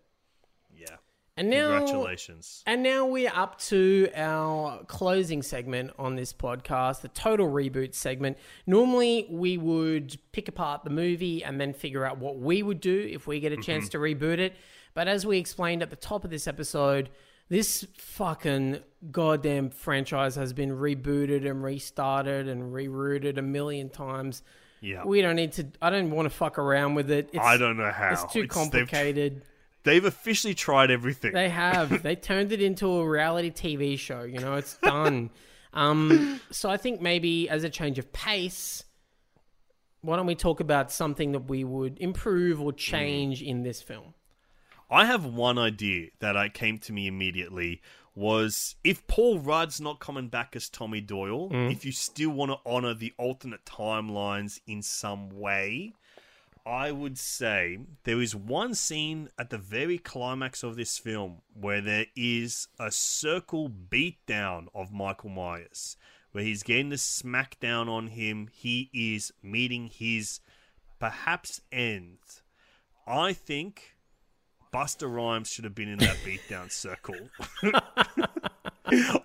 Yeah. 0.76 0.96
And 1.38 1.48
now, 1.48 1.78
Congratulations. 1.78 2.62
And 2.66 2.82
now 2.82 3.06
we're 3.06 3.32
up 3.34 3.58
to 3.60 4.10
our 4.14 4.84
closing 4.84 5.42
segment 5.42 5.92
on 5.98 6.14
this 6.14 6.34
podcast, 6.34 7.00
the 7.00 7.08
total 7.08 7.48
reboot 7.48 7.94
segment. 7.94 8.36
Normally, 8.66 9.26
we 9.30 9.56
would 9.56 10.18
pick 10.32 10.48
apart 10.48 10.84
the 10.84 10.90
movie 10.90 11.42
and 11.42 11.58
then 11.58 11.72
figure 11.72 12.04
out 12.04 12.18
what 12.18 12.38
we 12.38 12.62
would 12.62 12.80
do 12.80 13.08
if 13.10 13.26
we 13.26 13.40
get 13.40 13.52
a 13.52 13.54
mm-hmm. 13.54 13.62
chance 13.62 13.88
to 13.90 13.98
reboot 13.98 14.38
it. 14.38 14.56
But 14.92 15.08
as 15.08 15.24
we 15.24 15.38
explained 15.38 15.82
at 15.82 15.88
the 15.88 15.96
top 15.96 16.24
of 16.24 16.30
this 16.30 16.46
episode, 16.46 17.08
this 17.48 17.86
fucking 17.96 18.78
goddamn 19.10 19.70
franchise 19.70 20.36
has 20.36 20.52
been 20.52 20.70
rebooted 20.70 21.48
and 21.48 21.62
restarted 21.62 22.48
and 22.48 22.72
rerouted 22.72 23.36
a 23.38 23.42
million 23.42 23.88
times. 23.90 24.42
Yeah. 24.80 25.04
We 25.04 25.22
don't 25.22 25.36
need 25.36 25.52
to, 25.52 25.66
I 25.80 25.90
don't 25.90 26.10
want 26.10 26.26
to 26.26 26.30
fuck 26.30 26.58
around 26.58 26.94
with 26.94 27.10
it. 27.10 27.28
It's, 27.32 27.44
I 27.44 27.56
don't 27.56 27.76
know 27.76 27.90
how. 27.90 28.12
It's 28.12 28.32
too 28.32 28.42
It's- 28.42 28.56
they've- 28.70 28.72
complicated. 28.88 29.42
They've 29.84 30.04
officially 30.04 30.54
tried 30.54 30.92
everything. 30.92 31.32
They 31.32 31.48
have. 31.48 32.02
they 32.04 32.14
turned 32.14 32.52
it 32.52 32.62
into 32.62 32.86
a 32.88 33.08
reality 33.08 33.50
TV 33.50 33.98
show. 33.98 34.22
You 34.22 34.38
know, 34.38 34.54
it's 34.54 34.76
done. 34.76 35.30
um, 35.72 36.40
so 36.52 36.70
I 36.70 36.76
think 36.76 37.00
maybe 37.00 37.48
as 37.48 37.64
a 37.64 37.68
change 37.70 37.98
of 37.98 38.12
pace, 38.12 38.84
why 40.02 40.14
don't 40.16 40.26
we 40.26 40.36
talk 40.36 40.60
about 40.60 40.92
something 40.92 41.32
that 41.32 41.48
we 41.48 41.64
would 41.64 41.98
improve 41.98 42.60
or 42.60 42.72
change 42.72 43.42
in 43.42 43.64
this 43.64 43.82
film? 43.82 44.14
I 44.92 45.06
have 45.06 45.24
one 45.24 45.56
idea 45.56 46.08
that 46.18 46.36
I 46.36 46.50
came 46.50 46.76
to 46.80 46.92
me 46.92 47.06
immediately 47.06 47.80
was 48.14 48.76
if 48.84 49.06
Paul 49.06 49.38
Rudd's 49.38 49.80
not 49.80 50.00
coming 50.00 50.28
back 50.28 50.54
as 50.54 50.68
Tommy 50.68 51.00
Doyle, 51.00 51.48
mm. 51.48 51.72
if 51.72 51.86
you 51.86 51.92
still 51.92 52.28
want 52.28 52.50
to 52.50 52.58
honor 52.66 52.92
the 52.92 53.14
alternate 53.16 53.64
timelines 53.64 54.60
in 54.66 54.82
some 54.82 55.30
way, 55.30 55.94
I 56.66 56.92
would 56.92 57.16
say 57.16 57.78
there 58.04 58.20
is 58.20 58.36
one 58.36 58.74
scene 58.74 59.30
at 59.38 59.48
the 59.48 59.56
very 59.56 59.96
climax 59.96 60.62
of 60.62 60.76
this 60.76 60.98
film 60.98 61.38
where 61.58 61.80
there 61.80 62.06
is 62.14 62.68
a 62.78 62.90
circle 62.90 63.70
beatdown 63.70 64.66
of 64.74 64.92
Michael 64.92 65.30
Myers, 65.30 65.96
where 66.32 66.44
he's 66.44 66.62
getting 66.62 66.90
the 66.90 66.96
smackdown 66.96 67.88
on 67.88 68.08
him. 68.08 68.50
He 68.52 68.90
is 68.92 69.32
meeting 69.42 69.86
his 69.86 70.40
perhaps 71.00 71.62
end. 71.72 72.18
I 73.06 73.32
think 73.32 73.94
Busta 74.72 75.12
Rhymes 75.12 75.48
should 75.50 75.64
have 75.64 75.74
been 75.74 75.88
in 75.88 75.98
that 75.98 76.16
beatdown 76.24 76.70
circle. 76.72 77.14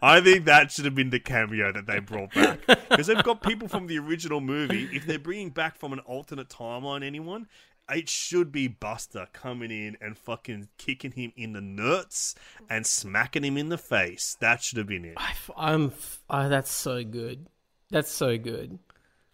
I 0.02 0.22
think 0.22 0.46
that 0.46 0.72
should 0.72 0.86
have 0.86 0.96
been 0.96 1.10
the 1.10 1.20
cameo 1.20 1.72
that 1.72 1.88
they 1.88 2.00
brought 2.00 2.34
back 2.34 2.60
because 2.90 3.08
they've 3.08 3.24
got 3.24 3.42
people 3.42 3.68
from 3.68 3.88
the 3.88 3.98
original 3.98 4.40
movie. 4.42 4.88
If 4.94 5.06
they're 5.06 5.20
bringing 5.20 5.50
back 5.50 5.78
from 5.78 5.94
an 5.94 6.00
alternate 6.00 6.50
timeline, 6.50 7.04
anyone, 7.04 7.48
it 7.90 8.08
should 8.10 8.52
be 8.52 8.70
Busta 8.70 9.32
coming 9.34 9.72
in 9.72 9.98
and 10.02 10.18
fucking 10.18 10.68
kicking 10.78 11.12
him 11.12 11.32
in 11.36 11.54
the 11.54 11.62
nuts 11.62 12.36
and 12.70 12.86
smacking 12.86 13.44
him 13.44 13.58
in 13.58 13.70
the 13.70 13.78
face. 13.78 14.38
That 14.40 14.62
should 14.62 14.78
have 14.78 14.88
been 14.88 15.06
it. 15.06 15.14
I 15.18 15.32
f- 15.32 15.50
I'm. 15.58 15.88
f- 15.88 16.22
Oh, 16.30 16.50
that's 16.50 16.72
so 16.72 17.04
good. 17.04 17.48
That's 17.90 18.12
so 18.12 18.38
good. 18.38 18.80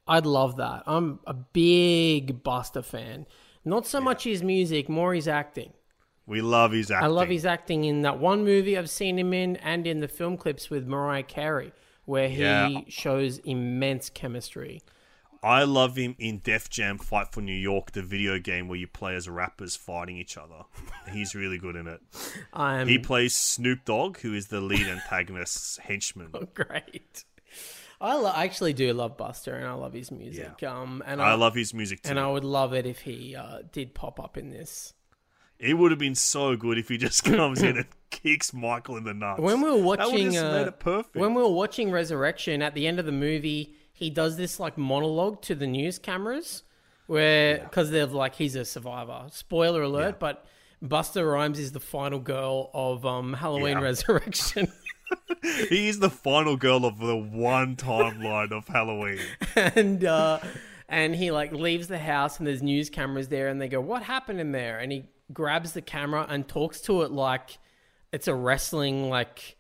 I'd 0.08 0.26
love 0.26 0.58
that. 0.58 0.84
I'm 0.86 1.20
a 1.26 1.34
big 1.34 2.44
Busta 2.44 2.84
fan. 2.86 3.26
Not 3.66 3.88
so 3.88 4.00
much 4.02 4.26
his 4.26 4.44
music, 4.44 4.90
more 4.90 5.14
his 5.14 5.28
acting. 5.28 5.74
We 6.26 6.42
love 6.42 6.72
his 6.72 6.90
acting. 6.90 7.06
I 7.06 7.08
love 7.10 7.28
his 7.30 7.46
acting 7.46 7.84
in 7.84 8.02
that 8.04 8.18
one 8.20 8.44
movie 8.46 8.78
I've 8.78 8.90
seen 8.90 9.20
him 9.20 9.34
in, 9.34 9.58
and 9.58 9.86
in 9.86 10.00
the 10.00 10.08
film 10.08 10.38
clips 10.38 10.70
with 10.70 10.88
Mariah 10.88 11.24
Carey, 11.24 11.74
where 12.06 12.30
he 12.30 12.42
Yeah. 12.42 12.70
shows 12.88 13.40
immense 13.40 14.10
chemistry. 14.10 14.82
I 15.42 15.64
love 15.66 15.98
him 15.98 16.16
in 16.20 16.40
Def 16.40 16.70
Jam 16.70 16.98
Fight 16.98 17.34
for 17.34 17.42
New 17.42 17.52
York, 17.52 17.92
the 17.92 18.02
video 18.02 18.40
game 18.40 18.70
where 18.70 18.78
you 18.80 18.88
play 18.88 19.14
as 19.16 19.28
rappers 19.28 19.76
fighting 19.76 20.16
each 20.16 20.38
other. 20.38 20.64
He's 21.12 21.36
really 21.36 21.58
good 21.58 21.76
in 21.76 21.88
it. 21.88 22.00
He 22.88 22.98
plays 22.98 23.36
Snoop 23.36 23.84
Dogg, 23.84 24.20
who 24.20 24.34
is 24.34 24.48
the 24.48 24.62
lead 24.62 24.88
antagonist's 24.88 25.78
henchman. 25.84 26.32
great. 26.54 27.26
I 28.00 28.16
lo- 28.16 28.32
I 28.34 28.46
actually 28.46 28.72
do 28.72 28.92
love 28.94 29.18
Busta, 29.18 29.54
and 29.54 29.66
I 29.66 29.74
love 29.74 29.92
his 29.92 30.12
music. 30.12 30.64
Um, 30.64 31.04
and 31.06 31.22
I 31.22 31.34
love 31.34 31.56
his 31.56 31.74
music 31.74 32.04
too. 32.04 32.10
and 32.12 32.20
I 32.20 32.28
would 32.30 32.44
love 32.46 32.74
it 32.74 32.86
if 32.86 33.02
he 33.02 33.36
uh, 33.36 33.60
did 33.74 33.94
pop 33.94 34.22
up 34.22 34.38
in 34.38 34.50
this. 34.50 34.94
It 35.60 35.76
would 35.76 35.92
have 35.92 36.00
been 36.00 36.16
so 36.16 36.56
good 36.56 36.78
if 36.78 36.90
he 36.90 36.98
just 36.98 37.24
comes 37.26 37.62
in 37.62 37.78
and 37.78 37.86
kicks 38.10 38.54
Michael 38.54 38.98
in 38.98 39.04
the 39.06 39.14
nuts. 39.14 39.40
When 39.42 39.62
we 39.62 39.70
were 39.72 39.78
watching, 39.82 40.38
uh, 40.38 40.52
made 40.52 40.68
it 40.68 40.80
perfect. 40.80 41.16
when 41.16 41.34
we 41.34 41.42
were 41.42 41.52
watching 41.52 41.92
Resurrection, 41.92 42.62
at 42.62 42.74
the 42.76 42.88
end 42.88 43.00
of 43.00 43.06
the 43.06 43.12
movie, 43.12 43.76
he 43.94 44.10
does 44.10 44.38
this 44.38 44.60
like 44.60 44.78
monologue 44.78 45.42
to 45.44 45.56
the 45.56 45.68
news 45.68 46.00
cameras, 46.00 46.64
where 47.08 47.60
because 47.60 47.92
they're 47.92 48.06
like 48.06 48.36
he's 48.36 48.56
a 48.56 48.66
survivor. 48.66 49.26
Spoiler 49.32 49.84
alert, 49.84 50.20
but 50.20 50.46
Busta 50.84 51.30
Rhymes 51.30 51.60
is 51.60 51.72
the 51.72 51.80
final 51.80 52.20
girl 52.20 52.70
of 52.74 53.06
um, 53.06 53.34
Halloween 53.34 53.78
Yeah. 53.78 53.84
Resurrection. 53.84 54.72
he 55.70 55.88
is 55.88 56.00
the 56.00 56.10
final 56.10 56.58
girl 56.58 56.86
of 56.86 56.98
the 57.00 57.16
one 57.16 57.76
timeline 57.76 58.52
of 58.52 58.68
Halloween. 58.68 59.20
and 59.56 60.04
uh, 60.04 60.40
and 60.90 61.16
he 61.16 61.32
like 61.32 61.52
leaves 61.52 61.88
the 61.88 62.00
house 62.00 62.38
and 62.40 62.48
there's 62.48 62.62
news 62.64 62.90
cameras 62.90 63.28
there 63.30 63.48
and 63.48 63.62
they 63.62 63.68
go 63.68 63.80
what 63.80 64.04
happened 64.04 64.40
in 64.40 64.52
there 64.52 64.80
and 64.80 64.92
he 64.92 65.06
grabs 65.32 65.74
the 65.74 65.82
camera 65.82 66.26
and 66.30 66.48
talks 66.48 66.82
to 66.82 67.02
it 67.04 67.12
like 67.12 67.58
it's 68.12 68.28
a 68.28 68.36
wrestling 68.36 69.10
like 69.10 69.56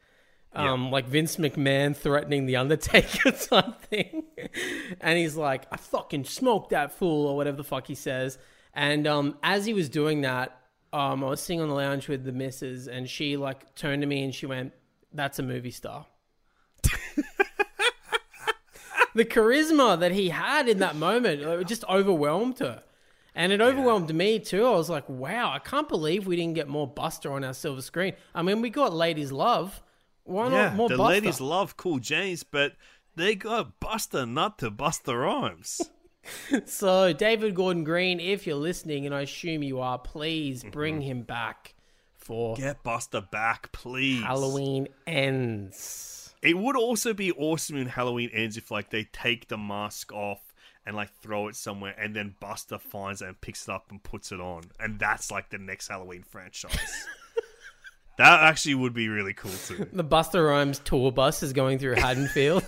um 0.53 0.91
like 0.91 1.07
Vince 1.07 1.38
McMahon 1.38 1.95
threatening 1.95 2.45
the 2.45 2.57
Undertaker 2.57 3.31
type 3.31 3.81
thing 3.84 4.23
and 5.02 5.18
he's 5.18 5.35
like 5.35 5.65
I 5.72 5.77
fucking 5.77 6.26
smoked 6.26 6.72
that 6.72 6.91
fool 6.91 7.27
or 7.27 7.35
whatever 7.35 7.57
the 7.57 7.64
fuck 7.64 7.88
he 7.88 7.95
says. 7.95 8.38
And 8.73 9.07
um 9.07 9.38
as 9.41 9.65
he 9.65 9.73
was 9.73 9.90
doing 9.90 10.22
that 10.22 10.60
um 10.91 11.23
I 11.23 11.30
was 11.30 11.40
sitting 11.40 11.61
on 11.61 11.69
the 11.69 11.76
lounge 11.76 12.07
with 12.07 12.23
the 12.23 12.31
missus 12.31 12.88
and 12.88 13.10
she 13.10 13.38
like 13.38 13.73
turned 13.76 14.02
to 14.02 14.07
me 14.07 14.23
and 14.23 14.34
she 14.34 14.45
went 14.45 14.73
that's 15.14 15.40
a 15.40 15.44
movie 15.44 15.72
star. 15.72 16.06
The 19.15 19.26
charisma 19.26 19.99
that 19.99 20.11
he 20.11 20.30
had 20.30 20.68
in 20.68 20.80
that 20.80 20.95
moment 20.95 21.41
it 21.41 21.68
just 21.68 21.84
overwhelmed 21.85 22.60
her. 22.60 22.84
And 23.35 23.51
it 23.51 23.61
overwhelmed 23.61 24.14
me 24.14 24.39
too. 24.39 24.65
I 24.65 24.72
was 24.72 24.89
like, 24.89 25.10
wow, 25.10 25.51
I 25.51 25.60
can't 25.60 25.88
believe 25.89 26.27
we 26.27 26.35
didn't 26.35 26.53
get 26.53 26.68
more 26.68 26.91
Busta 26.91 27.31
on 27.31 27.43
our 27.43 27.53
silver 27.53 27.81
screen. 27.81 28.14
I 28.35 28.43
mean, 28.43 28.61
we 28.61 28.69
got 28.69 28.93
Ladies 28.93 29.31
Love. 29.31 29.81
Why 30.23 30.45
yeah, 30.45 30.49
not 30.49 30.76
more 30.76 30.89
the 30.89 30.95
Busta? 30.95 31.07
ladies 31.07 31.41
love 31.41 31.76
Cool 31.76 31.99
James, 31.99 32.43
but 32.43 32.73
they 33.15 33.35
got 33.35 33.80
Busta 33.80 34.30
not 34.30 34.60
to 34.60 34.72
Busta 34.72 35.19
Rhymes. 35.19 35.81
So, 36.65 37.11
David 37.11 37.53
Gordon 37.53 37.84
Green, 37.84 38.22
if 38.22 38.47
you're 38.47 38.55
listening, 38.55 39.05
and 39.05 39.14
I 39.14 39.23
assume 39.23 39.61
you 39.61 39.81
are, 39.81 39.99
please 39.99 40.61
mm-hmm. 40.61 40.69
bring 40.69 41.01
him 41.01 41.23
back 41.23 41.76
for 42.15 42.55
Get 42.55 42.81
Busta 42.81 43.30
back, 43.30 43.73
please. 43.73 44.23
Halloween 44.23 44.88
Ends. 45.05 46.34
It 46.41 46.57
would 46.57 46.76
also 46.76 47.14
be 47.14 47.31
awesome 47.31 47.77
in 47.77 47.88
Halloween 47.88 48.30
ends 48.34 48.57
if 48.57 48.72
like 48.72 48.89
they 48.89 49.05
take 49.05 49.47
the 49.47 49.57
mask 49.57 50.11
off 50.11 50.52
and 50.85 50.95
like 50.95 51.11
throw 51.22 51.47
it 51.47 51.55
somewhere 51.55 51.95
and 51.97 52.15
then 52.15 52.35
Busta 52.41 52.80
finds 52.80 53.22
it 53.22 53.27
and 53.27 53.41
picks 53.41 53.68
it 53.68 53.72
up 53.72 53.91
and 53.91 54.01
puts 54.01 54.31
it 54.31 54.39
on. 54.39 54.64
And 54.80 54.99
that's 54.99 55.31
like 55.31 55.49
the 55.49 55.57
next 55.57 55.88
Halloween 55.88 56.23
franchise. 56.23 56.77
that 58.18 58.43
actually 58.43 58.76
would 58.76 58.93
be 58.93 59.07
really 59.07 59.34
cool 59.34 59.51
too. 59.68 59.88
The 59.93 60.03
Busta 60.03 60.45
Rhymes 60.45 60.80
tour 60.80 61.11
bus 61.11 61.43
is 61.43 61.53
going 61.53 61.80
through 61.80 61.95
Haddonfield. 61.95 62.68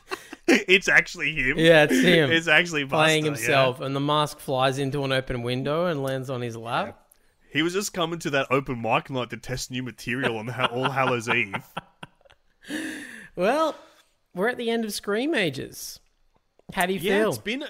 it's 0.46 0.88
actually 0.88 1.34
him. 1.34 1.58
yeah, 1.58 1.84
it's 1.84 2.00
him. 2.00 2.30
It's 2.30 2.48
actually 2.48 2.84
Busta, 2.84 2.90
playing 2.90 3.24
yeah. 3.24 3.30
himself, 3.32 3.80
and 3.80 3.94
the 3.94 4.00
mask 4.00 4.38
flies 4.38 4.78
into 4.78 5.04
an 5.04 5.12
open 5.12 5.42
window 5.42 5.86
and 5.86 6.02
lands 6.02 6.30
on 6.30 6.40
his 6.40 6.56
lap. 6.56 7.08
He 7.52 7.62
was 7.62 7.72
just 7.72 7.92
coming 7.92 8.20
to 8.20 8.30
that 8.30 8.46
open 8.50 8.80
mic 8.80 9.10
night 9.10 9.30
to 9.30 9.36
test 9.36 9.72
new 9.72 9.82
material 9.82 10.38
on 10.38 10.48
All 10.50 10.88
Hallows 10.88 11.28
Eve. 11.28 11.64
Well, 13.34 13.74
we're 14.34 14.48
at 14.48 14.56
the 14.56 14.70
end 14.70 14.84
of 14.84 14.90
Screamagers. 14.90 15.98
How 16.74 16.86
do 16.86 16.94
you 16.94 17.00
Yeah, 17.00 17.20
feel? 17.20 17.28
it's 17.30 17.38
been 17.38 17.64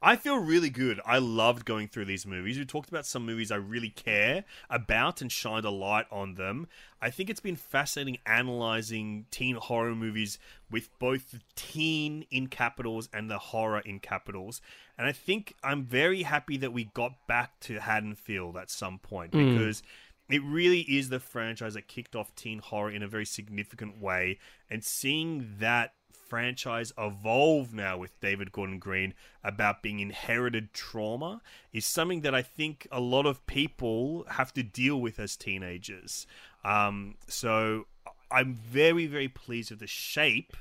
I 0.00 0.14
feel 0.14 0.38
really 0.38 0.70
good. 0.70 1.00
I 1.04 1.18
loved 1.18 1.64
going 1.64 1.88
through 1.88 2.04
these 2.04 2.24
movies. 2.24 2.56
We 2.56 2.64
talked 2.64 2.88
about 2.88 3.04
some 3.04 3.26
movies 3.26 3.50
I 3.50 3.56
really 3.56 3.90
care 3.90 4.44
about 4.70 5.20
and 5.20 5.30
shined 5.30 5.64
a 5.64 5.70
light 5.70 6.06
on 6.12 6.34
them. 6.34 6.68
I 7.02 7.10
think 7.10 7.28
it's 7.28 7.40
been 7.40 7.56
fascinating 7.56 8.18
analyzing 8.24 9.26
teen 9.32 9.56
horror 9.56 9.96
movies 9.96 10.38
with 10.70 10.96
both 11.00 11.32
the 11.32 11.40
teen 11.56 12.24
in 12.30 12.46
capitals 12.46 13.08
and 13.12 13.28
the 13.28 13.38
horror 13.38 13.80
in 13.80 13.98
capitals. 13.98 14.60
And 14.96 15.08
I 15.08 15.12
think 15.12 15.54
I'm 15.64 15.84
very 15.84 16.22
happy 16.22 16.56
that 16.58 16.72
we 16.72 16.84
got 16.94 17.26
back 17.26 17.58
to 17.60 17.80
Haddonfield 17.80 18.56
at 18.56 18.70
some 18.70 19.00
point 19.00 19.32
hmm. 19.32 19.52
because 19.52 19.82
it 20.28 20.42
really 20.44 20.82
is 20.82 21.08
the 21.08 21.20
franchise 21.20 21.74
that 21.74 21.88
kicked 21.88 22.14
off 22.14 22.34
teen 22.36 22.60
horror 22.60 22.90
in 22.92 23.02
a 23.02 23.08
very 23.08 23.26
significant 23.26 24.00
way. 24.00 24.38
And 24.70 24.84
seeing 24.84 25.56
that 25.58 25.94
franchise 26.28 26.92
evolve 26.98 27.72
now 27.72 27.96
with 27.96 28.18
David 28.20 28.52
Gordon 28.52 28.78
Green 28.78 29.14
about 29.42 29.82
being 29.82 30.00
inherited 30.00 30.72
trauma 30.72 31.40
is 31.72 31.86
something 31.86 32.20
that 32.20 32.34
I 32.34 32.42
think 32.42 32.86
a 32.92 33.00
lot 33.00 33.26
of 33.26 33.46
people 33.46 34.26
have 34.30 34.52
to 34.54 34.62
deal 34.62 35.00
with 35.00 35.18
as 35.18 35.36
teenagers. 35.36 36.26
Um, 36.64 37.16
so 37.26 37.86
I'm 38.30 38.54
very, 38.54 39.06
very 39.06 39.28
pleased 39.28 39.70
with 39.70 39.80
the 39.80 39.86
shape 39.86 40.56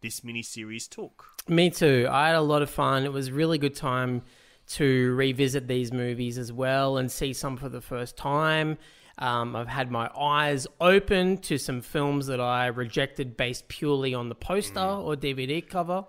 this 0.00 0.20
miniseries 0.20 0.88
took. 0.88 1.26
Me 1.48 1.70
too. 1.70 2.06
I 2.10 2.26
had 2.26 2.36
a 2.36 2.42
lot 2.42 2.62
of 2.62 2.68
fun. 2.68 3.04
It 3.04 3.12
was 3.12 3.30
really 3.30 3.58
good 3.58 3.74
time 3.74 4.22
to 4.66 5.14
revisit 5.14 5.66
these 5.66 5.92
movies 5.92 6.38
as 6.38 6.52
well 6.52 6.96
and 6.96 7.10
see 7.10 7.32
some 7.32 7.56
for 7.56 7.68
the 7.68 7.80
first 7.80 8.16
time. 8.16 8.78
Um, 9.18 9.54
I've 9.54 9.68
had 9.68 9.90
my 9.90 10.10
eyes 10.18 10.66
open 10.80 11.38
to 11.38 11.58
some 11.58 11.80
films 11.80 12.26
that 12.26 12.40
I 12.40 12.66
rejected 12.66 13.36
based 13.36 13.68
purely 13.68 14.14
on 14.14 14.28
the 14.28 14.34
poster 14.34 14.80
or 14.80 15.14
DVD 15.14 15.66
cover. 15.66 16.04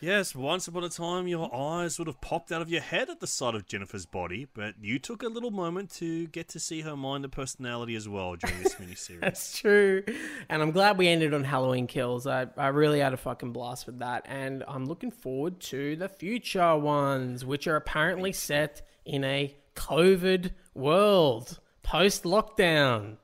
Yes, 0.00 0.34
once 0.34 0.68
upon 0.68 0.84
a 0.84 0.90
time, 0.90 1.26
your 1.26 1.52
eyes 1.54 1.98
would 1.98 2.06
have 2.06 2.20
popped 2.20 2.52
out 2.52 2.60
of 2.60 2.68
your 2.68 2.82
head 2.82 3.08
at 3.08 3.20
the 3.20 3.26
sight 3.26 3.54
of 3.54 3.66
Jennifer's 3.66 4.04
body, 4.04 4.46
but 4.52 4.74
you 4.80 4.98
took 4.98 5.22
a 5.22 5.28
little 5.28 5.50
moment 5.50 5.90
to 5.92 6.26
get 6.28 6.48
to 6.48 6.60
see 6.60 6.82
her 6.82 6.94
mind 6.96 7.24
and 7.24 7.32
personality 7.32 7.96
as 7.96 8.06
well 8.06 8.36
during 8.36 8.62
this 8.62 8.74
miniseries. 8.74 9.20
That's 9.22 9.58
true. 9.58 10.04
And 10.50 10.60
I'm 10.60 10.72
glad 10.72 10.98
we 10.98 11.08
ended 11.08 11.32
on 11.32 11.44
Halloween 11.44 11.86
Kills. 11.86 12.26
I, 12.26 12.46
I 12.58 12.68
really 12.68 13.00
had 13.00 13.14
a 13.14 13.16
fucking 13.16 13.52
blast 13.52 13.86
with 13.86 14.00
that. 14.00 14.26
And 14.28 14.64
I'm 14.68 14.84
looking 14.84 15.10
forward 15.10 15.60
to 15.60 15.96
the 15.96 16.10
future 16.10 16.76
ones, 16.76 17.44
which 17.44 17.66
are 17.66 17.76
apparently 17.76 18.32
set 18.32 18.82
in 19.06 19.24
a 19.24 19.56
COVID 19.76 20.50
world 20.74 21.58
post 21.86 22.24
lockdown. 22.24 23.16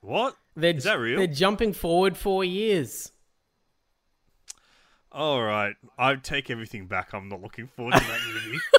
what? 0.00 0.36
They're, 0.56 0.74
Is 0.74 0.84
that 0.84 0.98
real? 0.98 1.18
They're 1.18 1.26
jumping 1.26 1.72
forward 1.72 2.16
four 2.16 2.44
years. 2.44 3.10
All 5.10 5.42
right, 5.42 5.74
I 5.96 6.16
take 6.16 6.50
everything 6.50 6.86
back. 6.86 7.14
I'm 7.14 7.28
not 7.28 7.40
looking 7.40 7.68
forward 7.68 7.94
to 7.94 8.00
that 8.00 8.20
movie. 8.26 8.58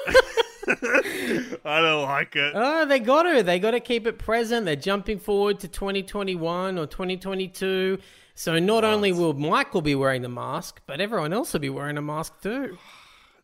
I 1.66 1.80
don't 1.80 2.04
like 2.04 2.36
it. 2.36 2.54
Oh, 2.56 2.86
they 2.86 3.00
got 3.00 3.24
to. 3.24 3.44
They 3.44 3.60
got 3.60 3.72
to 3.72 3.80
keep 3.80 4.06
it 4.08 4.20
present. 4.20 4.66
They're 4.66 4.76
jumping 4.76 5.20
forward 5.20 5.60
to 5.60 5.68
2021 5.68 6.78
or 6.78 6.88
2022. 6.88 8.00
So 8.34 8.60
not 8.60 8.84
only 8.84 9.12
will 9.14 9.34
Michael 9.34 9.82
be 9.82 9.96
wearing 9.96 10.24
the 10.24 10.30
mask, 10.30 10.82
but 10.88 11.00
everyone 11.00 11.32
else 11.34 11.54
will 11.54 11.62
be 11.62 11.70
wearing 11.70 11.98
a 11.98 12.02
mask 12.02 12.42
too. 12.42 12.78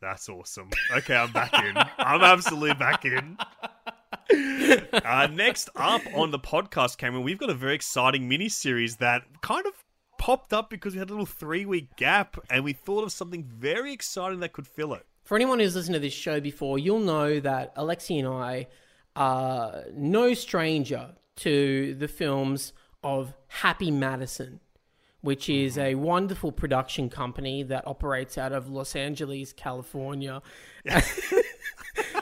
That's 0.01 0.27
awesome. 0.27 0.69
Okay, 0.97 1.15
I'm 1.15 1.31
back 1.31 1.53
in. 1.53 1.77
I'm 1.99 2.23
absolutely 2.23 2.73
back 2.73 3.05
in. 3.05 3.37
Uh, 4.93 5.27
next 5.31 5.69
up 5.75 6.01
on 6.13 6.31
the 6.31 6.39
podcast, 6.39 6.97
Cameron, 6.97 7.23
we've 7.23 7.37
got 7.37 7.49
a 7.49 7.53
very 7.53 7.75
exciting 7.75 8.27
mini 8.27 8.47
series 8.47 8.97
that 8.97 9.23
kind 9.41 9.65
of 9.65 9.73
popped 10.17 10.53
up 10.53 10.69
because 10.69 10.93
we 10.93 10.99
had 10.99 11.09
a 11.09 11.13
little 11.13 11.25
three 11.25 11.65
week 11.65 11.95
gap 11.95 12.37
and 12.49 12.63
we 12.63 12.73
thought 12.73 13.03
of 13.03 13.11
something 13.11 13.43
very 13.43 13.91
exciting 13.91 14.39
that 14.39 14.53
could 14.53 14.67
fill 14.67 14.93
it. 14.93 15.05
For 15.23 15.35
anyone 15.35 15.59
who's 15.59 15.75
listened 15.75 15.95
to 15.95 15.99
this 15.99 16.13
show 16.13 16.39
before, 16.39 16.77
you'll 16.77 16.99
know 16.99 17.39
that 17.39 17.75
Alexi 17.75 18.19
and 18.19 18.27
I 18.27 18.67
are 19.15 19.83
no 19.93 20.33
stranger 20.33 21.11
to 21.37 21.95
the 21.95 22.07
films 22.07 22.73
of 23.03 23.33
Happy 23.47 23.91
Madison, 23.91 24.59
which 25.21 25.49
is 25.49 25.77
a 25.77 25.95
wonderful 25.95 26.51
production 26.51 27.09
company 27.09 27.63
that 27.63 27.87
operates 27.87 28.37
out 28.37 28.51
of 28.51 28.69
Los 28.69 28.95
Angeles, 28.95 29.53
California. 29.53 30.41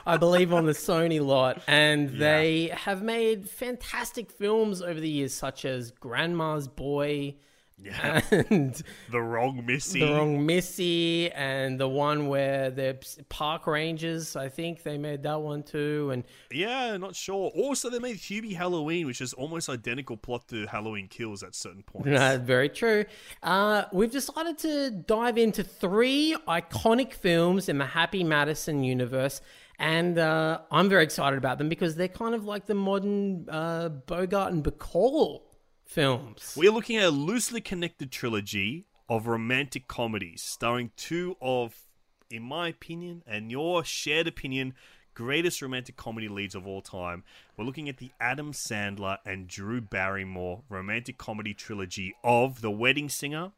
I 0.06 0.18
believe 0.18 0.54
on 0.54 0.66
the 0.66 0.72
Sony 0.74 1.24
lot, 1.24 1.62
and 1.68 2.10
they 2.10 2.72
have 2.74 3.02
made 3.04 3.50
fantastic 3.50 4.32
films 4.32 4.82
over 4.82 5.00
the 5.00 5.10
years, 5.10 5.34
such 5.34 5.66
as 5.66 5.92
Grandma's 5.92 6.68
Boy 6.68 7.36
Yeah. 7.82 8.22
and 8.32 8.82
The 9.10 9.22
wrong 9.22 9.66
Missy. 9.66 10.00
the 10.00 10.12
wrong 10.12 10.46
Missy, 10.46 11.32
and 11.32 11.80
the 11.80 11.88
one 11.88 12.28
where 12.28 12.72
they're 12.72 12.98
park 13.30 13.68
rangers. 13.68 14.36
I 14.36 14.50
think 14.50 14.84
they 14.84 14.98
made 14.98 15.24
that 15.24 15.42
one 15.42 15.64
too. 15.64 16.10
And 16.12 16.24
Yeah, 16.52 16.98
not 16.98 17.16
sure. 17.16 17.52
Also, 17.56 17.90
they 17.90 18.00
made 18.00 18.18
Hubie 18.18 18.56
Halloween, 18.56 19.06
which 19.06 19.22
is 19.22 19.34
almost 19.34 19.70
identical 19.70 20.18
plot 20.18 20.48
to 20.50 20.66
Halloween 20.66 21.08
Kills 21.08 21.42
at 21.44 21.54
certain 21.56 21.84
points. 21.84 22.10
very 22.44 22.68
true. 22.70 23.06
Uh, 23.44 23.84
we've 23.94 24.12
decided 24.12 24.58
to 24.60 24.90
dive 24.92 25.38
into 25.38 25.64
three 25.64 26.36
iconic 26.48 27.14
films 27.14 27.70
in 27.70 27.78
the 27.78 27.86
Happy 27.86 28.24
Madison 28.26 28.84
universe. 28.84 29.40
And 29.80 30.20
uh, 30.20 30.60
I'm 30.70 30.90
very 30.90 31.04
excited 31.06 31.38
about 31.38 31.58
them 31.58 31.70
because 31.70 31.96
they're 31.96 32.10
kind 32.10 32.36
of 32.36 32.44
like 32.44 32.66
the 32.66 32.76
modern 32.76 33.48
uh, 33.50 33.88
Bogart 33.88 34.52
and 34.52 34.62
Bacall 34.62 35.44
films. 35.86 36.54
We're 36.58 36.72
looking 36.72 36.98
at 36.98 37.06
a 37.06 37.12
loosely 37.12 37.62
connected 37.62 38.12
trilogy 38.12 38.86
of 39.08 39.26
romantic 39.26 39.88
comedies 39.88 40.44
starring 40.44 40.92
two 40.98 41.38
of, 41.42 41.88
in 42.30 42.44
my 42.44 42.68
opinion, 42.68 43.24
and 43.26 43.50
your 43.50 43.86
shared 43.86 44.28
opinion, 44.28 44.74
greatest 45.16 45.62
romantic 45.62 45.96
comedy 45.96 46.28
leads 46.28 46.56
of 46.56 46.68
all 46.68 46.82
time. 46.82 47.24
We're 47.58 47.66
looking 47.66 47.88
at 47.88 47.98
the 47.98 48.12
Adam 48.20 48.52
Sandler 48.52 49.18
and 49.26 49.48
Drew 49.48 49.80
Barrymore 49.80 50.64
romantic 50.68 51.18
comedy 51.18 51.54
trilogy 51.54 52.14
of 52.24 52.60
The 52.60 52.70
Wedding 52.72 53.08
Singer, 53.08 53.54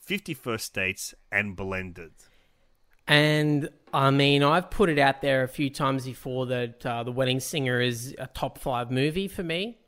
50 0.00 0.34
First 0.34 0.74
Dates, 0.74 1.14
and 1.30 1.56
Blended. 1.56 2.12
And 3.06 3.68
I 3.92 4.10
mean, 4.10 4.42
I've 4.42 4.70
put 4.70 4.88
it 4.88 4.98
out 4.98 5.20
there 5.20 5.42
a 5.42 5.48
few 5.48 5.70
times 5.70 6.06
before 6.06 6.46
that 6.46 6.84
uh, 6.84 7.02
The 7.02 7.12
Wedding 7.12 7.40
Singer 7.40 7.80
is 7.80 8.14
a 8.18 8.26
top 8.26 8.58
five 8.58 8.90
movie 8.90 9.28
for 9.28 9.42
me. 9.42 9.78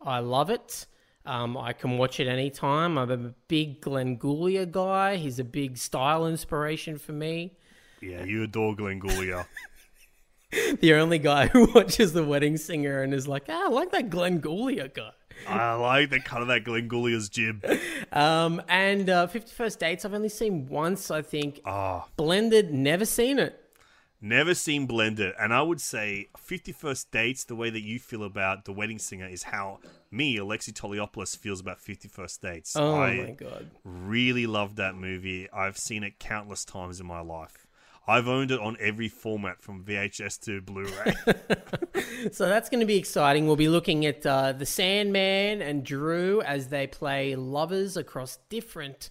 I 0.00 0.20
love 0.20 0.50
it. 0.50 0.86
Um, 1.24 1.56
I 1.56 1.72
can 1.72 1.98
watch 1.98 2.18
it 2.18 2.26
anytime. 2.26 2.98
I'm 2.98 3.10
a 3.10 3.16
big 3.48 3.80
Glenn 3.80 4.18
Guglia 4.18 4.70
guy. 4.70 5.16
He's 5.16 5.38
a 5.38 5.44
big 5.44 5.76
style 5.76 6.26
inspiration 6.26 6.98
for 6.98 7.12
me. 7.12 7.56
Yeah, 8.00 8.24
you 8.24 8.42
adore 8.42 8.74
Glenn 8.74 9.00
Guglia. 9.00 9.46
The 10.80 10.92
only 10.92 11.18
guy 11.18 11.46
who 11.46 11.72
watches 11.74 12.12
The 12.12 12.22
Wedding 12.22 12.58
Singer 12.58 13.00
and 13.02 13.14
is 13.14 13.26
like, 13.26 13.44
ah, 13.48 13.66
I 13.66 13.68
like 13.68 13.90
that 13.92 14.10
Glenn 14.10 14.38
Guglia 14.38 14.92
guy. 14.92 15.12
I 15.48 15.74
like 15.74 16.10
the 16.10 16.20
cut 16.20 16.42
of 16.42 16.48
that 16.48 16.64
Glenn 16.64 16.88
Guglia's 16.88 17.28
jib. 17.28 17.64
Um, 18.12 18.62
and 18.68 19.08
uh, 19.08 19.26
50 19.26 19.52
First 19.52 19.78
Dates, 19.80 20.04
I've 20.04 20.14
only 20.14 20.28
seen 20.28 20.68
once, 20.68 21.10
I 21.10 21.22
think. 21.22 21.60
Ah. 21.64 22.06
Blended, 22.16 22.72
never 22.72 23.04
seen 23.04 23.38
it. 23.38 23.58
Never 24.24 24.54
seen 24.54 24.86
Blended, 24.86 25.34
and 25.36 25.52
I 25.52 25.62
would 25.62 25.80
say 25.80 26.28
50 26.38 26.70
First 26.70 27.10
Dates, 27.10 27.42
the 27.42 27.56
way 27.56 27.70
that 27.70 27.80
you 27.80 27.98
feel 27.98 28.22
about 28.22 28.66
The 28.66 28.72
Wedding 28.72 29.00
Singer, 29.00 29.26
is 29.26 29.42
how 29.42 29.80
me, 30.12 30.36
Alexei 30.36 30.70
Toliopoulos, 30.70 31.36
feels 31.36 31.58
about 31.58 31.80
50 31.80 32.06
First 32.06 32.40
Dates. 32.40 32.76
Oh 32.76 33.00
I 33.00 33.16
my 33.16 33.30
God. 33.32 33.70
really 33.82 34.46
love 34.46 34.76
that 34.76 34.94
movie. 34.94 35.50
I've 35.50 35.76
seen 35.76 36.04
it 36.04 36.20
countless 36.20 36.64
times 36.64 37.00
in 37.00 37.06
my 37.06 37.20
life. 37.20 37.61
I've 38.06 38.26
owned 38.28 38.50
it 38.50 38.60
on 38.60 38.76
every 38.80 39.08
format 39.08 39.62
from 39.62 39.84
VHS 39.84 40.40
to 40.44 40.60
Blu 40.60 40.84
ray. 40.84 41.14
So 42.32 42.46
that's 42.48 42.68
going 42.68 42.80
to 42.80 42.86
be 42.86 42.96
exciting. 42.96 43.46
We'll 43.46 43.56
be 43.56 43.68
looking 43.68 44.06
at 44.06 44.24
uh, 44.24 44.52
the 44.52 44.66
Sandman 44.66 45.60
and 45.60 45.84
Drew 45.84 46.40
as 46.42 46.68
they 46.68 46.86
play 46.86 47.34
lovers 47.34 47.96
across 47.96 48.38
different 48.48 49.10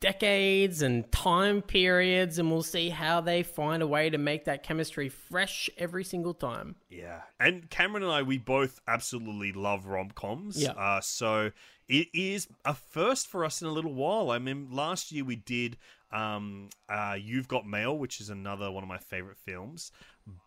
decades 0.00 0.80
and 0.82 1.10
time 1.12 1.60
periods, 1.62 2.38
and 2.38 2.50
we'll 2.50 2.62
see 2.62 2.88
how 2.88 3.20
they 3.20 3.42
find 3.42 3.82
a 3.82 3.86
way 3.86 4.08
to 4.08 4.18
make 4.18 4.46
that 4.46 4.62
chemistry 4.62 5.08
fresh 5.08 5.68
every 5.76 6.04
single 6.04 6.34
time. 6.34 6.76
yeah. 6.88 7.20
And 7.38 7.68
Cameron 7.70 8.02
and 8.02 8.12
I, 8.12 8.22
we 8.22 8.38
both 8.38 8.80
absolutely 8.88 9.52
love 9.52 9.86
rom 9.86 10.10
coms. 10.14 10.60
Yeah. 10.60 10.72
Uh, 10.72 11.00
so 11.00 11.52
it 11.86 12.08
is 12.12 12.48
a 12.64 12.74
first 12.74 13.26
for 13.28 13.44
us 13.44 13.60
in 13.62 13.68
a 13.68 13.72
little 13.72 13.94
while. 13.94 14.30
I 14.30 14.38
mean, 14.38 14.68
last 14.72 15.12
year 15.12 15.24
we 15.24 15.36
did 15.36 15.76
um, 16.12 16.68
uh, 16.88 17.16
You've 17.20 17.48
Got 17.48 17.66
Mail, 17.66 17.96
which 17.96 18.20
is 18.20 18.30
another 18.30 18.70
one 18.70 18.82
of 18.82 18.88
my 18.88 18.98
favorite 18.98 19.38
films. 19.38 19.92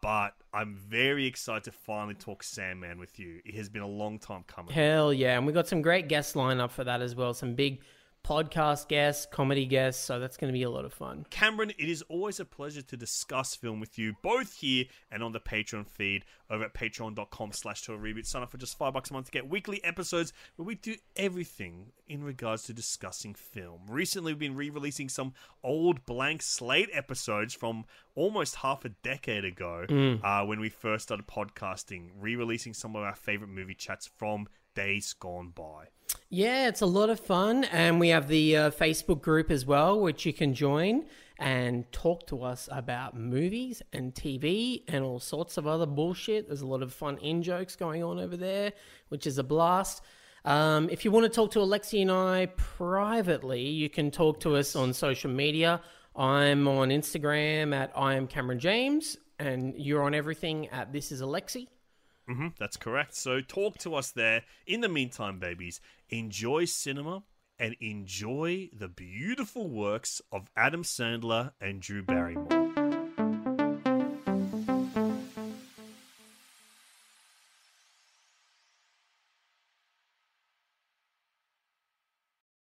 But 0.02 0.34
I'm 0.54 0.76
very 0.76 1.26
excited 1.26 1.64
to 1.64 1.72
finally 1.72 2.14
talk 2.14 2.44
Sandman 2.44 3.00
with 3.00 3.20
you. 3.20 3.42
It 3.46 3.56
has 3.56 3.70
been 3.70 3.82
a 3.82 3.88
long 3.88 4.20
time 4.20 4.44
coming. 4.48 4.74
Hell 4.74 5.12
yeah. 5.12 5.38
And 5.38 5.46
we've 5.46 5.56
got 5.56 5.68
some 5.68 5.82
great 5.82 6.08
guests 6.08 6.36
lined 6.36 6.62
up 6.62 6.72
for 6.72 6.84
that 6.84 7.02
as 7.02 7.16
well. 7.16 7.34
Some 7.34 7.56
big 7.56 7.82
podcast 8.23 8.88
guests, 8.88 9.26
comedy 9.31 9.65
guests. 9.65 10.03
So 10.03 10.19
that's 10.19 10.38
going 10.38 10.52
to 10.52 10.57
be 10.57 10.64
a 10.64 10.69
lot 10.69 10.85
of 10.85 10.93
fun. 10.93 11.26
Cameron, 11.30 11.72
it 11.72 11.89
is 11.89 12.02
always 12.03 12.39
a 12.39 12.45
pleasure 12.45 12.81
to 12.81 12.98
discuss 12.98 13.56
film 13.56 13.80
with 13.80 13.98
you, 13.98 14.14
both 14.22 14.53
here 14.53 14.85
and 15.11 15.23
on 15.23 15.31
the 15.31 15.39
Patreon 15.39 15.88
feed 15.88 16.26
over 16.49 16.65
at 16.65 16.73
patreon.com 16.73 17.52
slash 17.52 17.84
total 17.84 18.02
reboot. 18.02 18.26
Sign 18.26 18.43
up 18.43 18.52
for 18.52 18.57
just 18.57 18.77
five 18.77 18.93
bucks 18.93 19.10
a 19.10 19.14
month 19.14 19.27
to 19.27 19.31
get 19.31 19.49
weekly 19.49 19.84
episodes 19.84 20.34
where 20.56 20.65
we 20.65 20.76
do 20.76 20.95
everything 21.15 21.88
in 22.07 22.23
regards 22.23 22.64
to 22.64 22.73
discussing 22.73 23.34
film. 23.34 23.81
Recently, 23.89 24.34
we've 24.34 24.39
been 24.39 24.56
re-releasing 24.56 25.10
some 25.10 25.34
old 25.64 26.06
blank 26.06 26.41
slate 26.41 26.89
episodes 26.93 27.53
from 27.53 27.85
almost 28.15 28.56
half 28.56 28.84
a 28.84 28.89
decade 28.89 29.45
ago 29.45 29.85
uh, 30.23 30.43
when 30.45 30.60
we 30.60 30.69
first 30.69 31.03
started 31.03 31.26
podcasting, 31.27 32.10
re-releasing 32.19 32.73
some 32.73 32.95
of 32.95 33.03
our 33.03 33.15
favorite 33.15 33.49
movie 33.49 33.73
chats 33.73 34.10
from 34.18 34.48
days 34.73 35.14
gone 35.14 35.52
by. 35.56 35.88
Yeah, 36.30 36.68
it's 36.68 36.81
a 36.81 36.85
lot 36.85 37.10
of 37.10 37.19
fun. 37.19 37.65
And 37.65 37.99
we 37.99 38.10
have 38.10 38.27
the 38.27 38.57
uh, 38.57 38.72
Facebook 38.72 39.22
group 39.22 39.52
as 39.52 39.65
well, 39.65 39.99
which 39.99 40.26
you 40.26 40.34
can 40.34 40.53
join 40.53 41.06
and 41.38 41.91
talk 41.91 42.27
to 42.27 42.43
us 42.43 42.69
about 42.72 43.18
movies 43.18 43.81
and 43.91 44.14
TV 44.14 44.84
and 44.88 45.03
all 45.03 45.19
sorts 45.19 45.57
of 45.57 45.65
other 45.65 45.85
bullshit. 45.85 46.48
There's 46.48 46.61
a 46.61 46.68
lot 46.68 46.84
of 46.84 46.93
fun 46.93 47.18
in 47.18 47.41
jokes 47.41 47.76
going 47.76 48.03
on 48.03 48.19
over 48.19 48.38
there, 48.38 48.73
which 49.10 49.26
is 49.26 49.39
a 49.39 49.43
blast. 49.43 50.03
Um, 50.45 50.89
if 50.89 51.03
you 51.03 51.11
want 51.11 51.26
to 51.26 51.30
talk 51.30 51.52
to 51.52 51.60
Alexi 51.60 52.02
and 52.02 52.11
I 52.11 52.48
privately, 52.57 53.64
you 53.64 53.89
can 53.89 54.11
talk 54.11 54.39
to 54.41 54.56
us 54.56 54.76
on 54.76 54.93
social 54.93 55.31
media. 55.31 55.81
I'm 56.15 56.68
on 56.68 56.89
Instagram 56.89 57.76
at 57.76 57.91
I 57.95 58.15
am 58.15 58.27
Cameron 58.27 58.60
James, 58.60 59.18
and 59.39 59.73
you're 59.77 60.03
on 60.03 60.14
everything 60.14 60.68
at 60.69 60.93
This 60.93 61.11
is 61.11 61.22
Alexi. 61.22 61.68
Hmm 62.27 62.48
that's 62.60 62.77
correct. 62.77 63.15
So 63.15 63.41
talk 63.41 63.77
to 63.80 63.95
us 63.95 64.11
there. 64.11 64.43
In 64.65 64.81
the 64.81 64.89
meantime, 64.89 65.39
babies, 65.39 65.81
enjoy 66.10 66.65
cinema 66.65 67.23
and 67.60 67.76
enjoy 67.80 68.69
the 68.73 68.88
beautiful 68.88 69.69
works 69.69 70.22
of 70.31 70.48
Adam 70.56 70.84
Sandler 70.84 71.52
and 71.61 71.81
Drew 71.81 72.03
Barrymore. 72.03 72.70